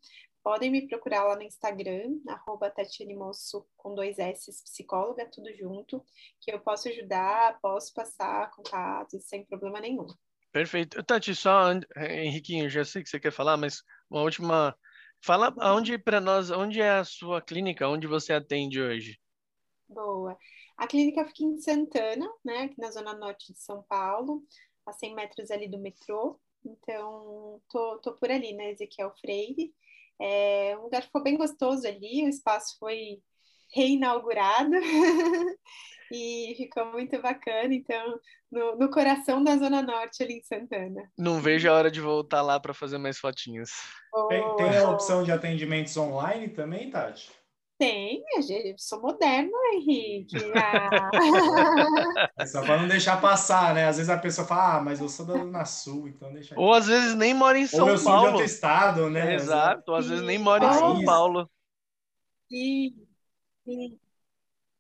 Podem 0.47 0.71
me 0.71 0.87
procurar 0.87 1.25
lá 1.25 1.35
no 1.35 1.43
Instagram, 1.43 2.21
arroba 2.25 2.69
Tatiane 2.69 3.13
Moço, 3.13 3.67
com 3.75 3.93
dois 3.93 4.17
S, 4.17 4.49
psicóloga, 4.63 5.29
tudo 5.29 5.53
junto, 5.53 6.01
que 6.39 6.49
eu 6.49 6.57
posso 6.61 6.87
ajudar, 6.87 7.59
posso 7.59 7.93
passar 7.93 8.49
contatos 8.51 9.25
sem 9.25 9.43
problema 9.43 9.81
nenhum. 9.81 10.07
Perfeito. 10.49 11.03
Tati, 11.03 11.35
só, 11.35 11.73
Henriquinho, 11.97 12.69
já 12.69 12.85
sei 12.85 13.03
que 13.03 13.09
você 13.09 13.19
quer 13.19 13.33
falar, 13.33 13.57
mas 13.57 13.83
uma 14.09 14.21
última 14.21 14.73
Fala 15.19 15.53
onde 15.75 15.97
para 15.97 16.21
nós, 16.21 16.49
onde 16.49 16.79
é 16.79 16.91
a 16.91 17.03
sua 17.03 17.41
clínica, 17.41 17.89
onde 17.89 18.07
você 18.07 18.31
atende 18.31 18.81
hoje? 18.81 19.19
Boa. 19.89 20.37
A 20.77 20.87
clínica 20.87 21.25
fica 21.25 21.43
em 21.43 21.59
Santana, 21.59 22.25
né, 22.45 22.59
aqui 22.59 22.79
na 22.79 22.89
zona 22.89 23.13
norte 23.13 23.51
de 23.51 23.59
São 23.59 23.83
Paulo, 23.83 24.41
a 24.85 24.93
100 24.93 25.13
metros 25.13 25.51
ali 25.51 25.67
do 25.67 25.77
metrô. 25.77 26.39
Então, 26.63 27.61
tô, 27.69 27.97
tô 27.97 28.13
por 28.13 28.31
ali, 28.31 28.53
né, 28.53 28.71
Ezequiel 28.71 29.13
Freire. 29.19 29.75
É, 30.21 30.75
o 30.77 30.83
lugar 30.83 31.03
ficou 31.03 31.21
bem 31.23 31.37
gostoso 31.37 31.87
ali, 31.87 32.23
o 32.23 32.29
espaço 32.29 32.77
foi 32.79 33.19
reinaugurado 33.73 34.71
e 36.11 36.53
ficou 36.57 36.85
muito 36.91 37.21
bacana. 37.21 37.73
Então, 37.73 38.19
no, 38.51 38.77
no, 38.77 38.89
coração 38.89 39.43
da 39.43 39.57
Zona 39.57 39.81
Norte, 39.81 40.23
ali 40.23 40.35
em 40.35 40.43
Santana. 40.43 41.11
Não 41.17 41.39
vejo 41.39 41.69
a 41.69 41.73
hora 41.73 41.91
de 41.91 42.01
voltar 42.01 42.41
lá 42.41 42.59
para 42.59 42.73
fazer 42.73 42.97
mais 42.97 43.17
fotinhas. 43.17 43.69
Tem, 44.29 44.55
tem, 44.55 44.77
a 44.77 44.89
opção 44.89 45.23
de 45.23 45.31
atendimentos 45.31 45.95
online 45.97 46.49
também, 46.49 46.89
Tati? 46.89 47.31
Tem, 47.77 48.23
eu 48.35 48.75
sou 48.77 48.99
moderno, 49.01 49.51
Henrique. 49.73 50.35
Ah. 50.55 51.09
É 52.39 52.45
só 52.45 52.61
para 52.61 52.81
não 52.81 52.87
deixar 52.87 53.21
passar, 53.21 53.73
né? 53.75 53.87
Às 53.87 53.97
vezes 53.97 54.09
a 54.09 54.17
pessoa 54.17 54.47
fala, 54.47 54.77
ah, 54.77 54.81
mas 54.81 54.99
eu 54.99 55.07
sou 55.09 55.25
da 55.25 55.33
Zona 55.33 55.65
Sul, 55.65 56.07
então 56.07 56.33
deixa. 56.33 56.55
Ou 56.55 56.73
às 56.73 56.87
vezes 56.87 57.15
nem 57.15 57.33
mora 57.33 57.57
em 57.57 57.67
São 57.67 57.79
Paulo. 57.79 57.91
Ou 57.91 57.97
eu 57.97 58.03
sou 58.03 58.19
de 58.19 58.25
outro 58.25 58.43
estado, 58.43 59.09
né? 59.09 59.35
Exato, 59.35 59.91
ou 59.91 59.97
às 59.97 60.07
vezes 60.07 60.25
nem 60.25 60.39
mora 60.39 60.65
em 60.65 60.73
São 60.73 61.03
Paulo. 61.03 61.49
Sim, 62.49 63.07
sim. 63.65 63.99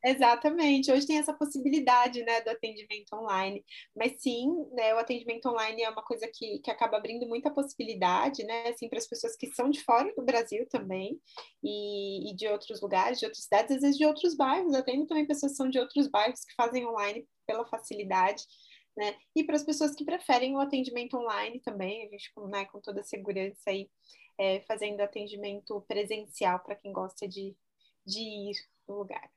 Exatamente. 0.03 0.91
Hoje 0.91 1.07
tem 1.07 1.17
essa 1.17 1.33
possibilidade, 1.33 2.23
né, 2.23 2.41
do 2.41 2.49
atendimento 2.49 3.13
online. 3.13 3.63
Mas 3.95 4.21
sim, 4.21 4.47
né, 4.71 4.93
o 4.93 4.99
atendimento 4.99 5.49
online 5.49 5.81
é 5.83 5.89
uma 5.89 6.03
coisa 6.03 6.29
que, 6.33 6.59
que 6.59 6.71
acaba 6.71 6.97
abrindo 6.97 7.27
muita 7.27 7.51
possibilidade, 7.51 8.43
né, 8.43 8.69
assim, 8.69 8.87
para 8.87 8.99
as 8.99 9.07
pessoas 9.07 9.35
que 9.35 9.47
são 9.53 9.69
de 9.69 9.83
fora 9.83 10.13
do 10.15 10.23
Brasil 10.23 10.67
também 10.69 11.19
e, 11.63 12.31
e, 12.31 12.35
de 12.35 12.47
outros 12.47 12.79
lugares, 12.81 13.19
de 13.19 13.25
outras 13.25 13.43
cidades, 13.43 13.75
às 13.75 13.81
vezes 13.81 13.97
de 13.97 14.05
outros 14.05 14.35
bairros. 14.35 14.73
Atendo 14.75 15.07
também 15.07 15.25
pessoas 15.25 15.53
que 15.53 15.57
são 15.57 15.69
de 15.69 15.79
outros 15.79 16.07
bairros 16.07 16.45
que 16.45 16.53
fazem 16.55 16.85
online 16.87 17.27
pela 17.45 17.65
facilidade. 17.65 18.43
Né? 18.95 19.15
E 19.35 19.43
para 19.43 19.55
as 19.55 19.63
pessoas 19.63 19.93
que 19.95 20.05
preferem 20.05 20.55
o 20.55 20.59
atendimento 20.59 21.17
online 21.17 21.59
também, 21.59 22.07
a 22.07 22.09
gente 22.09 22.31
né, 22.49 22.65
com 22.65 22.79
toda 22.81 23.01
a 23.01 23.03
segurança 23.03 23.61
aí, 23.67 23.89
é, 24.39 24.61
fazendo 24.61 25.01
atendimento 25.01 25.81
presencial 25.87 26.59
para 26.59 26.75
quem 26.75 26.91
gosta 26.91 27.27
de, 27.27 27.55
de 28.07 28.19
ir 28.19 28.55
no 28.87 28.99
lugar. 28.99 29.29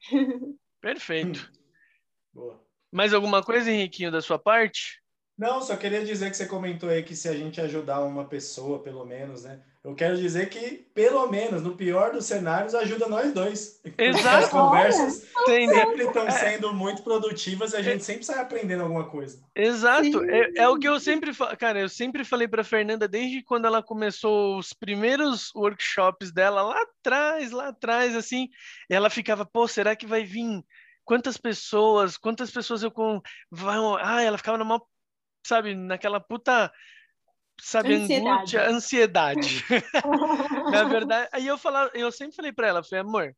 Perfeito. 0.81 1.51
Boa. 2.33 2.65
Mais 2.91 3.13
alguma 3.13 3.43
coisa, 3.43 3.71
Henriquinho, 3.71 4.11
da 4.11 4.23
sua 4.23 4.39
parte? 4.39 5.03
Não, 5.37 5.61
só 5.61 5.77
queria 5.77 6.05
dizer 6.05 6.31
que 6.31 6.37
você 6.37 6.47
comentou 6.47 6.89
aí 6.89 7.03
que 7.03 7.17
se 7.17 7.29
a 7.29 7.33
gente 7.33 7.61
ajudar 7.61 8.05
uma 8.05 8.29
pessoa, 8.29 8.83
pelo 8.83 9.05
menos, 9.05 9.45
né? 9.45 9.65
Eu 9.83 9.95
quero 9.95 10.15
dizer 10.19 10.51
que, 10.51 10.87
pelo 10.95 11.27
menos, 11.29 11.63
no 11.63 11.75
pior 11.75 12.13
dos 12.13 12.27
cenários, 12.27 12.75
ajuda 12.75 13.09
nós 13.09 13.33
dois. 13.33 13.81
Exato. 13.97 14.45
As 14.45 14.49
conversas 14.51 15.27
sempre 15.47 16.05
estão 16.05 16.27
é. 16.27 16.31
sendo 16.31 16.75
muito 16.75 17.03
produtivas 17.03 17.73
e 17.73 17.77
a 17.77 17.83
gente 17.83 18.05
sempre 18.05 18.23
sai 18.23 18.41
aprendendo 18.41 18.83
alguma 18.83 19.09
coisa. 19.09 19.43
Exato. 19.57 20.23
É, 20.25 20.51
é, 20.57 20.69
o 20.69 20.79
que 20.79 20.87
eu 20.87 21.01
sempre 21.01 21.33
falo. 21.33 21.57
Cara, 21.57 21.81
eu 21.81 21.89
sempre 21.89 22.25
falei 22.25 22.47
para 22.47 22.63
Fernanda, 22.63 23.09
desde 23.09 23.43
quando 23.43 23.65
ela 23.65 23.83
começou 23.83 24.59
os 24.59 24.75
primeiros 24.75 25.51
workshops 25.55 26.31
dela, 26.31 26.61
lá 26.61 26.83
atrás, 26.83 27.51
lá 27.51 27.69
atrás, 27.69 28.15
assim, 28.15 28.51
ela 28.87 29.09
ficava, 29.09 29.47
pô, 29.47 29.67
será 29.67 29.97
que 29.97 30.07
vai 30.07 30.25
vir? 30.25 30.63
Quantas 31.07 31.39
pessoas, 31.39 32.19
quantas 32.19 32.51
pessoas 32.51 32.83
eu 32.83 32.91
com. 32.91 33.19
Vão... 33.51 33.97
Ah, 33.97 34.21
ela 34.23 34.37
ficava 34.37 34.59
numa, 34.59 34.79
sabe, 35.43 35.75
naquela 35.75 36.21
puta 36.21 36.71
sabe, 37.63 37.95
ansiedade. 37.95 38.29
angústia, 38.31 38.69
ansiedade. 38.69 39.65
Na 40.73 40.85
verdade, 40.85 41.29
aí 41.33 41.47
eu 41.47 41.59
falava, 41.59 41.91
eu 41.95 42.11
sempre 42.11 42.37
falei 42.37 42.53
para 42.53 42.69
ela, 42.69 42.85
falei, 42.85 43.01
amor, 43.01 43.37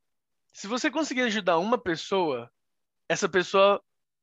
se 0.52 0.66
você 0.66 0.90
conseguir 0.90 1.22
ajudar 1.22 1.58
uma 1.58 1.78
pessoa, 1.78 2.50
essa 3.08 3.28
pessoa 3.28 3.82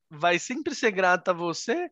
vai 0.09 0.39
sempre 0.39 0.73
ser 0.73 0.91
grata 0.91 1.31
a 1.31 1.33
você 1.33 1.89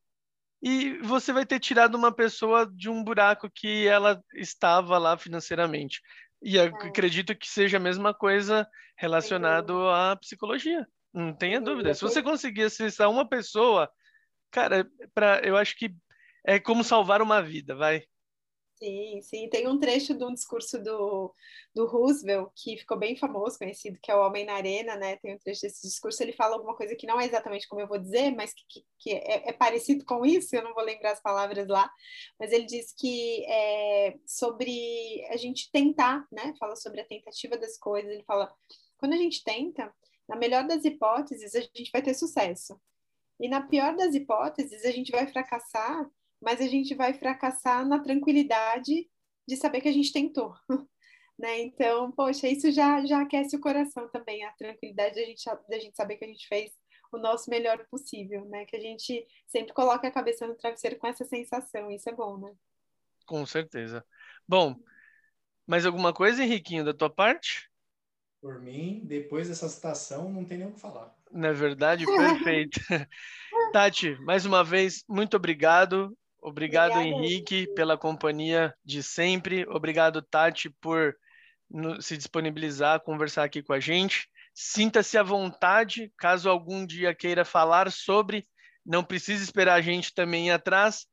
e 0.61 0.97
você 0.99 1.31
vai 1.31 1.45
ter 1.45 1.59
tirado 1.59 1.95
uma 1.95 2.11
pessoa 2.11 2.65
de 2.65 2.89
um 2.89 3.03
buraco 3.03 3.49
que 3.49 3.88
ela 3.88 4.21
estava 4.34 4.97
lá 4.97 5.17
financeiramente. 5.17 6.01
E 6.41 6.57
é. 6.57 6.65
acredito 6.65 7.35
que 7.35 7.47
seja 7.47 7.77
a 7.77 7.79
mesma 7.79 8.13
coisa 8.13 8.67
relacionado 8.95 9.89
à 9.89 10.15
psicologia. 10.15 10.88
Não 11.13 11.34
tenha 11.34 11.61
dúvida. 11.61 11.93
Se 11.93 12.01
você 12.01 12.21
conseguir 12.21 12.63
acessar 12.63 13.09
uma 13.09 13.27
pessoa, 13.27 13.89
cara, 14.51 14.88
para 15.13 15.41
eu 15.43 15.55
acho 15.57 15.75
que 15.77 15.95
é 16.48 16.60
como 16.60 16.84
salvar 16.84 17.22
uma 17.22 17.41
vida, 17.41 17.76
vai. 17.76 18.03
Sim, 18.78 19.22
sim. 19.22 19.49
Tem 19.49 19.68
um 19.68 19.80
trecho 19.80 20.14
de 20.14 20.24
um 20.24 20.34
discurso 20.34 20.82
do, 20.82 21.34
do 21.74 21.88
Roosevelt 21.88 22.52
que 22.56 22.78
ficou 22.78 22.98
bem 22.98 23.18
famoso, 23.18 23.57
conhecido, 23.57 23.98
que 24.02 24.11
é 24.11 24.15
o 24.15 24.26
Homem 24.26 24.45
na 24.45 24.53
Arena, 24.53 24.95
né? 24.95 25.18
Tem 25.18 25.34
um 25.34 25.40
trecho 25.40 25.64
desse 25.64 25.82
discurso, 25.82 26.22
ele 26.24 26.32
fala 26.32 26.56
alguma 26.56 26.76
coisa 26.76 26.95
que 26.95 27.07
não 27.07 27.19
é 27.19 27.26
exatamente 27.26 27.68
como 27.68 27.82
eu 27.82 27.88
vou 27.88 27.98
dizer, 27.98 28.32
mas 28.36 28.53
que, 28.53 28.64
que, 28.69 28.86
que 28.99 29.11
é, 29.11 29.49
é, 29.49 29.52
parecido 29.53 30.06
com 30.06 30.24
isso, 30.26 30.56
eu 30.56 30.64
não 30.64 30.76
vou 30.76 30.84
lembrar 30.84 31.14
as 31.14 31.22
palavras 31.22 31.68
lá, 31.68 31.91
mas 32.40 32.52
ele 32.52 32.65
diz 32.65 32.94
que 32.94 33.44
é 33.45 34.15
sobre 34.28 35.26
a 35.30 35.38
gente 35.38 35.72
tentar, 35.72 36.26
né? 36.32 36.53
Fala 36.60 36.76
sobre 36.76 37.02
a 37.02 37.06
tentativa 37.06 37.57
das 37.57 37.78
coisas, 37.78 38.11
ele 38.11 38.24
fala, 38.24 38.53
quando 38.98 39.14
a 39.14 39.18
gente 39.18 39.44
tenta, 39.44 39.91
na 40.30 40.36
melhor 40.36 40.68
das 40.68 40.86
hipóteses, 40.86 41.56
a 41.56 41.61
gente 41.61 41.91
vai 41.91 42.02
ter 42.03 42.14
sucesso. 42.14 42.80
E 43.40 43.49
na 43.49 43.61
pior 43.61 43.95
das 43.95 44.14
hipóteses, 44.14 44.86
a 44.86 44.91
gente 44.91 45.11
vai 45.11 45.28
fracassar 45.28 46.07
mas 46.41 46.61
a 46.61 46.68
gente 46.68 46.95
vai 46.95 47.14
fracassar 47.14 47.88
na 47.88 47.99
tranquilidade 47.99 49.09
de 49.47 49.55
saber 49.55 49.81
que 49.81 49.88
a 49.88 49.93
gente 49.93 50.11
tentou. 50.11 50.55
né? 51.38 51.59
Então, 51.61 52.11
poxa, 52.11 52.47
isso 52.47 52.72
já, 52.72 53.05
já 53.05 53.22
aquece 53.22 53.55
o 53.55 53.61
coração 53.61 54.09
também, 54.09 54.43
a 54.43 54.51
tranquilidade 54.53 55.15
da 55.15 55.22
gente, 55.22 55.45
da 55.69 55.80
gente 55.80 55.95
saber 55.95 56.18
que 56.18 56.26
a 56.26 56.27
gente 56.27 56.47
fez 56.47 56.72
o 57.11 57.18
nosso 57.18 57.49
melhor 57.49 57.85
possível, 57.89 58.45
né? 58.45 58.65
Que 58.65 58.76
a 58.76 58.80
gente 58.80 59.26
sempre 59.45 59.73
coloca 59.73 60.07
a 60.07 60.11
cabeça 60.11 60.47
no 60.47 60.55
travesseiro 60.55 60.97
com 60.97 61.07
essa 61.07 61.23
sensação, 61.23 61.91
isso 61.91 62.09
é 62.09 62.14
bom, 62.14 62.38
né? 62.38 62.53
Com 63.26 63.45
certeza. 63.45 64.03
Bom, 64.47 64.76
mais 65.65 65.85
alguma 65.85 66.14
coisa, 66.14 66.43
Henriquinho, 66.43 66.84
da 66.84 66.93
tua 66.93 67.09
parte? 67.09 67.69
Por 68.41 68.61
mim, 68.61 69.01
depois 69.03 69.47
dessa 69.47 69.68
citação, 69.68 70.31
não 70.31 70.45
tem 70.45 70.57
nem 70.57 70.68
o 70.68 70.73
que 70.73 70.80
falar. 70.80 71.15
Na 71.31 71.49
é 71.49 71.53
verdade, 71.53 72.05
perfeito. 72.05 72.80
Tati, 73.73 74.15
mais 74.22 74.45
uma 74.45 74.64
vez, 74.64 75.03
muito 75.07 75.35
obrigado. 75.35 76.18
Obrigado, 76.41 76.93
Obrigada, 76.93 77.07
Henrique, 77.07 77.68
pela 77.73 77.97
companhia 77.97 78.73
de 78.84 79.01
sempre. 79.01 79.65
Obrigado, 79.68 80.22
Tati, 80.22 80.69
por 80.69 81.15
se 81.99 82.15
disponibilizar, 82.15 83.01
conversar 83.01 83.43
aqui 83.43 83.61
com 83.61 83.73
a 83.73 83.80
gente. 83.80 84.30
Sinta-se 84.53 85.18
à 85.18 85.23
vontade, 85.23 86.11
caso 86.18 86.49
algum 86.49 86.85
dia 86.85 87.14
queira 87.14 87.43
falar 87.45 87.91
sobre, 87.91 88.47
não 88.85 89.03
precisa 89.03 89.43
esperar 89.43 89.76
a 89.76 89.81
gente 89.81 90.14
também 90.14 90.47
ir 90.47 90.51
atrás. 90.51 91.05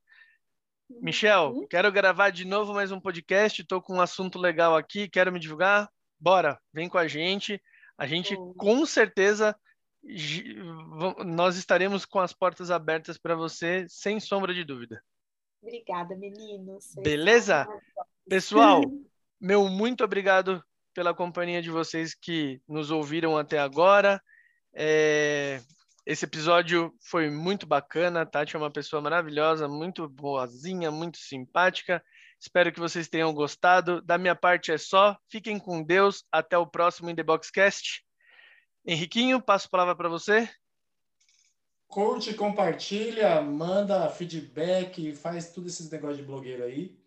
Michel, 1.01 1.51
uhum. 1.51 1.67
quero 1.67 1.91
gravar 1.91 2.29
de 2.29 2.45
novo 2.45 2.73
mais 2.73 2.91
um 2.91 2.99
podcast, 2.99 3.61
estou 3.61 3.81
com 3.81 3.95
um 3.95 4.01
assunto 4.01 4.39
legal 4.39 4.75
aqui, 4.75 5.09
quero 5.09 5.31
me 5.31 5.39
divulgar? 5.39 5.89
Bora, 6.19 6.59
vem 6.73 6.87
com 6.87 6.97
a 6.97 7.07
gente. 7.07 7.61
A 7.97 8.07
gente 8.07 8.35
uhum. 8.35 8.53
com 8.53 8.85
certeza 8.85 9.55
nós 11.25 11.57
estaremos 11.57 12.05
com 12.05 12.19
as 12.19 12.31
portas 12.31 12.69
abertas 12.69 13.17
para 13.17 13.35
você, 13.35 13.85
sem 13.89 14.19
sombra 14.19 14.53
de 14.53 14.63
dúvida. 14.63 15.01
Obrigada, 15.65 16.15
meninos. 16.15 16.93
Beleza? 16.93 17.67
Pessoal, 18.29 18.81
meu 19.41 19.67
muito 19.67 20.03
obrigado 20.03 20.63
pela 20.93 21.11
companhia 21.11 21.59
de 21.59 21.71
vocês 21.71 22.13
que 22.13 22.61
nos 22.67 22.91
ouviram 22.91 23.35
até 23.35 23.57
agora. 23.57 24.21
É... 24.75 25.59
Esse 26.05 26.25
episódio 26.25 26.93
foi 27.01 27.31
muito 27.31 27.65
bacana. 27.65 28.21
A 28.21 28.25
Tati 28.27 28.55
é 28.55 28.59
uma 28.59 28.69
pessoa 28.69 29.01
maravilhosa, 29.01 29.67
muito 29.67 30.07
boazinha, 30.07 30.91
muito 30.91 31.17
simpática. 31.17 32.03
Espero 32.39 32.71
que 32.71 32.79
vocês 32.79 33.07
tenham 33.07 33.33
gostado. 33.33 34.03
Da 34.03 34.19
minha 34.19 34.35
parte 34.35 34.71
é 34.71 34.77
só. 34.77 35.17
Fiquem 35.31 35.57
com 35.57 35.81
Deus. 35.81 36.23
Até 36.31 36.55
o 36.55 36.67
próximo 36.67 37.09
In 37.09 37.15
The 37.15 37.23
Boxcast. 37.23 38.05
Henriquinho, 38.85 39.41
passo 39.41 39.65
a 39.65 39.71
palavra 39.71 39.95
para 39.95 40.09
você. 40.09 40.47
Curte, 41.87 42.33
compartilha, 42.33 43.41
manda 43.41 44.09
feedback, 44.09 45.13
faz 45.15 45.51
tudo 45.51 45.67
esses 45.67 45.89
negócios 45.89 46.17
de 46.17 46.23
blogueiro 46.23 46.63
aí. 46.63 46.97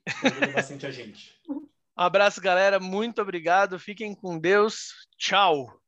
Bastante 0.55 0.87
a 0.87 0.91
gente. 0.91 1.39
Um 1.49 1.67
abraço, 1.97 2.41
galera. 2.41 2.81
Muito 2.81 3.21
obrigado. 3.21 3.79
Fiquem 3.79 4.15
com 4.15 4.39
Deus. 4.39 4.95
Tchau. 5.17 5.81